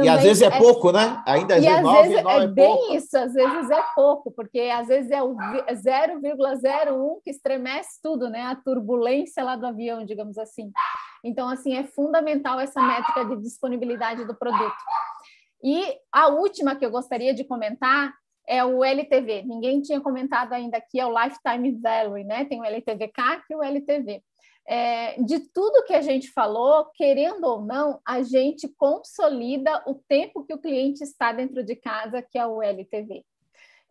também 0.01 0.07
e 0.07 0.09
às 0.09 0.23
vezes 0.23 0.43
é, 0.43 0.47
é 0.47 0.59
pouco, 0.59 0.93
né? 0.93 1.23
Ainda 1.27 1.59
e 1.59 1.67
às 1.67 1.83
vezes 1.83 2.17
é, 2.17 2.21
é 2.21 2.47
bem 2.47 2.77
pouco. 2.77 2.95
isso, 2.95 3.19
às 3.19 3.33
vezes 3.33 3.71
é 3.71 3.83
pouco, 3.95 4.31
porque 4.31 4.61
às 4.61 4.89
vezes 4.89 5.11
é 5.11 5.23
o 5.23 5.35
0,01 5.35 7.21
que 7.23 7.31
estremece 7.31 8.01
tudo, 8.03 8.29
né? 8.29 8.43
A 8.43 8.57
turbulência 8.57 9.45
lá 9.45 9.57
do 9.57 9.67
avião, 9.67 10.05
digamos 10.05 10.39
assim. 10.39 10.71
Então, 11.25 11.49
assim, 11.49 11.77
é 11.77 11.85
fundamental 11.85 12.59
essa 12.59 12.81
métrica 12.81 13.25
de 13.25 13.43
disponibilidade 13.43 14.25
do 14.25 14.35
produto. 14.35 14.77
E 15.63 15.85
a 16.11 16.29
última 16.29 16.75
que 16.75 16.85
eu 16.85 16.91
gostaria 16.91 17.35
de 17.35 17.45
comentar 17.45 18.13
é 18.49 18.65
o 18.65 18.83
LTV. 18.83 19.43
Ninguém 19.43 19.81
tinha 19.81 20.01
comentado 20.01 20.53
ainda 20.53 20.79
aqui, 20.79 20.99
é 20.99 21.07
o 21.07 21.13
Lifetime 21.13 21.79
Value, 21.81 22.25
né? 22.25 22.45
Tem 22.47 22.61
o 22.61 22.65
LTV 22.65 23.09
CAC 23.09 23.45
e 23.51 23.55
o 23.55 23.63
LTV. 23.63 24.23
É, 24.71 25.21
de 25.21 25.41
tudo 25.41 25.83
que 25.83 25.93
a 25.93 26.01
gente 26.01 26.31
falou, 26.31 26.85
querendo 26.95 27.43
ou 27.43 27.61
não, 27.61 28.01
a 28.07 28.23
gente 28.23 28.69
consolida 28.69 29.83
o 29.85 29.97
tempo 29.97 30.45
que 30.45 30.55
o 30.55 30.61
cliente 30.61 31.03
está 31.03 31.33
dentro 31.33 31.65
de 31.65 31.75
casa, 31.75 32.23
que 32.23 32.39
é 32.39 32.47
o 32.47 32.63
LTV. 32.63 33.25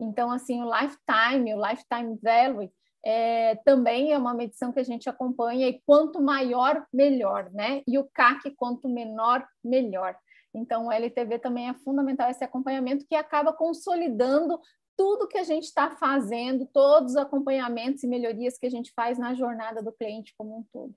Então, 0.00 0.30
assim, 0.30 0.62
o 0.62 0.70
lifetime, 0.74 1.54
o 1.54 1.60
lifetime 1.60 2.18
value, 2.22 2.72
é, 3.04 3.56
também 3.56 4.12
é 4.12 4.16
uma 4.16 4.32
medição 4.32 4.72
que 4.72 4.80
a 4.80 4.84
gente 4.84 5.06
acompanha 5.06 5.68
e 5.68 5.82
quanto 5.84 6.18
maior, 6.18 6.86
melhor, 6.90 7.50
né? 7.52 7.82
E 7.86 7.98
o 7.98 8.08
CAC, 8.14 8.50
quanto 8.52 8.88
menor, 8.88 9.46
melhor. 9.62 10.16
Então, 10.54 10.86
o 10.86 10.92
LTV 10.92 11.40
também 11.40 11.68
é 11.68 11.74
fundamental 11.74 12.30
esse 12.30 12.42
acompanhamento 12.42 13.06
que 13.06 13.14
acaba 13.14 13.52
consolidando 13.52 14.58
tudo 14.96 15.28
que 15.28 15.38
a 15.38 15.44
gente 15.44 15.64
está 15.64 15.90
fazendo, 15.90 16.66
todos 16.66 17.12
os 17.12 17.16
acompanhamentos 17.16 18.02
e 18.02 18.06
melhorias 18.06 18.58
que 18.58 18.66
a 18.66 18.70
gente 18.70 18.92
faz 18.94 19.18
na 19.18 19.34
jornada 19.34 19.82
do 19.82 19.92
cliente 19.92 20.34
como 20.36 20.58
um 20.58 20.64
todo. 20.72 20.94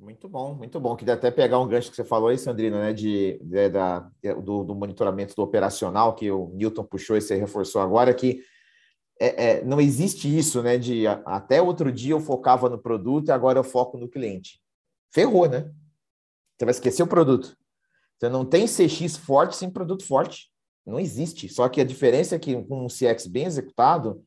Muito 0.00 0.28
bom, 0.28 0.54
muito 0.54 0.80
bom. 0.80 0.96
Queria 0.96 1.12
até 1.12 1.30
pegar 1.30 1.60
um 1.60 1.68
gancho 1.68 1.90
que 1.90 1.96
você 1.96 2.04
falou 2.04 2.30
aí, 2.30 2.38
Sandrina, 2.38 2.80
né, 2.80 2.92
de, 2.92 3.38
de 3.42 3.68
da, 3.68 4.10
do, 4.42 4.64
do, 4.64 4.74
monitoramento 4.74 5.34
do 5.36 5.42
operacional, 5.42 6.14
que 6.14 6.30
o 6.30 6.48
Newton 6.54 6.84
puxou 6.84 7.18
e 7.18 7.20
você 7.20 7.36
reforçou 7.36 7.82
agora, 7.82 8.14
que 8.14 8.42
é, 9.20 9.50
é, 9.58 9.64
não 9.64 9.78
existe 9.78 10.26
isso, 10.26 10.62
né, 10.62 10.78
de 10.78 11.06
até 11.06 11.60
outro 11.60 11.92
dia 11.92 12.14
eu 12.14 12.20
focava 12.20 12.70
no 12.70 12.78
produto 12.78 13.28
e 13.28 13.30
agora 13.30 13.58
eu 13.58 13.64
foco 13.64 13.98
no 13.98 14.08
cliente. 14.08 14.58
Ferrou, 15.12 15.46
né? 15.46 15.70
Você 16.56 16.64
vai 16.64 16.72
esquecer 16.72 17.02
o 17.02 17.06
produto. 17.06 17.54
Você 18.18 18.28
não 18.30 18.44
tem 18.44 18.66
CX 18.66 19.16
forte 19.18 19.56
sem 19.56 19.70
produto 19.70 20.06
forte. 20.06 20.49
Não 20.86 20.98
existe. 20.98 21.48
Só 21.48 21.68
que 21.68 21.80
a 21.80 21.84
diferença 21.84 22.36
é 22.36 22.38
que 22.38 22.60
com 22.64 22.84
um 22.84 22.88
CX 22.88 23.26
bem 23.26 23.44
executado, 23.44 24.22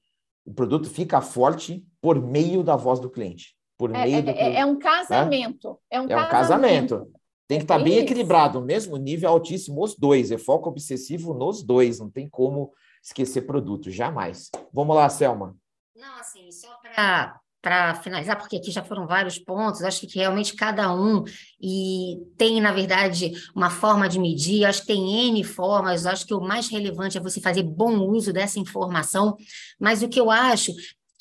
o 0.46 0.54
produto 0.54 0.90
fica 0.90 1.22
forte 1.22 1.86
por 2.02 2.22
meio 2.22 2.64
da 2.64 2.76
voz 2.76 3.00
do 3.00 3.10
cliente. 3.10 3.56
Por 3.78 3.94
é, 3.94 4.04
meio 4.04 4.18
é, 4.18 4.22
do 4.22 4.30
é, 4.30 4.56
é 4.58 4.66
um 4.66 4.78
casamento. 4.78 5.70
Né? 5.70 5.78
É 5.92 6.02
um, 6.02 6.04
é 6.04 6.16
um 6.16 6.30
casamento. 6.30 6.30
casamento. 6.30 7.14
Tem 7.48 7.58
que 7.58 7.66
estar 7.66 7.78
tá 7.78 7.84
bem 7.84 7.96
isso. 7.96 8.04
equilibrado, 8.04 8.62
mesmo 8.62 8.98
nível 8.98 9.30
altíssimo, 9.30 9.84
os 9.84 9.96
dois. 9.96 10.32
É 10.32 10.38
foco 10.38 10.70
obsessivo 10.70 11.34
nos 11.34 11.64
dois. 11.64 12.00
Não 12.00 12.10
tem 12.10 12.30
como 12.30 12.72
esquecer 13.04 13.42
produto, 13.42 13.92
jamais. 13.92 14.50
Vamos 14.72 14.96
lá, 14.96 15.10
Selma. 15.10 15.56
Não, 15.96 16.20
assim, 16.20 16.52
só 16.52 16.76
para 16.78 17.40
para 17.64 17.96
finalizar, 17.96 18.38
porque 18.38 18.58
aqui 18.58 18.72
já 18.72 18.84
foram 18.84 19.08
vários 19.08 19.40
pontos, 19.40 19.84
acho 19.84 20.06
que 20.06 20.20
realmente 20.20 20.54
cada 20.54 20.94
um 20.94 21.24
e 21.62 22.18
tem, 22.38 22.60
na 22.60 22.74
verdade, 22.74 23.32
uma 23.56 23.70
forma 23.70 24.10
de 24.10 24.20
medir, 24.20 24.66
acho 24.66 24.82
que 24.82 24.88
tem 24.88 25.30
N 25.30 25.42
formas, 25.46 26.06
acho 26.06 26.28
que 26.28 26.34
o 26.34 26.42
mais 26.42 26.68
relevante 26.68 27.18
é 27.18 27.22
você 27.22 27.40
fazer 27.40 27.64
bom 27.64 28.02
uso 28.02 28.34
dessa 28.34 28.60
informação, 28.60 29.38
mas 29.80 30.04
o 30.04 30.10
que 30.10 30.20
eu 30.20 30.30
acho 30.30 30.74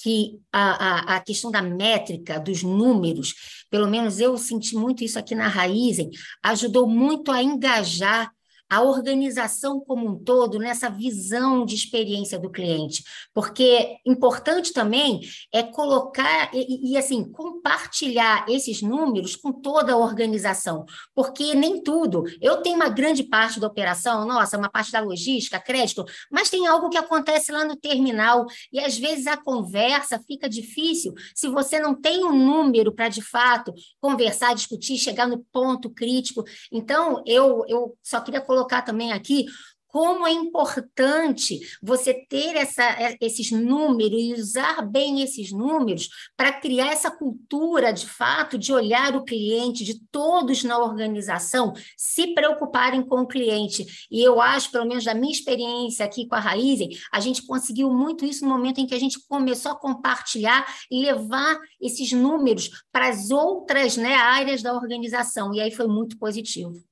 que 0.02 0.40
a, 0.52 1.14
a, 1.14 1.16
a 1.16 1.20
questão 1.20 1.48
da 1.48 1.62
métrica, 1.62 2.40
dos 2.40 2.64
números, 2.64 3.64
pelo 3.70 3.88
menos 3.88 4.18
eu 4.18 4.36
senti 4.36 4.74
muito 4.74 5.04
isso 5.04 5.20
aqui 5.20 5.36
na 5.36 5.46
Raizen, 5.46 6.10
ajudou 6.42 6.88
muito 6.88 7.30
a 7.30 7.40
engajar 7.40 8.32
a 8.72 8.80
organização 8.80 9.80
como 9.80 10.08
um 10.08 10.16
todo 10.16 10.58
nessa 10.58 10.88
visão 10.88 11.66
de 11.66 11.74
experiência 11.74 12.38
do 12.38 12.50
cliente, 12.50 13.04
porque 13.34 13.98
importante 14.06 14.72
também 14.72 15.20
é 15.52 15.62
colocar 15.62 16.50
e, 16.54 16.92
e, 16.92 16.96
assim 16.96 17.22
compartilhar 17.22 18.46
esses 18.48 18.80
números 18.80 19.36
com 19.36 19.52
toda 19.52 19.92
a 19.92 19.96
organização, 19.98 20.86
porque 21.14 21.54
nem 21.54 21.82
tudo. 21.82 22.24
Eu 22.40 22.62
tenho 22.62 22.76
uma 22.76 22.88
grande 22.88 23.22
parte 23.22 23.60
da 23.60 23.66
operação, 23.66 24.26
nossa, 24.26 24.56
uma 24.56 24.70
parte 24.70 24.90
da 24.90 25.00
logística, 25.00 25.60
crédito, 25.60 26.06
mas 26.30 26.48
tem 26.48 26.66
algo 26.66 26.88
que 26.88 26.96
acontece 26.96 27.52
lá 27.52 27.66
no 27.66 27.76
terminal 27.76 28.46
e 28.72 28.80
às 28.80 28.96
vezes 28.96 29.26
a 29.26 29.36
conversa 29.36 30.18
fica 30.26 30.48
difícil 30.48 31.12
se 31.34 31.46
você 31.46 31.78
não 31.78 31.94
tem 31.94 32.24
um 32.24 32.32
número 32.32 32.90
para 32.90 33.10
de 33.10 33.20
fato 33.20 33.74
conversar, 34.00 34.54
discutir, 34.54 34.96
chegar 34.96 35.28
no 35.28 35.44
ponto 35.52 35.90
crítico. 35.90 36.42
Então 36.72 37.22
eu 37.26 37.66
eu 37.68 37.94
só 38.02 38.18
queria 38.18 38.40
colocar 38.40 38.61
colocar 38.62 38.82
também 38.82 39.12
aqui 39.12 39.46
como 39.86 40.26
é 40.26 40.32
importante 40.32 41.60
você 41.82 42.14
ter 42.14 42.56
essa, 42.56 42.82
é, 42.82 43.14
esses 43.20 43.50
números 43.50 44.18
e 44.18 44.32
usar 44.32 44.80
bem 44.80 45.20
esses 45.20 45.52
números 45.52 46.08
para 46.34 46.50
criar 46.50 46.92
essa 46.92 47.10
cultura, 47.10 47.92
de 47.92 48.06
fato, 48.06 48.56
de 48.56 48.72
olhar 48.72 49.14
o 49.14 49.22
cliente, 49.22 49.84
de 49.84 50.00
todos 50.10 50.64
na 50.64 50.78
organização 50.78 51.74
se 51.94 52.32
preocuparem 52.32 53.02
com 53.02 53.20
o 53.20 53.26
cliente. 53.26 53.84
E 54.10 54.22
eu 54.22 54.40
acho, 54.40 54.70
pelo 54.70 54.88
menos 54.88 55.04
da 55.04 55.12
minha 55.12 55.30
experiência 55.30 56.06
aqui 56.06 56.26
com 56.26 56.36
a 56.36 56.40
Raizen, 56.40 56.88
a 57.12 57.20
gente 57.20 57.44
conseguiu 57.46 57.92
muito 57.92 58.24
isso 58.24 58.46
no 58.46 58.50
momento 58.50 58.80
em 58.80 58.86
que 58.86 58.94
a 58.94 59.00
gente 59.00 59.18
começou 59.28 59.72
a 59.72 59.78
compartilhar 59.78 60.64
e 60.90 61.02
levar 61.02 61.58
esses 61.78 62.12
números 62.12 62.70
para 62.90 63.10
as 63.10 63.30
outras 63.30 63.98
né, 63.98 64.14
áreas 64.14 64.62
da 64.62 64.72
organização. 64.72 65.52
E 65.52 65.60
aí 65.60 65.70
foi 65.70 65.86
muito 65.86 66.16
positivo 66.16 66.82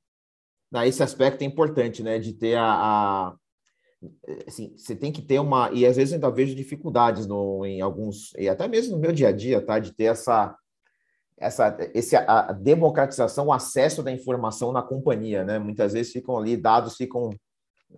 esse 0.87 1.03
aspecto 1.03 1.43
é 1.43 1.45
importante, 1.45 2.03
né? 2.03 2.19
De 2.19 2.33
ter 2.33 2.57
a, 2.57 2.65
a, 2.65 3.35
assim, 4.47 4.73
você 4.77 4.95
tem 4.95 5.13
que 5.13 5.23
ter 5.23 5.39
uma 5.39 5.71
e 5.73 5.85
às 5.85 5.97
vezes 5.97 6.13
eu 6.13 6.17
ainda 6.17 6.31
vejo 6.31 6.55
dificuldades 6.55 7.27
no, 7.27 7.65
em 7.67 7.81
alguns 7.81 8.33
e 8.39 8.49
até 8.49 8.67
mesmo 8.69 8.95
no 8.95 9.01
meu 9.01 9.13
dia 9.13 9.29
a 9.29 9.33
dia, 9.33 9.61
tá? 9.61 9.79
De 9.79 9.93
ter 9.93 10.05
essa 10.05 10.57
essa 11.37 11.77
esse 11.95 12.17
a 12.17 12.53
democratização, 12.53 13.47
o 13.47 13.53
acesso 13.53 14.03
da 14.03 14.13
informação 14.13 14.73
na 14.73 14.83
companhia, 14.83 15.45
né? 15.45 15.59
Muitas 15.59 15.93
vezes 15.93 16.13
ficam 16.13 16.37
ali 16.37 16.57
dados 16.57 16.97
ficam 16.97 17.31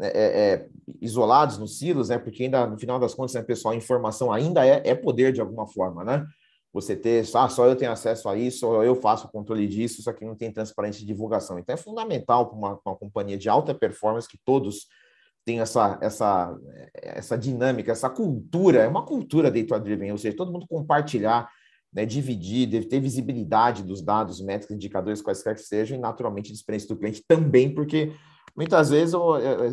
é, 0.01 0.07
é, 0.07 0.55
é 0.55 0.69
isolados 1.01 1.59
nos 1.59 1.79
silos, 1.79 2.09
né? 2.09 2.19
Porque 2.19 2.45
ainda 2.45 2.67
no 2.67 2.79
final 2.79 2.99
das 2.99 3.15
contas, 3.15 3.35
né, 3.35 3.43
pessoal, 3.43 3.75
a 3.75 3.77
informação 3.77 4.33
ainda 4.33 4.67
é, 4.67 4.83
é 4.89 4.95
poder 4.95 5.33
de 5.33 5.41
alguma 5.41 5.67
forma, 5.67 6.05
né? 6.05 6.25
Você 6.73 6.97
ter, 6.97 7.25
ah, 7.35 7.49
só 7.49 7.67
eu 7.67 7.77
tenho 7.77 7.93
acesso 7.93 8.29
a 8.29 8.37
isso, 8.37 8.67
ou 8.67 8.83
eu 8.83 8.95
faço 8.95 9.27
o 9.27 9.31
controle 9.31 9.67
disso, 9.67 10.01
isso 10.01 10.09
aqui 10.09 10.25
não 10.25 10.35
tem 10.35 10.51
transparência 10.51 11.01
de 11.01 11.07
divulgação. 11.07 11.59
Então, 11.59 11.75
é 11.75 11.77
fundamental 11.77 12.49
para 12.49 12.59
uma, 12.59 12.81
uma, 12.85 12.97
companhia 12.97 13.37
de 13.37 13.49
alta 13.49 13.75
performance 13.75 14.27
que 14.27 14.39
todos 14.43 14.87
tenham 15.45 15.63
essa, 15.63 15.99
essa, 16.01 16.57
essa 16.95 17.37
dinâmica, 17.37 17.93
essa 17.93 18.09
cultura, 18.09 18.83
é 18.83 18.89
uma 18.89 19.05
cultura 19.05 19.51
data 19.51 19.79
driven, 19.79 20.13
ou 20.13 20.19
seja, 20.19 20.37
todo 20.37 20.53
mundo 20.53 20.67
compartilhar, 20.67 21.51
né, 21.93 22.07
dividir, 22.07 22.67
deve 22.67 22.87
ter 22.87 23.01
visibilidade 23.01 23.83
dos 23.83 24.01
dados, 24.01 24.41
métricos, 24.41 24.75
indicadores, 24.75 25.21
quaisquer 25.21 25.55
que 25.55 25.63
sejam, 25.63 25.99
e 25.99 26.01
naturalmente 26.01 26.51
a 26.51 26.55
experiência 26.55 26.89
do 26.89 26.97
cliente 26.97 27.23
também, 27.29 27.75
porque 27.75 28.15
muitas 28.57 28.89
vezes 28.89 29.13
eu, 29.13 29.37
eu 29.37 29.73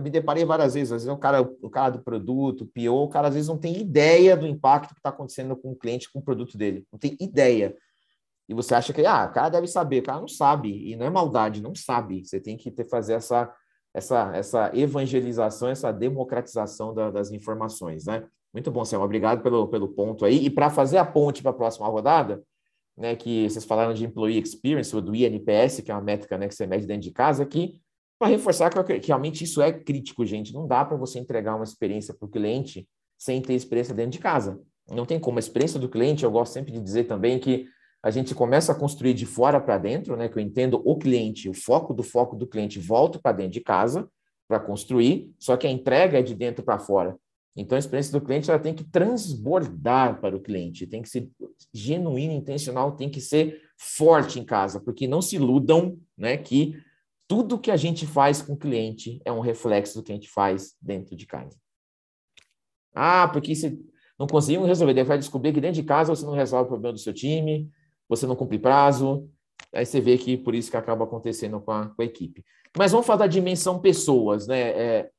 me 0.00 0.10
deparei 0.10 0.44
várias 0.44 0.74
vezes, 0.74 0.92
às 0.92 1.02
vezes 1.04 1.16
o 1.16 1.18
cara, 1.18 1.40
o 1.40 1.70
cara 1.70 1.90
do 1.90 2.02
produto, 2.02 2.66
PO, 2.66 3.04
o 3.04 3.08
cara 3.08 3.28
às 3.28 3.34
vezes 3.34 3.48
não 3.48 3.58
tem 3.58 3.80
ideia 3.80 4.36
do 4.36 4.46
impacto 4.46 4.94
que 4.94 5.00
está 5.00 5.10
acontecendo 5.10 5.56
com 5.56 5.72
o 5.72 5.76
cliente, 5.76 6.10
com 6.12 6.18
o 6.18 6.22
produto 6.22 6.56
dele, 6.56 6.86
não 6.92 6.98
tem 6.98 7.16
ideia. 7.20 7.76
E 8.48 8.54
você 8.54 8.74
acha 8.74 8.92
que, 8.92 9.04
ah, 9.06 9.26
o 9.30 9.32
cara 9.32 9.48
deve 9.48 9.66
saber, 9.66 10.00
o 10.00 10.02
cara 10.02 10.20
não 10.20 10.28
sabe, 10.28 10.90
e 10.90 10.96
não 10.96 11.06
é 11.06 11.10
maldade, 11.10 11.62
não 11.62 11.74
sabe. 11.74 12.24
Você 12.24 12.38
tem 12.38 12.56
que 12.56 12.70
ter, 12.70 12.84
fazer 12.84 13.14
essa, 13.14 13.50
essa, 13.94 14.36
essa 14.36 14.70
evangelização, 14.76 15.68
essa 15.68 15.90
democratização 15.90 16.92
da, 16.92 17.10
das 17.10 17.30
informações, 17.30 18.04
né? 18.04 18.26
Muito 18.52 18.70
bom, 18.70 18.84
Selma, 18.84 19.04
obrigado 19.04 19.42
pelo, 19.42 19.66
pelo 19.68 19.88
ponto 19.88 20.24
aí. 20.24 20.44
E 20.44 20.50
para 20.50 20.70
fazer 20.70 20.98
a 20.98 21.04
ponte 21.04 21.42
para 21.42 21.50
a 21.50 21.54
próxima 21.54 21.88
rodada, 21.88 22.42
né, 22.96 23.16
que 23.16 23.48
vocês 23.48 23.64
falaram 23.64 23.92
de 23.92 24.04
Employee 24.04 24.40
Experience, 24.40 24.94
ou 24.94 25.02
do 25.02 25.14
INPS, 25.14 25.80
que 25.80 25.90
é 25.90 25.94
uma 25.94 26.00
métrica 26.00 26.38
né, 26.38 26.46
que 26.46 26.54
você 26.54 26.66
mede 26.66 26.86
dentro 26.86 27.02
de 27.02 27.10
casa, 27.10 27.42
aqui 27.42 27.80
para 28.18 28.28
reforçar 28.28 28.70
que, 28.70 29.06
realmente 29.06 29.44
isso 29.44 29.60
é 29.60 29.72
crítico, 29.72 30.24
gente. 30.24 30.52
Não 30.52 30.66
dá 30.66 30.84
para 30.84 30.96
você 30.96 31.18
entregar 31.18 31.54
uma 31.54 31.64
experiência 31.64 32.14
para 32.14 32.26
o 32.26 32.30
cliente 32.30 32.88
sem 33.18 33.40
ter 33.40 33.54
experiência 33.54 33.94
dentro 33.94 34.12
de 34.12 34.18
casa. 34.18 34.60
Não 34.90 35.06
tem 35.06 35.18
como. 35.18 35.38
A 35.38 35.40
experiência 35.40 35.80
do 35.80 35.88
cliente, 35.88 36.24
eu 36.24 36.30
gosto 36.30 36.52
sempre 36.52 36.72
de 36.72 36.80
dizer 36.80 37.04
também 37.04 37.38
que 37.38 37.66
a 38.02 38.10
gente 38.10 38.34
começa 38.34 38.72
a 38.72 38.74
construir 38.74 39.14
de 39.14 39.24
fora 39.24 39.60
para 39.60 39.78
dentro, 39.78 40.16
né? 40.16 40.28
Que 40.28 40.38
eu 40.38 40.42
entendo 40.42 40.80
o 40.84 40.98
cliente, 40.98 41.48
o 41.48 41.54
foco 41.54 41.94
do 41.94 42.02
foco 42.02 42.36
do 42.36 42.46
cliente, 42.46 42.78
volta 42.78 43.18
para 43.18 43.36
dentro 43.36 43.52
de 43.52 43.60
casa 43.60 44.08
para 44.46 44.60
construir, 44.60 45.32
só 45.38 45.56
que 45.56 45.66
a 45.66 45.70
entrega 45.70 46.18
é 46.18 46.22
de 46.22 46.34
dentro 46.34 46.62
para 46.62 46.78
fora. 46.78 47.16
Então, 47.56 47.76
a 47.76 47.78
experiência 47.78 48.12
do 48.12 48.24
cliente 48.24 48.50
ela 48.50 48.58
tem 48.58 48.74
que 48.74 48.84
transbordar 48.84 50.20
para 50.20 50.36
o 50.36 50.40
cliente, 50.40 50.86
tem 50.86 51.00
que 51.00 51.08
ser 51.08 51.30
genuína, 51.72 52.34
intencional, 52.34 52.92
tem 52.92 53.08
que 53.08 53.20
ser 53.20 53.62
forte 53.78 54.40
em 54.40 54.44
casa, 54.44 54.80
porque 54.80 55.06
não 55.06 55.22
se 55.22 55.36
iludam 55.36 55.96
né, 56.18 56.36
que 56.36 56.76
tudo 57.26 57.58
que 57.58 57.70
a 57.70 57.76
gente 57.76 58.06
faz 58.06 58.42
com 58.42 58.52
o 58.52 58.56
cliente 58.56 59.20
é 59.24 59.32
um 59.32 59.40
reflexo 59.40 59.98
do 59.98 60.04
que 60.04 60.12
a 60.12 60.14
gente 60.14 60.28
faz 60.28 60.74
dentro 60.80 61.16
de 61.16 61.26
casa. 61.26 61.58
Ah, 62.94 63.28
porque 63.28 63.54
se 63.54 63.78
não 64.18 64.26
conseguimos 64.26 64.68
resolver, 64.68 65.02
vai 65.04 65.18
descobrir 65.18 65.52
que 65.52 65.60
dentro 65.60 65.80
de 65.80 65.82
casa 65.82 66.14
você 66.14 66.24
não 66.24 66.34
resolve 66.34 66.66
o 66.66 66.68
problema 66.68 66.92
do 66.92 67.00
seu 67.00 67.12
time, 67.12 67.70
você 68.08 68.26
não 68.26 68.36
cumpre 68.36 68.58
prazo, 68.58 69.28
aí 69.72 69.84
você 69.84 70.00
vê 70.00 70.16
que 70.16 70.36
por 70.36 70.54
isso 70.54 70.70
que 70.70 70.76
acaba 70.76 71.04
acontecendo 71.04 71.60
com 71.60 71.72
a, 71.72 71.88
com 71.88 72.02
a 72.02 72.04
equipe. 72.04 72.44
Mas 72.76 72.92
vamos 72.92 73.06
falar 73.06 73.20
da 73.20 73.26
dimensão 73.26 73.80
pessoas, 73.80 74.46
né? 74.46 74.60
É, 74.60 75.10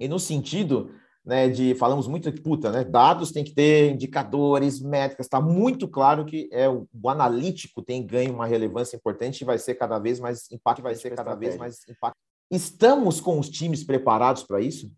e 0.00 0.08
no 0.08 0.18
sentido 0.18 0.90
né, 1.24 1.48
de 1.48 1.74
falamos 1.74 2.06
muito 2.06 2.30
de 2.30 2.40
puta, 2.40 2.70
né? 2.70 2.84
Dados 2.84 3.32
tem 3.32 3.42
que 3.42 3.54
ter 3.54 3.90
indicadores, 3.90 4.80
métricas, 4.80 5.26
está 5.26 5.40
muito 5.40 5.88
claro 5.88 6.24
que 6.24 6.48
é 6.52 6.68
o, 6.68 6.86
o, 6.92 7.08
analítico 7.08 7.82
tem 7.82 8.06
ganho 8.06 8.34
uma 8.34 8.46
relevância 8.46 8.96
importante 8.96 9.40
e 9.40 9.44
vai 9.44 9.58
ser 9.58 9.74
cada 9.76 9.98
vez 9.98 10.20
mais 10.20 10.50
impacto, 10.50 10.82
vai 10.82 10.94
ser 10.94 11.14
cada 11.14 11.34
vez 11.34 11.56
mais 11.56 11.80
impacto. 11.88 12.18
Estamos 12.50 13.20
com 13.20 13.38
os 13.38 13.48
times 13.48 13.82
preparados 13.82 14.42
para 14.42 14.60
isso? 14.60 14.92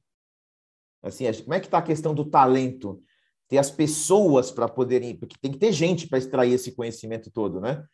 Assim, 1.02 1.24
como 1.42 1.54
é 1.54 1.60
que 1.60 1.66
está 1.66 1.78
a 1.78 1.82
questão 1.82 2.12
do 2.12 2.24
talento? 2.24 3.00
ter 3.48 3.58
as 3.58 3.70
pessoas 3.70 4.50
para 4.50 4.68
poderem, 4.68 5.16
porque 5.16 5.36
tem 5.40 5.52
que 5.52 5.58
ter 5.58 5.72
gente 5.72 6.08
para 6.08 6.18
extrair 6.18 6.52
esse 6.52 6.72
conhecimento 6.72 7.30
todo, 7.30 7.60
né? 7.60 7.84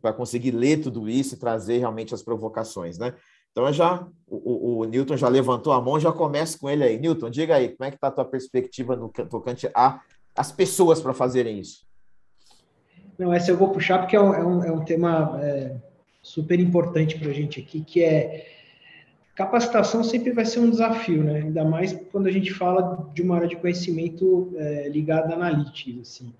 Para 0.00 0.12
conseguir 0.12 0.52
ler 0.52 0.82
tudo 0.82 1.08
isso 1.08 1.34
e 1.34 1.38
trazer 1.38 1.78
realmente 1.78 2.14
as 2.14 2.22
provocações, 2.22 2.98
né? 2.98 3.14
Então, 3.52 3.72
já 3.72 4.06
o, 4.26 4.78
o, 4.78 4.84
Newton 4.84 5.16
já 5.16 5.28
levantou 5.28 5.72
a 5.72 5.80
mão, 5.80 5.98
já 5.98 6.12
começa 6.12 6.58
com 6.58 6.70
ele 6.70 6.84
aí. 6.84 6.98
Newton, 6.98 7.30
diga 7.30 7.56
aí, 7.56 7.70
como 7.70 7.86
é 7.86 7.90
que 7.90 7.96
está 7.96 8.08
a 8.08 8.12
tua 8.12 8.24
perspectiva 8.24 8.94
no 8.94 9.08
tocante 9.08 9.68
a 9.74 10.00
as 10.36 10.52
pessoas 10.52 11.00
para 11.00 11.12
fazerem 11.12 11.58
isso? 11.58 11.84
Não, 13.18 13.32
essa 13.32 13.50
eu 13.50 13.56
vou 13.56 13.70
puxar 13.70 13.98
porque 13.98 14.16
é 14.16 14.20
um, 14.20 14.32
é 14.32 14.72
um 14.72 14.80
é 14.80 14.84
tema 14.84 15.38
é, 15.42 15.76
super 16.22 16.58
importante 16.58 17.18
para 17.18 17.30
a 17.30 17.32
gente 17.32 17.60
aqui, 17.60 17.82
que 17.82 18.02
é 18.02 18.46
capacitação 19.34 20.04
sempre 20.04 20.32
vai 20.32 20.44
ser 20.44 20.60
um 20.60 20.70
desafio, 20.70 21.24
né? 21.24 21.40
Ainda 21.40 21.64
mais 21.64 21.92
quando 22.12 22.26
a 22.26 22.30
gente 22.30 22.52
fala 22.52 23.10
de 23.12 23.22
uma 23.22 23.36
área 23.36 23.48
de 23.48 23.56
conhecimento 23.56 24.52
é, 24.56 24.88
ligada 24.88 25.32
à 25.32 25.34
analytics, 25.34 26.00
assim, 26.00 26.34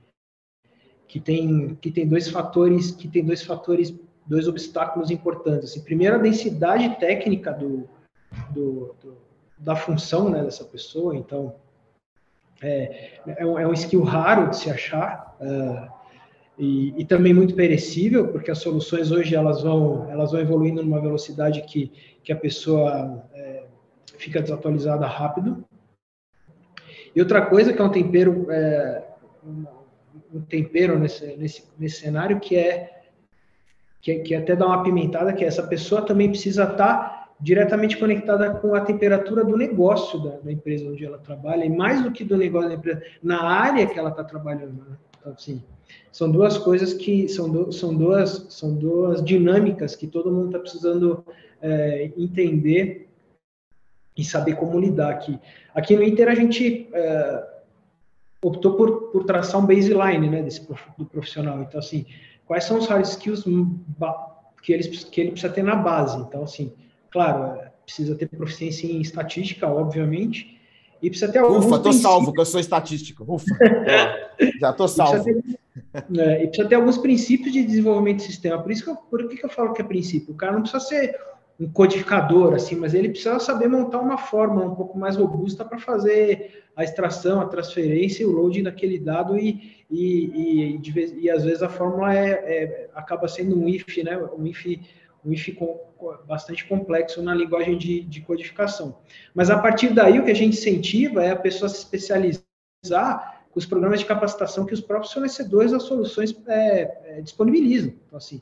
que 1.09 1.19
tem 1.19 1.75
que 1.81 1.91
tem 1.91 2.07
dois 2.07 2.29
fatores, 2.29 2.91
que 2.91 3.09
tem 3.09 3.25
dois 3.25 3.43
fatores 3.43 3.95
dois 4.27 4.47
obstáculos 4.49 5.11
importantes. 5.11 5.71
Assim, 5.71 5.83
primeiro, 5.83 6.17
a 6.17 6.19
densidade 6.19 6.99
técnica 6.99 7.53
do, 7.53 7.89
do, 8.53 8.95
do 9.03 9.17
da 9.61 9.77
função 9.77 10.31
né, 10.31 10.43
dessa 10.43 10.65
pessoa. 10.65 11.15
Então, 11.15 11.55
é, 12.63 13.21
é, 13.27 13.47
um, 13.47 13.59
é 13.59 13.67
um 13.67 13.73
skill 13.73 14.03
raro 14.03 14.51
de 14.51 14.57
se 14.57 14.71
achar 14.71 15.37
uh, 15.41 16.01
e, 16.59 16.95
e, 17.01 17.05
também 17.05 17.33
muito 17.33 17.55
perecível, 17.55 18.29
porque 18.29 18.51
as 18.51 18.59
soluções 18.59 19.11
hoje 19.11 19.35
elas 19.35 19.63
vão, 19.63 20.11
elas 20.11 20.33
vão 20.33 20.41
evoluindo 20.41 20.83
numa 20.83 21.01
velocidade 21.01 21.63
que, 21.63 21.91
que 22.23 22.33
a 22.33 22.37
pessoa 22.37 23.25
é, 23.33 23.65
fica 24.19 24.43
desatualizada 24.43 25.07
rápido. 25.07 25.65
E 27.15 27.21
outra 27.21 27.47
coisa 27.47 27.73
que 27.73 27.81
é 27.81 27.85
um 27.85 27.91
tempero, 27.91 28.47
é, 28.51 29.05
um 30.33 30.43
tempero 30.43 30.99
nesse, 30.99 31.35
nesse, 31.37 31.65
nesse 31.79 32.01
cenário 32.01 32.39
que 32.39 32.57
é 32.57 33.00
que, 34.01 34.15
que 34.21 34.35
até 34.35 34.57
dá 34.57 34.67
uma 34.67 34.83
pimentada, 34.83 35.33
que 35.33 35.45
essa 35.45 35.63
pessoa 35.63 36.03
também 36.03 36.29
precisa 36.29 36.65
estar 36.65 37.21
diretamente 37.41 37.97
conectada 37.97 38.51
com 38.55 38.75
a 38.75 38.81
temperatura 38.81 39.43
do 39.43 39.57
negócio 39.57 40.19
da, 40.21 40.37
da, 40.39 40.53
empresa 40.53 40.89
onde 40.89 41.05
ela 41.05 41.19
trabalha, 41.19 41.65
e 41.65 41.71
mais 41.71 42.03
do 42.03 42.11
que 42.11 42.23
do 42.23 42.37
negócio 42.37 42.69
da 42.69 42.75
empresa, 42.75 43.03
na 43.23 43.43
área 43.43 43.87
que 43.87 43.99
ela 43.99 44.11
está 44.11 44.23
trabalhando. 44.23 44.85
Né? 44.89 44.97
Então, 45.19 45.33
assim, 45.33 45.63
são 46.13 46.31
duas 46.31 46.59
coisas 46.59 46.93
que 46.93 47.29
são, 47.29 47.51
do, 47.51 47.73
são, 47.73 47.95
duas, 47.95 48.47
são 48.51 48.75
duas 48.75 49.25
dinâmicas 49.25 49.97
que 49.97 50.07
todo 50.07 50.31
mundo 50.31 50.47
está 50.47 50.59
precisando 50.59 51.25
é, 51.63 52.11
entender 52.17 53.09
e 54.17 54.25
saber 54.25 54.57
como 54.57 54.79
lidar 54.79 55.11
aqui. 55.11 55.39
Aqui 55.75 55.97
no 55.97 56.03
Inter 56.03 56.29
a 56.29 56.35
gente 56.35 56.89
é, 56.93 57.49
optou 58.43 58.75
por, 58.75 59.11
por 59.13 59.25
traçar 59.25 59.61
um 59.61 59.67
baseline 59.67 60.29
né, 60.29 60.43
desse 60.43 60.67
do 60.99 61.07
profissional. 61.07 61.63
Então, 61.63 61.79
assim, 61.79 62.05
quais 62.51 62.65
são 62.65 62.79
os 62.79 62.89
hard 62.89 63.05
skills 63.05 63.45
que 64.61 64.73
ele, 64.73 64.83
que 64.83 65.21
ele 65.21 65.31
precisa 65.31 65.53
ter 65.53 65.63
na 65.63 65.77
base. 65.77 66.19
Então, 66.19 66.43
assim, 66.43 66.73
claro, 67.09 67.61
é, 67.61 67.71
precisa 67.87 68.17
ter 68.17 68.27
proficiência 68.27 68.89
em 68.89 69.01
estatística, 69.01 69.69
obviamente, 69.69 70.61
e 71.01 71.09
precisa 71.09 71.31
ter 71.31 71.39
alguns 71.39 71.65
Ufa, 71.67 71.79
tô 71.79 71.93
salvo, 71.93 72.33
que 72.33 72.41
eu 72.41 72.45
sou 72.45 72.59
estatístico. 72.59 73.25
Ufa, 73.33 73.47
já 74.59 74.73
tô 74.73 74.89
salvo. 74.89 75.31
E 75.31 75.33
precisa, 75.33 75.53
ter, 76.13 76.21
é, 76.21 76.43
e 76.43 76.47
precisa 76.49 76.69
ter 76.69 76.75
alguns 76.75 76.99
princípios 76.99 77.53
de 77.53 77.63
desenvolvimento 77.63 78.17
de 78.17 78.25
sistema. 78.25 78.61
Por 78.61 78.73
isso 78.73 78.83
que 78.83 78.91
eu, 78.91 78.97
por 78.97 79.29
que, 79.29 79.37
que 79.37 79.47
eu 79.47 79.51
falo 79.51 79.73
que 79.73 79.83
é 79.83 79.85
princípio? 79.85 80.35
O 80.35 80.37
cara 80.37 80.51
não 80.51 80.63
precisa 80.63 80.81
ser 80.81 81.17
um 81.61 81.71
codificador, 81.71 82.55
assim, 82.55 82.75
mas 82.75 82.95
ele 82.95 83.11
precisa 83.11 83.39
saber 83.39 83.69
montar 83.69 83.99
uma 83.99 84.17
fórmula 84.17 84.65
um 84.65 84.75
pouco 84.75 84.99
mais 84.99 85.17
robusta 85.17 85.63
para 85.63 85.79
fazer 85.79 86.65
a 86.75 86.83
extração, 86.83 87.39
a 87.39 87.47
transferência 87.47 88.23
e 88.23 88.27
o 88.27 88.33
loading 88.33 88.63
daquele 88.63 88.99
dado 88.99 89.37
e, 89.37 89.85
e, 89.91 90.81
e, 90.83 90.91
vez, 90.91 91.13
e 91.13 91.29
às 91.29 91.45
vezes 91.45 91.63
a 91.63 91.69
fórmula 91.69 92.17
é, 92.17 92.31
é, 92.31 92.91
acaba 92.95 93.29
sendo 93.29 93.61
um 93.61 93.69
if, 93.69 93.99
né? 94.03 94.17
Um 94.17 94.47
if, 94.47 94.65
um 95.23 95.33
if 95.35 95.55
com, 95.55 95.79
bastante 96.27 96.67
complexo 96.67 97.23
na 97.23 97.35
linguagem 97.35 97.77
de, 97.77 98.01
de 98.05 98.23
codificação. 98.23 98.99
Mas 99.35 99.51
a 99.51 99.59
partir 99.59 99.93
daí 99.93 100.19
o 100.19 100.25
que 100.25 100.31
a 100.31 100.35
gente 100.35 100.57
incentiva 100.57 101.23
é 101.23 101.33
a 101.33 101.37
pessoa 101.37 101.69
se 101.69 101.77
especializar 101.77 103.45
com 103.51 103.59
os 103.59 103.67
programas 103.67 104.01
de 104.01 104.07
capacitação 104.07 104.65
que 104.65 104.73
os 104.73 104.81
próprios 104.81 105.13
fornecedores 105.13 105.73
das 105.73 105.83
soluções 105.83 106.35
é, 106.47 107.19
é, 107.19 107.21
disponibilizam. 107.21 107.93
Então, 108.07 108.17
assim, 108.17 108.41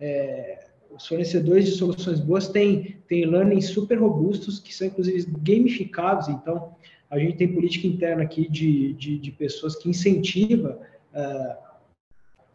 é, 0.00 0.65
os 0.94 1.06
fornecedores 1.06 1.64
de 1.66 1.72
soluções 1.72 2.20
boas 2.20 2.48
têm, 2.48 2.96
têm 3.08 3.26
learning 3.26 3.60
super 3.60 3.98
robustos, 3.98 4.58
que 4.58 4.74
são 4.74 4.86
inclusive 4.86 5.30
gamificados, 5.42 6.28
então 6.28 6.74
a 7.10 7.18
gente 7.18 7.36
tem 7.36 7.52
política 7.52 7.86
interna 7.86 8.22
aqui 8.22 8.48
de, 8.48 8.92
de, 8.94 9.18
de 9.18 9.30
pessoas 9.30 9.76
que 9.76 9.88
incentiva 9.88 10.80
uh, 11.14 11.66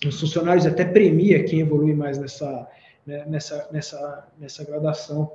os 0.08 0.20
funcionários, 0.20 0.66
até 0.66 0.84
premia 0.84 1.44
quem 1.44 1.62
evolui 1.62 1.94
mais 1.94 2.18
nessa, 2.18 2.68
né, 3.06 3.26
nessa, 3.28 3.70
nessa, 3.72 4.28
nessa 4.38 4.64
graduação. 4.64 5.34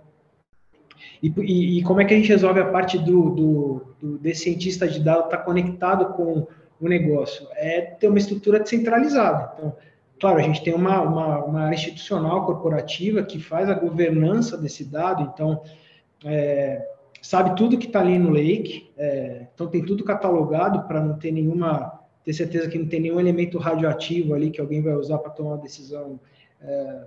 E, 1.22 1.32
e, 1.38 1.78
e, 1.78 1.82
como 1.82 2.00
é 2.00 2.04
que 2.04 2.14
a 2.14 2.16
gente 2.16 2.28
resolve 2.28 2.60
a 2.60 2.66
parte 2.66 2.98
do, 2.98 3.30
do, 3.30 3.86
do 4.00 4.18
desse 4.18 4.44
cientista 4.44 4.88
de 4.88 5.00
dados 5.00 5.26
estar 5.26 5.38
tá 5.38 5.42
conectado 5.44 6.14
com 6.14 6.46
o 6.80 6.88
negócio? 6.88 7.46
É 7.54 7.80
ter 7.80 8.08
uma 8.08 8.18
estrutura 8.18 8.58
descentralizada. 8.60 9.52
Então, 9.54 9.76
Claro, 10.18 10.38
a 10.38 10.42
gente 10.42 10.62
tem 10.62 10.74
uma, 10.74 11.00
uma, 11.02 11.44
uma 11.44 11.60
área 11.62 11.74
institucional 11.74 12.46
corporativa 12.46 13.22
que 13.22 13.38
faz 13.38 13.68
a 13.68 13.74
governança 13.74 14.56
desse 14.56 14.84
dado, 14.84 15.22
então 15.22 15.62
é, 16.24 16.86
sabe 17.20 17.54
tudo 17.54 17.76
que 17.76 17.86
está 17.86 18.00
ali 18.00 18.18
no 18.18 18.30
Lake, 18.30 18.90
é, 18.96 19.46
então 19.54 19.66
tem 19.66 19.84
tudo 19.84 20.04
catalogado 20.04 20.84
para 20.84 21.02
não 21.02 21.18
ter 21.18 21.32
nenhuma, 21.32 22.00
ter 22.24 22.32
certeza 22.32 22.68
que 22.68 22.78
não 22.78 22.86
tem 22.86 23.00
nenhum 23.00 23.20
elemento 23.20 23.58
radioativo 23.58 24.34
ali 24.34 24.50
que 24.50 24.60
alguém 24.60 24.82
vai 24.82 24.94
usar 24.94 25.18
para 25.18 25.30
tomar 25.30 25.50
uma 25.50 25.58
decisão 25.58 26.18
é, 26.62 27.04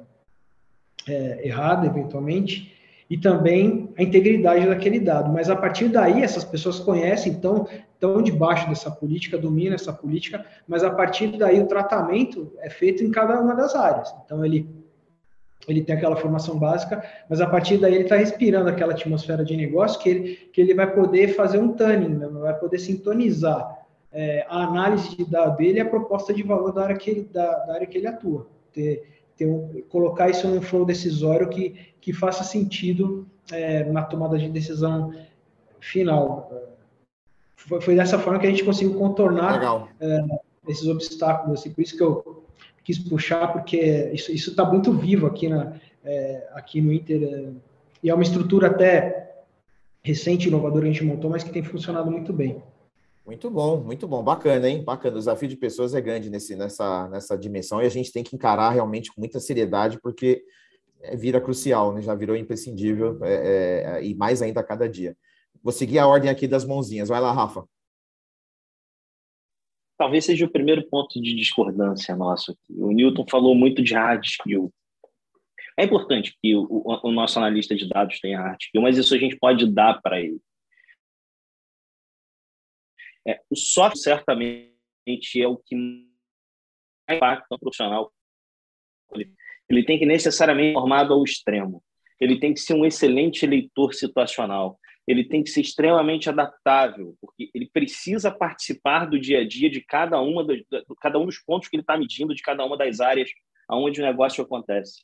é 1.08 1.48
errada, 1.48 1.88
eventualmente 1.88 2.78
e 3.10 3.18
também 3.18 3.90
a 3.98 4.04
integridade 4.04 4.68
daquele 4.68 5.00
dado. 5.00 5.32
Mas 5.32 5.50
a 5.50 5.56
partir 5.56 5.88
daí, 5.90 6.22
essas 6.22 6.44
pessoas 6.44 6.80
conhecem, 6.80 7.34
então, 7.34 7.68
estão 8.00 8.22
debaixo 8.22 8.70
dessa 8.70 8.90
política, 8.90 9.38
dominam 9.38 9.76
essa 9.76 9.92
política, 9.92 10.46
mas 10.66 10.84
a 10.84 10.90
partir 10.90 11.38
daí 11.38 11.62
o 11.62 11.68
tratamento 11.68 12.54
é 12.60 12.70
feito 12.70 13.04
em 13.04 13.12
cada 13.12 13.40
uma 13.40 13.54
das 13.54 13.76
áreas. 13.76 14.16
Então, 14.26 14.44
ele, 14.44 14.70
ele 15.68 15.84
tem 15.84 15.96
aquela 15.96 16.16
formação 16.16 16.58
básica, 16.58 17.04
mas 17.30 17.42
a 17.42 17.48
partir 17.48 17.78
daí 17.78 17.94
ele 17.94 18.04
está 18.06 18.16
respirando 18.16 18.70
aquela 18.70 18.94
atmosfera 18.94 19.44
de 19.44 19.56
negócio 19.56 20.00
que 20.00 20.10
ele, 20.10 20.36
que 20.54 20.62
ele 20.62 20.74
vai 20.74 20.90
poder 20.92 21.36
fazer 21.36 21.60
um 21.60 21.74
tuning, 21.74 22.16
né? 22.16 22.28
vai 22.28 22.58
poder 22.58 22.80
sintonizar 22.80 23.78
é, 24.14 24.46
a 24.48 24.64
análise 24.64 25.18
de 25.18 25.26
dado 25.26 25.58
dele 25.58 25.80
e 25.80 25.82
a 25.82 25.90
proposta 25.90 26.34
de 26.34 26.42
valor 26.42 26.72
da 26.72 26.84
área 26.84 26.96
que 26.96 27.10
ele, 27.10 27.30
da, 27.32 27.66
da 27.66 27.74
área 27.74 27.86
que 27.86 27.98
ele 27.98 28.08
atua. 28.08 28.48
Ter, 28.72 29.04
ter 29.36 29.46
um, 29.46 29.82
colocar 29.90 30.30
isso 30.30 30.48
num 30.48 30.62
flow 30.62 30.86
decisório 30.86 31.50
que, 31.50 31.76
que 32.00 32.14
faça 32.14 32.46
sentido 32.46 33.28
é, 33.52 33.84
na 33.84 34.04
tomada 34.04 34.38
de 34.38 34.48
decisão 34.48 35.14
final. 35.82 36.69
Foi, 37.68 37.82
foi, 37.82 37.96
dessa 37.96 38.18
forma 38.18 38.40
que 38.40 38.48
a 38.48 38.50
gente 38.50 38.64
conseguiu 38.64 38.96
contornar 38.96 39.90
é, 40.00 40.26
esses 40.68 40.88
obstáculos. 40.88 41.60
Assim, 41.60 41.72
por 41.72 41.82
isso 41.82 41.96
que 41.96 42.04
eu 42.04 42.44
quis 42.84 42.98
puxar, 42.98 43.52
porque 43.52 44.12
isso 44.14 44.32
está 44.32 44.66
muito 44.66 44.92
vivo 44.94 45.28
aqui, 45.28 45.48
na, 45.48 45.74
é, 46.04 46.48
aqui 46.54 46.82
no 46.82 46.94
Inter. 46.94 47.24
É, 47.24 47.50
e 48.02 48.10
é 48.10 48.14
uma 48.14 48.24
estrutura 48.24 48.68
até 48.68 49.44
recente, 50.02 50.48
inovadora 50.48 50.84
que 50.84 50.90
a 50.90 50.94
gente 50.94 51.04
montou, 51.04 51.30
mas 51.30 51.44
que 51.44 51.52
tem 51.52 51.64
funcionado 51.64 52.10
muito 52.10 52.32
bem. 52.32 52.64
Muito 53.26 53.50
bom, 53.52 53.78
muito 53.82 54.08
bom, 54.08 54.24
bacana, 54.24 54.68
hein? 54.68 54.84
Bacana. 54.84 55.18
O 55.18 55.20
desafio 55.20 55.50
de 55.50 55.58
pessoas 55.58 55.94
é 55.94 56.02
grande 56.02 56.30
nesse, 56.30 56.56
nessa, 56.56 57.08
nessa 57.10 57.38
dimensão 57.38 57.82
e 57.82 57.86
a 57.86 57.90
gente 57.90 58.12
tem 58.12 58.24
que 58.24 58.36
encarar 58.36 58.72
realmente 58.72 59.14
com 59.14 59.22
muita 59.22 59.40
seriedade, 59.40 60.00
porque 60.02 60.44
vira 61.14 61.40
crucial, 61.40 61.94
né? 61.94 62.02
já 62.02 62.14
virou 62.14 62.36
imprescindível 62.36 63.20
é, 63.24 64.00
é, 64.00 64.06
e 64.06 64.16
mais 64.16 64.42
ainda 64.42 64.60
a 64.60 64.64
cada 64.64 64.88
dia. 64.88 65.16
Vou 65.64 65.72
seguir 65.72 66.00
a 66.00 66.08
ordem 66.08 66.30
aqui 66.30 66.48
das 66.48 66.66
mãozinhas. 66.66 67.10
Vai 67.10 67.20
lá, 67.20 67.32
Rafa. 67.32 67.66
Talvez 69.98 70.26
seja 70.26 70.46
o 70.46 70.52
primeiro 70.52 70.88
ponto 70.90 71.22
de 71.22 71.36
discordância 71.36 72.16
nosso 72.16 72.52
aqui. 72.52 72.74
O 72.82 72.92
Newton 72.92 73.26
falou 73.30 73.54
muito 73.54 73.84
de 73.84 73.94
hard 73.94 74.24
skill. 74.24 74.74
É 75.78 75.84
importante 75.84 76.38
que 76.42 76.56
o, 76.56 76.64
o, 76.70 77.10
o 77.10 77.12
nosso 77.12 77.38
analista 77.38 77.76
de 77.76 77.88
dados 77.88 78.20
tenha 78.20 78.40
hard 78.40 78.62
skill, 78.62 78.82
mas 78.82 78.98
isso 78.98 79.14
a 79.14 79.18
gente 79.18 79.38
pode 79.38 79.70
dar 79.70 80.02
para 80.02 80.22
ele. 80.22 80.40
É, 83.28 83.42
o 83.50 83.56
software 83.56 84.02
certamente 84.02 85.42
é 85.42 85.48
o 85.48 85.58
que 85.58 85.76
mais 85.76 87.18
impacta 87.18 87.48
no 87.52 87.60
profissional. 87.60 88.12
Ele 89.70 89.84
tem 89.84 90.00
que 90.00 90.06
necessariamente 90.06 90.74
formado 90.74 91.14
ao 91.14 91.24
extremo. 91.24 91.84
Ele 92.20 92.40
tem 92.40 92.54
que 92.54 92.60
ser 92.60 92.74
um 92.74 92.86
excelente 92.86 93.46
leitor 93.46 93.94
situacional. 93.94 94.80
Ele 95.08 95.24
tem 95.24 95.44
que 95.44 95.50
ser 95.50 95.62
extremamente 95.62 96.30
adaptável, 96.30 97.16
porque 97.20 97.50
ele 97.54 97.70
precisa 97.72 98.30
participar 98.30 99.06
do 99.06 99.20
dia 99.20 99.40
a 99.40 99.48
dia 99.48 99.70
de 99.70 99.82
cada 99.82 100.22
uma 100.22 100.44
do, 100.44 100.54
cada 101.02 101.18
um 101.18 101.26
dos 101.26 101.40
pontos 101.40 101.68
que 101.68 101.76
ele 101.76 101.82
está 101.82 101.98
medindo, 101.98 102.36
de 102.36 102.42
cada 102.42 102.64
uma 102.64 102.78
das 102.78 103.00
áreas 103.00 103.30
aonde 103.68 104.02
o 104.02 104.06
negócio 104.06 104.44
acontece. 104.44 105.04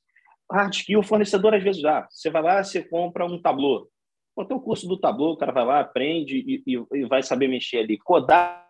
Hard 0.52 0.74
skill, 0.74 1.00
o 1.00 1.04
fornecedor 1.04 1.56
às 1.56 1.64
vezes 1.64 1.82
dá. 1.82 2.08
Você 2.10 2.30
vai 2.30 2.42
lá, 2.44 2.64
você 2.64 2.84
compra 2.84 3.26
um 3.26 3.42
tablô. 3.42 3.90
Pô, 4.36 4.44
o 4.44 4.62
curso 4.62 4.88
do 4.88 5.00
Tableau, 5.00 5.32
o 5.32 5.38
cara 5.38 5.54
vai 5.54 5.66
lá, 5.66 5.80
aprende 5.80 6.38
e, 6.38 6.64
e, 6.68 6.86
e 7.00 7.06
vai 7.06 7.24
saber 7.24 7.48
mexer 7.48 7.78
ali. 7.78 7.98
Codar 7.98 8.66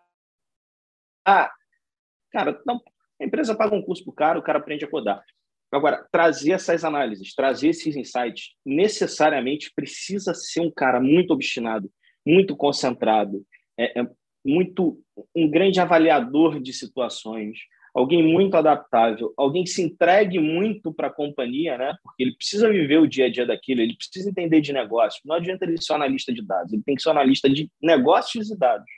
Cara, 2.30 2.60
não, 2.64 2.80
a 3.20 3.24
empresa 3.24 3.56
paga 3.56 3.74
um 3.74 3.82
curso 3.82 4.04
para 4.04 4.10
o 4.10 4.14
cara, 4.14 4.38
o 4.38 4.42
cara 4.42 4.58
aprende 4.58 4.84
a 4.84 4.90
codar. 4.90 5.24
Agora, 5.72 6.06
trazer 6.10 6.52
essas 6.52 6.84
análises, 6.84 7.34
trazer 7.34 7.68
esses 7.68 7.96
insights, 7.96 8.50
necessariamente 8.64 9.72
precisa 9.74 10.32
ser 10.32 10.60
um 10.60 10.70
cara 10.70 11.00
muito 11.00 11.32
obstinado, 11.32 11.90
muito 12.24 12.56
concentrado, 12.56 13.44
é, 13.78 14.00
é 14.00 14.06
muito 14.44 15.00
um 15.34 15.50
grande 15.50 15.80
avaliador 15.80 16.60
de 16.60 16.72
situações, 16.72 17.58
alguém 17.92 18.22
muito 18.22 18.54
adaptável, 18.56 19.32
alguém 19.36 19.64
que 19.64 19.70
se 19.70 19.82
entregue 19.82 20.38
muito 20.38 20.92
para 20.92 21.08
a 21.08 21.12
companhia, 21.12 21.76
né? 21.76 21.96
Porque 22.02 22.22
ele 22.22 22.36
precisa 22.36 22.70
viver 22.70 22.98
o 22.98 23.06
dia 23.06 23.26
a 23.26 23.30
dia 23.30 23.46
daquilo, 23.46 23.80
ele 23.80 23.96
precisa 23.96 24.28
entender 24.30 24.60
de 24.60 24.72
negócio. 24.72 25.20
Não 25.24 25.34
adianta 25.34 25.64
ele 25.64 25.80
ser 25.80 25.94
analista 25.94 26.32
de 26.32 26.42
dados, 26.42 26.72
ele 26.72 26.82
tem 26.82 26.94
que 26.94 27.02
ser 27.02 27.10
analista 27.10 27.48
de 27.48 27.70
negócios 27.82 28.50
e 28.50 28.56
dados. 28.56 28.90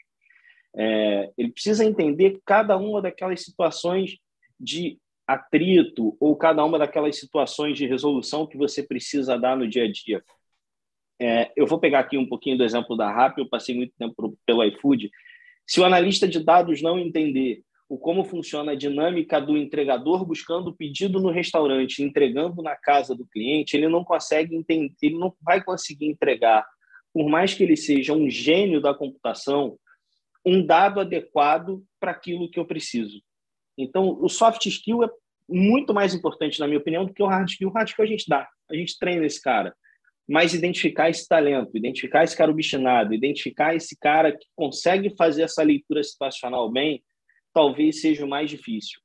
É, 0.77 1.31
ele 1.39 1.51
precisa 1.51 1.85
entender 1.85 2.41
cada 2.45 2.77
uma 2.77 3.01
daquelas 3.01 3.43
situações 3.43 4.19
de 4.61 4.99
atrito 5.29 6.17
ou 6.19 6.35
cada 6.35 6.65
uma 6.65 6.79
daquelas 6.79 7.19
situações 7.19 7.77
de 7.77 7.87
resolução 7.87 8.47
que 8.47 8.57
você 8.57 8.83
precisa 8.83 9.39
dar 9.39 9.55
no 9.55 9.69
dia 9.69 9.85
a 9.85 9.93
dia. 9.93 10.25
É, 11.21 11.53
eu 11.55 11.67
vou 11.67 11.79
pegar 11.79 12.01
aqui 12.01 12.17
um 12.17 12.27
pouquinho 12.27 12.57
do 12.57 12.65
exemplo 12.65 12.97
da 12.97 13.13
RAP, 13.13 13.39
eu 13.39 13.49
passei 13.49 13.75
muito 13.75 13.93
tempo 13.99 14.39
pelo 14.47 14.65
iFood. 14.65 15.11
Se 15.67 15.81
o 15.81 15.85
analista 15.85 16.27
de 16.27 16.43
dados 16.43 16.81
não 16.81 16.99
entender 16.99 17.63
o 17.89 17.99
como 17.99 18.25
funciona 18.25 18.73
a 18.73 18.75
dinâmica 18.75 19.41
do 19.41 19.57
entregador 19.57 20.25
buscando 20.25 20.69
o 20.69 20.75
pedido 20.75 21.21
no 21.21 21.31
restaurante, 21.31 22.03
entregando 22.03 22.63
na 22.63 22.77
casa 22.77 23.15
do 23.15 23.27
cliente, 23.27 23.77
ele 23.77 23.89
não 23.89 24.05
consegue 24.05 24.57
entender, 24.57 24.95
ele 25.03 25.19
não 25.19 25.35
vai 25.43 25.63
conseguir 25.63 26.07
entregar, 26.07 26.67
por 27.13 27.29
mais 27.29 27.53
que 27.53 27.63
ele 27.63 27.77
seja 27.77 28.15
um 28.15 28.31
gênio 28.31 28.81
da 28.81 28.95
computação, 28.95 29.79
um 30.45 30.65
dado 30.65 31.01
adequado 31.01 31.83
para 31.99 32.13
aquilo 32.13 32.51
que 32.51 32.59
eu 32.59 32.67
preciso. 32.67 33.21
Então, 33.79 34.19
o 34.21 34.29
soft 34.29 34.67
skill 34.67 35.05
é 35.05 35.11
muito 35.49 35.95
mais 35.95 36.13
importante, 36.13 36.59
na 36.59 36.67
minha 36.67 36.81
opinião, 36.81 37.07
do 37.07 37.15
que 37.15 37.23
o 37.23 37.27
hard 37.27 37.49
skill. 37.49 37.69
O 37.69 37.73
hard 37.73 37.89
skill 37.89 38.05
a 38.05 38.09
gente 38.09 38.29
dá, 38.29 38.47
a 38.69 38.75
gente 38.75 38.99
treina 38.99 39.25
esse 39.25 39.41
cara. 39.41 39.75
Mas 40.29 40.53
identificar 40.53 41.09
esse 41.09 41.27
talento, 41.27 41.75
identificar 41.75 42.25
esse 42.25 42.37
cara 42.37 42.51
obstinado, 42.51 43.15
identificar 43.15 43.75
esse 43.75 43.97
cara 43.97 44.33
que 44.33 44.47
consegue 44.55 45.15
fazer 45.17 45.43
essa 45.43 45.63
leitura 45.63 46.03
situacional 46.03 46.71
bem, 46.71 47.03
talvez 47.55 48.03
seja 48.03 48.27
o 48.27 48.29
mais 48.29 48.51
difícil. 48.51 49.01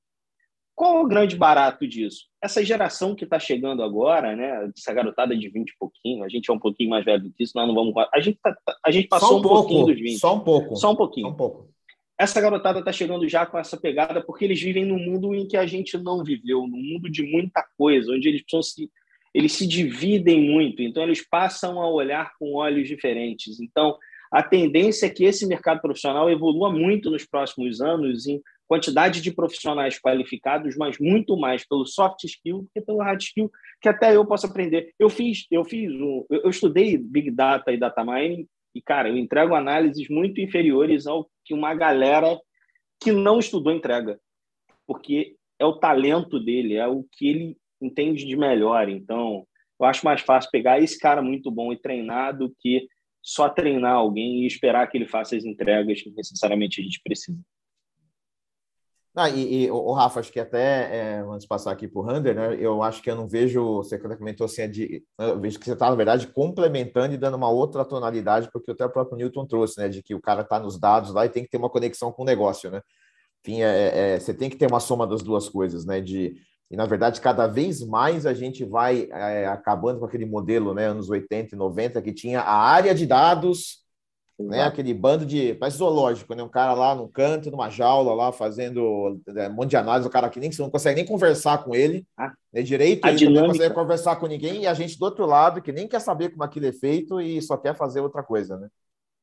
Qual 0.75 0.97
é 0.97 1.01
o 1.01 1.07
grande 1.07 1.35
barato 1.35 1.87
disso? 1.87 2.25
Essa 2.41 2.65
geração 2.65 3.15
que 3.15 3.23
está 3.23 3.39
chegando 3.39 3.83
agora, 3.83 4.35
né? 4.35 4.69
Essa 4.75 4.91
garotada 4.91 5.37
de 5.37 5.47
20 5.47 5.69
e 5.69 5.77
pouquinho, 5.77 6.23
a 6.23 6.29
gente 6.29 6.49
é 6.49 6.53
um 6.53 6.59
pouquinho 6.59 6.89
mais 6.89 7.05
velho 7.05 7.23
do 7.23 7.31
que 7.31 7.43
isso, 7.43 7.53
nós 7.55 7.67
não 7.67 7.75
vamos. 7.75 7.93
A 8.11 8.19
gente, 8.19 8.39
tá, 8.41 8.55
a 8.83 8.91
gente 8.91 9.07
passou 9.07 9.35
um, 9.35 9.39
um 9.39 9.41
pouquinho 9.43 9.85
dos 9.85 9.95
20. 9.95 10.17
Só 10.17 10.35
um 10.35 10.39
pouco. 10.39 10.75
Só 10.75 10.91
um 10.91 10.95
pouquinho. 10.95 11.27
Só 11.27 11.33
um 11.33 11.37
pouco. 11.37 11.69
Essa 12.17 12.39
garotada 12.39 12.79
está 12.79 12.91
chegando 12.91 13.27
já 13.27 13.45
com 13.45 13.57
essa 13.57 13.75
pegada 13.75 14.23
porque 14.23 14.45
eles 14.45 14.61
vivem 14.61 14.85
num 14.85 14.99
mundo 14.99 15.33
em 15.33 15.47
que 15.47 15.57
a 15.57 15.65
gente 15.65 15.97
não 15.97 16.23
viveu, 16.23 16.67
num 16.67 16.81
mundo 16.81 17.09
de 17.09 17.23
muita 17.23 17.65
coisa, 17.77 18.11
onde 18.11 18.29
eles 18.29 18.41
precisam 18.41 18.63
se 18.63 18.91
eles 19.33 19.53
se 19.53 19.65
dividem 19.65 20.41
muito, 20.41 20.83
então 20.83 21.01
eles 21.01 21.27
passam 21.27 21.81
a 21.81 21.89
olhar 21.89 22.33
com 22.37 22.53
olhos 22.53 22.87
diferentes. 22.87 23.59
Então, 23.59 23.97
a 24.31 24.43
tendência 24.43 25.07
é 25.07 25.09
que 25.09 25.23
esse 25.23 25.47
mercado 25.47 25.81
profissional 25.81 26.29
evolua 26.29 26.71
muito 26.71 27.09
nos 27.09 27.25
próximos 27.25 27.81
anos 27.81 28.27
em 28.27 28.41
quantidade 28.67 29.21
de 29.21 29.31
profissionais 29.31 29.99
qualificados, 29.99 30.75
mas 30.77 30.97
muito 30.99 31.37
mais 31.37 31.67
pelo 31.67 31.85
soft 31.85 32.23
skill 32.23 32.59
do 32.59 32.69
que 32.73 32.81
pelo 32.81 33.01
hard 33.01 33.21
skill, 33.21 33.51
que 33.81 33.89
até 33.89 34.15
eu 34.15 34.25
posso 34.25 34.45
aprender. 34.45 34.93
Eu 34.97 35.09
fiz, 35.09 35.45
eu 35.51 35.63
fiz, 35.65 35.91
um, 35.91 36.25
eu 36.29 36.49
estudei 36.49 36.97
big 36.97 37.29
data 37.31 37.71
e 37.71 37.77
data 37.77 38.03
mining 38.03 38.47
e 38.73 38.81
cara, 38.81 39.09
eu 39.09 39.17
entrego 39.17 39.55
análises 39.55 40.09
muito 40.09 40.41
inferiores 40.41 41.05
ao 41.05 41.29
que 41.45 41.53
uma 41.53 41.73
galera 41.75 42.39
que 42.99 43.11
não 43.11 43.39
estudou 43.39 43.73
entrega, 43.73 44.19
porque 44.87 45.35
é 45.59 45.65
o 45.65 45.77
talento 45.77 46.39
dele, 46.39 46.75
é 46.75 46.87
o 46.87 47.03
que 47.11 47.27
ele 47.27 47.57
entende 47.81 48.25
de 48.25 48.35
melhor. 48.35 48.89
Então, 48.89 49.45
eu 49.79 49.85
acho 49.85 50.05
mais 50.05 50.21
fácil 50.21 50.49
pegar 50.51 50.79
esse 50.79 50.97
cara 50.97 51.21
muito 51.21 51.51
bom 51.51 51.71
e 51.71 51.77
treinar 51.77 52.37
do 52.37 52.53
que 52.59 52.87
só 53.21 53.49
treinar 53.49 53.93
alguém 53.93 54.43
e 54.43 54.47
esperar 54.47 54.87
que 54.87 54.97
ele 54.97 55.07
faça 55.07 55.35
as 55.35 55.45
entregas 55.45 56.01
que 56.01 56.09
necessariamente 56.11 56.81
a 56.81 56.83
gente 56.83 57.01
precisa. 57.03 57.39
Ah, 59.15 59.29
e, 59.29 59.65
e 59.65 59.71
o 59.71 59.91
Rafa, 59.91 60.19
acho 60.19 60.31
que 60.31 60.39
até, 60.39 61.17
é, 61.17 61.19
antes 61.19 61.41
de 61.41 61.47
passar 61.47 61.71
aqui 61.71 61.87
para 61.87 62.01
o 62.01 62.03
Rander, 62.03 62.33
né, 62.33 62.57
eu 62.59 62.81
acho 62.81 62.99
que 62.99 63.11
eu 63.11 63.15
não 63.15 63.27
vejo, 63.27 63.75
você 63.75 63.99
comentou 63.99 64.45
assim, 64.45 64.63
é 64.63 64.67
de, 64.67 65.03
eu 65.19 65.39
vejo 65.39 65.59
que 65.59 65.65
você 65.65 65.73
está, 65.73 65.87
na 65.87 65.95
verdade, 65.95 66.25
complementando 66.25 67.13
e 67.13 67.17
dando 67.17 67.37
uma 67.37 67.49
outra 67.49 67.85
tonalidade, 67.85 68.49
porque 68.51 68.71
até 68.71 68.83
o 68.83 68.89
próprio 68.89 69.15
Newton 69.17 69.45
trouxe, 69.45 69.79
né, 69.79 69.87
de 69.87 70.01
que 70.01 70.15
o 70.15 70.21
cara 70.21 70.41
está 70.41 70.59
nos 70.59 70.79
dados 70.79 71.13
lá 71.13 71.27
e 71.27 71.29
tem 71.29 71.43
que 71.43 71.49
ter 71.49 71.57
uma 71.57 71.69
conexão 71.69 72.11
com 72.11 72.23
o 72.23 72.25
negócio, 72.25 72.71
né? 72.71 72.81
Enfim, 73.45 73.61
é, 73.61 73.65
é, 73.65 74.15
é, 74.15 74.19
você 74.19 74.33
tem 74.33 74.49
que 74.49 74.55
ter 74.55 74.67
uma 74.67 74.79
soma 74.79 75.05
das 75.05 75.21
duas 75.21 75.47
coisas, 75.47 75.85
né, 75.85 76.01
de, 76.01 76.35
e, 76.71 76.75
na 76.75 76.87
verdade, 76.87 77.21
cada 77.21 77.45
vez 77.45 77.85
mais 77.85 78.25
a 78.25 78.33
gente 78.33 78.65
vai 78.65 79.07
é, 79.11 79.45
acabando 79.45 79.99
com 79.99 80.05
aquele 80.05 80.25
modelo, 80.25 80.73
né, 80.73 80.87
anos 80.87 81.07
80 81.07 81.53
e 81.53 81.57
90, 81.57 82.01
que 82.01 82.11
tinha 82.11 82.41
a 82.41 82.55
área 82.55 82.95
de 82.95 83.05
dados 83.05 83.82
né? 84.39 84.63
Aquele 84.63 84.93
bando 84.93 85.25
de. 85.25 85.53
Parece 85.55 85.77
zoológico, 85.77 86.33
né? 86.33 86.43
Um 86.43 86.49
cara 86.49 86.73
lá 86.73 86.95
no 86.95 87.07
canto, 87.07 87.51
numa 87.51 87.69
jaula, 87.69 88.13
lá 88.13 88.31
fazendo 88.31 89.19
é, 89.35 89.47
um 89.47 89.53
monte 89.53 89.71
de 89.71 89.77
análise, 89.77 90.07
o 90.07 90.11
cara 90.11 90.29
que 90.29 90.39
nem 90.39 90.51
você 90.51 90.61
não 90.61 90.69
consegue 90.69 90.97
nem 90.97 91.05
conversar 91.05 91.63
com 91.63 91.75
ele 91.75 92.05
ah, 92.17 92.31
né, 92.51 92.61
direito, 92.61 93.07
ele 93.07 93.17
dinâmica. 93.17 93.41
não 93.41 93.49
consegue 93.49 93.75
conversar 93.75 94.15
com 94.15 94.27
ninguém, 94.27 94.63
e 94.63 94.67
a 94.67 94.73
gente 94.73 94.97
do 94.97 95.05
outro 95.05 95.25
lado, 95.25 95.61
que 95.61 95.71
nem 95.71 95.87
quer 95.87 95.99
saber 95.99 96.29
como 96.29 96.43
aquilo 96.43 96.65
é 96.65 96.73
feito 96.73 97.21
e 97.21 97.41
só 97.41 97.57
quer 97.57 97.75
fazer 97.75 98.01
outra 98.01 98.23
coisa, 98.23 98.57
né? 98.57 98.67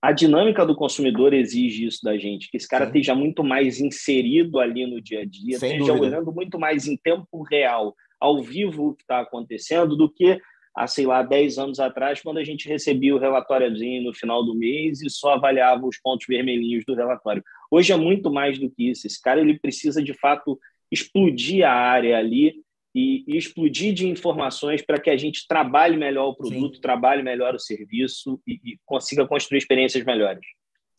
A 0.02 0.12
dinâmica 0.12 0.64
do 0.64 0.74
consumidor 0.74 1.34
exige 1.34 1.84
isso 1.84 2.00
da 2.02 2.16
gente, 2.16 2.50
que 2.50 2.56
esse 2.56 2.66
cara 2.66 2.86
Sim. 2.86 2.90
esteja 2.90 3.14
muito 3.14 3.44
mais 3.44 3.80
inserido 3.80 4.58
ali 4.58 4.86
no 4.86 4.98
dia 5.00 5.20
a 5.20 5.24
dia, 5.26 5.58
Sem 5.58 5.72
esteja 5.72 5.92
dúvida. 5.92 6.16
olhando 6.16 6.32
muito 6.32 6.58
mais 6.58 6.86
em 6.86 6.96
tempo 6.96 7.42
real, 7.42 7.94
ao 8.18 8.42
vivo 8.42 8.88
o 8.88 8.94
que 8.94 9.02
está 9.02 9.20
acontecendo, 9.20 9.94
do 9.94 10.10
que 10.10 10.40
há, 10.74 10.86
sei 10.86 11.06
lá, 11.06 11.22
10 11.22 11.58
anos 11.58 11.80
atrás, 11.80 12.20
quando 12.20 12.38
a 12.38 12.44
gente 12.44 12.68
recebia 12.68 13.14
o 13.14 13.18
retóriozinho 13.18 14.04
no 14.04 14.14
final 14.14 14.44
do 14.44 14.54
mês 14.54 15.02
e 15.02 15.10
só 15.10 15.34
avaliava 15.34 15.86
os 15.86 15.98
pontos 15.98 16.26
vermelhinhos 16.26 16.84
do 16.84 16.94
relatório. 16.94 17.42
Hoje 17.70 17.92
é 17.92 17.96
muito 17.96 18.30
mais 18.30 18.58
do 18.58 18.70
que 18.70 18.90
isso. 18.90 19.06
Esse 19.06 19.20
cara 19.20 19.40
ele 19.40 19.58
precisa, 19.58 20.02
de 20.02 20.14
fato, 20.14 20.58
explodir 20.90 21.64
a 21.64 21.72
área 21.72 22.18
ali 22.18 22.62
e, 22.94 23.24
e 23.26 23.36
explodir 23.36 23.92
de 23.94 24.08
informações 24.08 24.82
para 24.82 25.00
que 25.00 25.10
a 25.10 25.16
gente 25.16 25.46
trabalhe 25.46 25.96
melhor 25.96 26.28
o 26.28 26.34
produto, 26.34 26.76
Sim. 26.76 26.80
trabalhe 26.80 27.22
melhor 27.22 27.54
o 27.54 27.60
serviço 27.60 28.40
e, 28.46 28.54
e 28.64 28.78
consiga 28.84 29.26
construir 29.26 29.58
experiências 29.58 30.04
melhores. 30.04 30.44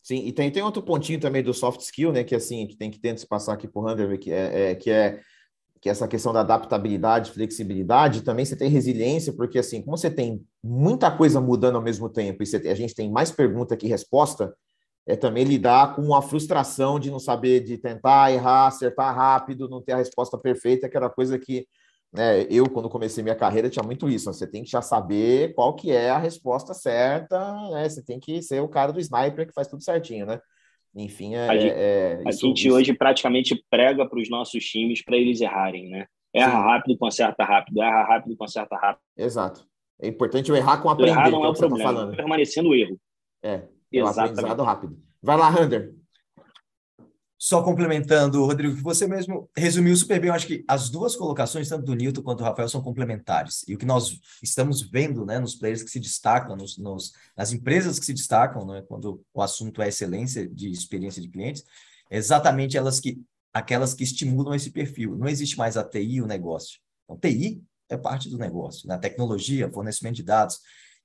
Sim, 0.02 0.26
e 0.26 0.32
tem, 0.32 0.50
tem 0.50 0.62
outro 0.62 0.82
pontinho 0.82 1.20
também 1.20 1.42
do 1.42 1.54
soft 1.54 1.80
skill, 1.80 2.12
né? 2.12 2.24
Que 2.24 2.34
assim, 2.34 2.66
que 2.66 2.76
tem 2.76 2.90
que 2.90 2.98
tentar 2.98 3.24
passar 3.28 3.52
aqui 3.52 3.68
para 3.68 3.80
o 3.80 3.88
Hunter, 3.88 4.18
que 4.18 4.32
é, 4.32 4.70
é, 4.70 4.74
que 4.74 4.90
é 4.90 5.20
que 5.82 5.90
essa 5.90 6.06
questão 6.06 6.32
da 6.32 6.40
adaptabilidade, 6.40 7.32
flexibilidade, 7.32 8.22
também 8.22 8.44
você 8.44 8.54
tem 8.54 8.70
resiliência, 8.70 9.32
porque 9.32 9.58
assim, 9.58 9.82
como 9.82 9.98
você 9.98 10.08
tem 10.08 10.40
muita 10.62 11.10
coisa 11.10 11.40
mudando 11.40 11.74
ao 11.74 11.82
mesmo 11.82 12.08
tempo 12.08 12.40
e 12.40 12.46
você, 12.46 12.56
a 12.68 12.74
gente 12.76 12.94
tem 12.94 13.10
mais 13.10 13.32
pergunta 13.32 13.76
que 13.76 13.88
resposta, 13.88 14.54
é 15.04 15.16
também 15.16 15.42
lidar 15.42 15.96
com 15.96 16.14
a 16.14 16.22
frustração 16.22 17.00
de 17.00 17.10
não 17.10 17.18
saber, 17.18 17.64
de 17.64 17.76
tentar 17.76 18.30
errar, 18.30 18.68
acertar 18.68 19.12
rápido, 19.12 19.68
não 19.68 19.82
ter 19.82 19.94
a 19.94 19.96
resposta 19.96 20.38
perfeita, 20.38 20.86
aquela 20.86 21.10
coisa 21.10 21.36
que 21.36 21.66
né, 22.12 22.42
eu, 22.48 22.70
quando 22.70 22.88
comecei 22.88 23.24
minha 23.24 23.34
carreira, 23.34 23.68
tinha 23.68 23.82
muito 23.82 24.08
isso. 24.08 24.32
Você 24.32 24.46
tem 24.46 24.62
que 24.62 24.70
já 24.70 24.82
saber 24.82 25.52
qual 25.54 25.74
que 25.74 25.90
é 25.90 26.10
a 26.10 26.18
resposta 26.18 26.74
certa, 26.74 27.52
né? 27.70 27.88
Você 27.88 28.02
tem 28.04 28.20
que 28.20 28.40
ser 28.42 28.60
o 28.60 28.68
cara 28.68 28.92
do 28.92 29.00
sniper 29.00 29.46
que 29.48 29.54
faz 29.54 29.66
tudo 29.66 29.82
certinho, 29.82 30.26
né? 30.26 30.38
Enfim, 30.94 31.34
é. 31.34 31.48
A 31.48 31.56
gente, 31.56 31.74
é, 31.74 32.22
a 32.26 32.30
isso, 32.30 32.46
gente 32.46 32.66
isso. 32.68 32.76
hoje 32.76 32.92
praticamente 32.92 33.64
prega 33.70 34.06
para 34.06 34.18
os 34.20 34.28
nossos 34.28 34.64
times 34.64 35.02
para 35.02 35.16
eles 35.16 35.40
errarem, 35.40 35.88
né? 35.88 36.06
Erra 36.34 36.50
Sim. 36.50 36.64
rápido, 36.64 36.98
conserta 36.98 37.44
rápido, 37.44 37.82
erra 37.82 38.04
rápido, 38.04 38.36
conserta 38.36 38.76
rápido. 38.76 39.02
Exato. 39.16 39.66
É 40.00 40.08
importante 40.08 40.50
eu 40.50 40.56
errar 40.56 40.78
com 40.78 40.90
aprender. 40.90 41.12
Errar 41.12 41.30
não 41.30 41.44
é, 41.44 41.46
é 41.46 41.50
o 41.50 41.52
tá 41.52 41.58
problema, 41.58 41.90
tá 41.90 41.96
falando. 41.96 42.16
permanecendo 42.16 42.68
o 42.70 42.74
erro. 42.74 42.98
É, 43.42 43.62
é 43.92 44.00
aprendizado 44.00 44.62
rápido. 44.62 44.98
Vai 45.22 45.36
lá, 45.36 45.48
Rander. 45.48 45.94
Só 47.44 47.60
complementando, 47.60 48.46
Rodrigo, 48.46 48.76
que 48.76 48.82
você 48.84 49.04
mesmo 49.04 49.50
resumiu 49.56 49.96
super 49.96 50.20
bem, 50.20 50.28
eu 50.28 50.34
acho 50.34 50.46
que 50.46 50.64
as 50.68 50.88
duas 50.88 51.16
colocações, 51.16 51.68
tanto 51.68 51.84
do 51.84 51.92
Newton 51.92 52.22
quanto 52.22 52.38
do 52.38 52.44
Rafael, 52.44 52.68
são 52.68 52.80
complementares. 52.80 53.64
E 53.66 53.74
o 53.74 53.78
que 53.78 53.84
nós 53.84 54.20
estamos 54.40 54.80
vendo 54.80 55.26
né, 55.26 55.40
nos 55.40 55.56
players 55.56 55.82
que 55.82 55.90
se 55.90 55.98
destacam, 55.98 56.54
nos, 56.54 56.78
nos, 56.78 57.12
nas 57.36 57.52
empresas 57.52 57.98
que 57.98 58.06
se 58.06 58.12
destacam, 58.12 58.64
né, 58.64 58.84
quando 58.86 59.20
o 59.34 59.42
assunto 59.42 59.82
é 59.82 59.88
excelência 59.88 60.48
de 60.48 60.70
experiência 60.70 61.20
de 61.20 61.28
clientes, 61.28 61.64
é 62.08 62.16
exatamente 62.16 62.76
elas 62.76 63.00
que, 63.00 63.20
aquelas 63.52 63.92
que 63.92 64.04
estimulam 64.04 64.54
esse 64.54 64.70
perfil. 64.70 65.18
Não 65.18 65.26
existe 65.26 65.58
mais 65.58 65.76
a 65.76 65.82
TI 65.82 66.18
e 66.18 66.22
o 66.22 66.28
negócio. 66.28 66.78
Então, 67.02 67.18
TI 67.18 67.60
é 67.88 67.96
parte 67.96 68.30
do 68.30 68.38
negócio, 68.38 68.86
na 68.86 68.94
né? 68.94 69.00
tecnologia, 69.00 69.68
fornecimento 69.68 70.14
de 70.14 70.22
dados, 70.22 70.60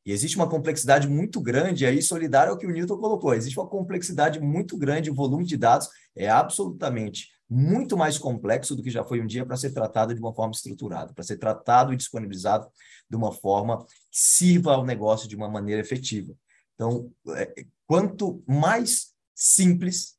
e 0.08 0.14
existe 0.14 0.38
uma 0.38 0.50
complexidade 0.50 1.06
muito 1.06 1.42
grande, 1.42 1.86
aí 1.86 2.02
solidário 2.02 2.54
ao 2.54 2.58
que 2.58 2.66
o 2.66 2.72
Newton 2.72 2.98
colocou, 2.98 3.34
existe 3.34 3.60
uma 3.60 3.68
complexidade 3.68 4.40
muito 4.40 4.78
grande, 4.78 5.12
o 5.12 5.14
volume 5.14 5.44
de 5.44 5.58
dados 5.58 5.90
é 6.16 6.30
absolutamente 6.30 7.28
muito 7.50 7.98
mais 7.98 8.18
complexo 8.18 8.74
do 8.74 8.82
que 8.82 8.90
já 8.90 9.04
foi 9.04 9.22
um 9.22 9.28
dia 9.28 9.46
para 9.46 9.58
ser 9.58 9.72
tratado 9.72 10.16
de 10.16 10.22
uma 10.22 10.34
forma 10.34 10.54
estruturada, 10.54 11.14
para 11.14 11.26
ser 11.26 11.36
tratado 11.36 11.92
e 11.92 11.98
disponibilizado 11.98 12.70
de 13.10 13.18
uma 13.18 13.34
forma 13.34 13.86
que 13.86 14.18
sirva 14.20 14.76
ao 14.76 14.86
negócio 14.86 15.28
de 15.28 15.36
uma 15.36 15.50
maneira 15.50 15.82
efetiva. 15.82 16.34
Então, 16.76 17.12
é, 17.36 17.66
quanto 17.86 18.42
mais 18.48 19.14
simples 19.36 20.16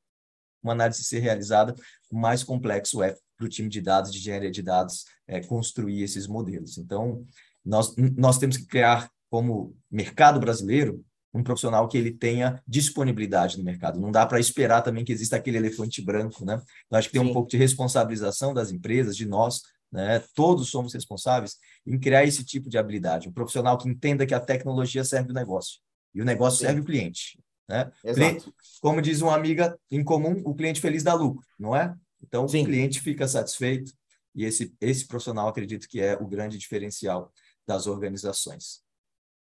uma 0.63 0.75
análise 0.75 1.03
ser 1.03 1.21
realizada, 1.21 1.75
mais 2.13 2.45
complexo 2.45 3.03
é 3.03 3.17
para 3.39 3.47
o 3.47 3.49
time 3.49 3.71
de 3.71 3.81
dados, 3.81 4.13
de 4.13 4.19
engenharia 4.19 4.51
de 4.51 4.63
dados, 4.63 5.07
é, 5.27 5.41
construir 5.41 6.03
esses 6.03 6.27
modelos. 6.27 6.77
Então, 6.77 7.25
nós, 7.65 7.95
nós 7.97 8.37
temos 8.37 8.59
que 8.59 8.67
criar, 8.67 9.11
como 9.31 9.77
mercado 9.91 10.41
brasileiro, 10.41 11.05
um 11.33 11.43
profissional 11.43 11.87
que 11.89 11.99
ele 11.99 12.11
tenha 12.11 12.63
disponibilidade 12.67 13.59
no 13.59 13.65
mercado. 13.65 14.01
Não 14.01 14.11
dá 14.11 14.27
para 14.27 14.41
esperar 14.41 14.83
também 14.83 15.05
que 15.05 15.13
exista 15.13 15.37
aquele 15.37 15.59
elefante 15.59 16.03
branco, 16.03 16.45
né? 16.45 16.61
Eu 16.91 16.99
acho 16.99 17.09
que 17.09 17.15
tem 17.15 17.23
Sim. 17.23 17.31
um 17.31 17.33
pouco 17.33 17.51
de 17.51 17.57
responsabilização 17.57 18.55
das 18.55 18.71
empresas, 18.71 19.17
de 19.17 19.27
nós, 19.27 19.63
né? 19.93 20.23
Todos 20.35 20.71
somos 20.71 20.95
responsáveis 20.95 21.57
em 21.87 21.99
criar 21.99 22.25
esse 22.25 22.45
tipo 22.45 22.69
de 22.69 22.79
habilidade. 22.79 23.29
Um 23.29 23.33
profissional 23.33 23.77
que 23.77 23.89
entenda 23.89 24.27
que 24.27 24.35
a 24.35 24.41
tecnologia 24.41 25.05
serve 25.05 25.31
o 25.31 25.35
negócio 25.35 25.79
e 26.15 26.23
o 26.23 26.25
negócio 26.25 26.61
Sim. 26.61 26.67
serve 26.67 26.81
o 26.81 26.85
cliente. 26.85 27.39
Né? 27.69 27.91
Exato. 28.03 28.55
Como 28.81 29.03
diz 29.03 29.21
uma 29.21 29.35
amiga 29.35 29.79
em 29.91 30.03
comum, 30.03 30.41
o 30.45 30.55
cliente 30.55 30.81
feliz 30.81 31.03
dá 31.03 31.13
lucro, 31.13 31.47
não 31.59 31.77
é? 31.77 31.95
Então, 32.23 32.49
Sim. 32.49 32.63
o 32.63 32.65
cliente 32.65 33.01
fica 33.01 33.29
satisfeito 33.29 33.93
e 34.35 34.45
esse, 34.45 34.75
esse 34.81 35.07
profissional, 35.07 35.49
acredito 35.49 35.89
que 35.89 36.01
é 36.01 36.15
o 36.15 36.27
grande 36.27 36.57
diferencial 36.57 37.33
das 37.67 37.87
organizações. 37.87 38.81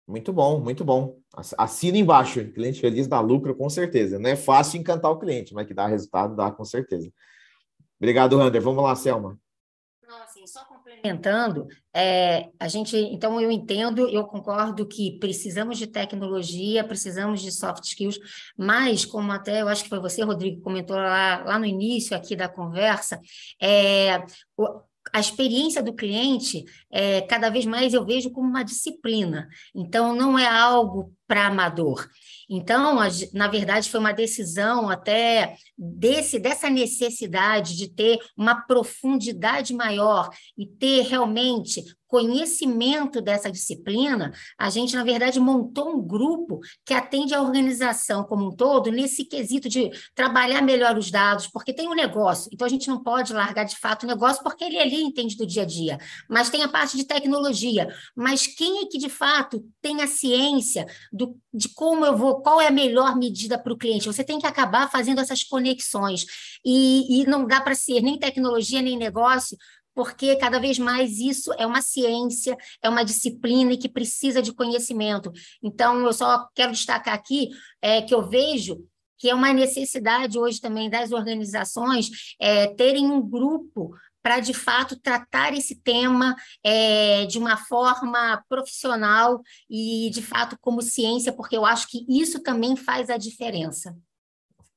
Muito 0.06 0.32
bom, 0.32 0.60
muito 0.60 0.84
bom. 0.84 1.18
Assina 1.56 1.96
embaixo, 1.96 2.52
cliente 2.52 2.80
feliz 2.80 3.06
dá 3.06 3.20
lucro 3.20 3.56
com 3.56 3.70
certeza. 3.70 4.18
Não 4.18 4.28
é 4.28 4.36
fácil 4.36 4.78
encantar 4.78 5.10
o 5.10 5.18
cliente, 5.18 5.54
mas 5.54 5.66
que 5.66 5.72
dá 5.72 5.86
resultado, 5.86 6.36
dá 6.36 6.50
com 6.50 6.64
certeza. 6.64 7.10
Obrigado, 7.98 8.36
Rander. 8.36 8.60
Vamos 8.60 8.84
lá, 8.84 8.94
Selma. 8.94 9.38
Não, 10.06 10.22
assim, 10.22 10.46
só 10.46 10.62
complementando, 10.66 11.66
é, 11.92 12.50
a 12.60 12.68
gente, 12.68 12.94
então 12.96 13.40
eu 13.40 13.50
entendo, 13.50 14.06
eu 14.08 14.24
concordo 14.24 14.86
que 14.86 15.18
precisamos 15.18 15.78
de 15.78 15.86
tecnologia, 15.86 16.84
precisamos 16.84 17.40
de 17.40 17.50
soft 17.50 17.84
skills, 17.84 18.18
mas 18.56 19.04
como 19.06 19.32
até 19.32 19.62
eu 19.62 19.68
acho 19.68 19.84
que 19.84 19.88
foi 19.88 19.98
você, 19.98 20.22
Rodrigo, 20.22 20.60
comentou 20.60 20.96
lá, 20.96 21.42
lá 21.44 21.58
no 21.58 21.64
início 21.64 22.14
aqui 22.14 22.36
da 22.36 22.48
conversa, 22.48 23.18
é, 23.60 24.22
a 25.12 25.20
experiência 25.20 25.82
do 25.82 25.92
cliente, 25.92 26.64
é, 26.90 27.20
cada 27.22 27.50
vez 27.50 27.66
mais 27.66 27.92
eu 27.92 28.04
vejo 28.04 28.30
como 28.30 28.48
uma 28.48 28.62
disciplina. 28.62 29.48
Então, 29.74 30.14
não 30.14 30.38
é 30.38 30.46
algo 30.46 31.12
para 31.26 31.46
amador. 31.46 32.08
Então, 32.48 32.98
na 33.32 33.48
verdade, 33.48 33.90
foi 33.90 34.00
uma 34.00 34.12
decisão 34.12 34.90
até 34.90 35.56
desse 35.76 36.38
dessa 36.38 36.68
necessidade 36.68 37.76
de 37.76 37.88
ter 37.88 38.18
uma 38.36 38.54
profundidade 38.66 39.72
maior 39.74 40.28
e 40.56 40.66
ter 40.66 41.02
realmente 41.02 41.82
conhecimento 42.14 43.20
dessa 43.20 43.50
disciplina, 43.50 44.32
a 44.56 44.70
gente, 44.70 44.94
na 44.94 45.02
verdade, 45.02 45.40
montou 45.40 45.96
um 45.96 46.00
grupo 46.00 46.60
que 46.86 46.94
atende 46.94 47.34
a 47.34 47.42
organização 47.42 48.22
como 48.22 48.46
um 48.46 48.54
todo 48.54 48.92
nesse 48.92 49.24
quesito 49.24 49.68
de 49.68 49.90
trabalhar 50.14 50.62
melhor 50.62 50.96
os 50.96 51.10
dados, 51.10 51.48
porque 51.48 51.72
tem 51.72 51.88
um 51.88 51.94
negócio, 51.94 52.48
então 52.52 52.64
a 52.64 52.70
gente 52.70 52.86
não 52.86 53.02
pode 53.02 53.32
largar 53.32 53.64
de 53.64 53.76
fato 53.76 54.04
o 54.04 54.06
negócio, 54.06 54.44
porque 54.44 54.62
ele 54.62 54.78
ali 54.78 55.02
entende 55.02 55.36
do 55.36 55.44
dia 55.44 55.62
a 55.62 55.66
dia, 55.66 55.98
mas 56.28 56.50
tem 56.50 56.62
a 56.62 56.68
parte 56.68 56.96
de 56.96 57.02
tecnologia. 57.02 57.92
Mas 58.14 58.46
quem 58.46 58.84
é 58.84 58.86
que, 58.86 58.96
de 58.96 59.08
fato, 59.08 59.64
tem 59.82 60.00
a 60.00 60.06
ciência 60.06 60.86
do, 61.12 61.36
de 61.52 61.68
como 61.70 62.06
eu 62.06 62.16
vou, 62.16 62.42
qual 62.42 62.60
é 62.60 62.68
a 62.68 62.70
melhor 62.70 63.16
medida 63.16 63.58
para 63.58 63.72
o 63.72 63.76
cliente? 63.76 64.06
Você 64.06 64.22
tem 64.22 64.38
que 64.38 64.46
acabar 64.46 64.88
fazendo 64.88 65.20
essas 65.20 65.42
conexões, 65.42 66.24
e, 66.64 67.22
e 67.22 67.26
não 67.26 67.44
dá 67.44 67.60
para 67.60 67.74
ser 67.74 68.00
nem 68.00 68.16
tecnologia, 68.16 68.80
nem 68.80 68.96
negócio, 68.96 69.58
porque 69.94 70.36
cada 70.36 70.58
vez 70.58 70.78
mais 70.78 71.18
isso 71.18 71.52
é 71.54 71.66
uma 71.66 71.80
ciência, 71.80 72.56
é 72.82 72.88
uma 72.88 73.04
disciplina 73.04 73.72
e 73.72 73.78
que 73.78 73.88
precisa 73.88 74.42
de 74.42 74.52
conhecimento. 74.52 75.32
Então, 75.62 76.04
eu 76.04 76.12
só 76.12 76.48
quero 76.54 76.72
destacar 76.72 77.14
aqui 77.14 77.50
é, 77.80 78.02
que 78.02 78.14
eu 78.14 78.28
vejo 78.28 78.84
que 79.16 79.30
é 79.30 79.34
uma 79.34 79.52
necessidade 79.52 80.38
hoje 80.38 80.60
também 80.60 80.90
das 80.90 81.12
organizações 81.12 82.34
é, 82.38 82.66
terem 82.66 83.10
um 83.10 83.22
grupo 83.22 83.94
para, 84.22 84.40
de 84.40 84.54
fato, 84.54 84.98
tratar 84.98 85.52
esse 85.52 85.76
tema 85.76 86.34
é, 86.62 87.26
de 87.26 87.38
uma 87.38 87.56
forma 87.56 88.42
profissional 88.48 89.42
e, 89.68 90.10
de 90.12 90.22
fato, 90.22 90.58
como 90.60 90.80
ciência, 90.80 91.32
porque 91.32 91.56
eu 91.56 91.66
acho 91.66 91.86
que 91.88 92.06
isso 92.08 92.42
também 92.42 92.74
faz 92.74 93.10
a 93.10 93.18
diferença. 93.18 93.94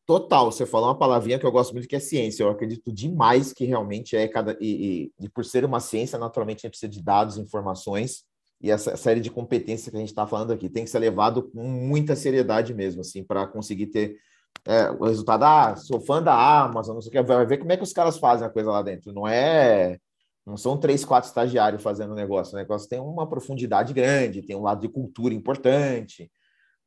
Total, 0.08 0.50
você 0.50 0.66
falou 0.66 0.88
uma 0.88 0.98
palavrinha 0.98 1.38
que 1.38 1.46
eu 1.46 1.52
gosto 1.52 1.74
muito 1.74 1.86
que 1.86 1.96
é 1.96 2.00
ciência. 2.00 2.42
Eu 2.42 2.50
acredito 2.50 2.94
demais 2.94 3.52
que 3.52 3.66
realmente 3.66 4.16
é 4.16 4.26
cada. 4.26 4.58
E, 4.62 5.12
e, 5.20 5.26
e 5.26 5.30
por 5.30 5.44
ser 5.44 5.66
uma 5.66 5.82
ciência, 5.82 6.18
naturalmente 6.18 6.60
a 6.60 6.62
gente 6.62 6.72
precisa 6.72 6.90
de 6.90 7.04
dados, 7.04 7.38
informações, 7.38 8.24
e 8.62 8.72
essa 8.72 8.96
série 8.96 9.20
de 9.20 9.30
competências 9.30 9.90
que 9.90 9.98
a 9.98 10.00
gente 10.00 10.10
está 10.10 10.26
falando 10.26 10.54
aqui 10.54 10.70
tem 10.70 10.86
que 10.86 10.90
ser 10.90 11.00
levado 11.00 11.44
com 11.44 11.62
muita 11.62 12.16
seriedade 12.16 12.74
mesmo, 12.74 13.02
assim, 13.02 13.22
para 13.22 13.46
conseguir 13.48 13.88
ter 13.88 14.16
é, 14.66 14.90
o 14.92 15.04
resultado. 15.04 15.44
Ah, 15.44 15.76
sou 15.76 16.00
fã 16.00 16.24
da 16.24 16.34
Amazon, 16.64 16.96
não 16.96 17.02
sei 17.02 17.10
o 17.10 17.12
que, 17.12 17.22
vai 17.22 17.46
ver 17.46 17.58
como 17.58 17.74
é 17.74 17.78
que 17.78 17.84
os 17.84 17.92
caras 17.92 18.18
fazem 18.18 18.48
a 18.48 18.50
coisa 18.50 18.72
lá 18.72 18.82
dentro. 18.82 19.12
Não 19.12 19.28
é. 19.28 20.00
Não 20.46 20.56
são 20.56 20.78
três, 20.78 21.04
quatro 21.04 21.28
estagiários 21.28 21.84
fazendo 21.84 22.12
o 22.14 22.16
negócio. 22.16 22.54
O 22.56 22.58
negócio 22.58 22.88
tem 22.88 23.00
uma 23.00 23.28
profundidade 23.28 23.94
grande, 23.94 24.42
tem 24.42 24.56
um 24.56 24.64
lado 24.64 24.80
de 24.80 24.88
cultura 24.88 25.34
importante 25.34 26.32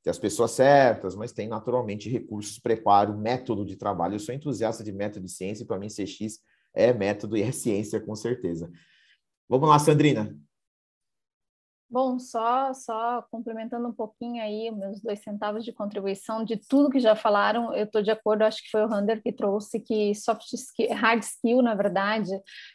tem 0.02 0.10
as 0.10 0.18
pessoas 0.18 0.52
certas, 0.52 1.14
mas 1.14 1.32
tem 1.32 1.48
naturalmente 1.48 2.08
recursos, 2.08 2.58
preparo, 2.58 3.16
método 3.16 3.64
de 3.64 3.76
trabalho. 3.76 4.14
Eu 4.14 4.20
sou 4.20 4.34
entusiasta 4.34 4.82
de 4.82 4.92
método 4.92 5.26
de 5.26 5.32
ciência, 5.32 5.62
e 5.62 5.66
para 5.66 5.78
mim 5.78 5.88
CX 5.88 6.40
é 6.74 6.92
método 6.92 7.36
e 7.36 7.42
é 7.42 7.52
ciência, 7.52 8.00
com 8.00 8.14
certeza. 8.14 8.70
Vamos 9.48 9.68
lá, 9.68 9.78
Sandrina. 9.78 10.36
Bom, 11.92 12.20
só 12.20 12.72
só 12.72 13.20
complementando 13.32 13.88
um 13.88 13.92
pouquinho 13.92 14.40
aí 14.40 14.70
meus 14.70 15.00
dois 15.00 15.18
centavos 15.24 15.64
de 15.64 15.72
contribuição 15.72 16.44
de 16.44 16.56
tudo 16.56 16.88
que 16.88 17.00
já 17.00 17.16
falaram, 17.16 17.74
eu 17.74 17.84
estou 17.84 18.00
de 18.00 18.12
acordo, 18.12 18.42
acho 18.42 18.62
que 18.62 18.70
foi 18.70 18.84
o 18.84 18.86
Rander 18.86 19.20
que 19.20 19.32
trouxe 19.32 19.80
que 19.80 20.14
soft 20.14 20.52
skill, 20.52 20.94
hard 20.94 21.20
skill, 21.24 21.60
na 21.62 21.74
verdade, 21.74 22.30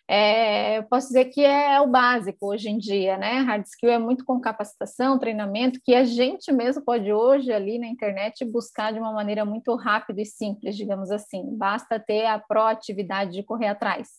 é, 0.06 0.82
posso 0.82 1.08
dizer 1.08 1.26
que 1.26 1.40
é 1.46 1.80
o 1.80 1.88
básico 1.88 2.48
hoje 2.48 2.68
em 2.68 2.78
dia, 2.78 3.18
né? 3.18 3.36
Hard 3.40 3.64
skill 3.66 3.90
é 3.90 3.98
muito 3.98 4.26
com 4.26 4.38
capacitação, 4.42 5.18
treinamento, 5.18 5.80
que 5.82 5.96
a 5.96 6.04
gente 6.04 6.52
mesmo 6.52 6.84
pode 6.84 7.10
hoje 7.14 7.54
ali 7.54 7.80
na 7.80 7.88
internet 7.88 8.44
buscar 8.44 8.92
de 8.92 9.00
uma 9.00 9.14
maneira 9.14 9.46
muito 9.46 9.74
rápida 9.76 10.22
e 10.22 10.26
simples, 10.26 10.76
digamos 10.76 11.10
assim. 11.10 11.56
Basta 11.56 11.98
ter 11.98 12.26
a 12.26 12.38
proatividade 12.38 13.32
de 13.32 13.44
correr 13.44 13.68
atrás. 13.68 14.10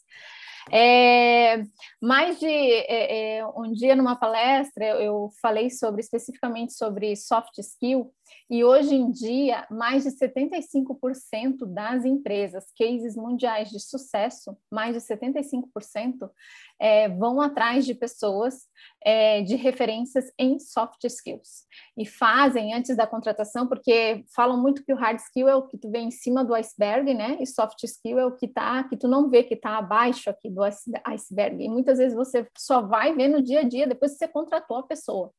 É, 0.73 1.63
mais 2.03 2.41
de 2.41 2.47
é, 2.47 3.39
é, 3.39 3.47
um 3.47 3.73
dia 3.73 3.95
numa 3.95 4.17
palestra 4.17 4.85
eu 5.01 5.31
falei 5.41 5.71
sobre 5.71 6.01
especificamente 6.01 6.73
sobre 6.73 7.15
soft 7.15 7.57
skill 7.59 8.13
e 8.49 8.65
hoje 8.65 8.95
em 8.95 9.11
dia, 9.11 9.67
mais 9.71 10.05
de 10.05 10.11
75% 10.11 11.67
das 11.67 12.05
empresas, 12.05 12.65
cases 12.79 13.17
mundiais 13.17 13.71
de 13.71 13.81
sucesso, 13.81 14.57
mais 14.71 14.95
de 14.95 15.01
75% 15.01 16.31
é, 16.79 17.09
vão 17.09 17.41
atrás 17.41 17.85
de 17.85 17.95
pessoas 17.95 18.67
é, 19.05 19.43
de 19.43 19.57
referências 19.57 20.27
em 20.39 20.59
soft 20.59 21.03
skills. 21.05 21.65
E 21.97 22.07
fazem 22.07 22.75
antes 22.75 22.97
da 22.97 23.07
contratação, 23.07 23.67
porque 23.67 24.25
falam 24.35 24.61
muito 24.61 24.85
que 24.85 24.93
o 24.93 24.97
hard 24.97 25.19
skill 25.19 25.49
é 25.49 25.57
o 25.57 25.67
que 25.67 25.79
tu 25.79 25.91
vê 25.91 25.99
em 25.99 26.11
cima 26.11 26.45
do 26.45 26.55
iceberg, 26.55 27.15
né? 27.15 27.39
E 27.41 27.47
soft 27.47 27.83
skill 27.83 28.19
é 28.19 28.27
o 28.27 28.37
que 28.37 28.47
tá, 28.47 28.85
que 28.85 28.97
tu 28.97 29.09
não 29.09 29.29
vê, 29.29 29.43
que 29.43 29.55
está 29.55 29.79
abaixo 29.79 30.31
aqui 30.31 30.51
do 30.51 30.63
iceberg. 30.63 31.65
E 31.65 31.69
muitas 31.69 31.99
vezes 31.99 32.15
você 32.17 32.47
só 32.57 32.83
vai 32.83 33.15
ver 33.15 33.29
no 33.29 33.43
dia 33.43 33.61
a 33.61 33.65
dia, 33.65 33.87
depois 33.87 34.13
que 34.13 34.19
você 34.19 34.29
contratou 34.29 34.77
a 34.77 34.87
pessoa. 34.87 35.33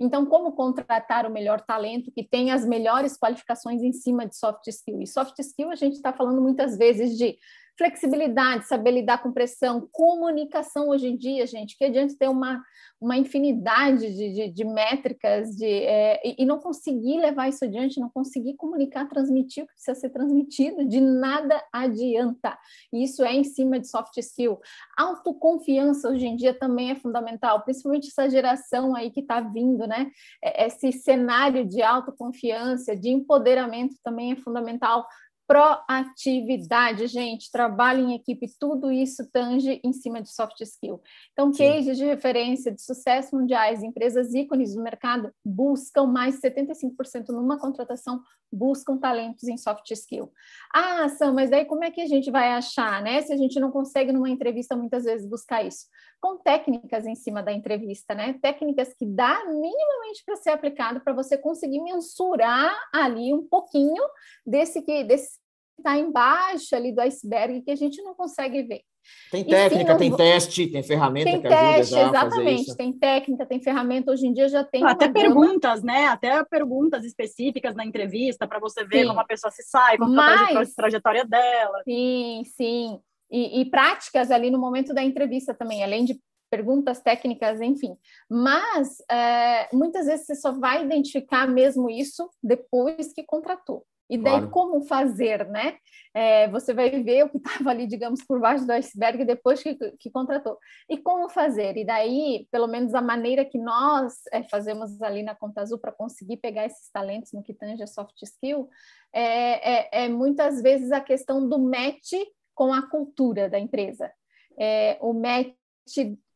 Então, 0.00 0.26
como 0.26 0.52
contratar 0.52 1.26
o 1.26 1.32
melhor 1.32 1.60
talento 1.60 2.10
que 2.10 2.22
tem 2.22 2.50
as 2.50 2.64
melhores 2.64 3.16
qualificações 3.16 3.82
em 3.82 3.92
cima 3.92 4.26
de 4.26 4.36
soft 4.36 4.66
skill? 4.68 5.00
E 5.00 5.06
soft 5.06 5.38
skill 5.38 5.70
a 5.70 5.74
gente 5.76 5.94
está 5.94 6.12
falando 6.12 6.40
muitas 6.40 6.76
vezes 6.76 7.16
de 7.16 7.38
flexibilidade, 7.76 8.66
saber 8.66 8.90
lidar 8.90 9.22
com 9.22 9.32
pressão, 9.32 9.88
comunicação 9.92 10.88
hoje 10.88 11.08
em 11.08 11.16
dia, 11.16 11.46
gente, 11.46 11.76
que 11.76 11.84
adianta 11.84 12.14
ter 12.18 12.28
uma, 12.28 12.62
uma 13.00 13.16
infinidade 13.16 14.14
de, 14.14 14.32
de, 14.32 14.48
de 14.50 14.64
métricas 14.64 15.50
de, 15.50 15.66
é, 15.66 16.20
e, 16.26 16.42
e, 16.42 16.46
não 16.46 16.58
conseguir 16.58 17.20
levar 17.20 17.48
isso 17.48 17.64
adiante, 17.64 18.00
não 18.00 18.08
conseguir 18.08 18.54
comunicar, 18.54 19.06
transmitir 19.06 19.64
o 19.64 19.66
que 19.66 19.74
precisa 19.74 19.94
ser 19.94 20.10
transmitido, 20.10 20.86
de 20.86 21.00
nada 21.00 21.62
adianta. 21.72 22.58
Isso 22.92 23.22
é 23.22 23.34
em 23.34 23.44
cima 23.44 23.78
de 23.78 23.88
soft 23.88 24.16
skill. 24.16 24.58
Autoconfiança 24.96 26.08
hoje 26.08 26.26
em 26.26 26.36
dia 26.36 26.54
também 26.54 26.90
é 26.90 26.94
fundamental, 26.94 27.62
principalmente 27.62 28.08
essa 28.08 28.30
geração 28.30 28.96
aí 28.96 29.10
que 29.10 29.20
está 29.20 29.40
vindo, 29.40 29.86
né? 29.86 30.10
É, 30.42 30.66
esse 30.66 30.92
cenário 30.92 31.66
de 31.66 31.82
autoconfiança, 31.82 32.96
de 32.96 33.10
empoderamento 33.10 33.96
também 34.02 34.32
é 34.32 34.36
fundamental 34.36 35.06
proatividade, 35.46 37.06
gente, 37.06 37.50
trabalho 37.50 38.00
em 38.00 38.14
equipe, 38.14 38.46
tudo 38.58 38.90
isso 38.90 39.28
tange 39.30 39.80
em 39.84 39.92
cima 39.92 40.20
de 40.20 40.32
soft 40.32 40.60
skill. 40.60 41.00
Então, 41.32 41.52
cases 41.52 41.96
de 41.96 42.04
referência 42.04 42.72
de 42.72 42.82
sucesso 42.82 43.36
mundiais, 43.36 43.82
empresas 43.82 44.34
ícones 44.34 44.74
do 44.74 44.82
mercado 44.82 45.32
buscam 45.44 46.06
mais 46.06 46.34
de 46.34 46.50
75% 46.50 47.28
numa 47.28 47.58
contratação, 47.58 48.20
buscam 48.52 48.98
talentos 48.98 49.44
em 49.44 49.56
soft 49.56 49.90
skill. 49.90 50.32
Ah, 50.74 51.08
Sam, 51.10 51.32
mas 51.32 51.50
daí 51.50 51.64
como 51.64 51.84
é 51.84 51.90
que 51.90 52.00
a 52.00 52.06
gente 52.06 52.30
vai 52.30 52.52
achar, 52.52 53.02
né? 53.02 53.22
Se 53.22 53.32
a 53.32 53.36
gente 53.36 53.60
não 53.60 53.70
consegue 53.70 54.12
numa 54.12 54.30
entrevista 54.30 54.76
muitas 54.76 55.04
vezes 55.04 55.28
buscar 55.28 55.64
isso. 55.64 55.86
Com 56.20 56.38
técnicas 56.38 57.06
em 57.06 57.14
cima 57.14 57.42
da 57.42 57.52
entrevista, 57.52 58.14
né? 58.14 58.38
Técnicas 58.40 58.94
que 58.94 59.06
dá 59.06 59.44
minimamente 59.44 60.24
para 60.24 60.36
ser 60.36 60.50
aplicado 60.50 61.00
para 61.00 61.12
você 61.12 61.36
conseguir 61.36 61.80
mensurar 61.82 62.74
ali 62.92 63.32
um 63.32 63.46
pouquinho 63.46 64.02
desse 64.44 64.82
que 64.82 65.04
desse 65.04 65.35
está 65.78 65.98
embaixo 65.98 66.74
ali 66.74 66.92
do 66.92 67.00
iceberg 67.00 67.62
que 67.62 67.70
a 67.70 67.76
gente 67.76 68.02
não 68.02 68.14
consegue 68.14 68.62
ver. 68.62 68.82
Tem 69.30 69.44
técnica, 69.44 69.92
sim, 69.92 69.98
tem 69.98 70.08
vou... 70.08 70.18
teste, 70.18 70.66
tem 70.66 70.82
ferramenta 70.82 71.30
tem 71.30 71.40
que 71.40 71.48
teste, 71.48 71.94
ajuda 71.94 72.00
já 72.00 72.08
exatamente. 72.08 72.76
Tem 72.76 72.92
técnica, 72.92 73.46
tem 73.46 73.60
ferramenta. 73.60 74.10
Hoje 74.10 74.26
em 74.26 74.32
dia 74.32 74.48
já 74.48 74.64
tem. 74.64 74.84
Até 74.84 75.08
perguntas, 75.08 75.80
gama... 75.80 75.92
né? 75.92 76.06
Até 76.08 76.44
perguntas 76.44 77.04
específicas 77.04 77.74
na 77.74 77.84
entrevista 77.84 78.46
para 78.48 78.58
você 78.58 78.84
ver 78.84 79.02
sim. 79.02 79.08
como 79.08 79.20
a 79.20 79.24
pessoa 79.24 79.50
se 79.50 79.62
sai, 79.62 79.96
como 79.96 80.12
Mas... 80.12 80.70
a 80.70 80.74
trajetória 80.74 81.24
dela. 81.24 81.82
Sim, 81.84 82.42
sim. 82.56 83.00
E, 83.30 83.60
e 83.60 83.70
práticas 83.70 84.30
ali 84.30 84.50
no 84.50 84.58
momento 84.58 84.94
da 84.94 85.02
entrevista 85.02 85.54
também, 85.54 85.82
além 85.82 86.04
de 86.04 86.18
perguntas 86.50 87.00
técnicas, 87.00 87.60
enfim. 87.60 87.96
Mas 88.30 88.96
é, 89.10 89.68
muitas 89.72 90.06
vezes 90.06 90.26
você 90.26 90.34
só 90.36 90.52
vai 90.52 90.84
identificar 90.84 91.46
mesmo 91.46 91.90
isso 91.90 92.28
depois 92.42 93.12
que 93.12 93.24
contratou. 93.24 93.84
E 94.08 94.16
daí, 94.16 94.34
claro. 94.34 94.50
como 94.50 94.80
fazer, 94.82 95.46
né? 95.48 95.76
É, 96.14 96.48
você 96.48 96.72
vai 96.72 96.90
ver 97.02 97.24
o 97.24 97.28
que 97.28 97.36
estava 97.38 97.70
ali, 97.70 97.86
digamos, 97.86 98.24
por 98.24 98.40
baixo 98.40 98.66
do 98.66 98.72
iceberg 98.72 99.24
depois 99.24 99.62
que, 99.62 99.74
que 99.98 100.10
contratou. 100.10 100.58
E 100.88 100.96
como 100.96 101.28
fazer? 101.28 101.76
E 101.76 101.84
daí, 101.84 102.46
pelo 102.50 102.66
menos 102.66 102.94
a 102.94 103.02
maneira 103.02 103.44
que 103.44 103.58
nós 103.58 104.14
é, 104.32 104.42
fazemos 104.44 105.02
ali 105.02 105.22
na 105.22 105.34
Conta 105.34 105.60
Azul 105.60 105.78
para 105.78 105.92
conseguir 105.92 106.38
pegar 106.38 106.66
esses 106.66 106.90
talentos 106.90 107.32
no 107.32 107.42
que 107.42 107.52
tange 107.52 107.82
a 107.82 107.86
soft 107.86 108.14
skill, 108.22 108.68
é, 109.12 109.74
é, 109.74 110.04
é, 110.04 110.08
muitas 110.08 110.62
vezes 110.62 110.92
a 110.92 111.00
questão 111.00 111.48
do 111.48 111.58
match 111.58 112.12
com 112.54 112.72
a 112.72 112.88
cultura 112.88 113.50
da 113.50 113.58
empresa. 113.58 114.10
É, 114.58 114.96
o 115.00 115.12
match 115.12 115.54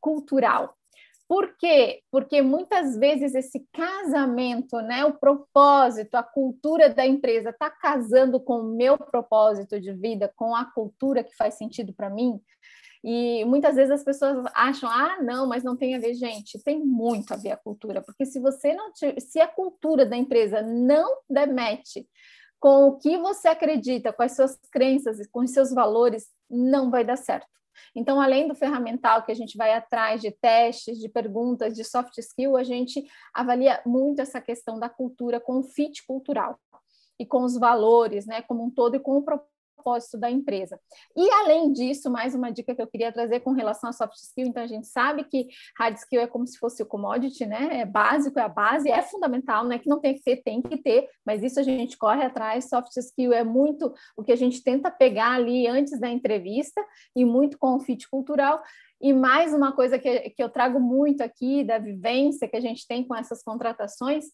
cultural. 0.00 0.76
Por 1.30 1.56
quê? 1.56 2.02
Porque 2.10 2.42
muitas 2.42 2.96
vezes 2.96 3.36
esse 3.36 3.64
casamento, 3.72 4.80
né, 4.80 5.04
o 5.04 5.12
propósito, 5.12 6.16
a 6.16 6.24
cultura 6.24 6.88
da 6.88 7.06
empresa 7.06 7.50
está 7.50 7.70
casando 7.70 8.40
com 8.40 8.62
o 8.62 8.76
meu 8.76 8.98
propósito 8.98 9.80
de 9.80 9.92
vida, 9.92 10.32
com 10.34 10.56
a 10.56 10.64
cultura 10.64 11.22
que 11.22 11.36
faz 11.36 11.54
sentido 11.54 11.92
para 11.94 12.10
mim. 12.10 12.40
E 13.04 13.44
muitas 13.44 13.76
vezes 13.76 13.92
as 13.92 14.02
pessoas 14.02 14.44
acham, 14.52 14.90
ah, 14.90 15.22
não, 15.22 15.46
mas 15.46 15.62
não 15.62 15.76
tem 15.76 15.94
a 15.94 16.00
ver, 16.00 16.14
gente, 16.14 16.60
tem 16.64 16.84
muito 16.84 17.32
a 17.32 17.36
ver 17.36 17.52
a 17.52 17.56
cultura, 17.56 18.02
porque 18.02 18.26
se 18.26 18.40
você 18.40 18.74
não 18.74 18.90
se 18.92 19.40
a 19.40 19.46
cultura 19.46 20.04
da 20.04 20.16
empresa 20.16 20.60
não 20.60 21.18
der 21.30 21.46
match 21.46 21.98
com 22.58 22.88
o 22.88 22.98
que 22.98 23.16
você 23.18 23.46
acredita, 23.46 24.12
com 24.12 24.24
as 24.24 24.34
suas 24.34 24.58
crenças, 24.72 25.24
com 25.28 25.42
os 25.42 25.52
seus 25.52 25.70
valores, 25.72 26.26
não 26.50 26.90
vai 26.90 27.04
dar 27.04 27.16
certo. 27.16 27.59
Então, 27.94 28.20
além 28.20 28.48
do 28.48 28.54
ferramental 28.54 29.22
que 29.22 29.32
a 29.32 29.34
gente 29.34 29.56
vai 29.56 29.72
atrás 29.72 30.20
de 30.20 30.30
testes, 30.30 30.98
de 30.98 31.08
perguntas, 31.08 31.74
de 31.74 31.84
soft 31.84 32.16
skill, 32.18 32.56
a 32.56 32.62
gente 32.62 33.04
avalia 33.34 33.80
muito 33.84 34.20
essa 34.20 34.40
questão 34.40 34.78
da 34.78 34.88
cultura 34.88 35.40
com 35.40 35.58
o 35.58 35.62
fit 35.62 36.04
cultural 36.06 36.58
e 37.18 37.26
com 37.26 37.42
os 37.42 37.58
valores, 37.58 38.26
né, 38.26 38.42
como 38.42 38.64
um 38.64 38.70
todo 38.70 38.96
e 38.96 39.00
com 39.00 39.18
o 39.18 39.22
propósito 39.22 39.59
propósito 39.80 40.18
da 40.18 40.30
empresa. 40.30 40.78
E 41.16 41.30
além 41.30 41.72
disso, 41.72 42.10
mais 42.10 42.34
uma 42.34 42.52
dica 42.52 42.74
que 42.74 42.82
eu 42.82 42.86
queria 42.86 43.10
trazer 43.10 43.40
com 43.40 43.52
relação 43.52 43.88
a 43.88 43.92
soft 43.92 44.16
skill, 44.16 44.46
então 44.46 44.62
a 44.62 44.66
gente 44.66 44.86
sabe 44.86 45.24
que 45.24 45.48
hard 45.78 45.96
skill 45.96 46.20
é 46.20 46.26
como 46.26 46.46
se 46.46 46.58
fosse 46.58 46.82
o 46.82 46.86
commodity, 46.86 47.46
né? 47.46 47.80
É 47.80 47.86
básico, 47.86 48.38
é 48.38 48.42
a 48.42 48.48
base, 48.48 48.90
é 48.90 49.02
fundamental, 49.02 49.64
não 49.64 49.72
é 49.72 49.78
que 49.78 49.88
não 49.88 50.00
tem 50.00 50.14
que 50.14 50.22
ter, 50.22 50.36
tem 50.42 50.60
que 50.60 50.76
ter, 50.76 51.08
mas 51.24 51.42
isso 51.42 51.58
a 51.58 51.62
gente 51.62 51.96
corre 51.96 52.22
atrás, 52.22 52.68
soft 52.68 52.94
skill 52.96 53.32
é 53.32 53.42
muito 53.42 53.92
o 54.16 54.22
que 54.22 54.32
a 54.32 54.36
gente 54.36 54.62
tenta 54.62 54.90
pegar 54.90 55.32
ali 55.32 55.66
antes 55.66 55.98
da 55.98 56.08
entrevista 56.08 56.84
e 57.16 57.24
muito 57.24 57.58
com 57.58 57.74
o 57.74 57.80
fit 57.80 58.08
cultural. 58.08 58.62
E 59.02 59.14
mais 59.14 59.54
uma 59.54 59.72
coisa 59.72 59.98
que, 59.98 60.30
que 60.30 60.42
eu 60.42 60.50
trago 60.50 60.78
muito 60.78 61.22
aqui 61.22 61.64
da 61.64 61.78
vivência 61.78 62.46
que 62.46 62.56
a 62.56 62.60
gente 62.60 62.86
tem 62.86 63.02
com 63.02 63.16
essas 63.16 63.42
contratações 63.42 64.26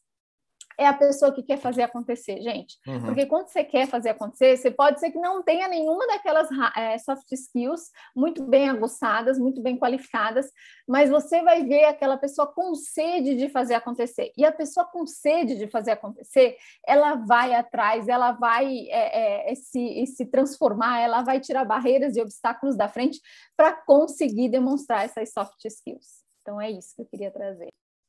é 0.78 0.86
a 0.86 0.92
pessoa 0.92 1.32
que 1.32 1.42
quer 1.42 1.58
fazer 1.58 1.82
acontecer, 1.82 2.40
gente. 2.40 2.76
Uhum. 2.86 3.04
Porque 3.04 3.26
quando 3.26 3.48
você 3.48 3.64
quer 3.64 3.86
fazer 3.86 4.10
acontecer, 4.10 4.56
você 4.56 4.70
pode 4.70 5.00
ser 5.00 5.10
que 5.10 5.18
não 5.18 5.42
tenha 5.42 5.68
nenhuma 5.68 6.06
daquelas 6.06 6.48
é, 6.76 6.98
soft 6.98 7.30
skills 7.32 7.90
muito 8.14 8.42
bem 8.42 8.68
aguçadas, 8.68 9.38
muito 9.38 9.62
bem 9.62 9.78
qualificadas, 9.78 10.50
mas 10.86 11.08
você 11.08 11.42
vai 11.42 11.64
ver 11.64 11.84
aquela 11.84 12.16
pessoa 12.16 12.46
com 12.46 12.74
sede 12.74 13.34
de 13.36 13.48
fazer 13.48 13.74
acontecer. 13.74 14.32
E 14.36 14.44
a 14.44 14.52
pessoa 14.52 14.84
com 14.86 15.06
sede 15.06 15.56
de 15.56 15.66
fazer 15.68 15.92
acontecer, 15.92 16.56
ela 16.86 17.14
vai 17.14 17.54
atrás, 17.54 18.08
ela 18.08 18.32
vai 18.32 18.66
é, 18.88 19.52
é, 19.52 19.54
se, 19.54 20.06
se 20.06 20.26
transformar, 20.26 21.00
ela 21.00 21.22
vai 21.22 21.40
tirar 21.40 21.64
barreiras 21.64 22.16
e 22.16 22.20
obstáculos 22.20 22.76
da 22.76 22.88
frente 22.88 23.20
para 23.56 23.72
conseguir 23.72 24.48
demonstrar 24.50 25.04
essas 25.04 25.32
soft 25.32 25.64
skills. 25.64 26.24
Então 26.42 26.60
é 26.60 26.70
isso 26.70 26.94
que 26.94 27.02
eu 27.02 27.06
queria 27.06 27.30
trazer. 27.30 27.68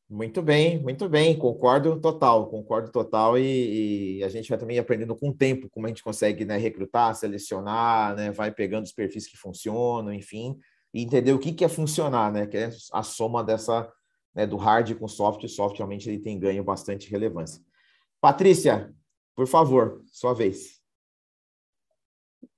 Muito 0.10 0.42
bem, 0.42 0.82
muito 0.82 1.10
bem, 1.10 1.38
concordo 1.38 2.00
total, 2.00 2.50
concordo 2.50 2.90
total 2.90 3.38
e, 3.38 4.20
e, 4.20 4.24
a 4.24 4.30
gente 4.30 4.48
vai 4.48 4.58
também 4.58 4.80
aprendendo 4.80 5.14
com 5.14 5.30
o 5.30 5.34
tempo 5.34 5.70
como 5.70 5.86
a 5.86 5.90
gente 5.90 6.02
consegue 6.02 6.46
né, 6.46 6.56
recrutar, 6.56 7.14
selecionar, 7.14 8.16
né, 8.16 8.32
vai 8.32 8.50
pegando 8.50 8.86
os 8.86 8.94
perfis 8.94 9.28
que 9.28 9.36
funcionam, 9.36 10.14
enfim, 10.14 10.58
e 10.94 11.04
entender 11.04 11.34
o 11.34 11.40
que, 11.40 11.52
que 11.52 11.66
é 11.66 11.68
funcionar, 11.68 12.32
né, 12.32 12.48
que 12.48 12.56
é 12.56 12.70
a 12.94 13.04
soma 13.04 13.44
dessa, 13.44 13.92
né, 14.34 14.48
do 14.48 14.56
hard 14.56 14.98
com 14.98 15.10
soft, 15.10 15.44
o 15.44 15.50
soft 15.50 15.76
realmente 15.76 16.10
ele 16.10 16.20
tem 16.20 16.40
ganho 16.40 16.64
bastante 16.64 17.12
relevância. 17.12 17.62
Patrícia, 18.22 18.96
por 19.36 19.46
favor, 19.46 20.02
sua 20.06 20.34
vez. 20.34 20.82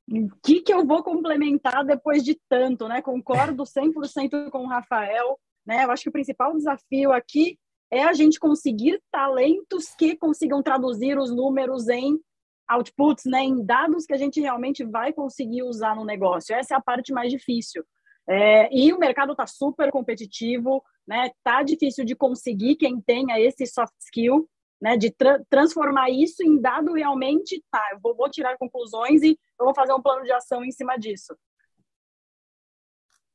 O 0.07 0.29
que, 0.43 0.61
que 0.61 0.71
eu 0.71 0.85
vou 0.85 1.01
complementar 1.01 1.83
depois 1.83 2.23
de 2.23 2.39
tanto, 2.47 2.87
né? 2.87 3.01
Concordo 3.01 3.63
100% 3.63 4.51
com 4.51 4.65
o 4.65 4.67
Rafael 4.67 5.39
né? 5.69 5.85
Eu 5.85 5.91
acho 5.91 6.01
que 6.01 6.09
o 6.09 6.11
principal 6.11 6.51
desafio 6.57 7.13
aqui 7.13 7.59
é 7.91 8.03
a 8.03 8.11
gente 8.11 8.39
conseguir 8.39 8.99
talentos 9.11 9.93
que 9.95 10.17
consigam 10.17 10.63
traduzir 10.63 11.15
os 11.19 11.29
números 11.29 11.87
em 11.87 12.19
outputs, 12.67 13.25
né, 13.25 13.41
em 13.41 13.63
dados 13.63 14.05
que 14.05 14.13
a 14.13 14.17
gente 14.17 14.41
realmente 14.41 14.83
vai 14.83 15.13
conseguir 15.13 15.61
usar 15.61 15.95
no 15.95 16.03
negócio. 16.03 16.55
Essa 16.55 16.73
é 16.73 16.77
a 16.77 16.81
parte 16.81 17.13
mais 17.13 17.31
difícil. 17.31 17.85
É, 18.27 18.75
e 18.75 18.91
o 18.91 18.97
mercado 18.97 19.33
está 19.33 19.45
super 19.45 19.91
competitivo, 19.91 20.83
né? 21.07 21.31
Tá 21.43 21.63
difícil 21.63 22.03
de 22.05 22.15
conseguir 22.15 22.75
quem 22.75 22.99
tenha 23.01 23.39
esse 23.39 23.65
soft 23.65 23.93
skill, 23.99 24.47
né? 24.79 24.97
De 24.97 25.11
tra 25.11 25.43
transformar 25.49 26.11
isso 26.11 26.43
em 26.43 26.59
dado 26.59 26.93
realmente, 26.93 27.63
tá? 27.71 27.89
Eu 27.91 27.99
vou, 27.99 28.15
vou 28.15 28.29
tirar 28.29 28.55
conclusões 28.57 29.23
e 29.23 29.37
vou 29.57 29.73
fazer 29.73 29.93
um 29.93 30.01
plano 30.01 30.23
de 30.23 30.31
ação 30.31 30.63
em 30.63 30.71
cima 30.71 30.95
disso. 30.95 31.35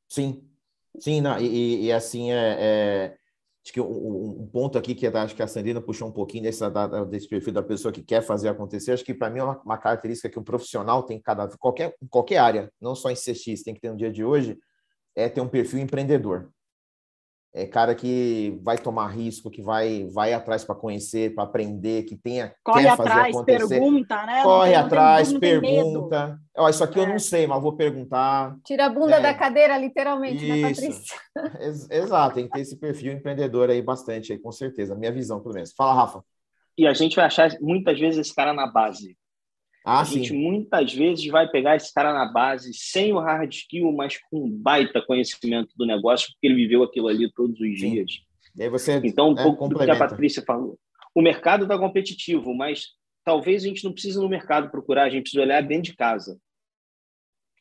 Sim, 0.09 0.49
Sim, 0.99 1.21
não, 1.21 1.39
e, 1.41 1.87
e, 1.87 1.93
assim, 1.93 2.31
é, 2.31 2.57
é, 2.59 3.17
acho 3.65 3.73
que 3.73 3.81
um, 3.81 4.43
um, 4.43 4.47
ponto 4.47 4.79
aqui 4.79 4.95
que 4.95 5.07
acho 5.07 5.35
que 5.35 5.43
a 5.43 5.47
Sandrina 5.47 5.81
puxou 5.81 6.09
um 6.09 6.13
pouquinho 6.13 6.45
desse, 6.45 6.63
desse 7.11 7.29
perfil 7.29 7.53
da 7.53 7.63
pessoa 7.63 7.93
que 7.93 8.03
quer 8.03 8.23
fazer 8.23 8.49
acontecer, 8.49 8.93
acho 8.93 9.05
que 9.05 9.15
para 9.15 9.29
mim 9.29 9.41
é 9.41 9.43
uma, 9.43 9.61
uma, 9.63 9.79
característica 9.79 10.29
que 10.29 10.39
um 10.39 10.45
profissional 10.45 11.03
tem 11.03 11.21
cada 11.21 11.49
qualquer 11.59 11.97
qualquer 12.09 12.39
área, 12.39 12.73
não 12.81 12.95
só 12.95 13.11
em 13.11 13.15
CX, 13.15 13.63
tem 13.65 13.75
que 13.75 13.81
ter 13.81 13.91
no 13.91 13.97
dia 13.97 14.11
de 14.11 14.25
hoje, 14.25 14.57
é 15.17 15.29
ter 15.29 15.41
um 15.41 15.49
perfil 15.49 15.81
empreendedor 15.81 16.51
é 17.55 17.67
cara 17.67 17.95
que 17.95 18.59
vai 18.65 18.77
tomar 18.77 19.07
risco, 19.07 19.49
que 19.49 19.63
vai 19.63 20.09
vai 20.13 20.33
atrás 20.33 20.65
para 20.65 20.75
conhecer, 20.75 21.37
para 21.37 21.45
aprender, 21.45 22.03
que 22.03 22.17
tenha 22.17 22.53
corre 22.65 22.83
quer 22.83 22.97
fazer 22.97 23.11
atrás, 23.11 23.37
acontecer. 23.37 23.69
pergunta, 23.69 24.27
né? 24.27 24.43
Corre 24.43 24.71
tem, 24.71 24.79
atrás, 24.79 25.29
tem, 25.29 25.39
pergunta. 25.39 26.41
Ó, 26.57 26.69
isso 26.69 26.83
aqui 26.83 26.99
é. 26.99 27.03
eu 27.03 27.07
não 27.07 27.19
sei, 27.21 27.47
mas 27.47 27.63
vou 27.63 27.77
perguntar. 27.77 28.57
Tira 28.65 28.87
a 28.87 28.89
bunda 28.89 29.17
é. 29.17 29.21
da 29.21 29.33
cadeira, 29.33 29.79
literalmente, 29.79 30.45
né, 30.45 30.57
isso. 30.57 30.83
né, 30.83 31.47
Patrícia? 31.49 31.89
Exato, 31.97 32.35
tem 32.35 32.47
que 32.47 32.53
ter 32.53 32.61
esse 32.61 32.77
perfil 32.77 33.13
empreendedor 33.13 33.71
aí 33.71 33.81
bastante, 33.81 34.33
aí, 34.33 34.39
com 34.39 34.51
certeza. 34.51 34.97
Minha 34.97 35.13
visão, 35.13 35.41
pelo 35.41 35.55
menos. 35.55 35.73
Fala, 35.73 35.95
Rafa. 35.95 36.25
E 36.77 36.89
a 36.89 36.93
gente 36.93 37.15
vai 37.15 37.27
achar 37.27 37.51
muitas 37.61 37.99
vezes 38.01 38.19
esse 38.19 38.35
cara 38.35 38.53
na 38.53 38.67
base. 38.67 39.17
Ah, 39.85 40.01
a 40.01 40.05
sim. 40.05 40.15
gente 40.15 40.33
muitas 40.33 40.95
vezes 40.95 41.27
vai 41.27 41.47
pegar 41.47 41.77
esse 41.77 41.93
cara 41.93 42.13
na 42.13 42.25
base 42.33 42.73
sem 42.73 43.13
o 43.13 43.19
hard 43.19 43.53
skill, 43.53 43.93
mas 43.93 44.19
com 44.31 44.49
baita 44.49 45.03
conhecimento 45.03 45.75
do 45.77 45.85
negócio, 45.85 46.33
porque 46.33 46.47
ele 46.47 46.55
viveu 46.55 46.83
aquilo 46.83 47.09
ali 47.09 47.31
todos 47.31 47.61
os 47.61 47.79
sim. 47.79 47.91
dias. 47.91 48.13
Você, 48.71 49.01
então, 49.05 49.31
um 49.31 49.39
é, 49.39 49.43
pouco 49.43 49.69
do 49.69 49.79
que 49.79 49.91
a 49.91 49.99
Patrícia 49.99 50.43
falou. 50.43 50.79
O 51.15 51.21
mercado 51.21 51.65
está 51.65 51.79
competitivo, 51.79 52.55
mas 52.55 52.87
talvez 53.25 53.63
a 53.63 53.69
gente 53.69 53.85
não 53.85 53.93
precise 53.93 54.19
no 54.19 54.29
mercado 54.29 54.71
procurar, 54.71 55.05
a 55.05 55.11
gente 55.11 55.23
precisa 55.23 55.43
olhar 55.43 55.61
dentro 55.61 55.91
de 55.91 55.97
casa. 55.97 56.39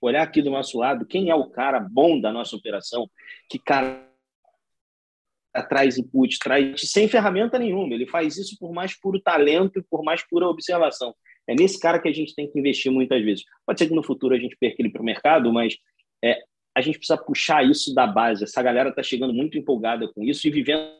Olhar 0.01 0.21
aqui 0.21 0.41
do 0.41 0.51
nosso 0.51 0.77
lado, 0.77 1.05
quem 1.05 1.29
é 1.29 1.35
o 1.35 1.49
cara 1.49 1.79
bom 1.79 2.19
da 2.19 2.31
nossa 2.31 2.55
operação, 2.55 3.09
que 3.49 3.59
cara 3.59 4.07
traz 5.69 5.97
input, 5.97 6.39
traz 6.39 6.81
sem 6.89 7.07
ferramenta 7.07 7.59
nenhuma. 7.59 7.93
Ele 7.93 8.07
faz 8.07 8.37
isso 8.37 8.57
por 8.59 8.73
mais 8.73 8.99
puro 8.99 9.21
talento 9.21 9.79
e 9.79 9.83
por 9.83 10.03
mais 10.03 10.25
pura 10.27 10.47
observação. 10.47 11.15
É 11.47 11.55
nesse 11.55 11.79
cara 11.79 11.99
que 11.99 12.07
a 12.07 12.13
gente 12.13 12.33
tem 12.35 12.49
que 12.49 12.57
investir 12.57 12.91
muitas 12.91 13.23
vezes. 13.23 13.43
Pode 13.65 13.79
ser 13.79 13.87
que 13.87 13.95
no 13.95 14.03
futuro 14.03 14.33
a 14.33 14.39
gente 14.39 14.55
perca 14.57 14.77
ele 14.79 14.89
para 14.89 15.01
o 15.01 15.05
mercado, 15.05 15.51
mas 15.51 15.77
é, 16.23 16.41
a 16.75 16.81
gente 16.81 16.97
precisa 16.97 17.17
puxar 17.17 17.63
isso 17.65 17.93
da 17.93 18.07
base. 18.07 18.43
Essa 18.43 18.61
galera 18.61 18.89
está 18.89 19.03
chegando 19.03 19.33
muito 19.33 19.57
empolgada 19.57 20.07
com 20.07 20.23
isso 20.23 20.47
e 20.47 20.51
vivendo 20.51 20.93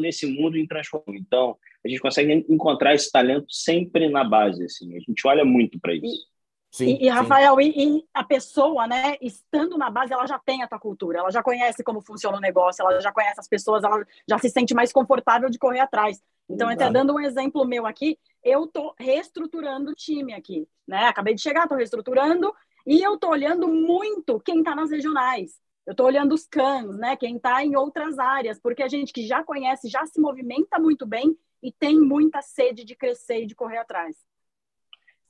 nesse 0.00 0.26
mundo 0.26 0.56
em 0.56 0.66
transformação. 0.66 1.14
Então, 1.14 1.56
a 1.84 1.88
gente 1.88 2.00
consegue 2.00 2.44
encontrar 2.48 2.94
esse 2.94 3.10
talento 3.10 3.46
sempre 3.48 4.08
na 4.08 4.24
base. 4.24 4.64
Assim. 4.64 4.96
A 4.96 5.00
gente 5.00 5.26
olha 5.26 5.44
muito 5.44 5.78
para 5.80 5.94
isso. 5.94 6.26
Sim, 6.70 6.98
e, 7.00 7.06
e 7.06 7.08
Rafael, 7.08 7.58
e, 7.58 7.72
e, 7.74 8.04
a 8.12 8.22
pessoa, 8.22 8.86
né, 8.86 9.16
estando 9.22 9.78
na 9.78 9.88
base, 9.88 10.12
ela 10.12 10.26
já 10.26 10.38
tem 10.38 10.62
a 10.62 10.68
tua 10.68 10.78
cultura, 10.78 11.20
ela 11.20 11.30
já 11.30 11.42
conhece 11.42 11.82
como 11.82 12.02
funciona 12.02 12.36
o 12.36 12.40
negócio, 12.40 12.82
ela 12.82 13.00
já 13.00 13.10
conhece 13.10 13.40
as 13.40 13.48
pessoas, 13.48 13.82
ela 13.82 14.04
já 14.28 14.38
se 14.38 14.50
sente 14.50 14.74
mais 14.74 14.92
confortável 14.92 15.48
de 15.48 15.58
correr 15.58 15.80
atrás. 15.80 16.20
Então, 16.48 16.68
até 16.68 16.90
dando 16.90 17.12
um 17.14 17.20
exemplo 17.20 17.64
meu 17.64 17.86
aqui, 17.86 18.18
eu 18.42 18.64
estou 18.64 18.94
reestruturando 18.98 19.90
o 19.90 19.94
time 19.94 20.32
aqui, 20.32 20.66
né? 20.86 21.06
Acabei 21.06 21.34
de 21.34 21.42
chegar, 21.42 21.64
estou 21.64 21.76
reestruturando 21.76 22.54
e 22.86 23.02
eu 23.02 23.14
estou 23.14 23.30
olhando 23.30 23.66
muito 23.68 24.40
quem 24.40 24.58
está 24.60 24.74
nas 24.74 24.90
regionais. 24.90 25.60
Eu 25.84 25.92
estou 25.92 26.06
olhando 26.06 26.34
os 26.34 26.46
cans, 26.46 26.96
né? 26.98 27.16
Quem 27.16 27.36
está 27.36 27.64
em 27.64 27.76
outras 27.76 28.18
áreas, 28.18 28.60
porque 28.60 28.82
a 28.82 28.88
gente 28.88 29.12
que 29.12 29.26
já 29.26 29.42
conhece, 29.42 29.88
já 29.88 30.06
se 30.06 30.20
movimenta 30.20 30.78
muito 30.78 31.04
bem 31.04 31.36
e 31.62 31.72
tem 31.72 32.00
muita 32.00 32.40
sede 32.42 32.84
de 32.84 32.94
crescer 32.94 33.42
e 33.42 33.46
de 33.46 33.54
correr 33.54 33.78
atrás. 33.78 34.16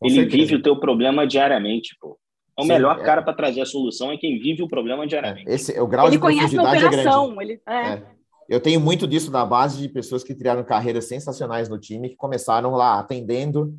Ele 0.02 0.24
vive 0.26 0.56
o 0.56 0.62
teu 0.62 0.78
problema 0.78 1.26
diariamente, 1.26 1.96
pô. 1.98 2.18
É 2.58 2.62
o 2.62 2.64
Sim, 2.64 2.72
melhor 2.72 2.98
é. 2.98 3.02
cara 3.02 3.22
para 3.22 3.34
trazer 3.34 3.60
a 3.60 3.66
solução 3.66 4.10
é 4.10 4.16
quem 4.16 4.38
vive 4.38 4.62
o 4.62 4.68
problema 4.68 5.06
diariamente. 5.06 5.48
Esse 5.48 5.74
é 5.74 5.82
o 5.82 5.86
grau 5.86 6.06
ele 6.06 6.16
de 6.16 6.20
conhece 6.20 6.58
a 6.58 6.62
operação, 6.62 7.40
é 7.40 7.44
ele 7.44 7.62
é. 7.66 8.15
Eu 8.48 8.60
tenho 8.60 8.80
muito 8.80 9.06
disso 9.06 9.30
na 9.30 9.44
base 9.44 9.78
de 9.78 9.88
pessoas 9.88 10.22
que 10.22 10.34
criaram 10.34 10.62
carreiras 10.64 11.06
sensacionais 11.06 11.68
no 11.68 11.78
time, 11.78 12.08
que 12.08 12.16
começaram 12.16 12.72
lá 12.72 12.98
atendendo, 12.98 13.76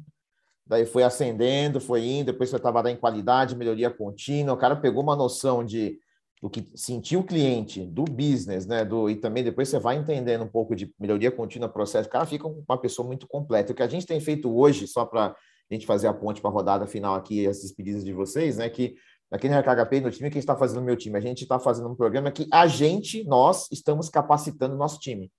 daí 0.66 0.86
foi 0.86 1.04
ascendendo, 1.04 1.80
foi 1.80 2.06
indo, 2.06 2.32
depois 2.32 2.50
você 2.50 2.58
estava 2.58 2.92
em 2.92 2.98
qualidade, 2.98 3.56
melhoria 3.56 3.90
contínua. 3.90 4.54
O 4.54 4.58
cara 4.58 4.76
pegou 4.76 5.02
uma 5.02 5.16
noção 5.16 5.64
de 5.64 6.00
do 6.42 6.50
que 6.50 6.68
sentiu 6.76 7.22
o 7.22 7.24
cliente, 7.24 7.84
do 7.84 8.04
business, 8.04 8.68
né? 8.68 8.86
Do, 8.86 9.10
e 9.10 9.16
também 9.16 9.44
depois 9.44 9.70
você 9.70 9.80
vai 9.80 9.96
entendendo 9.96 10.44
um 10.44 10.48
pouco 10.48 10.76
de 10.76 10.94
melhoria 11.00 11.32
contínua, 11.32 11.68
processo. 11.68 12.08
O 12.08 12.12
cara 12.12 12.26
fica 12.26 12.48
uma 12.48 12.78
pessoa 12.78 13.08
muito 13.08 13.28
completa. 13.28 13.72
O 13.72 13.76
que 13.76 13.82
a 13.82 13.88
gente 13.88 14.06
tem 14.06 14.20
feito 14.20 14.56
hoje, 14.56 14.88
só 14.88 15.04
para 15.04 15.36
a 15.70 15.74
gente 15.74 15.86
fazer 15.86 16.08
a 16.08 16.14
ponte 16.14 16.40
para 16.40 16.52
a 16.52 16.54
rodada 16.54 16.86
final 16.86 17.16
aqui, 17.16 17.48
as 17.48 17.62
despedidas 17.62 18.06
de 18.06 18.14
vocês, 18.14 18.58
né? 18.58 18.70
Que 18.70 18.96
aqui 19.32 19.50
no 19.50 19.58
RKHP, 19.60 20.02
no 20.02 20.12
time, 20.12 20.30
que 20.30 20.38
a 20.38 20.40
gente 20.40 20.44
está 20.44 20.56
fazendo 20.56 20.80
no 20.80 20.86
meu 20.86 20.96
time? 20.96 21.18
A 21.18 21.22
gente 21.22 21.44
está 21.44 21.60
fazendo 21.60 21.90
um 21.90 21.96
programa 21.96 22.32
que 22.32 22.48
a 22.52 22.68
gente, 22.68 23.24
nós, 23.26 23.68
estamos 23.72 24.10
capacitando 24.10 24.76
o 24.76 24.78
nosso 24.78 25.00
time. 25.00 25.32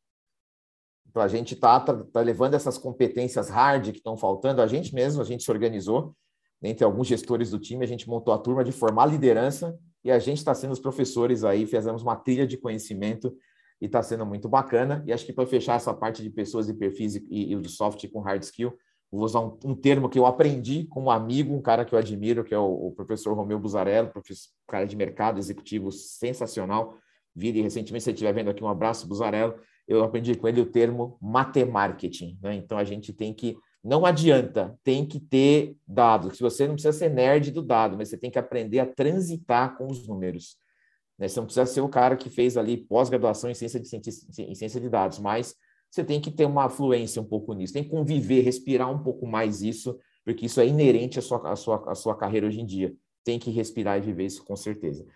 Então, 1.08 1.22
a 1.22 1.28
gente 1.28 1.54
está 1.54 1.80
tá, 1.80 1.94
tá 1.94 2.20
levando 2.20 2.54
essas 2.54 2.76
competências 2.76 3.48
hard 3.48 3.90
que 3.90 3.98
estão 3.98 4.16
faltando, 4.16 4.60
a 4.60 4.66
gente 4.66 4.94
mesmo, 4.94 5.22
a 5.22 5.24
gente 5.24 5.42
se 5.42 5.50
organizou, 5.50 6.14
entre 6.62 6.84
alguns 6.84 7.06
gestores 7.06 7.50
do 7.50 7.58
time, 7.58 7.84
a 7.84 7.88
gente 7.88 8.08
montou 8.08 8.34
a 8.34 8.38
turma 8.38 8.64
de 8.64 8.72
formar 8.72 9.06
liderança 9.06 9.78
e 10.04 10.10
a 10.10 10.18
gente 10.18 10.38
está 10.38 10.54
sendo 10.54 10.72
os 10.72 10.80
professores 10.80 11.44
aí, 11.44 11.66
fizemos 11.66 12.02
uma 12.02 12.16
trilha 12.16 12.46
de 12.46 12.56
conhecimento 12.56 13.34
e 13.80 13.86
está 13.86 14.02
sendo 14.02 14.26
muito 14.26 14.48
bacana. 14.48 15.02
E 15.06 15.12
acho 15.12 15.24
que 15.24 15.32
para 15.32 15.46
fechar 15.46 15.76
essa 15.76 15.94
parte 15.94 16.22
de 16.22 16.30
pessoas 16.30 16.68
e 16.68 16.74
perfis 16.74 17.16
e, 17.16 17.26
e, 17.30 17.52
e 17.52 17.56
do 17.56 17.68
soft 17.68 18.06
com 18.08 18.20
hard 18.20 18.42
skill, 18.42 18.76
vou 19.10 19.24
usar 19.24 19.40
um, 19.40 19.58
um, 19.64 19.74
termo 19.74 20.08
que 20.08 20.18
eu 20.18 20.26
aprendi 20.26 20.84
com 20.84 21.04
um 21.04 21.10
amigo, 21.10 21.54
um 21.54 21.62
cara 21.62 21.84
que 21.84 21.94
eu 21.94 21.98
admiro, 21.98 22.44
que 22.44 22.54
é 22.54 22.58
o, 22.58 22.88
o 22.88 22.92
professor 22.92 23.34
Romeu 23.34 23.58
Buzarello, 23.58 24.10
professor, 24.10 24.50
cara 24.66 24.84
de 24.84 24.96
mercado, 24.96 25.38
executivo 25.38 25.90
sensacional. 25.90 26.98
Vire 27.34 27.62
recentemente, 27.62 28.04
se 28.04 28.10
estiver 28.10 28.32
vendo 28.34 28.50
aqui, 28.50 28.62
um 28.62 28.68
abraço, 28.68 29.06
Buzarello. 29.06 29.54
Eu 29.86 30.02
aprendi 30.04 30.34
com 30.34 30.46
ele 30.46 30.60
o 30.60 30.66
termo 30.66 31.16
matemarketing. 31.22 32.38
Né? 32.42 32.56
Então, 32.56 32.76
a 32.76 32.84
gente 32.84 33.12
tem 33.12 33.32
que. 33.32 33.56
Não 33.82 34.04
adianta, 34.04 34.76
tem 34.84 35.06
que 35.06 35.20
ter 35.20 35.76
dados. 35.86 36.36
Se 36.36 36.42
você 36.42 36.66
não 36.66 36.74
precisa 36.74 36.92
ser 36.92 37.08
nerd 37.08 37.50
do 37.50 37.62
dado, 37.62 37.96
mas 37.96 38.08
você 38.08 38.18
tem 38.18 38.30
que 38.30 38.38
aprender 38.38 38.80
a 38.80 38.86
transitar 38.86 39.78
com 39.78 39.86
os 39.86 40.06
números. 40.06 40.56
Né? 41.18 41.28
Você 41.28 41.38
não 41.38 41.46
precisa 41.46 41.64
ser 41.64 41.80
o 41.80 41.88
cara 41.88 42.16
que 42.16 42.28
fez 42.28 42.56
ali 42.56 42.76
pós-graduação 42.76 43.48
em 43.48 43.52
em 43.52 44.54
ciência 44.54 44.80
de 44.80 44.88
dados, 44.88 45.18
mas 45.18 45.54
você 45.90 46.04
tem 46.04 46.20
que 46.20 46.30
ter 46.30 46.44
uma 46.44 46.68
fluência 46.68 47.20
um 47.20 47.24
pouco 47.24 47.54
nisso, 47.54 47.72
tem 47.72 47.84
que 47.84 47.90
conviver, 47.90 48.42
respirar 48.42 48.90
um 48.90 49.02
pouco 49.02 49.26
mais 49.26 49.62
isso, 49.62 49.98
porque 50.24 50.46
isso 50.46 50.60
é 50.60 50.66
inerente 50.66 51.18
à 51.18 51.22
sua, 51.22 51.50
à 51.50 51.56
sua, 51.56 51.90
à 51.90 51.94
sua 51.94 52.16
carreira 52.16 52.46
hoje 52.46 52.60
em 52.60 52.66
dia. 52.66 52.94
Tem 53.24 53.38
que 53.38 53.50
respirar 53.50 53.98
e 53.98 54.00
viver 54.00 54.26
isso 54.26 54.44
com 54.44 54.54
certeza. 54.54 55.06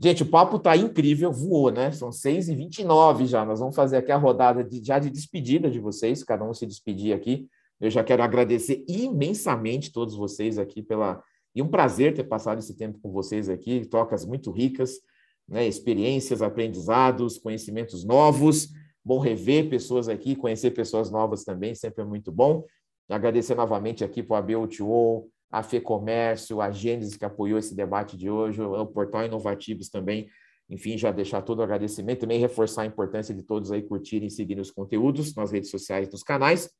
Gente, 0.00 0.24
o 0.24 0.26
papo 0.26 0.56
está 0.56 0.76
incrível, 0.76 1.30
voou, 1.30 1.70
né? 1.70 1.92
São 1.92 2.10
6h29 2.10 3.26
já. 3.26 3.44
Nós 3.44 3.60
vamos 3.60 3.76
fazer 3.76 3.98
aqui 3.98 4.10
a 4.10 4.16
rodada 4.16 4.64
de, 4.64 4.84
já 4.84 4.98
de 4.98 5.08
despedida 5.10 5.70
de 5.70 5.78
vocês, 5.78 6.24
cada 6.24 6.44
um 6.44 6.52
se 6.52 6.66
despedir 6.66 7.14
aqui. 7.14 7.46
Eu 7.80 7.90
já 7.90 8.02
quero 8.02 8.22
agradecer 8.22 8.84
imensamente 8.88 9.92
todos 9.92 10.16
vocês 10.16 10.58
aqui 10.58 10.82
pela. 10.82 11.22
E 11.54 11.62
um 11.62 11.68
prazer 11.68 12.14
ter 12.14 12.24
passado 12.24 12.58
esse 12.58 12.76
tempo 12.76 12.98
com 13.00 13.12
vocês 13.12 13.48
aqui, 13.48 13.86
trocas 13.86 14.24
muito 14.24 14.50
ricas, 14.50 14.94
né? 15.48 15.66
experiências, 15.66 16.42
aprendizados, 16.42 17.38
conhecimentos 17.38 18.04
novos. 18.04 18.70
Bom 19.04 19.18
rever 19.18 19.68
pessoas 19.68 20.08
aqui, 20.08 20.36
conhecer 20.36 20.70
pessoas 20.70 21.10
novas 21.10 21.44
também, 21.44 21.74
sempre 21.74 22.02
é 22.02 22.04
muito 22.04 22.30
bom. 22.30 22.64
Agradecer 23.08 23.54
novamente 23.54 24.04
aqui 24.04 24.22
para 24.22 24.34
o 24.34 24.36
ABUTO, 24.38 25.28
a 25.50 25.62
FEComércio, 25.62 26.60
a 26.60 26.70
Gênesis 26.70 27.16
que 27.16 27.24
apoiou 27.24 27.58
esse 27.58 27.74
debate 27.74 28.16
de 28.16 28.30
hoje, 28.30 28.62
o 28.62 28.86
Portal 28.86 29.24
Inovativos 29.24 29.88
também. 29.90 30.28
Enfim, 30.70 30.96
já 30.96 31.10
deixar 31.10 31.42
todo 31.42 31.58
o 31.58 31.62
agradecimento, 31.62 32.20
também 32.20 32.38
reforçar 32.38 32.82
a 32.82 32.86
importância 32.86 33.34
de 33.34 33.42
todos 33.42 33.70
aí 33.70 33.82
curtirem 33.82 34.28
e 34.28 34.30
seguirem 34.30 34.62
os 34.62 34.70
conteúdos 34.70 35.34
nas 35.34 35.52
redes 35.52 35.68
sociais, 35.70 36.08
nos 36.10 36.22
canais. 36.22 36.70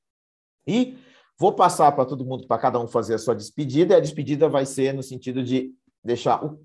E 0.67 0.97
vou 1.39 1.53
passar 1.53 1.93
para 1.93 2.07
todo 2.07 2.25
mundo, 2.25 2.47
para 2.47 2.57
cada 2.57 2.81
um 2.81 2.87
fazer 2.87 3.15
a 3.15 3.19
sua 3.19 3.35
despedida, 3.35 3.93
e 3.93 3.97
a 3.99 4.01
despedida 4.01 4.49
vai 4.49 4.65
ser 4.65 4.95
no 4.95 5.03
sentido 5.03 5.43
de 5.43 5.75
deixar 6.03 6.43
o, 6.43 6.59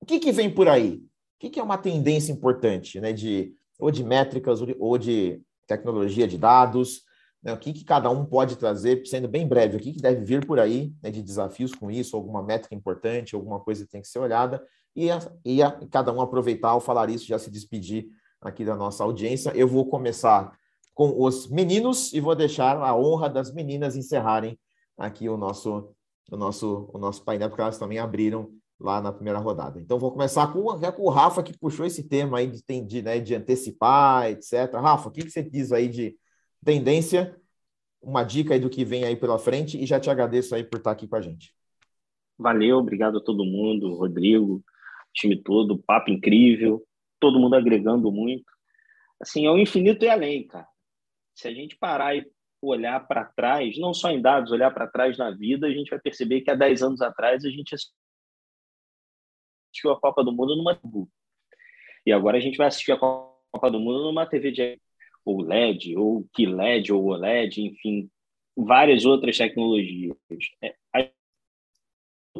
o 0.00 0.06
que, 0.06 0.18
que 0.18 0.32
vem 0.32 0.48
por 0.48 0.68
aí? 0.68 0.94
O 0.94 1.40
que, 1.40 1.50
que 1.50 1.60
é 1.60 1.62
uma 1.62 1.76
tendência 1.76 2.32
importante, 2.32 2.98
né? 3.00 3.12
De 3.12 3.54
ou 3.80 3.90
de 3.90 4.04
métricas, 4.04 4.60
ou 4.78 4.98
de 4.98 5.40
tecnologia 5.66 6.26
de 6.26 6.36
dados, 6.36 7.02
né? 7.42 7.52
o 7.52 7.58
que, 7.58 7.72
que 7.72 7.84
cada 7.84 8.10
um 8.10 8.24
pode 8.24 8.56
trazer, 8.56 9.04
sendo 9.06 9.28
bem 9.28 9.46
breve, 9.46 9.76
o 9.76 9.80
que, 9.80 9.92
que 9.92 10.00
deve 10.00 10.24
vir 10.24 10.46
por 10.46 10.58
aí 10.58 10.92
né, 11.02 11.10
de 11.10 11.22
desafios 11.22 11.74
com 11.74 11.90
isso, 11.90 12.16
alguma 12.16 12.42
métrica 12.42 12.74
importante, 12.74 13.34
alguma 13.34 13.60
coisa 13.60 13.84
que 13.84 13.90
tem 13.90 14.02
que 14.02 14.08
ser 14.08 14.18
olhada, 14.18 14.62
e, 14.94 15.10
a, 15.10 15.18
e 15.44 15.62
a, 15.62 15.70
cada 15.90 16.12
um 16.12 16.20
aproveitar 16.20 16.70
ao 16.70 16.80
falar 16.80 17.08
isso, 17.10 17.26
já 17.26 17.38
se 17.38 17.50
despedir 17.50 18.08
aqui 18.40 18.64
da 18.64 18.74
nossa 18.74 19.04
audiência. 19.04 19.52
Eu 19.54 19.68
vou 19.68 19.86
começar 19.86 20.52
com 20.94 21.22
os 21.22 21.48
meninos 21.48 22.12
e 22.12 22.20
vou 22.20 22.34
deixar 22.34 22.76
a 22.76 22.96
honra 22.96 23.28
das 23.28 23.52
meninas 23.52 23.96
encerrarem 23.96 24.58
aqui 24.98 25.28
o 25.28 25.36
nosso, 25.36 25.94
o 26.30 26.36
nosso, 26.36 26.90
o 26.92 26.98
nosso 26.98 27.24
painel, 27.24 27.48
porque 27.48 27.62
elas 27.62 27.78
também 27.78 27.98
abriram 27.98 28.50
lá 28.80 29.00
na 29.00 29.12
primeira 29.12 29.38
rodada. 29.38 29.78
Então, 29.78 29.98
vou 29.98 30.10
começar 30.10 30.50
com, 30.52 30.62
com 30.62 31.02
o 31.02 31.10
Rafa, 31.10 31.42
que 31.42 31.56
puxou 31.56 31.84
esse 31.84 32.08
tema 32.08 32.38
aí 32.38 32.46
de, 32.46 32.80
de, 32.80 33.02
né, 33.02 33.20
de 33.20 33.34
antecipar, 33.34 34.30
etc. 34.30 34.72
Rafa, 34.74 35.08
o 35.08 35.12
que, 35.12 35.22
que 35.22 35.30
você 35.30 35.42
diz 35.42 35.70
aí 35.70 35.86
de 35.86 36.16
tendência? 36.64 37.36
Uma 38.00 38.24
dica 38.24 38.54
aí 38.54 38.60
do 38.60 38.70
que 38.70 38.82
vem 38.82 39.04
aí 39.04 39.14
pela 39.14 39.38
frente 39.38 39.78
e 39.78 39.84
já 39.84 40.00
te 40.00 40.08
agradeço 40.08 40.54
aí 40.54 40.64
por 40.64 40.78
estar 40.78 40.92
aqui 40.92 41.06
com 41.06 41.16
a 41.16 41.20
gente. 41.20 41.54
Valeu, 42.38 42.78
obrigado 42.78 43.18
a 43.18 43.22
todo 43.22 43.44
mundo, 43.44 43.94
Rodrigo, 43.94 44.64
time 45.12 45.36
todo, 45.36 45.78
papo 45.78 46.10
incrível, 46.10 46.82
todo 47.20 47.38
mundo 47.38 47.54
agregando 47.54 48.10
muito. 48.10 48.50
Assim, 49.20 49.44
é 49.44 49.50
o 49.50 49.58
infinito 49.58 50.06
e 50.06 50.08
além, 50.08 50.46
cara. 50.46 50.66
Se 51.34 51.46
a 51.46 51.52
gente 51.52 51.76
parar 51.76 52.16
e 52.16 52.26
olhar 52.62 53.06
para 53.06 53.26
trás, 53.26 53.78
não 53.78 53.92
só 53.92 54.10
em 54.10 54.22
dados, 54.22 54.50
olhar 54.50 54.70
para 54.70 54.86
trás 54.86 55.18
na 55.18 55.30
vida, 55.30 55.66
a 55.66 55.70
gente 55.70 55.90
vai 55.90 55.98
perceber 55.98 56.40
que 56.40 56.50
há 56.50 56.54
10 56.54 56.82
anos 56.82 57.02
atrás 57.02 57.44
a 57.44 57.50
gente 57.50 57.74
assistiu 59.70 59.92
a 59.92 60.00
Copa 60.00 60.24
do 60.24 60.32
Mundo 60.32 60.56
numa 60.56 60.78
e 62.04 62.12
agora 62.12 62.38
a 62.38 62.40
gente 62.40 62.56
vai 62.56 62.66
assistir 62.66 62.92
a 62.92 62.96
Copa 62.96 63.70
do 63.70 63.78
Mundo 63.78 64.04
numa 64.04 64.26
TV 64.26 64.50
de 64.50 64.80
ou 65.24 65.42
LED, 65.42 65.96
ou 65.96 66.26
QLED, 66.34 66.92
ou 66.92 67.04
OLED, 67.04 67.60
enfim, 67.60 68.10
várias 68.56 69.04
outras 69.04 69.36
tecnologias. 69.36 70.16
É, 70.62 70.74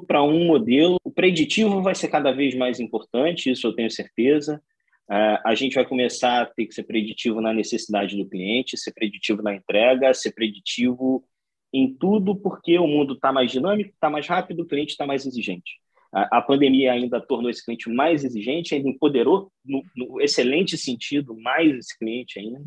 para 0.06 0.22
um 0.22 0.46
modelo, 0.46 0.96
o 1.04 1.10
preditivo 1.10 1.82
vai 1.82 1.94
ser 1.94 2.08
cada 2.08 2.32
vez 2.32 2.54
mais 2.54 2.80
importante, 2.80 3.50
isso 3.50 3.66
eu 3.66 3.74
tenho 3.74 3.90
certeza. 3.90 4.62
Uh, 5.10 5.38
a 5.44 5.54
gente 5.54 5.74
vai 5.74 5.84
começar 5.84 6.42
a 6.42 6.46
ter 6.46 6.66
que 6.66 6.74
ser 6.74 6.84
preditivo 6.84 7.40
na 7.40 7.52
necessidade 7.52 8.16
do 8.16 8.28
cliente, 8.28 8.78
ser 8.78 8.92
preditivo 8.92 9.42
na 9.42 9.54
entrega, 9.54 10.14
ser 10.14 10.32
preditivo 10.32 11.24
em 11.72 11.92
tudo, 11.92 12.34
porque 12.34 12.78
o 12.78 12.86
mundo 12.86 13.14
está 13.14 13.32
mais 13.32 13.50
dinâmico, 13.50 13.90
está 13.90 14.08
mais 14.08 14.26
rápido, 14.26 14.62
o 14.62 14.66
cliente 14.66 14.92
está 14.92 15.06
mais 15.06 15.26
exigente. 15.26 15.80
A, 16.12 16.42
pandemia 16.42 16.92
ainda 16.92 17.20
tornou 17.20 17.50
esse 17.50 17.64
cliente 17.64 17.88
mais 17.88 18.24
exigente, 18.24 18.74
ainda 18.74 18.88
empoderou, 18.88 19.52
no, 19.64 19.84
no 19.96 20.20
excelente 20.20 20.76
sentido, 20.76 21.36
mais 21.36 21.76
esse 21.76 21.96
cliente 21.96 22.38
ainda. 22.38 22.64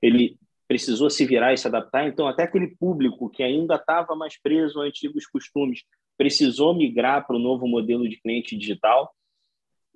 Ele 0.00 0.38
precisou 0.68 1.10
se 1.10 1.24
virar 1.24 1.52
e 1.52 1.58
se 1.58 1.66
adaptar, 1.66 2.06
então 2.06 2.26
até 2.26 2.44
aquele 2.44 2.76
público 2.76 3.30
que 3.30 3.42
ainda 3.42 3.76
estava 3.76 4.14
mais 4.14 4.40
preso 4.40 4.80
a 4.80 4.84
antigos 4.84 5.26
costumes 5.26 5.82
precisou 6.16 6.74
migrar 6.74 7.26
para 7.26 7.36
o 7.36 7.40
novo 7.40 7.66
modelo 7.66 8.08
de 8.08 8.20
cliente 8.20 8.56
digital. 8.56 9.12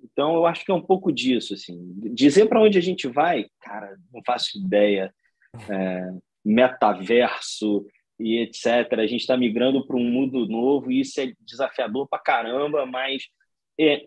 Então 0.03 0.35
eu 0.35 0.45
acho 0.45 0.63
que 0.65 0.71
é 0.71 0.73
um 0.73 0.81
pouco 0.81 1.11
disso, 1.11 1.53
assim. 1.53 1.77
Dizer 2.13 2.47
para 2.47 2.61
onde 2.61 2.77
a 2.77 2.81
gente 2.81 3.07
vai, 3.07 3.47
cara, 3.59 3.97
não 4.13 4.21
faço 4.25 4.57
ideia. 4.57 5.13
É, 5.69 6.13
metaverso, 6.43 7.85
e 8.21 8.39
etc. 8.39 8.65
A 8.99 9.07
gente 9.07 9.21
está 9.21 9.35
migrando 9.35 9.85
para 9.85 9.97
um 9.97 10.03
mundo 10.03 10.45
novo 10.47 10.91
e 10.91 11.01
isso 11.01 11.19
é 11.19 11.33
desafiador 11.41 12.07
para 12.07 12.19
caramba, 12.19 12.85
mas 12.85 13.23
é, 13.79 14.05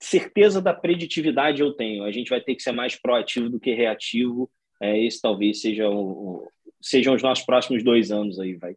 certeza 0.00 0.60
da 0.60 0.74
preditividade 0.74 1.62
eu 1.62 1.72
tenho. 1.72 2.04
A 2.04 2.12
gente 2.12 2.30
vai 2.30 2.40
ter 2.40 2.54
que 2.54 2.62
ser 2.62 2.72
mais 2.72 3.00
proativo 3.00 3.48
do 3.48 3.60
que 3.60 3.74
reativo. 3.74 4.50
É, 4.80 5.04
esse 5.04 5.20
talvez 5.20 5.60
seja 5.60 5.88
o, 5.88 6.46
sejam 6.80 7.14
os 7.14 7.22
nossos 7.22 7.44
próximos 7.44 7.82
dois 7.82 8.10
anos 8.10 8.38
aí, 8.38 8.54
vai. 8.54 8.76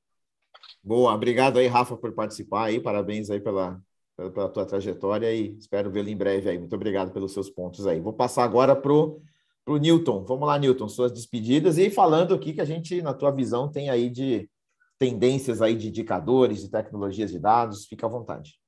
Boa, 0.83 1.13
obrigado 1.13 1.57
aí, 1.59 1.67
Rafa, 1.67 1.97
por 1.97 2.13
participar 2.13 2.65
aí. 2.65 2.79
Parabéns 2.79 3.29
aí 3.29 3.39
pela, 3.39 3.79
pela, 4.15 4.31
pela 4.31 4.49
tua 4.49 4.65
trajetória 4.65 5.33
e 5.33 5.55
espero 5.57 5.91
vê-lo 5.91 6.09
em 6.09 6.17
breve 6.17 6.49
aí. 6.49 6.57
Muito 6.57 6.75
obrigado 6.75 7.11
pelos 7.11 7.33
seus 7.33 7.49
pontos 7.49 7.85
aí. 7.85 7.99
Vou 7.99 8.13
passar 8.13 8.43
agora 8.43 8.75
para 8.75 8.93
o 8.93 9.21
Newton. 9.67 10.23
Vamos 10.23 10.47
lá, 10.47 10.57
Newton, 10.57 10.87
suas 10.87 11.11
despedidas 11.11 11.77
e 11.77 11.89
falando 11.89 12.31
o 12.31 12.39
que 12.39 12.53
que 12.53 12.61
a 12.61 12.65
gente, 12.65 13.01
na 13.01 13.13
tua 13.13 13.31
visão, 13.31 13.69
tem 13.69 13.89
aí 13.89 14.09
de 14.09 14.49
tendências 14.99 15.61
aí 15.61 15.73
de 15.75 15.87
indicadores, 15.87 16.61
de 16.61 16.69
tecnologias 16.69 17.31
de 17.31 17.39
dados. 17.39 17.85
Fica 17.85 18.05
à 18.05 18.09
vontade. 18.09 18.59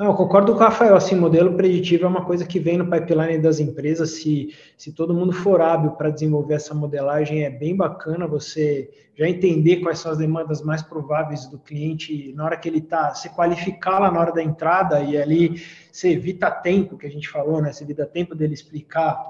Não, 0.00 0.06
eu 0.06 0.14
concordo 0.14 0.52
com 0.52 0.58
o 0.58 0.62
Rafael, 0.62 0.96
assim, 0.96 1.14
modelo 1.14 1.54
preditivo 1.54 2.06
é 2.06 2.08
uma 2.08 2.24
coisa 2.24 2.46
que 2.46 2.58
vem 2.58 2.78
no 2.78 2.90
pipeline 2.90 3.36
das 3.36 3.60
empresas, 3.60 4.12
se, 4.12 4.54
se 4.74 4.94
todo 4.94 5.12
mundo 5.12 5.30
for 5.30 5.60
hábil 5.60 5.90
para 5.90 6.08
desenvolver 6.08 6.54
essa 6.54 6.72
modelagem, 6.74 7.44
é 7.44 7.50
bem 7.50 7.76
bacana 7.76 8.26
você 8.26 8.88
já 9.14 9.28
entender 9.28 9.82
quais 9.82 9.98
são 9.98 10.12
as 10.12 10.16
demandas 10.16 10.62
mais 10.62 10.82
prováveis 10.82 11.44
do 11.48 11.58
cliente 11.58 12.32
na 12.34 12.46
hora 12.46 12.56
que 12.56 12.66
ele 12.66 12.78
está, 12.78 13.12
se 13.14 13.28
qualificar 13.28 13.98
lá 13.98 14.10
na 14.10 14.18
hora 14.18 14.32
da 14.32 14.42
entrada 14.42 15.02
e 15.02 15.20
ali 15.20 15.62
você 15.92 16.12
evita 16.12 16.50
tempo, 16.50 16.96
que 16.96 17.06
a 17.06 17.10
gente 17.10 17.28
falou, 17.28 17.60
né, 17.60 17.70
você 17.70 17.84
evita 17.84 18.06
tempo 18.06 18.34
dele 18.34 18.54
explicar, 18.54 19.22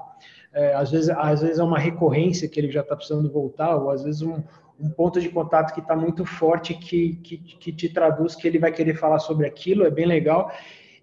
é, 0.53 0.73
às, 0.73 0.89
vezes, 0.89 1.09
às 1.09 1.41
vezes 1.41 1.59
é 1.59 1.63
uma 1.63 1.79
recorrência 1.79 2.47
que 2.47 2.57
ele 2.57 2.71
já 2.71 2.79
está 2.79 2.95
precisando 2.95 3.29
voltar, 3.29 3.75
ou 3.75 3.89
às 3.89 4.03
vezes 4.03 4.21
um, 4.21 4.41
um 4.81 4.89
ponto 4.89 5.21
de 5.21 5.29
contato 5.29 5.73
que 5.73 5.79
está 5.79 5.95
muito 5.95 6.25
forte 6.25 6.73
que, 6.73 7.15
que, 7.17 7.37
que, 7.37 7.71
te 7.71 7.89
traduz 7.89 8.35
que 8.35 8.47
ele 8.47 8.57
vai 8.57 8.71
querer 8.71 8.95
falar 8.95 9.19
sobre 9.19 9.45
aquilo, 9.45 9.85
é 9.85 9.91
bem 9.91 10.05
legal. 10.05 10.51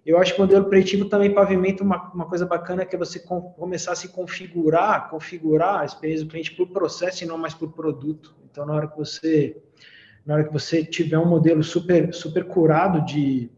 Eu 0.05 0.17
acho 0.17 0.33
que 0.33 0.41
o 0.41 0.43
modelo 0.43 0.65
preditivo 0.65 1.05
também 1.05 1.33
pavimenta 1.33 1.83
uma, 1.83 2.11
uma 2.11 2.25
coisa 2.25 2.45
bacana 2.45 2.85
que 2.85 2.95
é 2.95 2.99
você 2.99 3.19
com, 3.19 3.41
começar 3.41 3.93
a 3.93 3.95
se 3.95 4.09
configurar, 4.09 5.09
configurar 5.09 5.81
a 5.81 5.85
experiência 5.85 6.25
do 6.25 6.31
cliente 6.31 6.51
por 6.55 6.67
processo 6.67 7.23
e 7.23 7.27
não 7.27 7.37
mais 7.37 7.53
por 7.53 7.71
produto. 7.71 8.35
Então, 8.49 8.65
na 8.65 8.73
hora 8.73 8.87
que 8.87 8.97
você 8.97 9.61
na 10.25 10.35
hora 10.35 10.43
que 10.43 10.53
você 10.53 10.83
tiver 10.83 11.17
um 11.17 11.25
modelo 11.25 11.63
super 11.63 12.13
super 12.13 12.43
curado 12.45 13.05
de, 13.05 13.49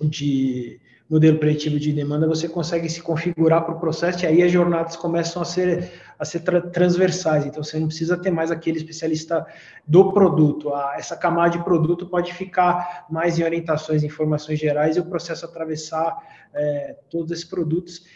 de 0.00 0.80
modelo 1.12 1.38
preditivo 1.38 1.78
de 1.78 1.92
demanda, 1.92 2.26
você 2.26 2.48
consegue 2.48 2.88
se 2.88 3.02
configurar 3.02 3.66
para 3.66 3.74
o 3.74 3.78
processo 3.78 4.24
e 4.24 4.26
aí 4.26 4.42
as 4.42 4.50
jornadas 4.50 4.96
começam 4.96 5.42
a 5.42 5.44
ser, 5.44 5.92
a 6.18 6.24
ser 6.24 6.40
tra 6.40 6.58
transversais. 6.62 7.44
Então, 7.44 7.62
você 7.62 7.78
não 7.78 7.88
precisa 7.88 8.16
ter 8.16 8.30
mais 8.30 8.50
aquele 8.50 8.78
especialista 8.78 9.46
do 9.86 10.10
produto. 10.10 10.72
A, 10.72 10.94
essa 10.96 11.14
camada 11.14 11.50
de 11.50 11.62
produto 11.62 12.06
pode 12.06 12.32
ficar 12.32 13.04
mais 13.10 13.38
em 13.38 13.44
orientações, 13.44 14.02
informações 14.02 14.58
gerais 14.58 14.96
e 14.96 15.00
o 15.00 15.04
processo 15.04 15.44
atravessar 15.44 16.16
é, 16.54 16.96
todos 17.10 17.30
esses 17.30 17.44
produtos. 17.44 18.06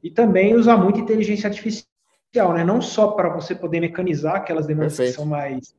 E 0.00 0.08
também 0.08 0.54
usar 0.54 0.76
muito 0.76 1.00
inteligência 1.00 1.48
artificial, 1.48 2.54
né? 2.54 2.62
não 2.62 2.80
só 2.80 3.08
para 3.08 3.30
você 3.30 3.52
poder 3.56 3.80
mecanizar 3.80 4.36
aquelas 4.36 4.64
demandas 4.64 4.96
Perfeito. 4.96 5.10
que 5.10 5.16
são 5.16 5.26
mais, 5.26 5.74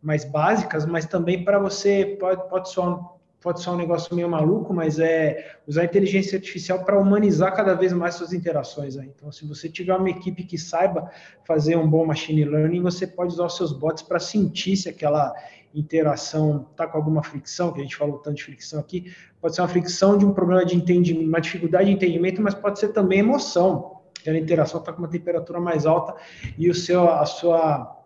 mais 0.00 0.24
básicas, 0.24 0.86
mas 0.86 1.06
também 1.06 1.44
para 1.44 1.58
você, 1.58 2.16
pode, 2.20 2.48
pode 2.48 2.70
só 2.70 3.18
pode 3.40 3.62
ser 3.62 3.70
um 3.70 3.76
negócio 3.76 4.14
meio 4.14 4.28
maluco, 4.28 4.72
mas 4.74 4.98
é 4.98 5.56
usar 5.66 5.82
a 5.82 5.84
inteligência 5.84 6.36
artificial 6.36 6.84
para 6.84 6.98
humanizar 6.98 7.54
cada 7.54 7.74
vez 7.74 7.92
mais 7.92 8.14
suas 8.14 8.32
interações. 8.32 8.96
Aí. 8.96 9.10
Então, 9.14 9.32
se 9.32 9.46
você 9.46 9.68
tiver 9.68 9.94
uma 9.94 10.10
equipe 10.10 10.44
que 10.44 10.58
saiba 10.58 11.10
fazer 11.46 11.76
um 11.76 11.88
bom 11.88 12.04
machine 12.04 12.44
learning, 12.44 12.82
você 12.82 13.06
pode 13.06 13.32
usar 13.32 13.46
os 13.46 13.56
seus 13.56 13.72
bots 13.72 14.02
para 14.02 14.18
sentir 14.18 14.76
se 14.76 14.88
aquela 14.88 15.34
interação 15.74 16.66
está 16.70 16.86
com 16.86 16.98
alguma 16.98 17.22
fricção, 17.22 17.72
que 17.72 17.80
a 17.80 17.82
gente 17.82 17.96
falou 17.96 18.18
tanto 18.18 18.36
de 18.36 18.44
fricção 18.44 18.80
aqui, 18.80 19.14
pode 19.40 19.54
ser 19.54 19.62
uma 19.62 19.68
fricção 19.68 20.18
de 20.18 20.26
um 20.26 20.32
problema 20.32 20.64
de 20.64 20.76
entendimento, 20.76 21.28
uma 21.28 21.40
dificuldade 21.40 21.86
de 21.86 21.92
entendimento, 21.92 22.42
mas 22.42 22.54
pode 22.54 22.78
ser 22.78 22.88
também 22.88 23.20
emoção. 23.20 24.00
Aquela 24.20 24.36
interação 24.36 24.80
está 24.80 24.92
com 24.92 24.98
uma 24.98 25.08
temperatura 25.08 25.60
mais 25.60 25.86
alta 25.86 26.14
e 26.58 26.68
o 26.68 26.74
seu, 26.74 27.08
a 27.08 27.24
sua 27.24 27.96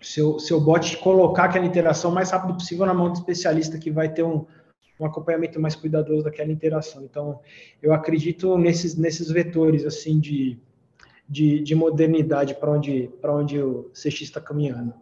seu, 0.00 0.38
seu 0.38 0.60
bot 0.60 0.96
colocar 0.98 1.44
aquela 1.44 1.64
interação 1.64 2.12
mais 2.12 2.30
rápido 2.30 2.54
possível 2.54 2.86
na 2.86 2.94
mão 2.94 3.08
do 3.10 3.14
especialista 3.14 3.78
que 3.78 3.90
vai 3.90 4.08
ter 4.08 4.22
um, 4.22 4.46
um 4.98 5.06
acompanhamento 5.06 5.60
mais 5.60 5.74
cuidadoso 5.74 6.24
daquela 6.24 6.50
interação. 6.50 7.02
Então, 7.04 7.40
eu 7.82 7.92
acredito 7.92 8.56
nesses, 8.56 8.96
nesses 8.96 9.30
vetores 9.30 9.84
assim 9.84 10.18
de, 10.18 10.58
de, 11.28 11.60
de 11.60 11.74
modernidade 11.74 12.54
para 12.54 12.70
onde, 12.70 13.10
onde 13.22 13.60
o 13.60 13.90
CX 13.92 14.22
está 14.22 14.40
caminhando. 14.40 14.94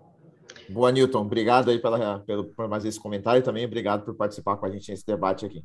Boa, 0.68 0.90
Newton. 0.90 1.22
Obrigado 1.22 1.70
aí 1.70 1.78
pela, 1.78 2.20
pelo, 2.20 2.44
por 2.44 2.68
mais 2.68 2.84
esse 2.84 2.98
comentário 2.98 3.40
e 3.40 3.42
também 3.42 3.64
obrigado 3.64 4.04
por 4.04 4.14
participar 4.14 4.56
com 4.56 4.66
a 4.66 4.70
gente 4.70 4.90
nesse 4.90 5.06
debate 5.06 5.44
aqui. 5.46 5.64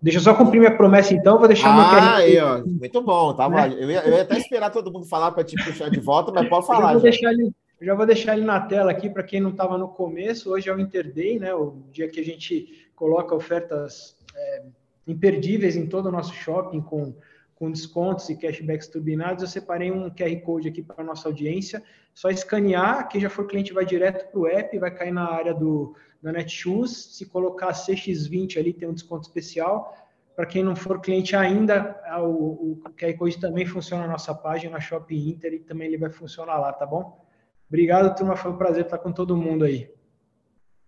Deixa 0.00 0.18
eu 0.18 0.22
só 0.22 0.34
cumprir 0.34 0.60
minha 0.60 0.76
promessa, 0.76 1.12
então. 1.12 1.38
Vou 1.38 1.48
deixar 1.48 1.70
ah, 1.70 2.16
aí, 2.18 2.38
ó. 2.38 2.62
Muito 2.64 3.02
bom. 3.02 3.34
Tava, 3.34 3.66
né? 3.66 3.76
eu, 3.80 3.90
ia, 3.90 4.00
eu 4.02 4.14
ia 4.14 4.22
até 4.22 4.38
esperar 4.38 4.70
todo 4.70 4.92
mundo 4.92 5.06
falar 5.06 5.32
para 5.32 5.42
te 5.42 5.56
puxar 5.56 5.90
de 5.90 5.98
volta, 5.98 6.30
mas 6.30 6.48
pode 6.48 6.66
falar. 6.68 6.92
Eu 6.92 7.00
vou 7.00 7.10
já. 7.10 7.10
deixar 7.10 7.32
ele, 7.32 7.52
já 7.82 7.94
vou 7.94 8.06
deixar 8.06 8.36
ele 8.36 8.46
na 8.46 8.60
tela 8.60 8.92
aqui 8.92 9.10
para 9.10 9.24
quem 9.24 9.40
não 9.40 9.50
estava 9.50 9.76
no 9.76 9.88
começo. 9.88 10.52
Hoje 10.52 10.68
é 10.68 10.74
o 10.74 10.78
Interday, 10.78 11.40
né? 11.40 11.52
O 11.52 11.78
dia 11.90 12.08
que 12.08 12.20
a 12.20 12.24
gente 12.24 12.87
coloca 12.98 13.34
ofertas 13.34 14.16
é, 14.34 14.64
imperdíveis 15.06 15.76
em 15.76 15.86
todo 15.86 16.06
o 16.06 16.12
nosso 16.12 16.34
shopping 16.34 16.80
com, 16.80 17.14
com 17.54 17.70
descontos 17.70 18.28
e 18.28 18.36
cashbacks 18.36 18.88
turbinados. 18.88 19.42
Eu 19.42 19.48
separei 19.48 19.92
um 19.92 20.10
QR 20.10 20.36
Code 20.42 20.68
aqui 20.68 20.82
para 20.82 21.00
a 21.02 21.04
nossa 21.04 21.28
audiência. 21.28 21.82
Só 22.12 22.28
escanear, 22.28 23.08
quem 23.08 23.20
já 23.20 23.30
for 23.30 23.46
cliente 23.46 23.72
vai 23.72 23.86
direto 23.86 24.28
para 24.30 24.40
o 24.40 24.48
app, 24.48 24.76
vai 24.78 24.90
cair 24.90 25.12
na 25.12 25.30
área 25.30 25.54
do, 25.54 25.94
da 26.20 26.32
Netshoes. 26.32 27.16
Se 27.16 27.26
colocar 27.26 27.70
CX20 27.70 28.58
ali, 28.58 28.72
tem 28.72 28.88
um 28.88 28.92
desconto 28.92 29.28
especial. 29.28 29.96
Para 30.34 30.46
quem 30.46 30.64
não 30.64 30.74
for 30.74 31.00
cliente 31.00 31.36
ainda, 31.36 32.00
o, 32.20 32.72
o 32.72 32.82
QR 32.96 33.16
Code 33.16 33.38
também 33.38 33.64
funciona 33.64 34.06
na 34.06 34.12
nossa 34.12 34.34
página, 34.34 34.72
na 34.72 34.80
Shopping 34.80 35.30
Inter, 35.30 35.54
e 35.54 35.58
também 35.60 35.86
ele 35.86 35.98
vai 35.98 36.10
funcionar 36.10 36.58
lá, 36.58 36.72
tá 36.72 36.84
bom? 36.84 37.24
Obrigado, 37.68 38.14
turma. 38.16 38.36
Foi 38.36 38.50
um 38.50 38.56
prazer 38.56 38.84
estar 38.84 38.98
com 38.98 39.12
todo 39.12 39.36
mundo 39.36 39.64
aí. 39.64 39.97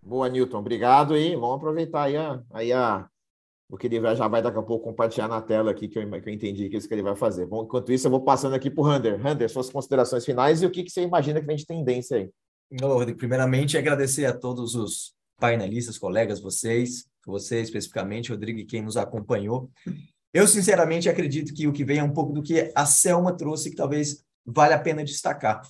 Boa, 0.02 0.28
Newton. 0.28 0.59
Obrigado 0.59 1.14
aí. 1.14 1.35
Vamos 1.35 1.56
aproveitar 1.56 2.02
aí, 2.02 2.16
a, 2.16 2.43
aí 2.52 2.72
a, 2.72 3.09
o 3.68 3.77
que 3.77 3.86
ele 3.86 4.01
já 4.16 4.27
vai 4.27 4.43
daqui 4.43 4.59
a 4.59 4.62
pouco 4.62 4.85
compartilhar 4.85 5.28
na 5.28 5.40
tela 5.40 5.70
aqui, 5.70 5.89
que 5.89 5.98
eu, 5.98 6.10
que 6.20 6.28
eu 6.28 6.32
entendi 6.32 6.68
que 6.68 6.77
é 6.77 6.78
isso 6.78 6.89
que 6.89 6.94
ele 6.94 7.02
vai 7.02 7.14
fazer. 7.14 7.47
Bom, 7.47 7.64
enquanto 7.64 7.93
isso, 7.93 8.06
eu 8.06 8.10
vou 8.10 8.22
passando 8.22 8.55
aqui 8.55 8.70
para 8.70 8.82
o 8.82 8.85
Rander. 8.85 9.20
Rander, 9.20 9.48
suas 9.48 9.70
considerações 9.70 10.24
finais 10.24 10.62
e 10.62 10.66
o 10.66 10.70
que, 10.70 10.82
que 10.82 10.90
você 10.90 11.02
imagina 11.02 11.40
que 11.40 11.47
vem 11.47 11.56
de 11.56 11.66
tendência 11.66 12.16
aí? 12.16 12.31
Rodrigo, 12.81 13.18
primeiramente, 13.18 13.77
agradecer 13.77 14.27
a 14.27 14.32
todos 14.32 14.74
os 14.74 15.12
painelistas, 15.39 15.98
colegas, 15.98 16.40
vocês, 16.40 17.06
você 17.27 17.60
especificamente, 17.60 18.31
Rodrigo, 18.31 18.59
e 18.59 18.64
quem 18.64 18.82
nos 18.82 18.97
acompanhou. 18.97 19.70
Eu, 20.32 20.47
sinceramente, 20.47 21.09
acredito 21.09 21.52
que 21.52 21.66
o 21.66 21.72
que 21.72 21.85
vem 21.85 21.98
é 21.98 22.05
um 22.05 22.12
pouco 22.12 22.32
do 22.32 22.43
que 22.43 22.70
a 22.74 22.86
Selma 22.86 23.36
trouxe, 23.36 23.70
que 23.70 23.77
talvez 23.77 24.24
vale 24.47 24.74
a 24.74 24.78
pena 24.78 25.02
destacar. 25.02 25.62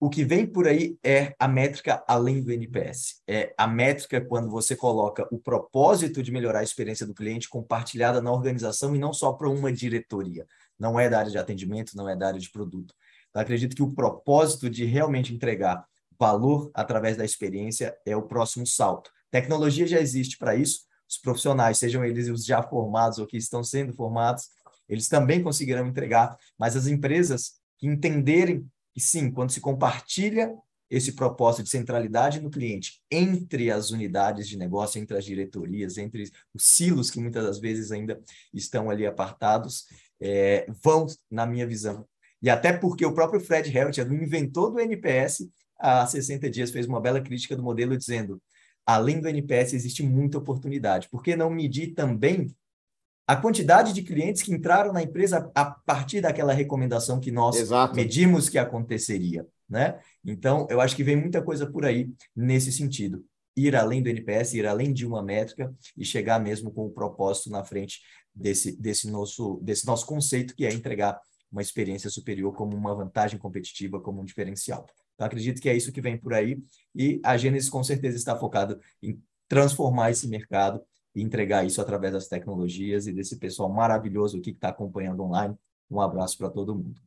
O 0.00 0.08
que 0.08 0.24
vem 0.24 0.46
por 0.46 0.68
aí 0.68 0.96
é 1.02 1.34
a 1.40 1.48
métrica 1.48 2.04
além 2.06 2.40
do 2.40 2.52
NPS. 2.52 3.20
É 3.26 3.52
a 3.58 3.66
métrica 3.66 4.20
quando 4.20 4.48
você 4.48 4.76
coloca 4.76 5.26
o 5.32 5.40
propósito 5.40 6.22
de 6.22 6.30
melhorar 6.30 6.60
a 6.60 6.62
experiência 6.62 7.04
do 7.04 7.12
cliente 7.12 7.48
compartilhada 7.48 8.22
na 8.22 8.30
organização 8.30 8.94
e 8.94 8.98
não 8.98 9.12
só 9.12 9.32
para 9.32 9.48
uma 9.48 9.72
diretoria. 9.72 10.46
Não 10.78 11.00
é 11.00 11.08
da 11.10 11.18
área 11.18 11.32
de 11.32 11.38
atendimento, 11.38 11.96
não 11.96 12.08
é 12.08 12.14
da 12.14 12.28
área 12.28 12.38
de 12.38 12.48
produto. 12.48 12.94
Então, 13.28 13.42
acredito 13.42 13.74
que 13.74 13.82
o 13.82 13.92
propósito 13.92 14.70
de 14.70 14.84
realmente 14.84 15.34
entregar 15.34 15.84
valor 16.16 16.70
através 16.74 17.16
da 17.16 17.24
experiência 17.24 17.96
é 18.06 18.16
o 18.16 18.22
próximo 18.22 18.64
salto. 18.64 19.10
Tecnologia 19.32 19.86
já 19.86 20.00
existe 20.00 20.38
para 20.38 20.54
isso. 20.54 20.82
Os 21.08 21.18
profissionais, 21.18 21.76
sejam 21.78 22.04
eles 22.04 22.28
os 22.28 22.44
já 22.44 22.62
formados 22.62 23.18
ou 23.18 23.26
que 23.26 23.36
estão 23.36 23.64
sendo 23.64 23.92
formados, 23.94 24.48
eles 24.88 25.08
também 25.08 25.42
conseguirão 25.42 25.88
entregar, 25.88 26.36
mas 26.56 26.76
as 26.76 26.86
empresas 26.86 27.54
que 27.78 27.86
entenderem 27.86 28.64
e 28.98 29.00
sim, 29.00 29.30
quando 29.30 29.52
se 29.52 29.60
compartilha 29.60 30.52
esse 30.90 31.12
propósito 31.12 31.62
de 31.62 31.70
centralidade 31.70 32.40
no 32.40 32.50
cliente 32.50 33.00
entre 33.08 33.70
as 33.70 33.92
unidades 33.92 34.48
de 34.48 34.58
negócio, 34.58 35.00
entre 35.00 35.16
as 35.16 35.24
diretorias, 35.24 35.98
entre 35.98 36.24
os 36.52 36.64
silos 36.64 37.08
que 37.08 37.20
muitas 37.20 37.44
das 37.44 37.60
vezes 37.60 37.92
ainda 37.92 38.20
estão 38.52 38.90
ali 38.90 39.06
apartados, 39.06 39.84
é, 40.20 40.66
vão, 40.82 41.06
na 41.30 41.46
minha 41.46 41.64
visão. 41.64 42.04
E 42.42 42.50
até 42.50 42.72
porque 42.72 43.06
o 43.06 43.14
próprio 43.14 43.38
Fred 43.38 43.70
Hewitt, 43.70 44.00
o 44.00 44.12
inventor 44.12 44.72
do 44.72 44.80
NPS, 44.80 45.48
há 45.78 46.04
60 46.04 46.50
dias 46.50 46.72
fez 46.72 46.84
uma 46.84 47.00
bela 47.00 47.20
crítica 47.20 47.54
do 47.54 47.62
modelo 47.62 47.96
dizendo 47.96 48.42
além 48.84 49.20
do 49.20 49.28
NPS 49.28 49.74
existe 49.74 50.02
muita 50.02 50.38
oportunidade. 50.38 51.08
Por 51.08 51.22
que 51.22 51.36
não 51.36 51.50
medir 51.50 51.94
também 51.94 52.52
a 53.28 53.36
quantidade 53.36 53.92
de 53.92 54.02
clientes 54.02 54.40
que 54.40 54.54
entraram 54.54 54.90
na 54.90 55.02
empresa 55.02 55.52
a 55.54 55.66
partir 55.66 56.22
daquela 56.22 56.54
recomendação 56.54 57.20
que 57.20 57.30
nós 57.30 57.56
Exato. 57.56 57.94
medimos 57.94 58.48
que 58.48 58.56
aconteceria, 58.56 59.46
né? 59.68 60.00
Então, 60.24 60.66
eu 60.70 60.80
acho 60.80 60.96
que 60.96 61.04
vem 61.04 61.14
muita 61.14 61.42
coisa 61.42 61.70
por 61.70 61.84
aí 61.84 62.10
nesse 62.34 62.72
sentido. 62.72 63.22
Ir 63.54 63.76
além 63.76 64.02
do 64.02 64.08
NPS, 64.08 64.54
ir 64.54 64.66
além 64.66 64.94
de 64.94 65.04
uma 65.04 65.22
métrica 65.22 65.70
e 65.94 66.06
chegar 66.06 66.40
mesmo 66.40 66.72
com 66.72 66.86
o 66.86 66.90
propósito 66.90 67.50
na 67.50 67.62
frente 67.62 68.00
desse, 68.34 68.74
desse, 68.80 69.10
nosso, 69.10 69.60
desse 69.62 69.86
nosso 69.86 70.06
conceito, 70.06 70.56
que 70.56 70.64
é 70.64 70.72
entregar 70.72 71.20
uma 71.52 71.60
experiência 71.60 72.08
superior 72.08 72.54
como 72.54 72.74
uma 72.74 72.94
vantagem 72.94 73.38
competitiva, 73.38 74.00
como 74.00 74.22
um 74.22 74.24
diferencial. 74.24 74.86
Então, 75.14 75.26
acredito 75.26 75.60
que 75.60 75.68
é 75.68 75.76
isso 75.76 75.92
que 75.92 76.00
vem 76.00 76.16
por 76.16 76.32
aí 76.32 76.58
e 76.94 77.20
a 77.22 77.36
Gênesis 77.36 77.68
com 77.68 77.84
certeza 77.84 78.16
está 78.16 78.34
focada 78.34 78.80
em 79.02 79.20
transformar 79.46 80.12
esse 80.12 80.26
mercado 80.26 80.80
e 81.14 81.22
entregar 81.22 81.64
isso 81.66 81.80
através 81.80 82.12
das 82.12 82.28
tecnologias 82.28 83.06
e 83.06 83.12
desse 83.12 83.38
pessoal 83.38 83.68
maravilhoso 83.68 84.36
aqui 84.36 84.52
que 84.52 84.58
está 84.58 84.68
acompanhando 84.68 85.22
online. 85.22 85.54
Um 85.90 86.00
abraço 86.00 86.36
para 86.36 86.50
todo 86.50 86.74
mundo. 86.74 87.00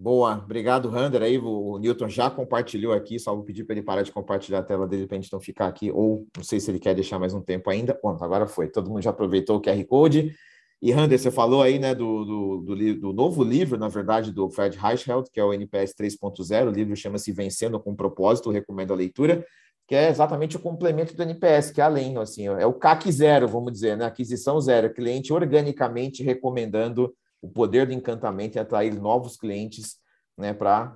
Boa, 0.00 0.34
obrigado, 0.36 0.88
Rander. 0.88 1.22
Aí 1.22 1.38
o 1.38 1.76
Newton 1.78 2.08
já 2.08 2.30
compartilhou 2.30 2.92
aqui, 2.92 3.18
só 3.18 3.34
vou 3.34 3.42
pedir 3.42 3.64
para 3.64 3.74
ele 3.74 3.82
parar 3.82 4.02
de 4.02 4.12
compartilhar 4.12 4.60
a 4.60 4.62
tela 4.62 4.86
dele 4.86 5.08
para 5.08 5.16
a 5.16 5.20
gente 5.20 5.32
não 5.32 5.40
ficar 5.40 5.66
aqui, 5.66 5.90
ou 5.90 6.24
não 6.36 6.44
sei 6.44 6.60
se 6.60 6.70
ele 6.70 6.78
quer 6.78 6.94
deixar 6.94 7.18
mais 7.18 7.34
um 7.34 7.40
tempo 7.40 7.68
ainda. 7.68 7.98
Bom, 8.00 8.16
agora 8.20 8.46
foi. 8.46 8.68
Todo 8.68 8.88
mundo 8.88 9.02
já 9.02 9.10
aproveitou 9.10 9.56
o 9.56 9.60
QR 9.60 9.84
Code. 9.86 10.32
E, 10.80 10.92
Rander, 10.92 11.18
você 11.18 11.32
falou 11.32 11.60
aí 11.60 11.80
né, 11.80 11.92
do, 11.96 12.24
do, 12.24 12.58
do, 12.58 12.94
do, 12.94 13.12
novo 13.12 13.42
livro, 13.42 13.76
na 13.76 13.88
verdade, 13.88 14.30
do 14.30 14.48
Fred 14.48 14.78
Reichheld, 14.78 15.28
que 15.32 15.40
é 15.40 15.44
o 15.44 15.52
NPS 15.52 15.92
3.0. 15.98 16.68
O 16.68 16.70
livro 16.70 16.94
chama-se 16.94 17.32
Vencendo 17.32 17.80
com 17.80 17.96
Propósito, 17.96 18.52
recomendo 18.52 18.92
a 18.92 18.96
leitura, 18.96 19.44
que 19.88 19.94
é 19.94 20.10
exatamente 20.10 20.54
o 20.54 20.60
complemento 20.60 21.16
do 21.16 21.22
NPS, 21.22 21.70
que 21.70 21.80
é 21.80 21.84
além, 21.84 22.14
assim, 22.18 22.46
é 22.46 22.66
o 22.66 22.74
CAC 22.74 23.10
zero, 23.10 23.48
vamos 23.48 23.72
dizer, 23.72 23.96
né? 23.96 24.04
aquisição 24.04 24.60
zero, 24.60 24.92
cliente 24.92 25.32
organicamente 25.32 26.22
recomendando 26.22 27.14
o 27.40 27.48
poder 27.48 27.86
do 27.86 27.94
encantamento 27.94 28.58
e 28.58 28.60
atrair 28.60 28.94
novos 29.00 29.38
clientes 29.38 29.96
né, 30.36 30.52
para 30.52 30.94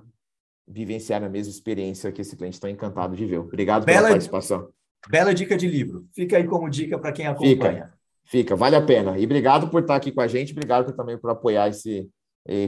vivenciar 0.67 1.23
a 1.23 1.29
mesma 1.29 1.51
experiência 1.51 2.11
que 2.11 2.21
esse 2.21 2.37
cliente 2.37 2.53
está 2.53 2.69
encantado 2.69 3.15
de 3.15 3.25
ver. 3.25 3.39
Obrigado 3.39 3.83
Bela, 3.83 3.97
pela 3.97 4.09
participação. 4.09 4.69
Bela 5.09 5.33
dica 5.33 5.57
de 5.57 5.67
livro. 5.67 6.05
Fica 6.13 6.37
aí 6.37 6.45
como 6.45 6.69
dica 6.69 6.99
para 6.99 7.11
quem 7.11 7.25
acompanha. 7.25 7.85
Fica. 7.85 7.93
Fica, 8.25 8.55
vale 8.55 8.75
a 8.75 8.81
pena. 8.81 9.17
E 9.17 9.25
obrigado 9.25 9.69
por 9.69 9.81
estar 9.81 9.95
aqui 9.95 10.11
com 10.11 10.21
a 10.21 10.27
gente, 10.27 10.51
obrigado 10.51 10.93
também 10.93 11.17
por 11.17 11.31
apoiar 11.31 11.67
esse, 11.67 12.07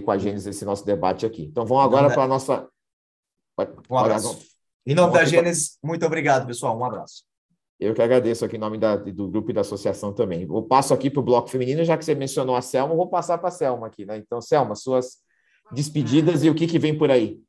com 0.03 0.11
a 0.11 0.17
Gênesis 0.17 0.47
esse 0.47 0.65
nosso 0.65 0.83
debate 0.83 1.23
aqui. 1.23 1.43
Então 1.43 1.67
vamos 1.67 1.85
agora 1.85 2.11
para 2.11 2.23
a 2.23 2.27
nossa. 2.27 2.67
Um 3.89 3.97
abraço. 3.97 4.54
Em 4.85 4.93
nome 4.93 5.13
da 5.13 5.25
Gênesis, 5.25 5.77
muito 5.83 6.05
obrigado, 6.05 6.45
pessoal. 6.45 6.77
Um 6.77 6.85
abraço. 6.85 7.23
Eu 7.79 7.93
que 7.93 8.01
agradeço 8.01 8.45
aqui 8.45 8.55
em 8.55 8.59
nome 8.59 8.77
da, 8.77 8.95
do 8.95 9.29
grupo 9.29 9.51
e 9.51 9.53
da 9.53 9.61
associação 9.61 10.13
também. 10.13 10.43
Eu 10.43 10.63
passo 10.63 10.93
aqui 10.93 11.09
para 11.09 11.19
o 11.19 11.23
bloco 11.23 11.49
feminino, 11.49 11.83
já 11.83 11.97
que 11.97 12.05
você 12.05 12.15
mencionou 12.15 12.55
a 12.55 12.61
Selma, 12.61 12.95
vou 12.95 13.09
passar 13.09 13.37
para 13.37 13.49
a 13.49 13.51
Selma 13.51 13.87
aqui, 13.87 14.05
né? 14.05 14.17
Então, 14.17 14.39
Selma, 14.39 14.75
suas 14.75 15.17
despedidas 15.71 16.43
e 16.43 16.49
o 16.49 16.55
que, 16.55 16.67
que 16.67 16.79
vem 16.79 16.97
por 16.97 17.09
aí 17.11 17.39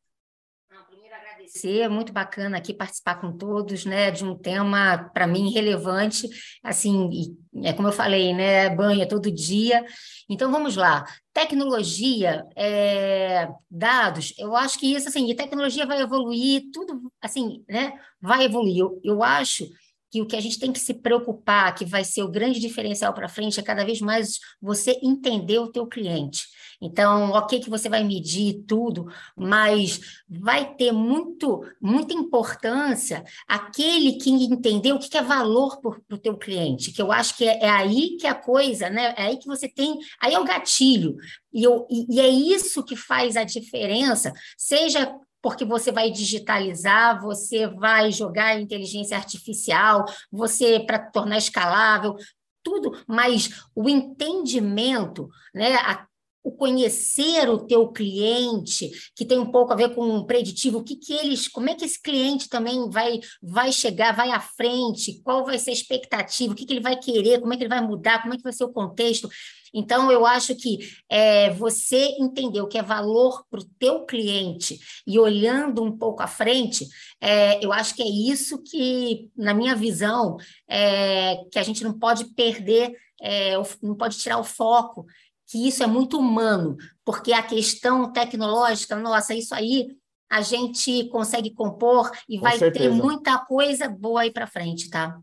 agradecer, 1.57 1.81
é 1.81 1.89
muito 1.89 2.13
bacana 2.13 2.59
aqui 2.59 2.75
participar 2.75 3.17
com 3.17 3.33
todos, 3.37 3.85
né, 3.85 4.11
de 4.11 4.25
um 4.25 4.37
tema 4.37 5.11
para 5.15 5.27
mim 5.27 5.51
relevante, 5.53 6.29
assim, 6.63 7.37
é 7.63 7.73
como 7.73 7.89
eu 7.89 7.93
falei, 7.93 8.35
né, 8.35 8.69
banha 8.69 9.09
todo 9.09 9.31
dia. 9.31 9.85
Então 10.29 10.51
vamos 10.51 10.77
lá, 10.77 11.05
tecnologia, 11.33 12.45
é, 12.55 13.49
dados, 13.71 14.35
eu 14.39 14.55
acho 14.55 14.79
que 14.79 14.95
isso 14.95 15.09
assim, 15.09 15.31
a 15.33 15.37
tecnologia 15.37 15.87
vai 15.87 16.01
evoluir, 16.01 16.65
tudo 16.73 17.11
assim, 17.21 17.65
né, 17.69 17.93
vai 18.21 18.45
evoluir. 18.45 18.79
Eu, 18.79 19.01
eu 19.03 19.23
acho 19.23 19.67
que 20.11 20.23
o 20.23 20.27
que 20.27 20.37
a 20.37 20.41
gente 20.41 20.59
tem 20.59 20.73
que 20.73 20.79
se 20.79 20.95
preocupar, 20.95 21.75
que 21.75 21.85
vai 21.85 22.05
ser 22.05 22.23
o 22.23 22.31
grande 22.31 22.61
diferencial 22.61 23.13
para 23.13 23.29
frente, 23.29 23.59
é 23.59 23.63
cada 23.63 23.85
vez 23.85 24.01
mais 24.01 24.39
você 24.61 24.99
entender 25.03 25.59
o 25.59 25.71
teu 25.71 25.87
cliente. 25.87 26.45
Então, 26.81 27.31
ok 27.31 27.61
que 27.61 27.71
você 27.71 27.89
vai 27.89 28.05
medir 28.05 28.65
tudo, 28.67 29.07
mas 29.37 30.23
vai 30.29 30.75
ter 30.75 30.93
muito, 30.93 31.63
muita 31.81 32.15
importância 32.15 33.25
aquele 33.47 34.13
que 34.13 34.31
entender 34.31 34.93
o 34.93 34.99
que 34.99 35.17
é 35.17 35.23
valor 35.23 35.81
para 35.81 36.17
o 36.17 36.19
teu 36.19 36.37
cliente, 36.37 36.93
que 36.93 37.01
eu 37.01 37.11
acho 37.11 37.37
que 37.37 37.45
é, 37.45 37.65
é, 37.65 37.71
aí 37.71 38.17
que 38.19 38.27
a 38.27 38.35
coisa, 38.35 38.91
né? 38.91 39.15
É 39.17 39.23
aí 39.23 39.39
que 39.39 39.47
você 39.47 39.69
tem, 39.69 39.99
aí 40.21 40.35
é 40.35 40.39
o 40.39 40.45
gatilho. 40.45 41.17
E, 41.53 41.63
eu, 41.63 41.87
e, 41.91 42.17
e 42.17 42.21
é 42.21 42.29
isso 42.29 42.85
que 42.85 42.97
faz 42.97 43.37
a 43.37 43.45
diferença, 43.45 44.33
seja 44.57 45.15
porque 45.43 45.65
você 45.65 45.93
vai 45.93 46.11
digitalizar, 46.11 47.23
você 47.23 47.69
vai 47.69 48.11
jogar 48.11 48.61
inteligência 48.61 49.17
artificial, 49.17 50.05
você 50.31 50.81
para 50.81 50.99
tornar 50.99 51.39
escalável, 51.39 52.17
tudo, 52.65 53.01
mas 53.07 53.51
o 53.73 53.89
entendimento, 53.89 55.29
né, 55.55 55.77
a 55.77 56.05
o 56.47 56.53
conhecer 56.53 57.51
o 57.51 57.59
teu 57.59 57.89
cliente, 57.89 58.89
que 59.17 59.25
tem 59.25 59.37
um 59.37 59.51
pouco 59.51 59.73
a 59.73 59.77
ver 59.77 59.93
com 59.97 60.17
o 60.17 60.25
preditivo, 60.25 60.79
o 60.79 60.85
que, 60.85 60.95
que 60.95 61.13
eles, 61.13 61.49
como 61.49 61.69
é 61.69 61.75
que 61.75 61.85
esse 61.85 62.01
cliente 62.01 62.49
também 62.49 62.89
vai, 62.89 63.19
vai 63.43 63.73
chegar, 63.73 64.15
vai 64.15 64.31
à 64.31 64.39
frente, 64.39 65.21
qual 65.25 65.45
vai 65.45 65.59
ser 65.59 65.71
a 65.71 65.73
expectativa, 65.73 66.53
o 66.53 66.57
que, 66.57 66.65
que 66.65 66.73
ele 66.73 66.81
vai 66.81 66.97
querer, 66.97 67.41
como 67.41 67.53
é 67.53 67.57
que 67.57 67.65
ele 67.65 67.69
vai 67.69 67.81
mudar, 67.81 68.23
como 68.23 68.33
é 68.33 68.37
que 68.37 68.45
vai 68.45 68.53
ser 68.53 68.63
o 68.63 68.73
contexto. 68.73 69.29
Então, 69.75 70.13
eu 70.13 70.25
acho 70.25 70.55
que 70.55 70.79
é, 71.11 71.51
você 71.51 72.15
entender 72.21 72.61
o 72.61 72.69
que 72.69 72.79
é 72.79 72.83
valor 72.83 73.45
para 73.51 73.59
o 73.59 73.69
teu 73.81 74.07
cliente 74.07 74.79
e 75.05 75.19
olhando 75.19 75.83
um 75.83 75.99
pouco 75.99 76.23
à 76.23 76.29
frente, 76.29 76.87
é, 77.21 77.59
eu 77.61 77.73
acho 77.73 77.93
que 77.97 78.05
é 78.05 78.09
isso 78.09 78.63
que, 78.63 79.29
na 79.37 79.53
minha 79.53 79.75
visão, 79.75 80.37
é, 80.69 81.39
que 81.51 81.59
a 81.59 81.63
gente 81.65 81.83
não 81.83 81.99
pode 81.99 82.27
perder, 82.37 82.95
é, 83.21 83.55
não 83.83 83.97
pode 83.97 84.17
tirar 84.19 84.39
o 84.39 84.45
foco 84.45 85.07
que 85.47 85.69
isso 85.69 85.83
é 85.83 85.87
muito 85.87 86.19
humano, 86.19 86.77
porque 87.05 87.33
a 87.33 87.43
questão 87.43 88.13
tecnológica, 88.13 88.97
nossa, 88.97 89.35
isso 89.35 89.55
aí 89.55 89.97
a 90.31 90.43
gente 90.43 91.09
consegue 91.09 91.51
compor 91.55 92.11
e 92.29 92.37
Com 92.37 92.43
vai 92.43 92.59
certeza. 92.59 92.85
ter 92.85 92.91
muita 92.91 93.39
coisa 93.39 93.89
boa 93.89 94.23
aí 94.23 94.33
para 94.33 94.47
frente, 94.47 94.91
tá? 94.91 95.21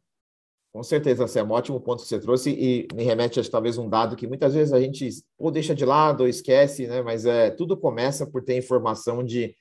Com 0.71 0.81
certeza, 0.81 1.27
Sam, 1.27 1.41
é 1.41 1.43
um 1.43 1.51
ótimo 1.51 1.79
ponto 1.79 2.01
que 2.01 2.09
você 2.09 2.19
trouxe 2.19 2.49
e 2.49 2.87
me 2.95 3.03
remete 3.03 3.39
a 3.39 3.43
talvez 3.43 3.77
um 3.77 3.87
dado 3.87 4.15
que 4.15 4.25
muitas 4.25 4.55
vezes 4.55 4.73
a 4.73 4.79
gente 4.79 5.07
ou 5.37 5.51
deixa 5.51 5.75
de 5.75 5.85
lado 5.85 6.21
ou 6.21 6.27
esquece, 6.27 6.87
né? 6.87 7.01
Mas 7.01 7.25
é, 7.25 7.51
tudo 7.51 7.77
começa 7.77 8.25
por 8.25 8.43
ter 8.43 8.57
informação 8.57 9.23
de 9.23 9.45
o 9.45 9.53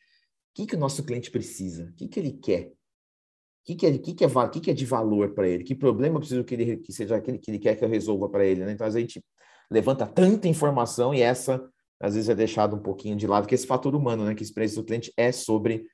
que, 0.54 0.66
que 0.66 0.74
o 0.74 0.78
nosso 0.78 1.04
cliente 1.04 1.30
precisa, 1.30 1.84
o 1.84 1.94
que, 1.94 2.08
que 2.08 2.18
ele 2.18 2.32
quer, 2.32 2.68
o 2.68 2.72
que, 3.66 3.74
que, 3.74 3.86
é, 3.86 3.98
que, 3.98 4.14
que, 4.14 4.24
é, 4.24 4.48
que, 4.48 4.60
que 4.60 4.70
é 4.70 4.74
de 4.74 4.86
valor 4.86 5.34
para 5.34 5.46
ele, 5.46 5.64
que 5.64 5.74
problema 5.74 6.18
precisa 6.18 6.42
que 6.42 6.54
ele 6.54 6.76
que 6.78 6.92
seja 6.92 7.16
aquele 7.16 7.38
que 7.38 7.50
ele 7.50 7.58
quer 7.58 7.76
que 7.76 7.84
eu 7.84 7.88
resolva 7.90 8.28
para 8.30 8.46
ele, 8.46 8.64
né? 8.64 8.72
Então 8.72 8.86
a 8.86 8.90
gente 8.90 9.22
levanta 9.70 10.06
tanta 10.06 10.48
informação 10.48 11.14
e 11.14 11.20
essa, 11.20 11.62
às 12.00 12.14
vezes, 12.14 12.28
é 12.28 12.34
deixada 12.34 12.74
um 12.74 12.80
pouquinho 12.80 13.16
de 13.16 13.26
lado, 13.26 13.46
que 13.46 13.54
esse 13.54 13.66
fator 13.66 13.94
humano, 13.94 14.24
né? 14.24 14.34
Que 14.34 14.42
a 14.42 14.46
experiência 14.46 14.80
do 14.80 14.86
cliente 14.86 15.12
é 15.16 15.30
sobre 15.32 15.86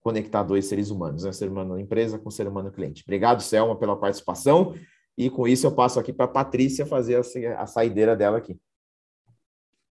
conectar 0.00 0.42
dois 0.42 0.66
seres 0.66 0.90
humanos, 0.90 1.24
né? 1.24 1.32
Ser 1.32 1.48
humano 1.48 1.78
empresa 1.78 2.18
com 2.18 2.30
ser 2.30 2.48
humano 2.48 2.72
cliente. 2.72 3.02
Obrigado, 3.02 3.42
Selma, 3.42 3.76
pela 3.76 3.96
participação. 3.96 4.74
E 5.16 5.28
com 5.28 5.46
isso 5.46 5.66
eu 5.66 5.74
passo 5.74 6.00
aqui 6.00 6.12
para 6.12 6.24
a 6.24 6.28
Patrícia 6.28 6.86
fazer 6.86 7.16
a, 7.16 7.62
a 7.62 7.66
saideira 7.66 8.16
dela 8.16 8.38
aqui. 8.38 8.58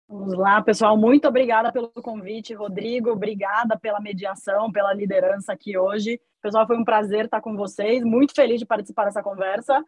Vamos 0.07 0.33
lá, 0.33 0.59
pessoal. 0.59 0.97
Muito 0.97 1.27
obrigada 1.27 1.71
pelo 1.71 1.89
convite, 1.89 2.51
Rodrigo. 2.55 3.11
Obrigada 3.11 3.77
pela 3.77 3.99
mediação, 3.99 4.71
pela 4.71 4.91
liderança 4.91 5.53
aqui 5.53 5.77
hoje. 5.77 6.19
Pessoal, 6.41 6.65
foi 6.65 6.77
um 6.77 6.83
prazer 6.83 7.25
estar 7.25 7.41
com 7.41 7.55
vocês. 7.55 8.03
Muito 8.03 8.33
feliz 8.33 8.59
de 8.59 8.65
participar 8.65 9.05
dessa 9.05 9.21
conversa. 9.21 9.85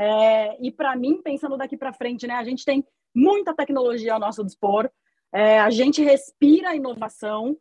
É, 0.00 0.56
e 0.64 0.72
para 0.72 0.96
mim, 0.96 1.20
pensando 1.20 1.58
daqui 1.58 1.76
para 1.76 1.92
frente, 1.92 2.26
né, 2.26 2.32
a 2.32 2.44
gente 2.44 2.64
tem 2.64 2.82
muita 3.14 3.54
tecnologia 3.54 4.14
ao 4.14 4.18
nosso 4.18 4.42
dispor, 4.42 4.90
é, 5.30 5.60
a 5.60 5.68
gente 5.68 6.02
respira 6.02 6.74
inovação, 6.74 7.54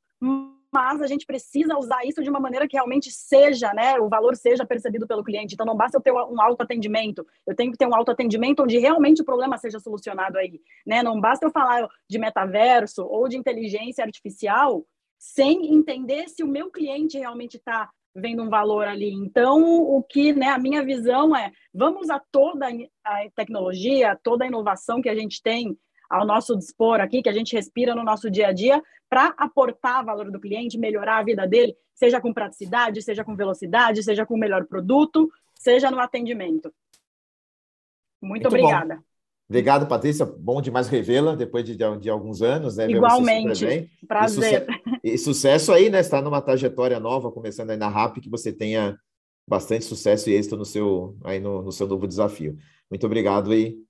mas 0.72 1.02
a 1.02 1.08
gente 1.08 1.26
precisa 1.26 1.78
usar 1.78 2.06
isso 2.06 2.24
de 2.24 2.30
uma 2.30 2.40
maneira 2.40 2.66
que 2.66 2.78
realmente 2.78 3.12
seja, 3.12 3.74
né, 3.74 4.00
o 4.00 4.08
valor 4.08 4.38
seja 4.38 4.66
percebido 4.66 5.06
pelo 5.06 5.24
cliente. 5.24 5.54
Então, 5.54 5.66
não 5.66 5.76
basta 5.76 5.98
eu 5.98 6.02
ter 6.02 6.14
um 6.14 6.42
autoatendimento, 6.42 7.28
eu 7.46 7.54
tenho 7.54 7.74
que 7.74 7.78
ter 7.78 7.88
um 7.88 7.96
autoatendimento 7.96 8.64
onde 8.64 8.78
realmente 8.78 9.22
o 9.22 9.26
problema 9.26 9.58
seja 9.58 9.78
solucionado 9.78 10.38
aí, 10.38 10.62
né? 10.88 11.04
Não 11.04 11.20
basta 11.20 11.46
eu 11.46 11.52
falar 11.52 11.90
de 12.08 12.18
metaverso 12.18 13.04
ou 13.04 13.28
de 13.28 13.36
inteligência 13.36 14.06
artificial 14.06 14.86
sem 15.18 15.74
entender 15.74 16.30
se 16.30 16.42
o 16.42 16.48
meu 16.48 16.72
cliente 16.72 17.18
realmente 17.18 17.58
está 17.58 17.90
vendo 18.16 18.44
um 18.44 18.50
valor 18.50 18.88
ali. 18.88 19.12
Então, 19.14 19.62
o 19.64 20.04
que, 20.04 20.34
né, 20.34 20.48
a 20.48 20.58
minha 20.58 20.84
visão 20.84 21.36
é, 21.36 21.52
vamos 21.74 22.02
usar 22.02 22.22
toda 22.32 22.68
a 23.04 23.30
tecnologia, 23.36 24.20
toda 24.24 24.44
a 24.44 24.48
inovação 24.48 25.02
que 25.02 25.10
a 25.10 25.16
gente 25.16 25.42
tem 25.42 25.78
ao 26.10 26.26
nosso 26.26 26.58
dispor 26.58 27.00
aqui, 27.00 27.22
que 27.22 27.30
a 27.30 27.34
gente 27.34 27.56
respira 27.56 27.94
no 27.94 28.04
nosso 28.04 28.30
dia 28.30 28.48
a 28.48 28.52
dia, 28.52 28.82
para 29.10 29.28
aportar 29.38 30.04
valor 30.04 30.32
do 30.32 30.40
cliente, 30.40 30.78
melhorar 30.78 31.18
a 31.20 31.24
vida 31.24 31.48
dele, 31.48 31.76
seja 31.94 32.20
com 32.20 32.34
praticidade, 32.34 33.02
seja 33.02 33.24
com 33.24 33.36
velocidade, 33.36 34.04
seja 34.04 34.26
com 34.26 34.34
o 34.36 34.40
melhor 34.40 34.66
produto, 34.66 35.30
seja 35.56 35.92
no 35.92 36.00
atendimento. 36.00 36.74
Muito, 38.22 38.44
Muito 38.44 38.48
obrigada. 38.48 38.96
Bom. 38.96 39.09
Obrigado, 39.50 39.88
Patrícia. 39.88 40.26
Bom 40.26 40.62
demais 40.62 40.88
revê-la 40.88 41.36
depois 41.36 41.66
de, 41.66 41.76
de, 41.76 42.10
alguns 42.10 42.44
anos, 42.44 42.78
né? 42.78 42.88
Igualmente. 42.88 43.90
Prazer. 44.08 44.68
E, 45.04 45.10
suce 45.10 45.16
e, 45.16 45.18
sucesso 45.18 45.74
aí, 45.74 45.90
né? 45.90 46.00
Está 46.00 46.22
numa 46.22 46.40
trajetória 46.40 47.00
nova, 47.00 47.32
começando 47.32 47.72
aí 47.72 47.78
na 47.78 47.88
RAP, 47.88 48.18
que 48.18 48.30
você 48.30 48.54
tenha 48.54 48.96
bastante 49.48 49.86
sucesso 49.86 50.30
e 50.30 50.34
êxito 50.34 50.56
no 50.56 50.64
seu, 50.64 51.18
aí 51.24 51.40
no, 51.40 51.64
no 51.64 51.72
seu 51.72 51.88
novo 51.88 52.08
desafio. 52.08 52.56
Muito 52.92 53.04
obrigado 53.08 53.52
e 53.52 53.84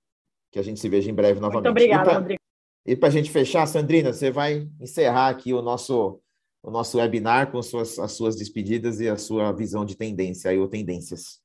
que 0.50 0.58
a 0.58 0.62
gente 0.62 0.80
se 0.80 0.88
veja 0.88 1.10
em 1.10 1.14
breve 1.14 1.38
novamente. 1.40 1.64
Muito 1.64 1.70
obrigada, 1.70 2.14
Rodrigo. 2.14 2.40
E 2.86 2.96
para 2.96 3.08
a 3.08 3.12
gente 3.12 3.30
fechar, 3.30 3.66
Sandrina, 3.66 4.14
você 4.14 4.30
vai 4.30 4.66
encerrar 4.80 5.28
aqui 5.28 5.52
o 5.52 5.60
nosso, 5.60 6.18
o 6.62 6.70
nosso 6.70 6.96
webinar 6.96 7.52
com 7.52 7.60
suas, 7.62 7.98
as 7.98 8.12
suas 8.12 8.34
despedidas 8.34 8.98
e 8.98 9.08
a 9.10 9.18
sua 9.18 9.52
visão 9.52 9.84
de 9.84 9.94
tendência 9.94 10.50
aí, 10.50 10.58
ou 10.58 10.66
tendências. 10.66 11.39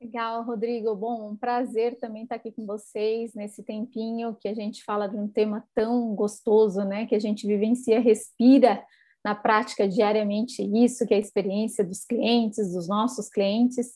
Legal, 0.00 0.42
Rodrigo. 0.42 0.94
Bom, 0.94 1.30
um 1.30 1.36
prazer 1.36 1.98
também 1.98 2.24
estar 2.24 2.36
aqui 2.36 2.52
com 2.52 2.66
vocês 2.66 3.34
nesse 3.34 3.62
tempinho 3.62 4.36
que 4.38 4.46
a 4.46 4.54
gente 4.54 4.84
fala 4.84 5.08
de 5.08 5.16
um 5.16 5.26
tema 5.26 5.64
tão 5.74 6.14
gostoso, 6.14 6.84
né? 6.84 7.06
Que 7.06 7.14
a 7.14 7.18
gente 7.18 7.46
vivencia, 7.46 7.98
respira 7.98 8.84
na 9.24 9.34
prática 9.34 9.88
diariamente 9.88 10.62
isso, 10.62 11.06
que 11.06 11.14
é 11.14 11.16
a 11.16 11.20
experiência 11.20 11.82
dos 11.82 12.04
clientes, 12.04 12.74
dos 12.74 12.86
nossos 12.86 13.30
clientes. 13.30 13.94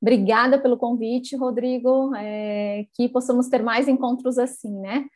Obrigada 0.00 0.58
pelo 0.58 0.78
convite, 0.78 1.36
Rodrigo. 1.36 2.14
É, 2.16 2.86
que 2.94 3.06
possamos 3.08 3.48
ter 3.48 3.62
mais 3.62 3.86
encontros 3.86 4.38
assim, 4.38 4.80
né? 4.80 5.06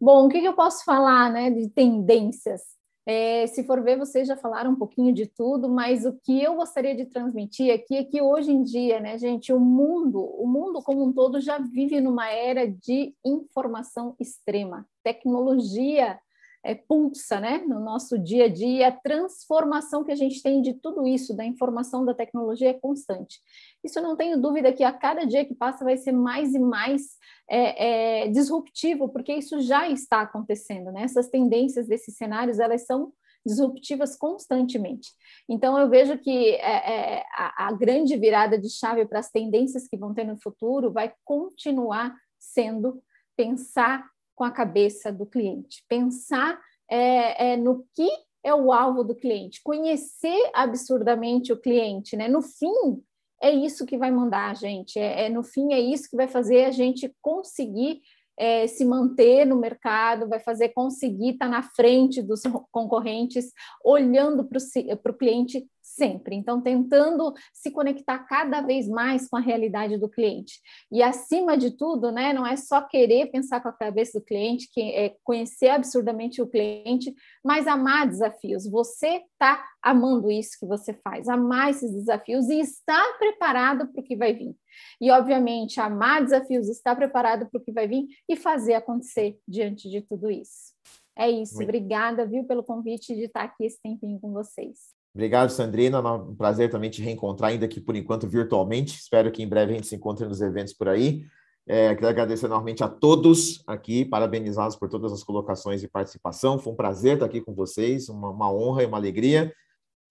Bom, 0.00 0.26
o 0.26 0.28
que, 0.30 0.38
eu 0.38 0.54
posso 0.54 0.82
falar, 0.84 1.30
né? 1.30 1.50
De 1.50 1.68
tendências. 1.68 2.62
É, 3.06 3.46
se 3.48 3.64
for 3.64 3.82
ver, 3.82 3.98
vocês 3.98 4.26
já 4.26 4.36
falaram 4.36 4.70
um 4.70 4.76
pouquinho 4.76 5.12
de 5.12 5.26
tudo, 5.26 5.68
mas 5.68 6.06
o 6.06 6.12
que 6.22 6.42
eu 6.42 6.56
gostaria 6.56 6.94
de 6.94 7.04
transmitir 7.04 7.72
aqui 7.72 7.96
é 7.96 8.04
que 8.04 8.22
hoje 8.22 8.50
em 8.50 8.62
dia, 8.62 8.98
né, 8.98 9.18
gente, 9.18 9.52
o 9.52 9.60
mundo, 9.60 10.20
o 10.20 10.46
mundo 10.46 10.82
como 10.82 11.04
um 11.04 11.12
todo 11.12 11.40
já 11.40 11.58
vive 11.58 12.00
numa 12.00 12.30
era 12.30 12.66
de 12.66 13.14
informação 13.24 14.16
extrema. 14.18 14.86
Tecnologia 15.02 16.18
é, 16.64 16.74
pulsa 16.74 17.38
né, 17.38 17.58
no 17.58 17.78
nosso 17.78 18.18
dia 18.18 18.46
a 18.46 18.48
dia, 18.48 18.88
a 18.88 18.92
transformação 18.92 20.02
que 20.02 20.10
a 20.10 20.16
gente 20.16 20.42
tem 20.42 20.62
de 20.62 20.72
tudo 20.72 21.06
isso, 21.06 21.36
da 21.36 21.44
informação, 21.44 22.04
da 22.04 22.14
tecnologia, 22.14 22.70
é 22.70 22.74
constante. 22.74 23.38
Isso 23.84 24.00
não 24.00 24.16
tenho 24.16 24.40
dúvida 24.40 24.72
que 24.72 24.82
a 24.82 24.92
cada 24.92 25.26
dia 25.26 25.44
que 25.44 25.54
passa 25.54 25.84
vai 25.84 25.98
ser 25.98 26.12
mais 26.12 26.54
e 26.54 26.58
mais 26.58 27.18
é, 27.48 28.22
é, 28.24 28.28
disruptivo, 28.28 29.10
porque 29.10 29.34
isso 29.34 29.60
já 29.60 29.88
está 29.88 30.22
acontecendo, 30.22 30.90
né? 30.90 31.02
Essas 31.02 31.28
tendências 31.28 31.86
desses 31.86 32.16
cenários, 32.16 32.58
elas 32.58 32.86
são 32.86 33.12
disruptivas 33.46 34.16
constantemente. 34.16 35.10
Então, 35.46 35.78
eu 35.78 35.90
vejo 35.90 36.16
que 36.16 36.54
é, 36.54 37.18
é, 37.18 37.24
a, 37.36 37.66
a 37.68 37.72
grande 37.72 38.16
virada 38.16 38.58
de 38.58 38.70
chave 38.70 39.04
para 39.04 39.18
as 39.18 39.30
tendências 39.30 39.86
que 39.86 39.98
vão 39.98 40.14
ter 40.14 40.24
no 40.24 40.40
futuro 40.40 40.90
vai 40.90 41.12
continuar 41.24 42.16
sendo 42.38 43.02
pensar 43.36 44.13
com 44.34 44.44
a 44.44 44.50
cabeça 44.50 45.12
do 45.12 45.26
cliente, 45.26 45.84
pensar 45.88 46.60
é, 46.90 47.52
é, 47.52 47.56
no 47.56 47.84
que 47.94 48.08
é 48.42 48.54
o 48.54 48.72
alvo 48.72 49.02
do 49.02 49.14
cliente, 49.14 49.62
conhecer 49.62 50.50
absurdamente 50.52 51.52
o 51.52 51.60
cliente, 51.60 52.16
né? 52.16 52.28
No 52.28 52.42
fim, 52.42 53.02
é 53.42 53.50
isso 53.50 53.86
que 53.86 53.96
vai 53.96 54.10
mandar 54.10 54.50
a 54.50 54.54
gente, 54.54 54.98
é, 54.98 55.26
é 55.26 55.28
no 55.28 55.42
fim, 55.42 55.72
é 55.72 55.80
isso 55.80 56.10
que 56.10 56.16
vai 56.16 56.28
fazer 56.28 56.64
a 56.64 56.70
gente 56.70 57.14
conseguir 57.22 58.02
é, 58.36 58.66
se 58.66 58.84
manter 58.84 59.46
no 59.46 59.56
mercado, 59.56 60.28
vai 60.28 60.40
fazer 60.40 60.70
conseguir 60.70 61.30
estar 61.30 61.48
na 61.48 61.62
frente 61.62 62.20
dos 62.20 62.42
concorrentes, 62.70 63.52
olhando 63.84 64.44
para 64.44 65.10
o 65.10 65.16
cliente 65.16 65.66
sempre. 65.94 66.34
Então, 66.34 66.60
tentando 66.60 67.32
se 67.52 67.70
conectar 67.70 68.18
cada 68.20 68.60
vez 68.60 68.88
mais 68.88 69.28
com 69.28 69.36
a 69.36 69.40
realidade 69.40 69.96
do 69.96 70.08
cliente. 70.08 70.60
E, 70.90 71.02
acima 71.02 71.56
de 71.56 71.70
tudo, 71.70 72.10
né, 72.10 72.32
não 72.32 72.46
é 72.46 72.56
só 72.56 72.82
querer 72.82 73.30
pensar 73.30 73.60
com 73.60 73.68
a 73.68 73.72
cabeça 73.72 74.18
do 74.18 74.24
cliente, 74.24 74.68
que 74.72 74.80
é 74.80 75.16
conhecer 75.22 75.68
absurdamente 75.68 76.42
o 76.42 76.46
cliente, 76.46 77.14
mas 77.44 77.66
amar 77.66 78.08
desafios. 78.08 78.68
Você 78.68 79.22
está 79.32 79.64
amando 79.82 80.30
isso 80.30 80.58
que 80.58 80.66
você 80.66 80.94
faz, 80.94 81.28
amar 81.28 81.70
esses 81.70 81.92
desafios 81.92 82.48
e 82.48 82.60
estar 82.60 83.18
preparado 83.18 83.86
para 83.88 84.00
o 84.00 84.04
que 84.04 84.16
vai 84.16 84.32
vir. 84.32 84.54
E, 85.00 85.10
obviamente, 85.10 85.80
amar 85.80 86.22
desafios, 86.22 86.68
estar 86.68 86.96
preparado 86.96 87.48
para 87.48 87.60
o 87.60 87.64
que 87.64 87.72
vai 87.72 87.86
vir 87.86 88.06
e 88.28 88.36
fazer 88.36 88.74
acontecer 88.74 89.38
diante 89.46 89.88
de 89.88 90.00
tudo 90.00 90.30
isso. 90.30 90.74
É 91.16 91.30
isso. 91.30 91.56
Muito. 91.56 91.68
Obrigada, 91.68 92.26
viu, 92.26 92.44
pelo 92.44 92.64
convite 92.64 93.14
de 93.14 93.24
estar 93.24 93.44
aqui 93.44 93.64
esse 93.64 93.80
tempinho 93.80 94.18
com 94.18 94.32
vocês. 94.32 94.93
Obrigado, 95.14 95.50
Sandrina. 95.50 96.00
Um 96.00 96.34
prazer 96.34 96.68
também 96.70 96.90
te 96.90 97.00
reencontrar, 97.00 97.52
ainda 97.52 97.68
que 97.68 97.80
por 97.80 97.94
enquanto 97.94 98.26
virtualmente. 98.26 98.98
Espero 98.98 99.30
que 99.30 99.42
em 99.42 99.48
breve 99.48 99.72
a 99.72 99.76
gente 99.76 99.86
se 99.86 99.94
encontre 99.94 100.26
nos 100.26 100.40
eventos 100.40 100.72
por 100.72 100.88
aí. 100.88 101.24
É, 101.66 101.94
quero 101.94 102.08
agradecer 102.08 102.46
enormemente 102.46 102.82
a 102.82 102.88
todos 102.88 103.62
aqui, 103.66 104.04
parabenizá-los 104.04 104.76
por 104.76 104.88
todas 104.88 105.12
as 105.12 105.22
colocações 105.22 105.82
e 105.82 105.88
participação. 105.88 106.58
Foi 106.58 106.72
um 106.72 106.76
prazer 106.76 107.14
estar 107.14 107.26
aqui 107.26 107.40
com 107.40 107.54
vocês, 107.54 108.08
uma, 108.08 108.30
uma 108.30 108.52
honra 108.52 108.82
e 108.82 108.86
uma 108.86 108.98
alegria. 108.98 109.54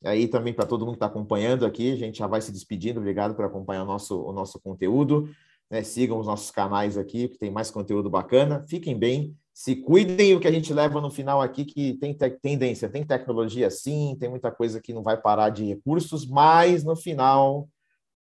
Aí 0.06 0.28
também 0.28 0.54
para 0.54 0.66
todo 0.66 0.86
mundo 0.86 0.94
que 0.94 0.98
está 0.98 1.06
acompanhando 1.06 1.66
aqui, 1.66 1.92
a 1.92 1.96
gente 1.98 2.20
já 2.20 2.28
vai 2.28 2.42
se 2.42 2.52
despedindo. 2.52 3.00
Obrigado 3.00 3.36
por 3.36 3.44
acompanhar 3.44 3.84
o 3.84 3.86
nosso, 3.86 4.22
o 4.22 4.32
nosso 4.32 4.60
conteúdo. 4.60 5.30
Né? 5.70 5.84
Sigam 5.84 6.18
os 6.18 6.28
nossos 6.28 6.50
canais 6.50 6.98
aqui, 6.98 7.28
que 7.28 7.38
tem 7.38 7.52
mais 7.52 7.70
conteúdo 7.70 8.10
bacana. 8.10 8.66
Fiquem 8.68 8.98
bem 8.98 9.36
se 9.54 9.76
cuidem 9.76 10.36
o 10.36 10.40
que 10.40 10.48
a 10.48 10.52
gente 10.52 10.74
leva 10.74 11.00
no 11.00 11.12
final 11.12 11.42
aqui, 11.42 11.64
que 11.64 11.94
tem 11.94 12.18
tendência, 12.42 12.90
tem 12.90 13.06
tecnologia 13.06 13.70
sim, 13.70 14.18
tem 14.20 14.30
muita 14.30 14.52
coisa 14.52 14.82
que 14.82 14.94
não 14.94 15.04
vai 15.04 15.16
parar 15.16 15.50
de 15.50 15.64
recursos, 15.64 16.26
mas 16.26 16.84
no 16.84 16.96
final 16.96 17.70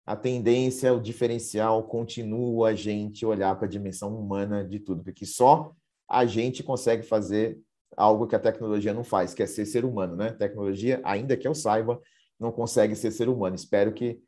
a 0.06 0.16
tendência, 0.16 0.94
o 0.94 1.00
diferencial 1.00 1.84
continua 1.84 2.70
a 2.70 2.76
gente 2.76 3.26
olhar 3.26 3.56
para 3.56 3.66
a 3.66 3.70
dimensão 3.70 4.16
humana 4.16 4.64
de 4.64 4.80
tudo, 4.80 5.02
porque 5.02 5.26
só 5.26 5.72
a 6.10 6.26
gente 6.26 6.62
consegue 6.62 7.04
fazer 7.04 7.58
algo 7.96 8.28
que 8.28 8.36
a 8.36 8.40
tecnologia 8.40 8.94
não 8.94 9.04
faz, 9.04 9.34
que 9.34 9.42
é 9.42 9.48
ser 9.48 9.66
ser 9.66 9.86
humano, 9.86 10.16
né? 10.16 10.32
Tecnologia, 10.32 11.00
ainda 11.04 11.38
que 11.38 11.48
eu 11.48 11.56
saiba, 11.56 12.00
não 12.40 12.52
consegue 12.52 12.96
ser 12.96 13.12
ser 13.12 13.30
humano. 13.30 13.56
Espero 13.56 13.94
que 13.94 14.20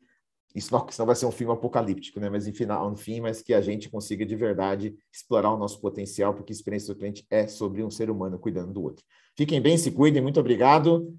isso 0.56 0.72
não, 0.72 0.86
vai 1.04 1.14
ser 1.14 1.26
um 1.26 1.30
filme 1.30 1.52
apocalíptico, 1.52 2.18
né? 2.18 2.30
Mas 2.30 2.46
enfim, 2.46 2.64
no 2.64 2.96
fim, 2.96 3.20
mas 3.20 3.42
que 3.42 3.52
a 3.52 3.60
gente 3.60 3.90
consiga 3.90 4.24
de 4.24 4.34
verdade 4.34 4.96
explorar 5.12 5.52
o 5.52 5.58
nosso 5.58 5.78
potencial, 5.80 6.32
porque 6.32 6.50
a 6.50 6.56
experiência 6.56 6.94
do 6.94 6.98
cliente 6.98 7.26
é 7.30 7.46
sobre 7.46 7.84
um 7.84 7.90
ser 7.90 8.08
humano 8.10 8.38
cuidando 8.38 8.72
do 8.72 8.82
outro. 8.82 9.04
Fiquem 9.36 9.60
bem, 9.60 9.76
se 9.76 9.90
cuidem, 9.90 10.22
muito 10.22 10.40
obrigado 10.40 11.14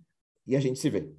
e 0.47 0.55
a 0.55 0.59
gente 0.59 0.79
se 0.79 0.89
vê. 0.89 1.13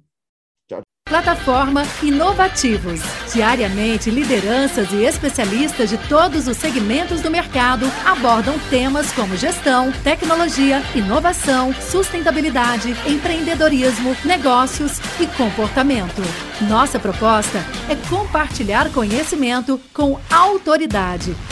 Plataforma 1.09 1.83
Inovativos. 2.03 3.01
Diariamente, 3.33 4.11
lideranças 4.11 4.91
e 4.91 5.03
especialistas 5.03 5.89
de 5.89 5.97
todos 6.07 6.47
os 6.47 6.55
segmentos 6.55 7.19
do 7.21 7.31
mercado 7.31 7.91
abordam 8.05 8.57
temas 8.69 9.11
como 9.11 9.35
gestão, 9.35 9.91
tecnologia, 10.03 10.83
inovação, 10.93 11.73
sustentabilidade, 11.73 12.95
empreendedorismo, 13.07 14.15
negócios 14.23 14.99
e 15.19 15.25
comportamento. 15.25 16.21
Nossa 16.61 16.99
proposta 16.99 17.57
é 17.89 17.95
compartilhar 18.07 18.91
conhecimento 18.91 19.81
com 19.91 20.19
autoridade 20.29 21.35